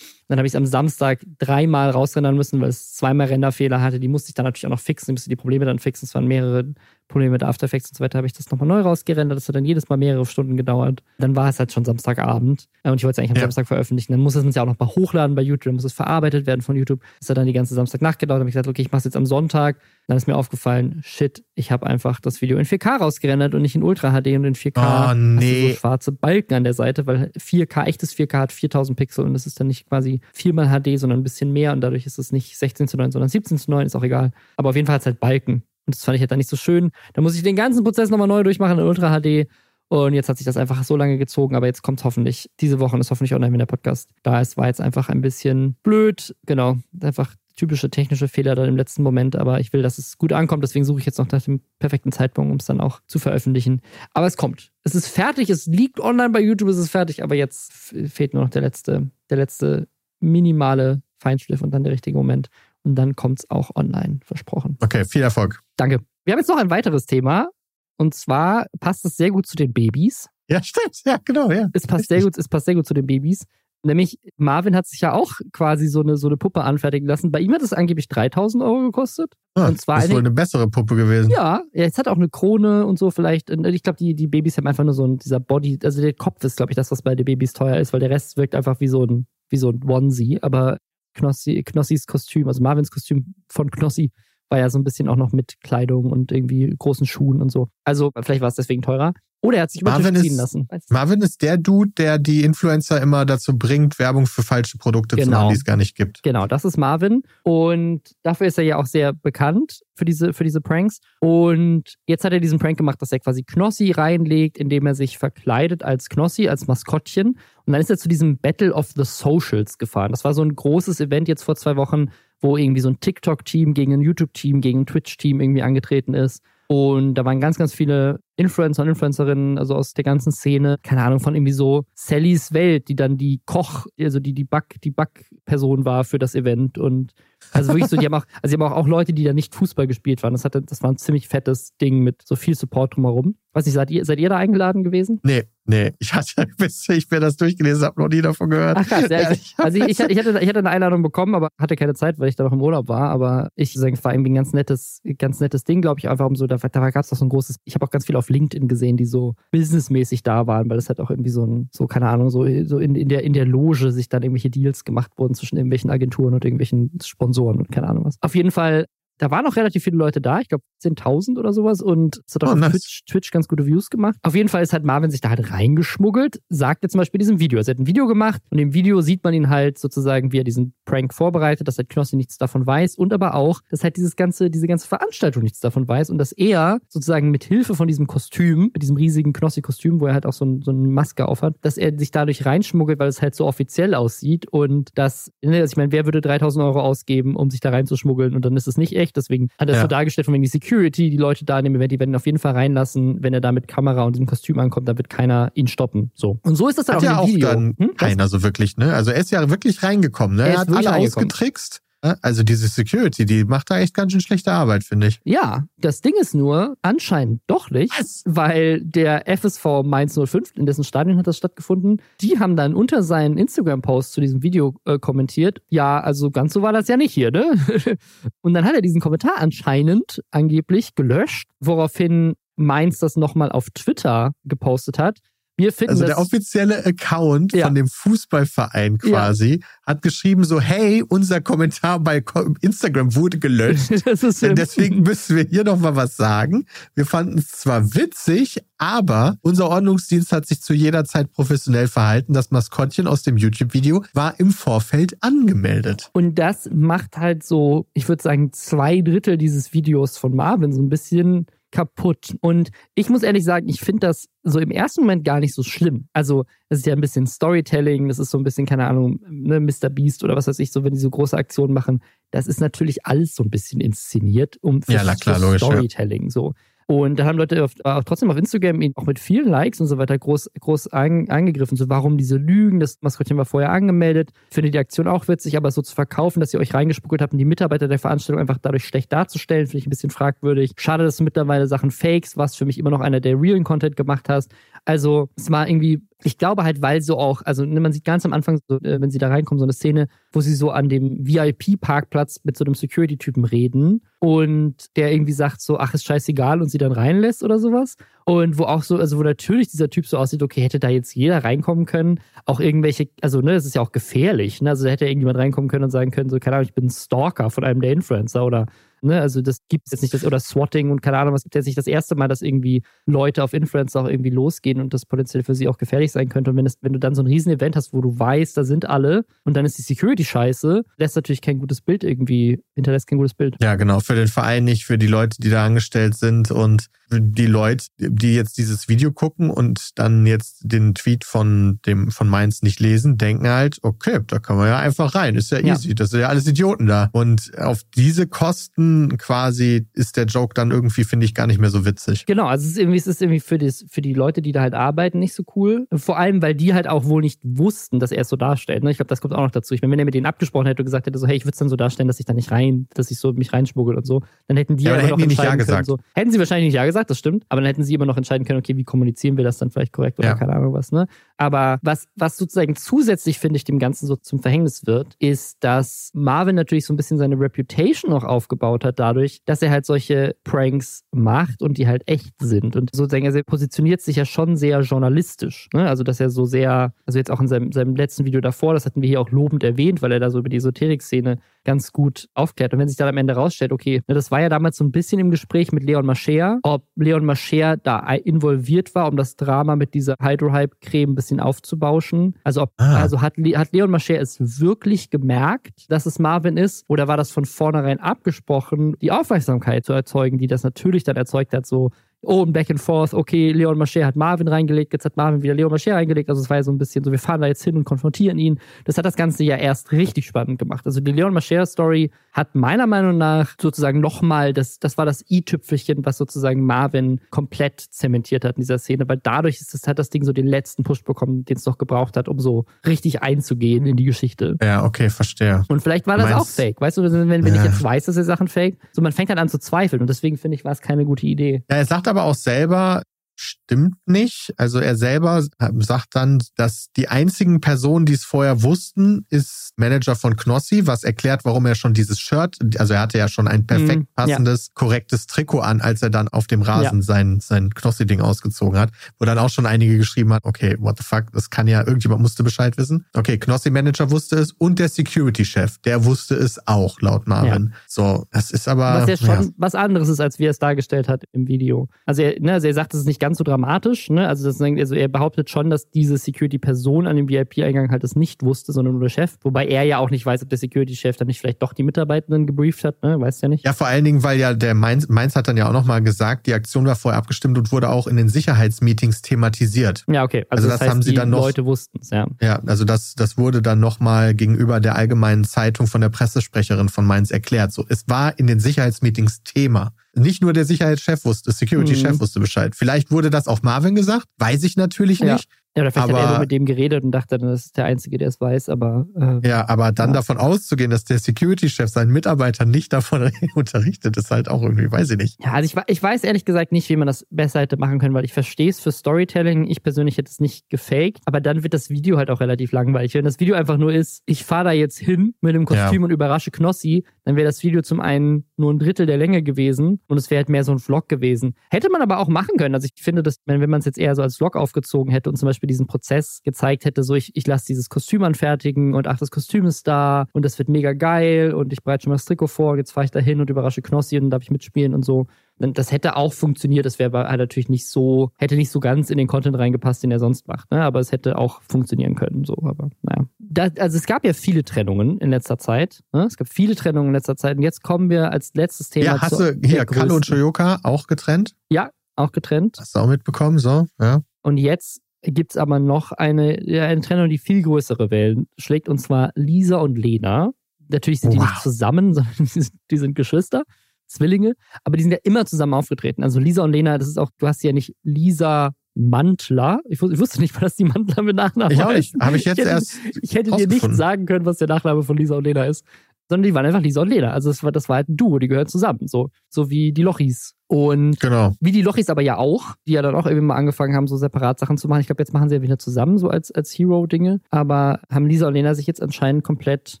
Dann 0.30 0.38
habe 0.38 0.46
ich 0.46 0.52
es 0.52 0.56
am 0.56 0.64
Samstag 0.64 1.18
dreimal 1.40 1.90
rausrendern 1.90 2.36
müssen, 2.36 2.60
weil 2.60 2.68
es 2.68 2.94
zweimal 2.94 3.26
Renderfehler 3.26 3.82
hatte. 3.82 3.98
Die 3.98 4.06
musste 4.06 4.28
ich 4.28 4.34
dann 4.34 4.44
natürlich 4.44 4.64
auch 4.64 4.70
noch 4.70 4.78
fixen. 4.78 5.10
Ich 5.10 5.14
musste 5.14 5.28
die 5.28 5.34
Probleme 5.34 5.64
dann 5.64 5.80
fixen. 5.80 6.06
Es 6.06 6.14
waren 6.14 6.28
mehrere 6.28 6.72
Probleme 7.08 7.32
mit 7.32 7.42
After 7.42 7.64
Effects 7.64 7.90
und 7.90 7.96
so 7.96 8.04
weiter. 8.04 8.18
Habe 8.18 8.28
ich 8.28 8.32
das 8.32 8.48
nochmal 8.48 8.68
neu 8.68 8.80
rausgerendert. 8.82 9.36
Das 9.36 9.48
hat 9.48 9.56
dann 9.56 9.64
jedes 9.64 9.88
Mal 9.88 9.96
mehrere 9.96 10.24
Stunden 10.24 10.56
gedauert. 10.56 11.02
Dann 11.18 11.34
war 11.34 11.48
es 11.48 11.58
halt 11.58 11.72
schon 11.72 11.84
Samstagabend. 11.84 12.68
Und 12.84 12.94
ich 12.94 13.02
wollte 13.02 13.10
es 13.10 13.18
eigentlich 13.18 13.32
am 13.32 13.36
ja. 13.38 13.42
Samstag 13.42 13.66
veröffentlichen. 13.66 14.12
Dann 14.12 14.20
muss 14.20 14.36
es 14.36 14.44
uns 14.44 14.54
ja 14.54 14.62
auch 14.62 14.66
noch 14.66 14.78
mal 14.78 14.86
hochladen 14.86 15.34
bei 15.34 15.42
YouTube. 15.42 15.64
Dann 15.64 15.74
muss 15.74 15.84
es 15.84 15.94
verarbeitet 15.94 16.46
werden 16.46 16.60
von 16.60 16.76
YouTube. 16.76 17.00
Das 17.18 17.28
hat 17.28 17.36
dann 17.36 17.46
die 17.46 17.52
ganze 17.52 17.74
Samstagnacht 17.74 18.20
gedauert. 18.20 18.36
Dann 18.36 18.42
habe 18.42 18.50
ich 18.50 18.54
gesagt, 18.54 18.68
okay, 18.68 18.82
ich 18.82 18.92
mache 18.92 18.98
es 18.98 19.04
jetzt 19.06 19.16
am 19.16 19.26
Sonntag. 19.26 19.80
Dann 20.06 20.16
ist 20.16 20.28
mir 20.28 20.36
aufgefallen, 20.36 21.00
shit, 21.04 21.42
ich 21.56 21.72
habe 21.72 21.88
einfach 21.88 22.20
das 22.20 22.40
Video 22.40 22.56
in 22.56 22.66
4K 22.66 22.98
rausgerendert 22.98 23.52
und 23.56 23.62
nicht 23.62 23.74
in 23.74 23.82
Ultra 23.82 24.12
HD 24.12 24.28
und 24.28 24.44
in 24.44 24.54
4K. 24.54 25.10
Oh, 25.10 25.14
nee. 25.14 25.62
Also 25.62 25.68
so 25.68 25.74
schwarze 25.80 26.12
Balken 26.12 26.54
an 26.54 26.62
der 26.62 26.74
Seite, 26.74 27.08
weil 27.08 27.32
4K, 27.36 27.86
echtes 27.86 28.14
4K 28.16 28.38
hat 28.38 28.52
4000 28.52 28.96
Pixel 28.96 29.24
und 29.24 29.34
das 29.34 29.46
ist 29.46 29.58
dann 29.58 29.66
nicht 29.66 29.88
quasi 29.88 30.19
viermal 30.32 30.68
HD, 30.68 30.98
sondern 30.98 31.20
ein 31.20 31.22
bisschen 31.22 31.52
mehr 31.52 31.72
und 31.72 31.80
dadurch 31.80 32.06
ist 32.06 32.18
es 32.18 32.32
nicht 32.32 32.56
16 32.56 32.88
zu 32.88 32.96
9, 32.96 33.12
sondern 33.12 33.28
17 33.28 33.58
zu 33.58 33.70
9, 33.70 33.86
ist 33.86 33.96
auch 33.96 34.02
egal. 34.02 34.32
Aber 34.56 34.70
auf 34.70 34.76
jeden 34.76 34.86
Fall 34.86 34.94
hat 34.94 35.02
es 35.02 35.06
halt 35.06 35.20
Balken. 35.20 35.62
Und 35.86 35.96
das 35.96 36.04
fand 36.04 36.16
ich 36.16 36.20
halt 36.20 36.30
dann 36.30 36.38
nicht 36.38 36.50
so 36.50 36.56
schön. 36.56 36.90
Da 37.14 37.22
muss 37.22 37.34
ich 37.34 37.42
den 37.42 37.56
ganzen 37.56 37.82
Prozess 37.82 38.10
nochmal 38.10 38.28
neu 38.28 38.42
durchmachen 38.42 38.78
in 38.78 38.84
Ultra 38.84 39.20
HD. 39.20 39.48
Und 39.88 40.14
jetzt 40.14 40.28
hat 40.28 40.38
sich 40.38 40.44
das 40.44 40.56
einfach 40.56 40.84
so 40.84 40.96
lange 40.96 41.18
gezogen, 41.18 41.56
aber 41.56 41.66
jetzt 41.66 41.82
kommt 41.82 42.04
hoffentlich, 42.04 42.48
diese 42.60 42.78
Woche 42.78 42.96
ist 42.98 43.10
hoffentlich 43.10 43.34
online, 43.34 43.50
wenn 43.50 43.58
der 43.58 43.66
Podcast 43.66 44.08
da 44.22 44.40
ist, 44.40 44.56
war 44.56 44.68
jetzt 44.68 44.80
einfach 44.80 45.08
ein 45.08 45.20
bisschen 45.20 45.74
blöd. 45.82 46.36
Genau, 46.46 46.76
einfach 47.02 47.34
typische 47.56 47.90
technische 47.90 48.28
Fehler 48.28 48.54
dann 48.54 48.68
im 48.68 48.76
letzten 48.76 49.02
Moment, 49.02 49.34
aber 49.36 49.60
ich 49.60 49.72
will, 49.72 49.82
dass 49.82 49.98
es 49.98 50.16
gut 50.16 50.32
ankommt, 50.32 50.62
deswegen 50.62 50.84
suche 50.84 51.00
ich 51.00 51.06
jetzt 51.06 51.18
noch 51.18 51.28
nach 51.30 51.42
dem 51.42 51.60
perfekten 51.78 52.12
Zeitpunkt, 52.12 52.50
um 52.50 52.56
es 52.58 52.66
dann 52.66 52.80
auch 52.80 53.00
zu 53.06 53.18
veröffentlichen. 53.18 53.82
Aber 54.14 54.26
es 54.26 54.36
kommt. 54.36 54.70
Es 54.84 54.94
ist 54.94 55.08
fertig, 55.08 55.50
es 55.50 55.66
liegt 55.66 56.00
online 56.00 56.30
bei 56.30 56.40
YouTube, 56.40 56.68
es 56.68 56.78
ist 56.78 56.90
fertig, 56.90 57.22
aber 57.22 57.34
jetzt 57.34 57.72
fehlt 57.72 58.32
nur 58.32 58.44
noch 58.44 58.50
der 58.50 58.62
letzte, 58.62 59.10
der 59.28 59.36
letzte 59.36 59.88
minimale 60.20 61.02
Feinschliff 61.18 61.62
und 61.62 61.72
dann 61.72 61.84
der 61.84 61.92
richtige 61.92 62.16
Moment. 62.16 62.48
Und 62.82 62.94
dann 62.94 63.14
kommt 63.16 63.40
es 63.40 63.50
auch 63.50 63.70
online, 63.74 64.20
versprochen. 64.24 64.78
Okay, 64.80 65.04
viel 65.04 65.22
Erfolg. 65.22 65.60
Danke. 65.76 66.00
Wir 66.24 66.32
haben 66.32 66.38
jetzt 66.38 66.48
noch 66.48 66.56
ein 66.56 66.70
weiteres 66.70 67.06
Thema. 67.06 67.50
Und 67.98 68.14
zwar 68.14 68.66
passt 68.80 69.04
es 69.04 69.16
sehr 69.16 69.30
gut 69.30 69.46
zu 69.46 69.56
den 69.56 69.74
Babys. 69.74 70.28
Ja, 70.48 70.62
stimmt. 70.62 71.02
Ja, 71.04 71.18
genau, 71.22 71.50
ja. 71.50 71.68
Es 71.74 71.86
passt 71.86 72.08
sehr 72.08 72.22
gut, 72.22 72.38
es 72.38 72.48
passt 72.48 72.64
sehr 72.64 72.74
gut 72.74 72.86
zu 72.86 72.94
den 72.94 73.06
Babys. 73.06 73.44
Nämlich, 73.82 74.18
Marvin 74.36 74.76
hat 74.76 74.86
sich 74.86 75.00
ja 75.00 75.12
auch 75.12 75.32
quasi 75.52 75.86
so 75.86 76.00
eine, 76.00 76.16
so 76.16 76.26
eine 76.26 76.36
Puppe 76.36 76.62
anfertigen 76.62 77.06
lassen. 77.06 77.30
Bei 77.30 77.40
ihm 77.40 77.52
hat 77.52 77.62
es 77.62 77.72
angeblich 77.72 78.08
3000 78.08 78.62
Euro 78.62 78.82
gekostet. 78.82 79.32
Ah, 79.54 79.68
und 79.68 79.80
zwar 79.80 79.96
das 79.96 80.06
ist 80.06 80.12
wohl 80.12 80.18
eine 80.18 80.30
bessere 80.30 80.68
Puppe 80.68 80.96
gewesen. 80.96 81.30
Ja, 81.30 81.62
jetzt 81.72 81.96
hat 81.96 82.06
auch 82.06 82.16
eine 82.16 82.28
Krone 82.28 82.84
und 82.84 82.98
so 82.98 83.10
vielleicht. 83.10 83.48
Ich 83.48 83.82
glaube, 83.82 83.96
die, 83.96 84.14
die 84.14 84.26
Babys 84.26 84.58
haben 84.58 84.66
einfach 84.66 84.84
nur 84.84 84.92
so 84.92 85.06
ein, 85.06 85.18
dieser 85.18 85.40
Body, 85.40 85.78
also 85.82 86.02
der 86.02 86.12
Kopf 86.12 86.44
ist, 86.44 86.58
glaube 86.58 86.72
ich, 86.72 86.76
das, 86.76 86.90
was 86.90 87.00
bei 87.00 87.14
den 87.14 87.24
Babys 87.24 87.54
teuer 87.54 87.78
ist, 87.78 87.92
weil 87.92 88.00
der 88.00 88.10
Rest 88.10 88.36
wirkt 88.36 88.54
einfach 88.54 88.80
wie 88.80 88.88
so 88.88 89.04
ein, 89.04 89.26
wie 89.50 89.56
so 89.56 89.70
ein 89.70 89.80
Onesie. 89.84 90.42
Aber 90.42 90.78
Knossi, 91.14 91.62
Knossis 91.64 92.06
Kostüm, 92.06 92.48
also 92.48 92.62
Marvins 92.62 92.90
Kostüm 92.90 93.34
von 93.48 93.70
Knossi, 93.70 94.12
war 94.50 94.58
ja 94.58 94.68
so 94.68 94.78
ein 94.78 94.84
bisschen 94.84 95.08
auch 95.08 95.16
noch 95.16 95.32
mit 95.32 95.54
Kleidung 95.62 96.10
und 96.10 96.32
irgendwie 96.32 96.74
großen 96.78 97.06
Schuhen 97.06 97.40
und 97.40 97.50
so. 97.50 97.68
Also 97.84 98.10
vielleicht 98.20 98.40
war 98.40 98.48
es 98.48 98.56
deswegen 98.56 98.82
teurer. 98.82 99.14
Oder 99.42 99.58
er 99.58 99.62
hat 99.62 99.70
sich 99.70 99.80
über 99.80 99.92
Marvin 99.92 100.16
ziehen 100.16 100.36
lassen. 100.36 100.68
Marvin 100.90 101.22
ist 101.22 101.40
der 101.40 101.56
Dude, 101.56 101.92
der 101.96 102.18
die 102.18 102.44
Influencer 102.44 103.00
immer 103.00 103.24
dazu 103.24 103.56
bringt, 103.56 103.98
Werbung 103.98 104.26
für 104.26 104.42
falsche 104.42 104.76
Produkte 104.76 105.16
genau. 105.16 105.24
zu 105.24 105.30
machen, 105.30 105.48
die 105.48 105.54
es 105.54 105.64
gar 105.64 105.78
nicht 105.78 105.96
gibt. 105.96 106.22
Genau, 106.22 106.46
das 106.46 106.66
ist 106.66 106.76
Marvin. 106.76 107.22
Und 107.42 108.02
dafür 108.22 108.48
ist 108.48 108.58
er 108.58 108.64
ja 108.64 108.76
auch 108.76 108.84
sehr 108.84 109.14
bekannt 109.14 109.80
für 109.94 110.04
diese, 110.04 110.34
für 110.34 110.44
diese 110.44 110.60
Pranks. 110.60 111.00
Und 111.20 111.94
jetzt 112.06 112.24
hat 112.24 112.34
er 112.34 112.40
diesen 112.40 112.58
Prank 112.58 112.76
gemacht, 112.76 113.00
dass 113.00 113.12
er 113.12 113.20
quasi 113.20 113.42
Knossi 113.42 113.92
reinlegt, 113.92 114.58
indem 114.58 114.84
er 114.86 114.94
sich 114.94 115.16
verkleidet 115.16 115.82
als 115.82 116.10
Knossi, 116.10 116.48
als 116.48 116.66
Maskottchen. 116.66 117.38
Und 117.64 117.72
dann 117.72 117.80
ist 117.80 117.90
er 117.90 117.96
zu 117.96 118.10
diesem 118.10 118.36
Battle 118.36 118.74
of 118.74 118.90
the 118.94 119.04
Socials 119.04 119.78
gefahren. 119.78 120.10
Das 120.10 120.24
war 120.24 120.34
so 120.34 120.42
ein 120.42 120.54
großes 120.54 121.00
Event 121.00 121.28
jetzt 121.28 121.44
vor 121.44 121.56
zwei 121.56 121.76
Wochen, 121.76 122.10
wo 122.40 122.56
irgendwie 122.56 122.80
so 122.80 122.88
ein 122.88 123.00
TikTok-Team 123.00 123.74
gegen 123.74 123.92
ein 123.92 124.00
YouTube-Team, 124.00 124.60
gegen 124.60 124.80
ein 124.80 124.86
Twitch-Team 124.86 125.40
irgendwie 125.40 125.62
angetreten 125.62 126.14
ist. 126.14 126.42
Und 126.72 127.14
da 127.14 127.24
waren 127.24 127.40
ganz, 127.40 127.58
ganz 127.58 127.74
viele 127.74 128.20
Influencer 128.36 128.82
und 128.82 128.90
Influencerinnen, 128.90 129.58
also 129.58 129.74
aus 129.74 129.92
der 129.92 130.04
ganzen 130.04 130.30
Szene, 130.30 130.78
keine 130.84 131.02
Ahnung, 131.02 131.18
von 131.18 131.34
irgendwie 131.34 131.50
so 131.50 131.84
Sallys 131.94 132.52
Welt, 132.52 132.86
die 132.86 132.94
dann 132.94 133.16
die 133.16 133.40
Koch, 133.44 133.86
also 133.98 134.20
die, 134.20 134.34
die 134.34 134.44
Back, 134.44 134.76
die 134.84 134.92
Backperson 134.92 135.84
war 135.84 136.04
für 136.04 136.20
das 136.20 136.36
Event. 136.36 136.78
Und 136.78 137.12
also 137.50 137.72
wirklich 137.72 137.88
so, 137.88 137.96
die 137.96 138.06
haben 138.06 138.14
auch, 138.14 138.24
also 138.40 138.56
die 138.56 138.62
haben 138.62 138.72
auch, 138.72 138.86
Leute, 138.86 139.12
die 139.12 139.24
da 139.24 139.32
nicht 139.32 139.52
Fußball 139.56 139.88
gespielt 139.88 140.22
waren. 140.22 140.32
Das 140.32 140.44
hatte, 140.44 140.62
das 140.62 140.80
war 140.80 140.92
ein 140.92 140.96
ziemlich 140.96 141.26
fettes 141.26 141.76
Ding 141.78 142.04
mit 142.04 142.22
so 142.24 142.36
viel 142.36 142.54
Support 142.54 142.94
drumherum. 142.94 143.34
Weiß 143.52 143.66
nicht, 143.66 143.74
seid 143.74 143.90
ihr, 143.90 144.04
seid 144.04 144.20
ihr 144.20 144.28
da 144.28 144.36
eingeladen 144.36 144.84
gewesen? 144.84 145.18
Nee, 145.24 145.42
nee. 145.70 145.92
Ich 146.00 146.14
hatte, 146.14 146.46
bis 146.58 146.88
ich 146.88 147.10
mir 147.10 147.20
das 147.20 147.36
durchgelesen 147.36 147.84
habe, 147.84 148.00
noch 148.00 148.08
nie 148.08 148.20
davon 148.20 148.50
gehört. 148.50 148.76
Ach 148.78 148.86
krass, 148.86 149.08
ja. 149.08 149.18
also 149.64 149.78
ich, 149.78 149.84
ich, 149.84 150.00
ich, 150.00 150.18
hatte, 150.18 150.38
ich 150.40 150.48
hatte 150.48 150.58
eine 150.58 150.70
Einladung 150.70 151.02
bekommen, 151.02 151.34
aber 151.34 151.48
hatte 151.58 151.76
keine 151.76 151.94
Zeit, 151.94 152.18
weil 152.18 152.28
ich 152.28 152.36
da 152.36 152.44
noch 152.44 152.52
im 152.52 152.60
Urlaub 152.60 152.88
war. 152.88 153.10
Aber 153.10 153.48
ich 153.54 153.76
es 153.76 154.04
war 154.04 154.12
irgendwie 154.12 154.30
ein 154.30 154.34
ganz 154.34 154.52
nettes, 154.52 155.00
ganz 155.18 155.40
nettes 155.40 155.64
Ding, 155.64 155.82
glaube 155.82 156.00
ich, 156.00 156.08
einfach 156.08 156.26
um 156.26 156.36
so, 156.36 156.46
da, 156.46 156.56
da 156.56 156.90
gab 156.90 157.04
es 157.04 157.10
doch 157.10 157.16
so 157.16 157.24
ein 157.24 157.28
großes, 157.28 157.56
ich 157.64 157.74
habe 157.74 157.84
auch 157.84 157.90
ganz 157.90 158.06
viel 158.06 158.16
auf 158.16 158.28
LinkedIn 158.28 158.68
gesehen, 158.68 158.96
die 158.96 159.04
so 159.04 159.34
businessmäßig 159.52 160.22
da 160.22 160.46
waren, 160.46 160.68
weil 160.68 160.78
es 160.78 160.88
halt 160.88 161.00
auch 161.00 161.10
irgendwie 161.10 161.30
so 161.30 161.44
ein, 161.44 161.68
so, 161.72 161.86
keine 161.86 162.08
Ahnung, 162.08 162.30
so, 162.30 162.44
so 162.64 162.78
in, 162.78 162.94
in, 162.94 163.08
der, 163.08 163.22
in 163.24 163.32
der 163.32 163.46
Loge 163.46 163.92
sich 163.92 164.08
dann 164.08 164.22
irgendwelche 164.22 164.50
Deals 164.50 164.84
gemacht 164.84 165.12
wurden 165.16 165.34
zwischen 165.34 165.56
irgendwelchen 165.56 165.90
Agenturen 165.90 166.34
und 166.34 166.44
irgendwelchen 166.44 166.98
Sponsoren 167.02 167.58
und 167.58 167.70
keine 167.70 167.88
Ahnung 167.88 168.04
was. 168.04 168.16
Auf 168.20 168.34
jeden 168.34 168.50
Fall 168.50 168.86
da 169.20 169.30
waren 169.30 169.46
auch 169.46 169.56
relativ 169.56 169.84
viele 169.84 169.98
Leute 169.98 170.20
da, 170.20 170.40
ich 170.40 170.48
glaube 170.48 170.64
10.000 170.82 171.38
oder 171.38 171.52
sowas 171.52 171.82
und 171.82 172.22
es 172.26 172.34
hat 172.34 172.44
auch 172.44 172.52
oh, 172.52 172.54
nice. 172.54 172.72
Twitch, 172.72 173.04
Twitch, 173.04 173.30
ganz 173.30 173.48
gute 173.48 173.66
Views 173.66 173.90
gemacht. 173.90 174.16
Auf 174.22 174.34
jeden 174.34 174.48
Fall 174.48 174.62
ist 174.62 174.72
halt 174.72 174.84
Marvin 174.84 175.10
sich 175.10 175.20
da 175.20 175.28
halt 175.28 175.50
reingeschmuggelt, 175.50 176.40
sagt 176.48 176.84
er 176.84 176.88
zum 176.88 176.98
Beispiel 176.98 177.20
in 177.20 177.26
diesem 177.26 177.40
Video. 177.40 177.58
Also 177.58 177.70
er 177.70 177.74
hat 177.74 177.80
ein 177.80 177.86
Video 177.86 178.06
gemacht 178.06 178.40
und 178.48 178.58
im 178.58 178.72
Video 178.72 179.02
sieht 179.02 179.22
man 179.22 179.34
ihn 179.34 179.50
halt 179.50 179.78
sozusagen, 179.78 180.32
wie 180.32 180.38
er 180.38 180.44
diesen 180.44 180.72
Prank 180.86 181.12
vorbereitet, 181.12 181.68
dass 181.68 181.76
halt 181.76 181.90
Knossi 181.90 182.16
nichts 182.16 182.38
davon 182.38 182.66
weiß 182.66 182.96
und 182.96 183.12
aber 183.12 183.34
auch, 183.34 183.60
dass 183.70 183.84
halt 183.84 183.98
dieses 183.98 184.16
ganze, 184.16 184.50
diese 184.50 184.66
ganze 184.66 184.88
Veranstaltung 184.88 185.42
nichts 185.42 185.60
davon 185.60 185.86
weiß 185.86 186.08
und 186.08 186.16
dass 186.16 186.32
er 186.32 186.80
sozusagen 186.88 187.30
mit 187.30 187.44
Hilfe 187.44 187.74
von 187.74 187.88
diesem 187.88 188.06
Kostüm, 188.06 188.70
mit 188.72 188.82
diesem 188.82 188.96
riesigen 188.96 189.34
Knossi-Kostüm, 189.34 190.00
wo 190.00 190.06
er 190.06 190.14
halt 190.14 190.24
auch 190.24 190.32
so, 190.32 190.46
ein, 190.46 190.62
so 190.62 190.70
eine 190.70 190.88
Maske 190.88 191.28
aufhat, 191.28 191.56
dass 191.60 191.76
er 191.76 191.98
sich 191.98 192.10
dadurch 192.10 192.46
reinschmuggelt, 192.46 192.98
weil 192.98 193.08
es 193.08 193.20
halt 193.20 193.34
so 193.34 193.46
offiziell 193.46 193.94
aussieht 193.94 194.48
und 194.48 194.96
dass, 194.96 195.30
ne, 195.42 195.60
also 195.60 195.72
ich 195.72 195.76
meine, 195.76 195.92
wer 195.92 196.06
würde 196.06 196.22
3000 196.22 196.64
Euro 196.64 196.80
ausgeben, 196.80 197.36
um 197.36 197.50
sich 197.50 197.60
da 197.60 197.68
reinzuschmuggeln 197.68 198.34
und 198.34 198.44
dann 198.44 198.56
ist 198.56 198.66
es 198.66 198.78
nicht 198.78 198.96
echt, 198.96 199.09
deswegen 199.16 199.48
hat 199.58 199.68
er 199.68 199.76
ja. 199.76 199.82
so 199.82 199.86
dargestellt, 199.86 200.24
von 200.26 200.34
wegen 200.34 200.42
die 200.42 200.48
Security, 200.48 201.10
die 201.10 201.16
Leute 201.16 201.44
da 201.44 201.58
in 201.58 201.64
dem 201.64 201.74
Event, 201.74 201.92
die 201.92 202.00
werden 202.00 202.10
ihn 202.10 202.16
auf 202.16 202.26
jeden 202.26 202.38
Fall 202.38 202.52
reinlassen, 202.52 203.22
wenn 203.22 203.34
er 203.34 203.40
da 203.40 203.52
mit 203.52 203.68
Kamera 203.68 204.04
und 204.04 204.16
diesem 204.16 204.26
Kostüm 204.26 204.58
ankommt, 204.58 204.88
da 204.88 204.96
wird 204.96 205.10
keiner 205.10 205.50
ihn 205.54 205.66
stoppen. 205.66 206.10
So. 206.14 206.38
Und 206.42 206.56
so 206.56 206.68
ist 206.68 206.78
das 206.78 206.86
dann 206.86 206.96
hat 206.96 207.02
auch 207.02 207.04
ja 207.04 207.22
im 207.22 207.28
Video. 207.28 207.48
auch 207.48 207.52
dann 207.52 207.74
hm? 207.78 207.96
keiner 207.96 208.28
so 208.28 208.42
wirklich, 208.42 208.76
ne? 208.76 208.94
Also 208.94 209.10
er 209.10 209.20
ist 209.20 209.30
ja 209.30 209.48
wirklich 209.50 209.82
reingekommen, 209.82 210.36
ne? 210.36 210.44
Er, 210.44 210.48
er 210.48 210.58
hat 210.60 210.70
alle 210.70 210.96
ausgetrickst. 210.96 211.82
Also 212.02 212.42
diese 212.42 212.68
Security, 212.68 213.26
die 213.26 213.44
macht 213.44 213.70
da 213.70 213.78
echt 213.78 213.94
ganz 213.94 214.12
schön 214.12 214.20
schlechte 214.20 214.52
Arbeit, 214.52 214.84
finde 214.84 215.08
ich. 215.08 215.20
Ja, 215.24 215.64
das 215.76 216.00
Ding 216.00 216.14
ist 216.18 216.34
nur, 216.34 216.76
anscheinend 216.80 217.42
doch 217.46 217.70
nicht, 217.70 217.92
Was? 217.98 218.22
weil 218.26 218.80
der 218.82 219.28
FSV 219.28 219.82
Mainz 219.84 220.18
05, 220.18 220.52
in 220.56 220.66
dessen 220.66 220.84
Stadion 220.84 221.18
hat 221.18 221.26
das 221.26 221.36
stattgefunden, 221.36 222.00
die 222.20 222.38
haben 222.38 222.56
dann 222.56 222.74
unter 222.74 223.02
seinen 223.02 223.36
Instagram-Post 223.36 224.12
zu 224.12 224.20
diesem 224.20 224.42
Video 224.42 224.74
äh, 224.86 224.98
kommentiert, 224.98 225.60
ja, 225.68 226.00
also 226.00 226.30
ganz 226.30 226.54
so 226.54 226.62
war 226.62 226.72
das 226.72 226.88
ja 226.88 226.96
nicht 226.96 227.12
hier, 227.12 227.30
ne? 227.30 227.52
Und 228.40 228.54
dann 228.54 228.64
hat 228.64 228.74
er 228.74 228.82
diesen 228.82 229.00
Kommentar 229.00 229.34
anscheinend 229.36 230.22
angeblich 230.30 230.94
gelöscht, 230.94 231.48
woraufhin 231.60 232.34
Mainz 232.56 232.98
das 232.98 233.16
nochmal 233.16 233.52
auf 233.52 233.70
Twitter 233.70 234.32
gepostet 234.44 234.98
hat 234.98 235.18
wir 235.60 235.72
finden 235.72 235.92
also 235.92 236.06
der 236.06 236.18
offizielle 236.18 236.84
Account 236.84 237.52
ja. 237.52 237.66
von 237.66 237.74
dem 237.74 237.86
Fußballverein 237.86 238.98
quasi 238.98 239.60
ja. 239.60 239.66
hat 239.86 240.02
geschrieben 240.02 240.44
so, 240.44 240.60
hey, 240.60 241.02
unser 241.06 241.40
Kommentar 241.40 242.00
bei 242.00 242.22
Instagram 242.60 243.14
wurde 243.14 243.38
gelöscht. 243.38 243.90
deswegen 244.06 245.02
müssen 245.02 245.36
wir 245.36 245.44
hier 245.44 245.64
nochmal 245.64 245.96
was 245.96 246.16
sagen. 246.16 246.66
Wir 246.94 247.06
fanden 247.06 247.38
es 247.38 247.48
zwar 247.48 247.94
witzig, 247.94 248.62
aber 248.78 249.36
unser 249.42 249.68
Ordnungsdienst 249.68 250.32
hat 250.32 250.46
sich 250.46 250.62
zu 250.62 250.72
jeder 250.72 251.04
Zeit 251.04 251.32
professionell 251.32 251.86
verhalten. 251.86 252.32
Das 252.32 252.50
Maskottchen 252.50 253.06
aus 253.06 253.22
dem 253.22 253.36
YouTube-Video 253.36 254.04
war 254.14 254.40
im 254.40 254.52
Vorfeld 254.52 255.22
angemeldet. 255.22 256.08
Und 256.14 256.36
das 256.36 256.68
macht 256.72 257.18
halt 257.18 257.44
so, 257.44 257.86
ich 257.92 258.08
würde 258.08 258.22
sagen, 258.22 258.52
zwei 258.52 259.02
Drittel 259.02 259.36
dieses 259.36 259.74
Videos 259.74 260.16
von 260.16 260.34
Marvin 260.34 260.72
so 260.72 260.80
ein 260.80 260.88
bisschen 260.88 261.46
kaputt. 261.70 262.36
Und 262.40 262.70
ich 262.94 263.08
muss 263.08 263.22
ehrlich 263.22 263.44
sagen, 263.44 263.68
ich 263.68 263.80
finde 263.80 264.06
das 264.06 264.28
so 264.42 264.58
im 264.58 264.70
ersten 264.70 265.02
Moment 265.02 265.24
gar 265.24 265.40
nicht 265.40 265.54
so 265.54 265.62
schlimm. 265.62 266.08
Also, 266.12 266.44
das 266.68 266.80
ist 266.80 266.86
ja 266.86 266.94
ein 266.94 267.00
bisschen 267.00 267.26
Storytelling, 267.26 268.08
das 268.08 268.18
ist 268.18 268.30
so 268.30 268.38
ein 268.38 268.44
bisschen, 268.44 268.66
keine 268.66 268.86
Ahnung, 268.86 269.20
ne, 269.28 269.60
Mr. 269.60 269.90
Beast 269.90 270.24
oder 270.24 270.36
was 270.36 270.46
weiß 270.46 270.58
ich, 270.58 270.72
so, 270.72 270.84
wenn 270.84 270.92
die 270.92 271.00
so 271.00 271.10
große 271.10 271.36
Aktionen 271.36 271.74
machen. 271.74 272.02
Das 272.30 272.46
ist 272.46 272.60
natürlich 272.60 273.06
alles 273.06 273.34
so 273.34 273.42
ein 273.42 273.50
bisschen 273.50 273.80
inszeniert, 273.80 274.56
um 274.62 274.82
für, 274.82 274.92
ja, 274.92 275.14
klar, 275.14 275.38
logisch, 275.38 275.62
Storytelling. 275.62 276.24
Ja. 276.24 276.30
So. 276.30 276.54
Und 276.90 277.20
da 277.20 277.24
haben 277.24 277.38
Leute 277.38 277.62
auf, 277.62 277.74
auch 277.84 278.02
trotzdem 278.02 278.32
auf 278.32 278.36
Instagram 278.36 278.80
ihn 278.80 278.94
auch 278.96 279.06
mit 279.06 279.20
vielen 279.20 279.48
Likes 279.48 279.80
und 279.80 279.86
so 279.86 279.96
weiter 279.96 280.18
groß, 280.18 280.50
groß 280.58 280.88
ein, 280.88 281.30
eingegriffen. 281.30 281.76
So, 281.76 281.88
warum 281.88 282.18
diese 282.18 282.36
Lügen? 282.36 282.80
Das 282.80 282.98
Maskottchen 283.00 283.36
war 283.36 283.44
vorher 283.44 283.70
angemeldet. 283.70 284.30
Finde 284.50 284.72
die 284.72 284.78
Aktion 284.78 285.06
auch 285.06 285.28
witzig, 285.28 285.56
aber 285.56 285.70
so 285.70 285.82
zu 285.82 285.94
verkaufen, 285.94 286.40
dass 286.40 286.52
ihr 286.52 286.58
euch 286.58 286.74
reingespuckelt 286.74 287.22
habt 287.22 287.32
und 287.32 287.38
die 287.38 287.44
Mitarbeiter 287.44 287.86
der 287.86 288.00
Veranstaltung 288.00 288.40
einfach 288.40 288.58
dadurch 288.60 288.84
schlecht 288.86 289.12
darzustellen, 289.12 289.68
finde 289.68 289.78
ich 289.78 289.86
ein 289.86 289.90
bisschen 289.90 290.10
fragwürdig. 290.10 290.72
Schade, 290.78 291.04
dass 291.04 291.16
du 291.16 291.22
mittlerweile 291.22 291.68
Sachen 291.68 291.92
fakes, 291.92 292.36
was 292.36 292.56
für 292.56 292.64
mich 292.64 292.76
immer 292.76 292.90
noch 292.90 293.02
einer 293.02 293.20
der 293.20 293.40
realen 293.40 293.62
Content 293.62 293.94
gemacht 293.94 294.28
hast. 294.28 294.52
Also, 294.84 295.28
es 295.36 295.48
war 295.48 295.68
irgendwie 295.68 296.00
ich 296.22 296.38
glaube 296.38 296.64
halt, 296.64 296.82
weil 296.82 297.00
so 297.00 297.18
auch, 297.18 297.42
also 297.42 297.64
ne, 297.64 297.80
man 297.80 297.92
sieht 297.92 298.04
ganz 298.04 298.24
am 298.24 298.32
Anfang, 298.32 298.60
so, 298.68 298.76
äh, 298.76 299.00
wenn 299.00 299.10
sie 299.10 299.18
da 299.18 299.28
reinkommen, 299.28 299.58
so 299.58 299.64
eine 299.64 299.72
Szene, 299.72 300.08
wo 300.32 300.40
sie 300.40 300.54
so 300.54 300.70
an 300.70 300.88
dem 300.88 301.26
VIP-Parkplatz 301.26 302.40
mit 302.44 302.56
so 302.56 302.64
einem 302.64 302.74
Security-Typen 302.74 303.44
reden 303.44 304.02
und 304.18 304.96
der 304.96 305.12
irgendwie 305.12 305.32
sagt 305.32 305.60
so, 305.60 305.78
ach, 305.78 305.94
ist 305.94 306.04
scheißegal 306.04 306.60
und 306.60 306.68
sie 306.68 306.78
dann 306.78 306.92
reinlässt 306.92 307.42
oder 307.42 307.58
sowas. 307.58 307.96
Und 308.24 308.58
wo 308.58 308.64
auch 308.64 308.82
so, 308.82 308.96
also 308.96 309.18
wo 309.18 309.22
natürlich 309.22 309.68
dieser 309.68 309.90
Typ 309.90 310.06
so 310.06 310.18
aussieht, 310.18 310.42
okay, 310.42 310.60
hätte 310.60 310.78
da 310.78 310.88
jetzt 310.88 311.14
jeder 311.14 311.42
reinkommen 311.42 311.86
können, 311.86 312.20
auch 312.44 312.60
irgendwelche, 312.60 313.08
also 313.22 313.40
ne, 313.40 313.54
das 313.54 313.66
ist 313.66 313.74
ja 313.74 313.82
auch 313.82 313.92
gefährlich, 313.92 314.62
ne? 314.62 314.70
Also 314.70 314.84
da 314.84 314.90
hätte 314.90 315.06
irgendjemand 315.06 315.38
reinkommen 315.38 315.68
können 315.68 315.84
und 315.84 315.90
sagen 315.90 316.10
können, 316.10 316.30
so, 316.30 316.38
keine 316.38 316.56
Ahnung, 316.56 316.68
ich 316.68 316.74
bin 316.74 316.86
ein 316.86 316.90
Stalker 316.90 317.50
von 317.50 317.64
einem 317.64 317.80
der 317.80 317.92
Influencer 317.92 318.44
oder 318.44 318.66
Ne? 319.02 319.20
Also 319.20 319.42
das 319.42 319.58
gibt 319.68 319.86
es 319.86 319.92
jetzt 319.92 320.02
nicht, 320.02 320.14
das, 320.14 320.24
oder 320.24 320.40
Swatting 320.40 320.90
und 320.90 321.02
keine 321.02 321.18
Ahnung, 321.18 321.34
was 321.34 321.42
gibt 321.42 321.54
jetzt 321.54 321.66
nicht 321.66 321.78
das 321.78 321.86
erste 321.86 322.14
Mal, 322.14 322.28
dass 322.28 322.42
irgendwie 322.42 322.82
Leute 323.06 323.42
auf 323.42 323.52
Influencer 323.52 324.02
auch 324.02 324.08
irgendwie 324.08 324.30
losgehen 324.30 324.80
und 324.80 324.94
das 324.94 325.06
potenziell 325.06 325.42
für 325.42 325.54
sie 325.54 325.68
auch 325.68 325.78
gefährlich 325.78 326.12
sein 326.12 326.28
könnte. 326.28 326.50
Und 326.50 326.56
wenn, 326.56 326.66
es, 326.66 326.76
wenn 326.80 326.92
du 326.92 326.98
dann 326.98 327.14
so 327.14 327.22
ein 327.22 327.26
Riesen-Event 327.26 327.76
hast, 327.76 327.92
wo 327.92 328.00
du 328.00 328.18
weißt, 328.18 328.56
da 328.56 328.64
sind 328.64 328.88
alle 328.88 329.24
und 329.44 329.56
dann 329.56 329.64
ist 329.64 329.78
die 329.78 329.82
Security 329.82 330.24
scheiße, 330.24 330.82
lässt 330.96 331.16
natürlich 331.16 331.40
kein 331.40 331.58
gutes 331.58 331.80
Bild 331.80 332.04
irgendwie 332.04 332.62
hinterlässt 332.74 333.06
kein 333.06 333.18
gutes 333.18 333.34
Bild. 333.34 333.56
Ja, 333.60 333.76
genau. 333.76 334.00
Für 334.00 334.14
den 334.14 334.28
Verein 334.28 334.64
nicht, 334.64 334.84
für 334.84 334.98
die 334.98 335.06
Leute, 335.06 335.36
die 335.40 335.50
da 335.50 335.64
angestellt 335.64 336.16
sind 336.16 336.50
und 336.50 336.86
die 337.10 337.46
Leute, 337.46 337.86
die 337.98 338.34
jetzt 338.34 338.58
dieses 338.58 338.88
Video 338.88 339.12
gucken 339.12 339.50
und 339.50 339.98
dann 339.98 340.26
jetzt 340.26 340.60
den 340.62 340.94
Tweet 340.94 341.24
von 341.24 341.80
dem 341.86 342.10
von 342.10 342.28
Mainz 342.28 342.62
nicht 342.62 342.80
lesen, 342.80 343.18
denken 343.18 343.48
halt, 343.48 343.78
okay, 343.82 344.20
da 344.26 344.38
kann 344.38 344.56
man 344.56 344.68
ja 344.68 344.78
einfach 344.78 345.14
rein, 345.14 345.34
ist 345.34 345.50
ja 345.50 345.58
easy, 345.58 345.88
ja. 345.88 345.94
das 345.94 346.10
sind 346.10 346.20
ja 346.20 346.28
alles 346.28 346.46
Idioten 346.46 346.86
da. 346.86 347.10
Und 347.12 347.52
auf 347.58 347.82
diese 347.94 348.26
Kosten 348.26 349.18
quasi 349.18 349.86
ist 349.92 350.16
der 350.16 350.24
Joke 350.26 350.54
dann 350.54 350.70
irgendwie, 350.70 351.04
finde 351.04 351.26
ich, 351.26 351.34
gar 351.34 351.46
nicht 351.46 351.60
mehr 351.60 351.70
so 351.70 351.84
witzig. 351.84 352.26
Genau, 352.26 352.46
also 352.46 352.64
es 352.64 352.72
ist 352.72 352.78
irgendwie, 352.78 352.98
es 352.98 353.06
ist 353.06 353.22
irgendwie 353.22 353.40
für, 353.40 353.58
das, 353.58 353.84
für 353.88 354.02
die 354.02 354.14
Leute, 354.14 354.42
die 354.42 354.52
da 354.52 354.60
halt 354.60 354.74
arbeiten, 354.74 355.18
nicht 355.18 355.34
so 355.34 355.42
cool. 355.56 355.86
Vor 355.92 356.18
allem, 356.18 356.42
weil 356.42 356.54
die 356.54 356.74
halt 356.74 356.88
auch 356.88 357.04
wohl 357.04 357.22
nicht 357.22 357.40
wussten, 357.42 357.98
dass 357.98 358.12
er 358.12 358.22
es 358.22 358.28
so 358.28 358.36
darstellt. 358.36 358.84
Ne? 358.84 358.90
Ich 358.90 358.98
glaube, 358.98 359.08
das 359.08 359.20
kommt 359.20 359.34
auch 359.34 359.42
noch 359.42 359.50
dazu. 359.50 359.74
Ich 359.74 359.82
meine, 359.82 359.92
wenn 359.92 359.98
er 359.98 360.04
mit 360.04 360.14
denen 360.14 360.26
abgesprochen 360.26 360.66
hätte 360.66 360.82
und 360.82 360.86
gesagt 360.86 361.06
hätte, 361.06 361.18
so, 361.18 361.26
hey, 361.26 361.36
ich 361.36 361.44
würde 361.44 361.52
es 361.52 361.58
dann 361.58 361.68
so 361.68 361.76
darstellen, 361.76 362.08
dass 362.08 362.20
ich 362.20 362.26
da 362.26 362.32
nicht 362.32 362.50
rein, 362.50 362.86
dass 362.94 363.10
ich 363.10 363.18
so 363.18 363.32
mich 363.32 363.52
reinschmuggel 363.52 363.96
und 363.96 364.06
so, 364.06 364.22
dann 364.46 364.56
hätten 364.56 364.76
die 364.76 364.84
ja, 364.84 364.94
aber 364.94 365.02
hätten 365.02 365.18
die 365.18 365.26
nicht 365.26 365.42
ja 365.42 365.54
gesagt. 365.54 365.86
Können, 365.86 365.98
so. 365.98 365.98
Hätten 366.14 366.30
sie 366.30 366.38
wahrscheinlich 366.38 366.66
nicht 366.66 366.74
ja 366.74 366.84
gesagt 366.84 366.99
gesagt, 367.00 367.10
das 367.10 367.18
stimmt. 367.18 367.44
Aber 367.48 367.60
dann 367.60 367.66
hätten 367.66 367.82
sie 367.82 367.94
immer 367.94 368.06
noch 368.06 368.16
entscheiden 368.16 368.46
können, 368.46 368.58
okay, 368.58 368.76
wie 368.76 368.84
kommunizieren 368.84 369.36
wir 369.36 369.44
das 369.44 369.58
dann 369.58 369.70
vielleicht 369.70 369.92
korrekt 369.92 370.18
oder 370.18 370.28
ja. 370.28 370.34
keine 370.34 370.52
Ahnung 370.52 370.72
was. 370.72 370.92
Ne? 370.92 371.06
Aber 371.36 371.78
was, 371.82 372.06
was 372.16 372.36
sozusagen 372.36 372.76
zusätzlich, 372.76 373.38
finde 373.38 373.56
ich, 373.56 373.64
dem 373.64 373.78
Ganzen 373.78 374.06
so 374.06 374.16
zum 374.16 374.40
Verhängnis 374.40 374.86
wird, 374.86 375.14
ist, 375.18 375.62
dass 375.64 376.10
Marvin 376.14 376.56
natürlich 376.56 376.86
so 376.86 376.92
ein 376.92 376.96
bisschen 376.96 377.18
seine 377.18 377.38
Reputation 377.38 378.10
noch 378.10 378.24
aufgebaut 378.24 378.84
hat, 378.84 378.98
dadurch, 378.98 379.40
dass 379.44 379.62
er 379.62 379.70
halt 379.70 379.86
solche 379.86 380.36
Pranks 380.44 381.04
macht 381.12 381.62
und 381.62 381.78
die 381.78 381.86
halt 381.86 382.06
echt 382.06 382.34
sind. 382.40 382.76
Und 382.76 382.90
sozusagen, 382.94 383.24
er 383.24 383.42
positioniert 383.42 384.00
sich 384.00 384.16
ja 384.16 384.24
schon 384.24 384.56
sehr 384.56 384.80
journalistisch. 384.80 385.68
Ne? 385.72 385.88
Also, 385.88 386.04
dass 386.04 386.20
er 386.20 386.30
so 386.30 386.44
sehr, 386.44 386.92
also 387.06 387.18
jetzt 387.18 387.30
auch 387.30 387.40
in 387.40 387.48
seinem, 387.48 387.72
seinem 387.72 387.96
letzten 387.96 388.24
Video 388.24 388.40
davor, 388.40 388.74
das 388.74 388.86
hatten 388.86 389.02
wir 389.02 389.08
hier 389.08 389.20
auch 389.20 389.30
lobend 389.30 389.64
erwähnt, 389.64 390.02
weil 390.02 390.12
er 390.12 390.20
da 390.20 390.30
so 390.30 390.38
über 390.38 390.48
die 390.48 390.56
Esoterik-Szene 390.56 391.38
ganz 391.64 391.92
gut 391.92 392.28
aufklärt. 392.34 392.72
Und 392.72 392.80
wenn 392.80 392.88
sich 392.88 392.96
dann 392.96 393.08
am 393.08 393.16
Ende 393.16 393.34
rausstellt, 393.34 393.72
okay, 393.72 394.02
ne, 394.06 394.14
das 394.14 394.30
war 394.30 394.40
ja 394.40 394.48
damals 394.48 394.76
so 394.76 394.84
ein 394.84 394.92
bisschen 394.92 395.18
im 395.18 395.30
Gespräch 395.30 395.72
mit 395.72 395.84
Leon 395.84 396.06
Mascher, 396.06 396.58
ob 396.62 396.84
Leon 396.96 397.24
Mascher 397.24 397.76
da 397.76 398.12
involviert 398.14 398.94
war, 398.94 399.08
um 399.08 399.16
das 399.16 399.36
Drama 399.36 399.76
mit 399.76 399.94
dieser 399.94 400.14
Hydrohype-Creme 400.20 401.12
ein 401.12 401.14
bisschen 401.14 401.40
aufzubauschen. 401.40 402.36
Also, 402.44 402.62
ob, 402.62 402.72
ah. 402.78 403.00
also 403.00 403.20
hat, 403.20 403.34
hat 403.54 403.72
Leon 403.72 403.90
Mascher 403.90 404.20
es 404.20 404.60
wirklich 404.60 405.10
gemerkt, 405.10 405.90
dass 405.90 406.06
es 406.06 406.18
Marvin 406.18 406.56
ist, 406.56 406.84
oder 406.88 407.08
war 407.08 407.16
das 407.16 407.30
von 407.30 407.44
vornherein 407.44 408.00
abgesprochen, 408.00 408.96
die 409.00 409.12
Aufmerksamkeit 409.12 409.84
zu 409.84 409.92
erzeugen, 409.92 410.38
die 410.38 410.46
das 410.46 410.62
natürlich 410.62 411.04
dann 411.04 411.16
erzeugt 411.16 411.52
hat, 411.52 411.66
so 411.66 411.90
oh, 412.22 412.44
ein 412.44 412.52
Back 412.52 412.70
and 412.70 412.80
Forth, 412.80 413.14
okay, 413.14 413.52
Leon 413.52 413.78
Mascher 413.78 414.04
hat 414.04 414.16
Marvin 414.16 414.48
reingelegt, 414.48 414.92
jetzt 414.92 415.04
hat 415.04 415.16
Marvin 415.16 415.42
wieder 415.42 415.54
Leon 415.54 415.70
Mascher 415.70 415.94
reingelegt. 415.94 416.28
Also 416.28 416.42
es 416.42 416.50
war 416.50 416.58
ja 416.58 416.62
so 416.62 416.70
ein 416.70 416.78
bisschen 416.78 417.02
so, 417.02 417.10
wir 417.10 417.18
fahren 417.18 417.40
da 417.40 417.46
jetzt 417.46 417.64
hin 417.64 417.76
und 417.76 417.84
konfrontieren 417.84 418.38
ihn. 418.38 418.60
Das 418.84 418.98
hat 418.98 419.04
das 419.06 419.16
Ganze 419.16 419.42
ja 419.44 419.56
erst 419.56 419.92
richtig 419.92 420.26
spannend 420.26 420.58
gemacht. 420.58 420.84
Also 420.84 421.00
die 421.00 421.12
Leon 421.12 421.32
Mascher-Story 421.32 422.10
hat 422.32 422.54
meiner 422.54 422.86
Meinung 422.86 423.18
nach 423.18 423.54
sozusagen 423.60 424.00
nochmal, 424.00 424.52
das, 424.52 424.78
das 424.78 424.98
war 424.98 425.06
das 425.06 425.24
i-Tüpfelchen, 425.30 426.04
was 426.04 426.18
sozusagen 426.18 426.64
Marvin 426.64 427.20
komplett 427.30 427.80
zementiert 427.80 428.44
hat 428.44 428.56
in 428.56 428.62
dieser 428.62 428.78
Szene, 428.78 429.08
weil 429.08 429.18
dadurch 429.22 429.60
ist 429.60 429.72
das, 429.74 429.86
hat 429.88 429.98
das 429.98 430.10
Ding 430.10 430.22
so 430.24 430.32
den 430.32 430.46
letzten 430.46 430.84
Push 430.84 431.02
bekommen, 431.04 431.44
den 431.44 431.56
es 431.56 431.66
noch 431.66 431.78
gebraucht 431.78 432.16
hat, 432.16 432.28
um 432.28 432.38
so 432.38 432.66
richtig 432.86 433.22
einzugehen 433.22 433.86
in 433.86 433.96
die 433.96 434.04
Geschichte. 434.04 434.56
Ja, 434.62 434.84
okay, 434.84 435.08
verstehe. 435.08 435.64
Und 435.68 435.82
vielleicht 435.82 436.06
war 436.06 436.18
das 436.18 436.30
Meinst, 436.30 436.40
auch 436.40 436.46
fake. 436.46 436.80
Weißt 436.80 436.98
du, 436.98 437.02
wenn, 437.02 437.28
wenn 437.28 437.46
ja. 437.46 437.54
ich 437.54 437.64
jetzt 437.64 437.82
weiß, 437.82 438.04
dass 438.04 438.16
er 438.16 438.24
Sachen 438.24 438.48
fake, 438.48 438.76
so 438.92 439.00
man 439.00 439.12
fängt 439.12 439.30
dann 439.30 439.38
an 439.38 439.48
zu 439.48 439.58
zweifeln 439.58 440.02
und 440.02 440.08
deswegen 440.08 440.36
finde 440.36 440.56
ich, 440.56 440.64
war 440.64 440.72
es 440.72 440.80
keine 440.82 441.04
gute 441.04 441.26
Idee. 441.26 441.64
Ja, 441.70 441.78
er 441.78 441.86
sagt 441.86 442.06
aber 442.10 442.24
auch 442.24 442.34
selber, 442.34 443.02
stimmt 443.40 443.96
nicht. 444.06 444.52
Also 444.56 444.78
er 444.78 444.96
selber 444.96 445.42
sagt 445.78 446.08
dann, 446.14 446.42
dass 446.56 446.88
die 446.96 447.08
einzigen 447.08 447.60
Personen, 447.60 448.04
die 448.04 448.12
es 448.12 448.24
vorher 448.24 448.62
wussten, 448.62 449.24
ist 449.30 449.72
Manager 449.76 450.14
von 450.14 450.36
Knossi, 450.36 450.86
was 450.86 451.04
erklärt, 451.04 451.44
warum 451.44 451.64
er 451.66 451.74
schon 451.74 451.94
dieses 451.94 452.20
Shirt, 452.20 452.58
also 452.78 452.94
er 452.94 453.00
hatte 453.00 453.18
ja 453.18 453.28
schon 453.28 453.48
ein 453.48 453.66
perfekt 453.66 454.00
mhm, 454.00 454.08
passendes, 454.14 454.66
ja. 454.66 454.72
korrektes 454.74 455.26
Trikot 455.26 455.60
an, 455.60 455.80
als 455.80 456.02
er 456.02 456.10
dann 456.10 456.28
auf 456.28 456.46
dem 456.46 456.62
Rasen 456.62 456.98
ja. 456.98 457.02
sein, 457.02 457.40
sein 457.40 457.70
Knossi-Ding 457.70 458.20
ausgezogen 458.20 458.78
hat, 458.78 458.90
wo 459.18 459.24
dann 459.24 459.38
auch 459.38 459.50
schon 459.50 459.66
einige 459.66 459.96
geschrieben 459.96 460.32
hat, 460.32 460.44
okay, 460.44 460.76
what 460.78 460.98
the 460.98 461.04
fuck, 461.04 461.32
das 461.32 461.48
kann 461.48 461.66
ja, 461.66 461.86
irgendjemand 461.86 462.20
musste 462.20 462.42
Bescheid 462.42 462.76
wissen. 462.76 463.06
Okay, 463.14 463.38
Knossi-Manager 463.38 464.10
wusste 464.10 464.36
es 464.36 464.52
und 464.52 464.78
der 464.78 464.88
Security-Chef, 464.88 465.78
der 465.78 466.04
wusste 466.04 466.34
es 466.34 466.66
auch, 466.66 467.00
laut 467.00 467.26
Marvin. 467.26 467.70
Ja. 467.72 467.78
So, 467.86 468.26
das 468.30 468.50
ist 468.50 468.68
aber... 468.68 469.06
Was 469.06 469.08
ja 469.08 469.16
schon 469.16 469.54
was 469.56 469.74
anderes 469.74 470.08
ist, 470.08 470.20
als 470.20 470.38
wie 470.38 470.44
er 470.44 470.50
es 470.50 470.58
dargestellt 470.58 471.08
hat 471.08 471.24
im 471.32 471.48
Video. 471.48 471.88
Also 472.04 472.22
er, 472.22 472.38
ne, 472.40 472.52
also 472.52 472.66
er 472.66 472.74
sagt, 472.74 472.92
es 472.92 473.00
ist 473.00 473.06
nicht 473.06 473.20
ganz 473.20 473.29
so 473.34 473.44
dramatisch, 473.44 474.10
ne? 474.10 474.28
Also, 474.28 474.44
das, 474.44 474.60
also 474.60 474.94
er 474.94 475.08
behauptet 475.08 475.50
schon, 475.50 475.70
dass 475.70 475.90
diese 475.90 476.16
Security-Person 476.16 477.06
an 477.06 477.16
dem 477.16 477.28
VIP-Eingang 477.28 477.90
halt 477.90 478.02
das 478.02 478.16
nicht 478.16 478.42
wusste, 478.42 478.72
sondern 478.72 478.94
nur 478.94 479.02
der 479.02 479.08
Chef. 479.08 479.36
Wobei 479.42 479.66
er 479.66 479.82
ja 479.84 479.98
auch 479.98 480.10
nicht 480.10 480.24
weiß, 480.24 480.42
ob 480.42 480.48
der 480.48 480.58
Security-Chef 480.58 481.16
dann 481.16 481.26
nicht 481.26 481.40
vielleicht 481.40 481.62
doch 481.62 481.72
die 481.72 481.82
Mitarbeitenden 481.82 482.46
gebrieft 482.46 482.84
hat, 482.84 483.02
ne? 483.02 483.20
Weiß 483.20 483.40
ja 483.40 483.48
nicht. 483.48 483.64
Ja, 483.64 483.72
vor 483.72 483.86
allen 483.86 484.04
Dingen, 484.04 484.22
weil 484.22 484.38
ja 484.38 484.54
der 484.54 484.74
Mainz, 484.74 485.08
Mainz 485.08 485.36
hat 485.36 485.48
dann 485.48 485.56
ja 485.56 485.68
auch 485.68 485.72
nochmal 485.72 486.02
gesagt, 486.02 486.46
die 486.46 486.54
Aktion 486.54 486.86
war 486.86 486.96
vorher 486.96 487.18
abgestimmt 487.18 487.58
und 487.58 487.72
wurde 487.72 487.88
auch 487.88 488.06
in 488.06 488.16
den 488.16 488.28
Sicherheitsmeetings 488.28 489.22
thematisiert. 489.22 490.04
Ja, 490.08 490.22
okay. 490.22 490.46
Also, 490.48 490.64
also 490.64 490.68
das, 490.68 490.78
das 490.78 490.80
heißt, 490.80 490.90
haben 490.90 491.02
sie 491.02 491.14
dann 491.14 491.30
noch. 491.30 491.42
Leute 491.42 491.64
wussten 491.64 491.98
es, 492.00 492.10
ja. 492.10 492.26
Ja, 492.40 492.60
also 492.66 492.84
das, 492.84 493.14
das 493.14 493.38
wurde 493.38 493.62
dann 493.62 493.80
nochmal 493.80 494.34
gegenüber 494.34 494.80
der 494.80 494.96
allgemeinen 494.96 495.44
Zeitung 495.44 495.86
von 495.86 496.00
der 496.00 496.08
Pressesprecherin 496.08 496.88
von 496.88 497.06
Mainz 497.06 497.30
erklärt. 497.30 497.72
So, 497.72 497.84
es 497.88 498.08
war 498.08 498.38
in 498.38 498.46
den 498.46 498.60
Sicherheitsmeetings 498.60 499.42
Thema. 499.42 499.92
Nicht 500.14 500.42
nur 500.42 500.52
der 500.52 500.64
Sicherheitschef 500.64 501.24
wusste, 501.24 501.52
Security-Chef 501.52 502.14
mhm. 502.14 502.20
wusste 502.20 502.40
Bescheid. 502.40 502.74
Vielleicht 502.74 503.10
wurde 503.10 503.30
das 503.30 503.46
auch 503.46 503.62
Marvin 503.62 503.94
gesagt, 503.94 504.26
weiß 504.38 504.64
ich 504.64 504.76
natürlich 504.76 505.20
nicht. 505.20 505.48
Ja, 505.76 505.82
oder 505.82 505.92
vielleicht 505.92 506.10
aber, 506.10 506.18
hat 506.18 506.24
er 506.24 506.30
nur 506.30 506.40
mit 506.40 506.50
dem 506.50 506.64
geredet 506.64 507.04
und 507.04 507.12
dachte, 507.12 507.38
das 507.38 507.66
ist 507.66 507.76
der 507.76 507.84
Einzige, 507.84 508.18
der 508.18 508.28
es 508.28 508.40
weiß, 508.40 508.68
aber. 508.70 509.06
Äh, 509.14 509.46
ja, 509.48 509.68
aber 509.68 509.92
dann 509.92 510.10
ja. 510.10 510.14
davon 510.14 510.36
auszugehen, 510.36 510.90
dass 510.90 511.04
der 511.04 511.20
Security-Chef 511.20 511.88
seinen 511.88 512.10
Mitarbeitern 512.10 512.70
nicht 512.70 512.92
davon 512.92 513.30
unterrichtet, 513.54 514.16
ist 514.16 514.32
halt 514.32 514.48
auch 514.48 514.62
irgendwie, 514.62 514.90
weiß 514.90 515.10
ich 515.10 515.18
nicht. 515.18 515.44
Ja, 515.44 515.52
also 515.52 515.66
ich, 515.72 515.80
ich 515.86 516.02
weiß 516.02 516.24
ehrlich 516.24 516.44
gesagt 516.44 516.72
nicht, 516.72 516.88
wie 516.88 516.96
man 516.96 517.06
das 517.06 517.24
besser 517.30 517.60
hätte 517.60 517.76
machen 517.76 518.00
können, 518.00 518.14
weil 518.14 518.24
ich 518.24 518.32
verstehe 518.32 518.68
es 518.68 518.80
für 518.80 518.90
Storytelling. 518.90 519.68
Ich 519.68 519.84
persönlich 519.84 520.18
hätte 520.18 520.30
es 520.30 520.40
nicht 520.40 520.68
gefaked, 520.70 521.20
aber 521.24 521.40
dann 521.40 521.62
wird 521.62 521.72
das 521.72 521.88
Video 521.88 522.16
halt 522.16 522.30
auch 522.30 522.40
relativ 522.40 522.72
langweilig. 522.72 523.14
Wenn 523.14 523.24
das 523.24 523.38
Video 523.38 523.54
einfach 523.54 523.78
nur 523.78 523.92
ist, 523.92 524.22
ich 524.26 524.44
fahre 524.44 524.64
da 524.64 524.72
jetzt 524.72 524.98
hin 524.98 525.34
mit 525.40 525.54
dem 525.54 525.66
Kostüm 525.66 526.02
ja. 526.02 526.04
und 526.04 526.10
überrasche 526.10 526.50
Knossi, 526.50 527.04
dann 527.30 527.36
wäre 527.36 527.46
das 527.46 527.62
Video 527.62 527.80
zum 527.80 528.00
einen 528.00 528.44
nur 528.56 528.72
ein 528.72 528.80
Drittel 528.80 529.06
der 529.06 529.16
Länge 529.16 529.40
gewesen 529.40 530.00
und 530.08 530.18
es 530.18 530.30
wäre 530.30 530.38
halt 530.38 530.48
mehr 530.48 530.64
so 530.64 530.72
ein 530.72 530.80
Vlog 530.80 531.08
gewesen. 531.08 531.54
Hätte 531.70 531.88
man 531.88 532.02
aber 532.02 532.18
auch 532.18 532.26
machen 532.26 532.56
können. 532.58 532.74
Also 532.74 532.88
ich 532.92 533.00
finde, 533.00 533.22
dass, 533.22 533.36
wenn, 533.46 533.60
man 533.70 533.78
es 533.78 533.84
jetzt 533.84 533.98
eher 533.98 534.16
so 534.16 534.22
als 534.22 534.36
Vlog 534.36 534.56
aufgezogen 534.56 535.12
hätte 535.12 535.30
und 535.30 535.36
zum 535.36 535.46
Beispiel 535.46 535.68
diesen 535.68 535.86
Prozess 535.86 536.40
gezeigt 536.42 536.84
hätte, 536.84 537.04
so 537.04 537.14
ich, 537.14 537.30
ich 537.36 537.46
lasse 537.46 537.66
dieses 537.66 537.88
Kostüm 537.88 538.24
anfertigen 538.24 538.94
und 538.94 539.06
ach, 539.06 539.18
das 539.18 539.30
Kostüm 539.30 539.64
ist 539.66 539.86
da 539.86 540.26
und 540.32 540.44
das 540.44 540.58
wird 540.58 540.68
mega 540.68 540.92
geil 540.92 541.54
und 541.54 541.72
ich 541.72 541.84
bereite 541.84 542.02
schon 542.02 542.10
mal 542.10 542.16
das 542.16 542.24
Trikot 542.24 542.48
vor, 542.48 542.76
jetzt 542.76 542.90
fahre 542.90 543.04
ich 543.04 543.12
da 543.12 543.20
hin 543.20 543.40
und 543.40 543.48
überrasche 543.48 543.80
Knossi 543.80 544.18
und 544.18 544.30
darf 544.30 544.42
ich 544.42 544.50
mitspielen 544.50 544.92
und 544.92 545.04
so. 545.04 545.28
Das 545.60 545.92
hätte 545.92 546.16
auch 546.16 546.32
funktioniert, 546.32 546.86
das 546.86 546.98
wäre 546.98 547.28
halt 547.28 547.38
natürlich 547.38 547.68
nicht 547.68 547.86
so, 547.86 548.30
hätte 548.36 548.56
nicht 548.56 548.70
so 548.70 548.80
ganz 548.80 549.10
in 549.10 549.18
den 549.18 549.26
Content 549.26 549.58
reingepasst, 549.58 550.02
den 550.02 550.10
er 550.10 550.18
sonst 550.18 550.48
macht, 550.48 550.70
ne? 550.70 550.82
aber 550.82 551.00
es 551.00 551.12
hätte 551.12 551.36
auch 551.36 551.60
funktionieren 551.68 552.14
können, 552.14 552.44
so, 552.44 552.56
aber 552.62 552.88
naja. 553.02 553.26
Da, 553.38 553.68
also 553.78 553.98
es 553.98 554.06
gab 554.06 554.24
ja 554.24 554.32
viele 554.32 554.64
Trennungen 554.64 555.18
in 555.18 555.28
letzter 555.28 555.58
Zeit, 555.58 556.00
ne? 556.12 556.24
es 556.24 556.38
gab 556.38 556.48
viele 556.48 556.74
Trennungen 556.76 557.08
in 557.08 557.14
letzter 557.14 557.36
Zeit 557.36 557.58
und 557.58 557.62
jetzt 557.62 557.82
kommen 557.82 558.08
wir 558.08 558.32
als 558.32 558.54
letztes 558.54 558.88
Thema 558.88 559.04
Ja, 559.04 559.20
hast 559.20 559.38
du 559.38 559.54
hier 559.62 559.84
Kalle 559.84 560.14
und 560.14 560.24
Shoyoka 560.24 560.80
auch 560.82 561.06
getrennt? 561.06 561.54
Ja, 561.68 561.90
auch 562.16 562.32
getrennt. 562.32 562.78
Hast 562.80 562.96
du 562.96 563.00
auch 563.00 563.08
mitbekommen, 563.08 563.58
so, 563.58 563.86
ja. 564.00 564.22
Und 564.42 564.56
jetzt 564.56 565.02
gibt 565.22 565.52
es 565.52 565.56
aber 565.58 565.78
noch 565.78 566.12
eine, 566.12 566.58
eine 566.66 567.00
Trennung, 567.02 567.28
die 567.28 567.38
viel 567.38 567.62
größere 567.62 568.10
Wellen 568.10 568.48
schlägt, 568.56 568.88
und 568.88 568.98
zwar 568.98 569.32
Lisa 569.34 569.76
und 569.76 569.96
Lena. 569.96 570.52
Natürlich 570.88 571.20
sind 571.20 571.32
wow. 571.32 571.38
die 571.38 571.44
nicht 571.44 571.62
zusammen, 571.62 572.14
sondern 572.14 572.48
die 572.90 572.96
sind 572.96 573.14
Geschwister. 573.14 573.64
Zwillinge, 574.10 574.54
aber 574.84 574.96
die 574.96 575.02
sind 575.02 575.12
ja 575.12 575.18
immer 575.22 575.46
zusammen 575.46 575.74
aufgetreten. 575.74 576.22
Also 576.22 576.40
Lisa 576.40 576.62
und 576.62 576.72
Lena, 576.72 576.98
das 576.98 577.08
ist 577.08 577.18
auch, 577.18 577.30
du 577.38 577.46
hast 577.46 577.62
ja 577.62 577.72
nicht 577.72 577.94
Lisa 578.02 578.72
Mantler. 578.94 579.80
Ich, 579.88 580.02
ich 580.02 580.18
wusste 580.18 580.40
nicht 580.40 580.54
mal, 580.54 580.60
dass 580.60 580.76
die 580.76 580.84
Mantler 580.84 581.22
mit 581.22 581.36
Nachnamen 581.36 581.72
Ich 581.72 581.82
auch 581.82 581.92
nicht. 581.92 582.14
Habe 582.20 582.36
ich 582.36 582.44
jetzt 582.44 582.58
ich 582.58 582.64
hätte, 582.64 582.70
erst. 582.70 582.98
Ich 583.22 583.34
hätte 583.34 583.50
dir 583.52 583.66
nicht 583.66 583.94
sagen 583.94 584.26
können, 584.26 584.44
was 584.44 584.58
der 584.58 584.68
Nachname 584.68 585.02
von 585.02 585.16
Lisa 585.16 585.36
und 585.36 585.44
Lena 585.44 585.64
ist. 585.64 585.84
Sondern 586.28 586.44
die 586.44 586.54
waren 586.54 586.66
einfach 586.66 586.80
Lisa 586.80 587.02
und 587.02 587.08
Lena. 587.08 587.32
Also 587.32 587.50
das 587.50 587.64
war, 587.64 587.72
das 587.72 587.88
war 587.88 587.96
halt 587.96 588.08
ein 588.08 588.16
Duo, 588.16 588.38
die 588.38 588.46
gehören 588.46 588.68
zusammen. 588.68 589.08
So, 589.08 589.30
so 589.48 589.68
wie 589.68 589.92
die 589.92 590.02
Lochis. 590.02 590.54
Und 590.68 591.18
genau. 591.18 591.54
wie 591.60 591.72
die 591.72 591.82
Lochis 591.82 592.08
aber 592.08 592.22
ja 592.22 592.36
auch, 592.36 592.76
die 592.86 592.92
ja 592.92 593.02
dann 593.02 593.16
auch 593.16 593.26
irgendwie 593.26 593.46
mal 593.46 593.56
angefangen 593.56 593.96
haben, 593.96 594.06
so 594.06 594.16
separat 594.16 594.60
Sachen 594.60 594.76
zu 594.76 594.86
machen. 594.86 595.00
Ich 595.00 595.06
glaube, 595.06 595.20
jetzt 595.20 595.32
machen 595.32 595.48
sie 595.48 595.56
ja 595.56 595.62
wieder 595.62 595.78
zusammen, 595.78 596.18
so 596.18 596.28
als, 596.28 596.52
als 596.52 596.70
Hero-Dinge. 596.70 597.40
Aber 597.50 598.00
haben 598.08 598.26
Lisa 598.26 598.46
und 598.46 598.54
Lena 598.54 598.74
sich 598.74 598.86
jetzt 598.86 599.02
anscheinend 599.02 599.42
komplett 599.42 600.00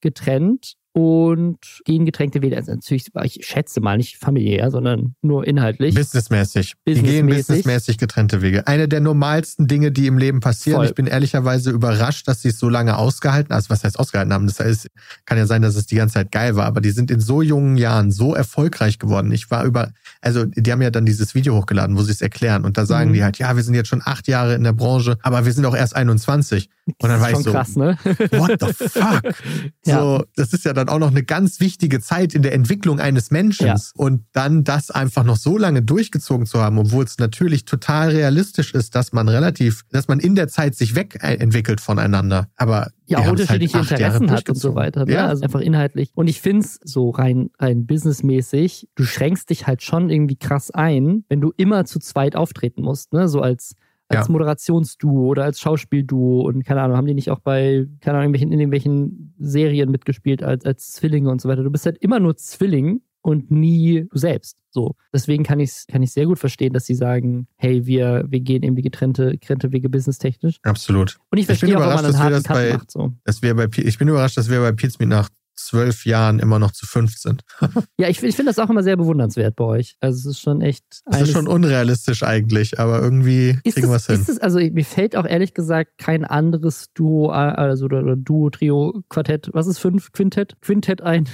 getrennt 0.00 0.76
und 0.96 1.58
gehen 1.84 2.06
Getränke 2.06 2.40
wählen. 2.40 2.54
Also 2.54 2.72
natürlich, 2.72 3.08
ich 3.24 3.46
schätze 3.46 3.82
mal 3.82 3.98
nicht 3.98 4.16
familiär, 4.16 4.70
sondern 4.70 5.14
nur 5.20 5.46
inhaltlich. 5.46 5.94
Businessmäßig. 5.94 6.72
Businessmäßig. 6.86 7.02
Die 7.02 7.02
gehen 7.02 7.26
businessmäßig 7.26 7.98
getrennte 7.98 8.40
Wege. 8.40 8.66
Eine 8.66 8.88
der 8.88 9.00
normalsten 9.00 9.68
Dinge, 9.68 9.92
die 9.92 10.06
im 10.06 10.16
Leben 10.16 10.40
passieren. 10.40 10.78
Voll. 10.78 10.86
Ich 10.86 10.94
bin 10.94 11.06
ehrlicherweise 11.06 11.70
überrascht, 11.70 12.26
dass 12.28 12.40
sie 12.40 12.48
es 12.48 12.58
so 12.58 12.70
lange 12.70 12.96
ausgehalten, 12.96 13.52
also 13.52 13.68
was 13.68 13.84
heißt 13.84 13.98
ausgehalten 13.98 14.32
haben? 14.32 14.46
Das 14.46 14.58
heißt, 14.58 14.88
kann 15.26 15.36
ja 15.36 15.44
sein, 15.44 15.60
dass 15.60 15.76
es 15.76 15.84
die 15.84 15.96
ganze 15.96 16.14
Zeit 16.14 16.32
geil 16.32 16.56
war, 16.56 16.64
aber 16.64 16.80
die 16.80 16.92
sind 16.92 17.10
in 17.10 17.20
so 17.20 17.42
jungen 17.42 17.76
Jahren 17.76 18.10
so 18.10 18.34
erfolgreich 18.34 18.98
geworden. 18.98 19.30
Ich 19.32 19.50
war 19.50 19.66
über, 19.66 19.90
also 20.22 20.46
die 20.46 20.72
haben 20.72 20.80
ja 20.80 20.90
dann 20.90 21.04
dieses 21.04 21.34
Video 21.34 21.56
hochgeladen, 21.56 21.98
wo 21.98 22.04
sie 22.04 22.12
es 22.12 22.22
erklären 22.22 22.64
und 22.64 22.78
da 22.78 22.86
sagen 22.86 23.10
mhm. 23.10 23.14
die 23.14 23.22
halt, 23.22 23.38
ja, 23.38 23.54
wir 23.54 23.62
sind 23.62 23.74
jetzt 23.74 23.88
schon 23.88 24.00
acht 24.02 24.28
Jahre 24.28 24.54
in 24.54 24.64
der 24.64 24.72
Branche, 24.72 25.18
aber 25.20 25.44
wir 25.44 25.52
sind 25.52 25.66
auch 25.66 25.76
erst 25.76 25.94
21. 25.94 26.70
Und 26.86 27.08
dann 27.08 27.20
war 27.20 27.32
ich 27.32 27.38
so, 27.38 27.50
krass, 27.50 27.74
ne? 27.74 27.98
what 28.04 28.60
the 28.60 28.88
fuck? 28.88 29.22
ja. 29.86 30.00
So, 30.00 30.24
das 30.36 30.52
ist 30.52 30.64
ja 30.64 30.72
dann 30.72 30.88
auch 30.88 31.00
noch 31.00 31.10
eine 31.10 31.24
ganz 31.24 31.58
wichtige 31.58 32.00
Zeit 32.00 32.32
in 32.32 32.42
der 32.42 32.54
Entwicklung 32.54 33.00
eines 33.00 33.32
Menschen. 33.32 33.66
Ja. 33.66 33.76
Und 33.94 34.24
dann 34.32 34.62
das 34.62 34.92
einfach 34.92 35.24
noch 35.24 35.36
so 35.36 35.58
lange 35.58 35.82
durchgezogen 35.82 36.46
zu 36.46 36.60
haben, 36.60 36.78
obwohl 36.78 37.04
es 37.04 37.18
natürlich 37.18 37.64
total 37.64 38.10
realistisch 38.10 38.72
ist, 38.72 38.94
dass 38.94 39.12
man 39.12 39.28
relativ, 39.28 39.82
dass 39.90 40.06
man 40.06 40.20
in 40.20 40.36
der 40.36 40.46
Zeit 40.46 40.76
sich 40.76 40.94
wegentwickelt 40.94 41.80
voneinander. 41.80 42.48
Aber 42.54 42.92
ja, 43.06 43.18
auch 43.18 43.28
unterschiedliche 43.28 43.78
halt 43.78 43.90
Interessen 43.90 44.30
hat 44.30 44.48
und 44.48 44.56
so 44.56 44.76
weiter. 44.76 45.06
Ne? 45.06 45.12
Ja. 45.12 45.26
Also 45.26 45.42
einfach 45.42 45.60
inhaltlich. 45.60 46.10
Und 46.14 46.28
ich 46.28 46.40
finde 46.40 46.66
es 46.66 46.78
so 46.84 47.10
rein, 47.10 47.50
rein 47.58 47.86
businessmäßig, 47.86 48.88
du 48.94 49.04
schränkst 49.04 49.50
dich 49.50 49.66
halt 49.66 49.82
schon 49.82 50.08
irgendwie 50.08 50.36
krass 50.36 50.70
ein, 50.70 51.24
wenn 51.28 51.40
du 51.40 51.52
immer 51.56 51.84
zu 51.84 51.98
zweit 51.98 52.36
auftreten 52.36 52.82
musst, 52.82 53.12
ne? 53.12 53.28
So 53.28 53.40
als 53.40 53.74
als 54.08 54.28
ja. 54.28 54.32
Moderationsduo 54.32 55.26
oder 55.26 55.44
als 55.44 55.60
Schauspielduo 55.60 56.42
und 56.42 56.64
keine 56.64 56.82
Ahnung, 56.82 56.96
haben 56.96 57.06
die 57.06 57.14
nicht 57.14 57.30
auch 57.30 57.40
bei, 57.40 57.86
keine 58.00 58.18
Ahnung, 58.18 58.34
in 58.34 58.52
irgendwelchen 58.52 59.34
Serien 59.38 59.90
mitgespielt 59.90 60.42
als, 60.42 60.64
als 60.64 60.92
Zwillinge 60.92 61.30
und 61.30 61.40
so 61.40 61.48
weiter. 61.48 61.62
Du 61.62 61.70
bist 61.70 61.86
halt 61.86 61.98
immer 61.98 62.20
nur 62.20 62.36
Zwilling 62.36 63.00
und 63.22 63.50
nie 63.50 64.06
du 64.08 64.18
selbst. 64.18 64.56
So. 64.70 64.94
Deswegen 65.12 65.42
kann 65.42 65.58
ich 65.58 65.70
es 65.70 65.86
kann 65.88 66.02
ich 66.02 66.12
sehr 66.12 66.26
gut 66.26 66.38
verstehen, 66.38 66.72
dass 66.72 66.86
sie 66.86 66.94
sagen, 66.94 67.48
hey, 67.56 67.84
wir, 67.84 68.24
wir 68.28 68.40
gehen 68.40 68.62
irgendwie 68.62 68.82
getrennte, 68.82 69.32
getrennte 69.32 69.72
Wege 69.72 69.88
businesstechnisch. 69.88 70.58
Absolut. 70.62 71.18
Und 71.30 71.38
ich 71.38 71.46
verstehe 71.46 71.70
ich 71.70 71.76
auch, 71.76 71.80
warum 71.80 71.96
man 71.96 72.04
einen 72.04 72.18
harten 72.18 72.42
Cut 72.44 72.54
bei, 72.54 72.72
macht. 72.74 72.90
So. 72.92 73.12
Dass 73.24 73.42
wir 73.42 73.56
bei, 73.56 73.66
ich 73.76 73.98
bin 73.98 74.06
überrascht, 74.06 74.36
dass 74.36 74.48
wir 74.48 74.60
bei 74.60 74.70
Pizmeet 74.70 75.08
nach 75.08 75.28
zwölf 75.56 76.06
Jahren 76.06 76.38
immer 76.38 76.58
noch 76.58 76.72
zu 76.72 76.86
fünf 76.86 77.16
sind. 77.16 77.42
ja, 77.98 78.08
ich, 78.08 78.22
ich 78.22 78.36
finde 78.36 78.50
das 78.50 78.58
auch 78.58 78.70
immer 78.70 78.82
sehr 78.82 78.96
bewundernswert 78.96 79.56
bei 79.56 79.64
euch. 79.64 79.96
Also 80.00 80.30
es 80.30 80.36
ist 80.36 80.40
schon 80.40 80.60
echt. 80.60 80.84
Es 81.06 81.22
ist 81.22 81.32
schon 81.32 81.48
unrealistisch 81.48 82.22
eigentlich, 82.22 82.78
aber 82.78 83.00
irgendwie 83.00 83.58
kriegen 83.64 83.88
wir 83.88 83.96
es 83.96 84.06
hin. 84.06 84.24
Es, 84.26 84.38
also 84.38 84.58
mir 84.58 84.84
fällt 84.84 85.16
auch 85.16 85.26
ehrlich 85.26 85.54
gesagt 85.54 85.98
kein 85.98 86.24
anderes 86.24 86.92
Duo, 86.94 87.30
also 87.30 87.86
oder 87.86 88.16
Duo, 88.16 88.50
Trio, 88.50 89.02
Quartett, 89.08 89.50
was 89.52 89.66
ist 89.66 89.78
fünf? 89.78 90.12
Quintett? 90.12 90.56
Quintett 90.60 91.00
ein, 91.00 91.28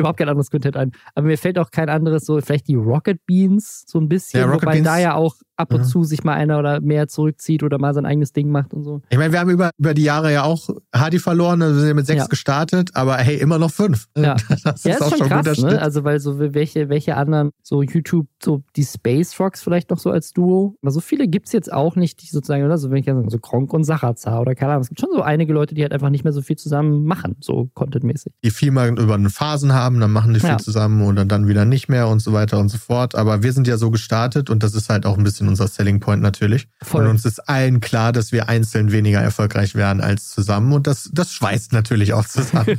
überhaupt 0.00 0.18
kein 0.18 0.28
anderes 0.28 0.50
Quintett 0.50 0.76
ein. 0.76 0.92
Aber 1.14 1.26
mir 1.26 1.38
fällt 1.38 1.58
auch 1.58 1.70
kein 1.70 1.88
anderes, 1.88 2.24
so 2.24 2.40
vielleicht 2.40 2.68
die 2.68 2.74
Rocket 2.74 3.24
Beans 3.26 3.84
so 3.86 3.98
ein 3.98 4.08
bisschen, 4.08 4.40
ja, 4.40 4.52
wobei 4.52 4.72
Beans, 4.72 4.84
da 4.84 4.98
ja 4.98 5.14
auch 5.14 5.36
ab 5.60 5.72
und 5.72 5.80
ja. 5.80 5.86
zu 5.86 6.04
sich 6.04 6.24
mal 6.24 6.34
einer 6.34 6.58
oder 6.58 6.80
mehr 6.80 7.06
zurückzieht 7.06 7.62
oder 7.62 7.78
mal 7.78 7.94
sein 7.94 8.06
eigenes 8.06 8.32
Ding 8.32 8.50
macht 8.50 8.72
und 8.74 8.82
so. 8.82 9.02
Ich 9.10 9.18
meine, 9.18 9.32
wir 9.32 9.40
haben 9.40 9.50
über, 9.50 9.70
über 9.78 9.94
die 9.94 10.02
Jahre 10.02 10.32
ja 10.32 10.42
auch 10.42 10.70
Hardy 10.94 11.18
verloren, 11.18 11.62
also 11.62 11.76
wir 11.76 11.86
sind 11.86 11.96
mit 11.96 12.06
sechs 12.06 12.22
ja. 12.22 12.26
gestartet, 12.26 12.90
aber 12.94 13.18
hey, 13.18 13.36
immer 13.36 13.58
noch 13.58 13.70
fünf. 13.70 14.06
Ja, 14.16 14.36
das 14.64 14.84
ja, 14.84 14.94
ist, 14.94 15.02
auch 15.02 15.16
schon 15.16 15.28
krass, 15.28 15.58
ne? 15.58 15.80
Also 15.80 16.04
weil 16.04 16.18
so 16.18 16.38
welche, 16.38 16.88
welche 16.88 17.16
anderen, 17.16 17.50
so 17.62 17.82
YouTube, 17.82 18.26
so 18.42 18.62
die 18.76 18.84
Space 18.84 19.38
Rocks 19.38 19.62
vielleicht 19.62 19.90
noch 19.90 19.98
so 19.98 20.10
als 20.10 20.32
Duo. 20.32 20.76
Aber 20.82 20.90
so 20.90 21.00
viele 21.00 21.28
gibt 21.28 21.46
es 21.46 21.52
jetzt 21.52 21.72
auch 21.72 21.94
nicht, 21.94 22.22
die 22.22 22.26
sozusagen, 22.26 22.64
oder 22.64 22.78
so, 22.78 22.90
wenn 22.90 22.98
ich 22.98 23.06
sagen, 23.06 23.28
so 23.28 23.38
Kronk 23.38 23.72
und 23.72 23.84
Sachazar 23.84 24.40
oder 24.40 24.54
keine 24.54 24.72
Ahnung. 24.72 24.82
Es 24.82 24.88
gibt 24.88 25.00
schon 25.00 25.10
so 25.12 25.22
einige 25.22 25.52
Leute, 25.52 25.74
die 25.74 25.82
halt 25.82 25.92
einfach 25.92 26.10
nicht 26.10 26.24
mehr 26.24 26.32
so 26.32 26.42
viel 26.42 26.56
zusammen 26.56 27.04
machen, 27.04 27.36
so 27.40 27.70
contentmäßig. 27.74 28.32
Die 28.42 28.50
viel 28.50 28.70
mal 28.70 28.88
über 28.98 29.14
eine 29.14 29.30
Phasen 29.30 29.72
haben, 29.72 29.89
dann 29.98 30.12
machen 30.12 30.34
die 30.34 30.40
viel 30.40 30.50
ja. 30.50 30.58
zusammen 30.58 31.02
oder 31.02 31.24
dann 31.24 31.48
wieder 31.48 31.64
nicht 31.64 31.88
mehr 31.88 32.06
und 32.08 32.20
so 32.20 32.32
weiter 32.32 32.58
und 32.58 32.68
so 32.68 32.78
fort. 32.78 33.14
Aber 33.14 33.42
wir 33.42 33.52
sind 33.52 33.66
ja 33.66 33.76
so 33.76 33.90
gestartet 33.90 34.50
und 34.50 34.62
das 34.62 34.74
ist 34.74 34.88
halt 34.88 35.06
auch 35.06 35.18
ein 35.18 35.24
bisschen 35.24 35.48
unser 35.48 35.66
Selling 35.66 35.98
Point 35.98 36.22
natürlich. 36.22 36.68
Voll. 36.82 37.04
Und 37.04 37.10
uns 37.10 37.24
ist 37.24 37.48
allen 37.48 37.80
klar, 37.80 38.12
dass 38.12 38.30
wir 38.30 38.48
einzeln 38.48 38.92
weniger 38.92 39.20
erfolgreich 39.20 39.74
werden 39.74 40.00
als 40.00 40.28
zusammen. 40.28 40.72
Und 40.72 40.86
das, 40.86 41.10
das 41.12 41.32
schweißt 41.32 41.72
natürlich 41.72 42.12
auch 42.12 42.26
zusammen. 42.26 42.78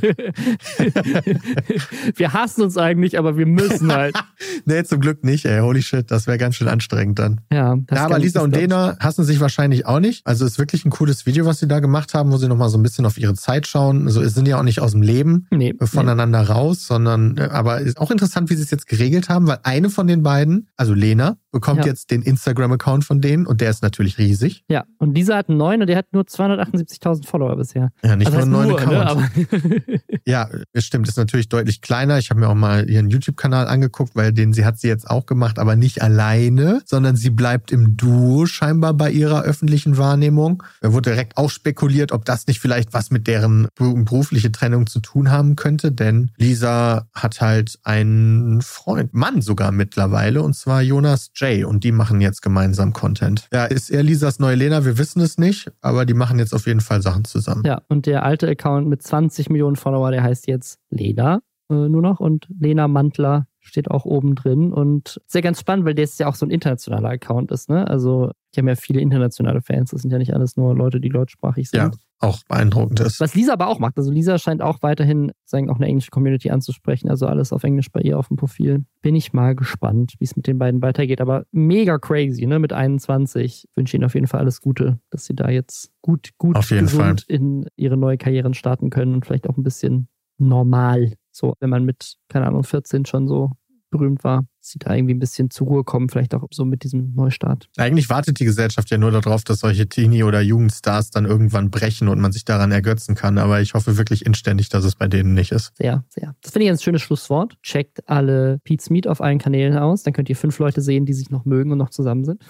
wir 2.16 2.32
hassen 2.32 2.62
uns 2.62 2.78
eigentlich, 2.78 3.18
aber 3.18 3.36
wir 3.36 3.46
müssen 3.46 3.92
halt. 3.96 4.16
nee, 4.64 4.82
zum 4.84 5.00
Glück 5.00 5.24
nicht, 5.24 5.44
ey. 5.44 5.60
Holy 5.60 5.82
shit, 5.82 6.10
das 6.10 6.26
wäre 6.26 6.38
ganz 6.38 6.56
schön 6.56 6.68
anstrengend 6.68 7.18
dann. 7.18 7.40
Ja, 7.52 7.76
ja 7.90 8.04
aber 8.04 8.18
Lisa 8.18 8.40
und 8.40 8.54
Dena 8.54 8.96
hassen 9.00 9.24
sich 9.24 9.40
wahrscheinlich 9.40 9.86
auch 9.86 10.00
nicht. 10.00 10.26
Also 10.26 10.46
ist 10.46 10.58
wirklich 10.58 10.84
ein 10.84 10.90
cooles 10.90 11.26
Video, 11.26 11.46
was 11.46 11.58
sie 11.58 11.68
da 11.68 11.80
gemacht 11.80 12.14
haben, 12.14 12.32
wo 12.32 12.36
sie 12.36 12.48
nochmal 12.48 12.68
so 12.68 12.78
ein 12.78 12.82
bisschen 12.82 13.06
auf 13.06 13.18
ihre 13.18 13.34
Zeit 13.34 13.66
schauen. 13.66 14.06
Also 14.06 14.22
sind 14.28 14.48
ja 14.48 14.58
auch 14.58 14.62
nicht 14.62 14.80
aus 14.80 14.92
dem 14.92 15.02
Leben 15.02 15.46
nee, 15.50 15.74
voneinander 15.80 16.42
nee. 16.42 16.48
raus, 16.48 16.86
sondern 16.92 17.38
äh, 17.38 17.48
aber 17.50 17.80
ist 17.80 17.98
auch 17.98 18.10
interessant, 18.10 18.50
wie 18.50 18.54
sie 18.54 18.62
es 18.62 18.70
jetzt 18.70 18.86
geregelt 18.86 19.30
haben, 19.30 19.46
weil 19.46 19.60
eine 19.62 19.88
von 19.88 20.06
den 20.06 20.22
beiden, 20.22 20.68
also 20.76 20.92
Lena, 20.92 21.38
bekommt 21.52 21.80
ja. 21.80 21.86
jetzt 21.86 22.10
den 22.10 22.22
Instagram-Account 22.22 23.04
von 23.04 23.20
denen 23.20 23.46
und 23.46 23.60
der 23.60 23.70
ist 23.70 23.82
natürlich 23.82 24.18
riesig. 24.18 24.64
Ja, 24.68 24.84
und 24.98 25.14
dieser 25.14 25.36
hat 25.36 25.48
einen 25.48 25.58
neuen 25.58 25.82
und 25.82 25.86
der 25.86 25.98
hat 25.98 26.06
nur 26.12 26.24
278.000 26.24 27.26
Follower 27.26 27.56
bisher. 27.56 27.92
Ja, 28.02 28.16
nicht 28.16 28.32
also 28.32 28.46
nur 28.46 28.62
einen 28.62 28.70
neuen 28.70 28.88
Account. 28.88 29.36
Ne, 29.36 30.00
ja, 30.26 30.48
es 30.72 30.84
stimmt, 30.84 31.08
ist 31.08 31.16
natürlich 31.16 31.48
deutlich 31.48 31.80
kleiner. 31.80 32.18
Ich 32.18 32.30
habe 32.30 32.40
mir 32.40 32.48
auch 32.48 32.54
mal 32.54 32.88
ihren 32.88 33.10
YouTube-Kanal 33.10 33.68
angeguckt, 33.68 34.16
weil 34.16 34.32
den 34.32 34.52
sie 34.52 34.64
hat 34.64 34.78
sie 34.78 34.88
jetzt 34.88 35.08
auch 35.08 35.26
gemacht, 35.26 35.58
aber 35.58 35.76
nicht 35.76 36.02
alleine, 36.02 36.82
sondern 36.86 37.16
sie 37.16 37.30
bleibt 37.30 37.70
im 37.70 37.96
Duo 37.96 38.46
scheinbar 38.46 38.94
bei 38.94 39.10
ihrer 39.10 39.42
öffentlichen 39.42 39.98
Wahrnehmung. 39.98 40.62
Da 40.80 40.92
wurde 40.92 41.10
direkt 41.10 41.36
auch 41.36 41.50
spekuliert, 41.50 42.12
ob 42.12 42.24
das 42.24 42.46
nicht 42.46 42.60
vielleicht 42.60 42.94
was 42.94 43.10
mit 43.10 43.26
deren 43.26 43.68
berufliche 43.76 44.50
Trennung 44.52 44.86
zu 44.86 45.00
tun 45.00 45.30
haben 45.30 45.56
könnte, 45.56 45.92
denn 45.92 46.30
Lisa 46.38 47.08
hat 47.14 47.40
halt 47.40 47.78
einen 47.82 48.62
Freund, 48.62 49.12
Mann 49.12 49.42
sogar 49.42 49.72
mittlerweile, 49.72 50.42
und 50.42 50.54
zwar 50.54 50.82
Jonas 50.82 51.30
Jay 51.42 51.64
und 51.64 51.82
die 51.82 51.92
machen 51.92 52.20
jetzt 52.20 52.40
gemeinsam 52.40 52.92
Content. 52.92 53.48
Ja, 53.52 53.64
ist 53.64 53.90
er 53.90 54.04
Lisas 54.04 54.38
neue 54.38 54.54
Lena? 54.54 54.84
Wir 54.84 54.96
wissen 54.96 55.20
es 55.20 55.38
nicht, 55.38 55.72
aber 55.80 56.06
die 56.06 56.14
machen 56.14 56.38
jetzt 56.38 56.54
auf 56.54 56.66
jeden 56.66 56.80
Fall 56.80 57.02
Sachen 57.02 57.24
zusammen. 57.24 57.62
Ja, 57.66 57.82
und 57.88 58.06
der 58.06 58.22
alte 58.22 58.48
Account 58.48 58.86
mit 58.86 59.02
20 59.02 59.50
Millionen 59.50 59.76
Follower, 59.76 60.12
der 60.12 60.22
heißt 60.22 60.46
jetzt 60.46 60.78
Lena 60.90 61.40
äh, 61.68 61.74
nur 61.74 62.02
noch 62.02 62.20
und 62.20 62.46
Lena 62.60 62.86
Mantler 62.86 63.46
steht 63.62 63.90
auch 63.90 64.04
oben 64.04 64.34
drin 64.34 64.72
und 64.72 65.20
sehr 65.26 65.42
ganz 65.42 65.60
spannend, 65.60 65.86
weil 65.86 65.94
der 65.94 66.04
ist 66.04 66.18
ja 66.18 66.26
auch 66.26 66.34
so 66.34 66.44
ein 66.44 66.50
internationaler 66.50 67.10
Account 67.10 67.50
ist, 67.52 67.70
ne? 67.70 67.88
Also 67.88 68.32
die 68.54 68.60
haben 68.60 68.68
ja 68.68 68.74
viele 68.74 69.00
internationale 69.00 69.62
Fans. 69.62 69.90
Das 69.90 70.02
sind 70.02 70.10
ja 70.10 70.18
nicht 70.18 70.34
alles 70.34 70.56
nur 70.56 70.74
Leute, 70.74 71.00
die 71.00 71.08
deutschsprachig 71.08 71.70
sind. 71.70 71.80
Ja, 71.80 71.90
auch 72.18 72.40
beeindruckend 72.48 73.00
ist. 73.00 73.18
Was 73.18 73.34
Lisa 73.34 73.54
aber 73.54 73.68
auch 73.68 73.78
macht. 73.78 73.96
Also 73.96 74.10
Lisa 74.10 74.38
scheint 74.38 74.60
auch 74.60 74.82
weiterhin 74.82 75.32
sagen, 75.44 75.70
auch 75.70 75.76
eine 75.76 75.86
englische 75.86 76.10
Community 76.10 76.50
anzusprechen. 76.50 77.08
Also 77.08 77.26
alles 77.26 77.52
auf 77.52 77.64
Englisch 77.64 77.90
bei 77.90 78.00
ihr 78.00 78.18
auf 78.18 78.28
dem 78.28 78.36
Profil. 78.36 78.84
Bin 79.00 79.14
ich 79.14 79.32
mal 79.32 79.54
gespannt, 79.54 80.14
wie 80.18 80.24
es 80.24 80.36
mit 80.36 80.46
den 80.46 80.58
beiden 80.58 80.82
weitergeht. 80.82 81.20
Aber 81.20 81.46
mega 81.50 81.98
crazy, 81.98 82.46
ne? 82.46 82.58
Mit 82.58 82.72
21. 82.72 83.68
Wünsche 83.74 83.96
ihnen 83.96 84.04
auf 84.04 84.14
jeden 84.14 84.26
Fall 84.26 84.40
alles 84.40 84.60
Gute, 84.60 84.98
dass 85.10 85.24
sie 85.24 85.34
da 85.34 85.48
jetzt 85.48 85.90
gut, 86.02 86.30
gut 86.36 86.56
gesund 86.56 86.90
Fall. 86.90 87.16
in 87.28 87.66
ihre 87.76 87.96
neue 87.96 88.18
Karrieren 88.18 88.54
starten 88.54 88.90
können 88.90 89.14
und 89.14 89.24
vielleicht 89.24 89.48
auch 89.48 89.56
ein 89.56 89.62
bisschen 89.62 90.08
normal. 90.36 91.14
So, 91.32 91.54
wenn 91.60 91.70
man 91.70 91.84
mit, 91.84 92.16
keine 92.28 92.46
Ahnung, 92.46 92.64
14 92.64 93.06
schon 93.06 93.26
so 93.28 93.52
berühmt 93.92 94.24
war, 94.24 94.44
sie 94.60 94.78
da 94.78 94.94
irgendwie 94.94 95.14
ein 95.14 95.18
bisschen 95.18 95.50
zur 95.50 95.68
Ruhe 95.68 95.84
kommen, 95.84 96.08
vielleicht 96.08 96.34
auch 96.34 96.46
so 96.50 96.64
mit 96.64 96.82
diesem 96.82 97.14
Neustart. 97.14 97.68
Eigentlich 97.76 98.08
wartet 98.08 98.40
die 98.40 98.44
Gesellschaft 98.44 98.90
ja 98.90 98.98
nur 98.98 99.10
darauf, 99.10 99.44
dass 99.44 99.60
solche 99.60 99.88
Teenie- 99.88 100.24
oder 100.24 100.40
Jugendstars 100.40 101.10
dann 101.10 101.24
irgendwann 101.24 101.70
brechen 101.70 102.08
und 102.08 102.20
man 102.20 102.32
sich 102.32 102.44
daran 102.44 102.72
ergötzen 102.72 103.14
kann. 103.14 103.38
Aber 103.38 103.60
ich 103.60 103.74
hoffe 103.74 103.96
wirklich 103.96 104.26
inständig, 104.26 104.68
dass 104.68 104.84
es 104.84 104.96
bei 104.96 105.08
denen 105.08 105.34
nicht 105.34 105.52
ist. 105.52 105.72
Sehr, 105.76 106.04
sehr. 106.08 106.34
Das 106.42 106.52
finde 106.52 106.66
ich 106.66 106.70
ein 106.70 106.78
schönes 106.78 107.02
Schlusswort. 107.02 107.56
Checkt 107.62 108.08
alle 108.08 108.58
Pete's 108.64 108.90
Meet 108.90 109.06
auf 109.06 109.20
allen 109.20 109.38
Kanälen 109.38 109.76
aus. 109.76 110.02
Dann 110.02 110.12
könnt 110.12 110.28
ihr 110.28 110.36
fünf 110.36 110.58
Leute 110.58 110.80
sehen, 110.80 111.06
die 111.06 111.12
sich 111.14 111.30
noch 111.30 111.44
mögen 111.44 111.72
und 111.72 111.78
noch 111.78 111.90
zusammen 111.90 112.24
sind. 112.24 112.42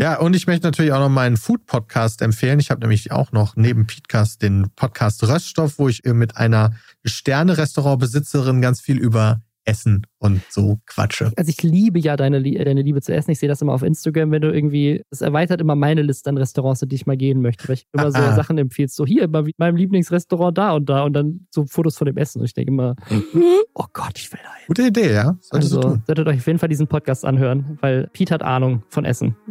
ja, 0.00 0.18
und 0.18 0.36
ich 0.36 0.46
möchte 0.46 0.66
natürlich 0.66 0.92
auch 0.92 1.00
noch 1.00 1.08
meinen 1.08 1.36
Food-Podcast 1.36 2.22
empfehlen. 2.22 2.60
Ich 2.60 2.70
habe 2.70 2.80
nämlich 2.80 3.12
auch 3.12 3.32
noch 3.32 3.56
neben 3.56 3.86
Petecast 3.86 4.42
den 4.42 4.68
Podcast 4.76 5.22
Röststoff, 5.26 5.78
wo 5.78 5.88
ich 5.88 6.02
mit 6.04 6.36
einer 6.36 6.74
Sterne-Restaurantbesitzerin 7.04 8.60
ganz 8.60 8.80
viel 8.80 8.98
über 8.98 9.42
Essen 9.64 10.06
und 10.18 10.40
so 10.50 10.80
Quatsche. 10.86 11.32
Also 11.36 11.50
ich 11.50 11.62
liebe 11.62 11.98
ja 11.98 12.16
deine, 12.16 12.42
deine 12.42 12.82
Liebe 12.82 13.00
zu 13.00 13.14
Essen. 13.14 13.30
Ich 13.30 13.38
sehe 13.38 13.48
das 13.48 13.62
immer 13.62 13.72
auf 13.72 13.82
Instagram, 13.82 14.30
wenn 14.30 14.42
du 14.42 14.52
irgendwie, 14.52 15.02
es 15.10 15.20
erweitert 15.20 15.60
immer 15.60 15.74
meine 15.74 16.02
Liste 16.02 16.30
an 16.30 16.38
Restaurants, 16.38 16.82
in 16.82 16.88
die 16.88 16.96
ich 16.96 17.06
mal 17.06 17.16
gehen 17.16 17.40
möchte, 17.40 17.68
weil 17.68 17.74
ich 17.74 17.86
immer 17.92 18.10
so 18.10 18.18
ah. 18.18 18.34
Sachen 18.34 18.58
empfiehlst. 18.58 18.96
So 18.96 19.06
hier, 19.06 19.28
bei 19.28 19.50
meinem 19.58 19.76
Lieblingsrestaurant 19.76 20.56
da 20.56 20.72
und 20.72 20.88
da 20.88 21.04
und 21.04 21.12
dann 21.12 21.46
so 21.50 21.64
Fotos 21.66 21.96
von 21.96 22.06
dem 22.06 22.16
Essen. 22.16 22.40
Und 22.40 22.46
ich 22.46 22.54
denke 22.54 22.72
immer, 22.72 22.96
oh 23.74 23.86
Gott, 23.92 24.12
ich 24.16 24.32
will 24.32 24.40
da 24.42 24.54
hin. 24.54 24.64
Gute 24.66 24.82
Idee, 24.82 25.12
ja. 25.12 25.36
Solltest 25.40 25.76
also 25.76 25.98
solltet 26.06 26.26
euch 26.26 26.38
auf 26.38 26.46
jeden 26.46 26.58
Fall 26.58 26.68
diesen 26.68 26.86
Podcast 26.86 27.24
anhören, 27.24 27.78
weil 27.80 28.08
Pete 28.12 28.34
hat 28.34 28.42
Ahnung 28.42 28.82
von 28.88 29.04
Essen. 29.04 29.36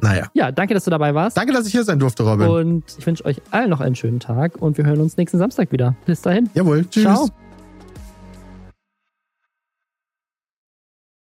Naja. 0.00 0.28
ja, 0.34 0.50
danke, 0.50 0.74
dass 0.74 0.84
du 0.84 0.90
dabei 0.90 1.14
warst. 1.14 1.36
Danke, 1.36 1.52
dass 1.52 1.66
ich 1.66 1.72
hier 1.72 1.84
sein 1.84 1.98
durfte, 1.98 2.22
Robin. 2.22 2.48
Und 2.48 2.84
ich 2.98 3.06
wünsche 3.06 3.24
euch 3.24 3.40
allen 3.50 3.70
noch 3.70 3.80
einen 3.80 3.94
schönen 3.94 4.20
Tag 4.20 4.60
und 4.60 4.78
wir 4.78 4.86
hören 4.86 5.00
uns 5.00 5.16
nächsten 5.16 5.38
Samstag 5.38 5.70
wieder. 5.70 5.96
Bis 6.06 6.22
dahin. 6.22 6.48
Jawohl. 6.54 6.86
Tschüss. 6.88 7.04
Ciao. 7.04 7.41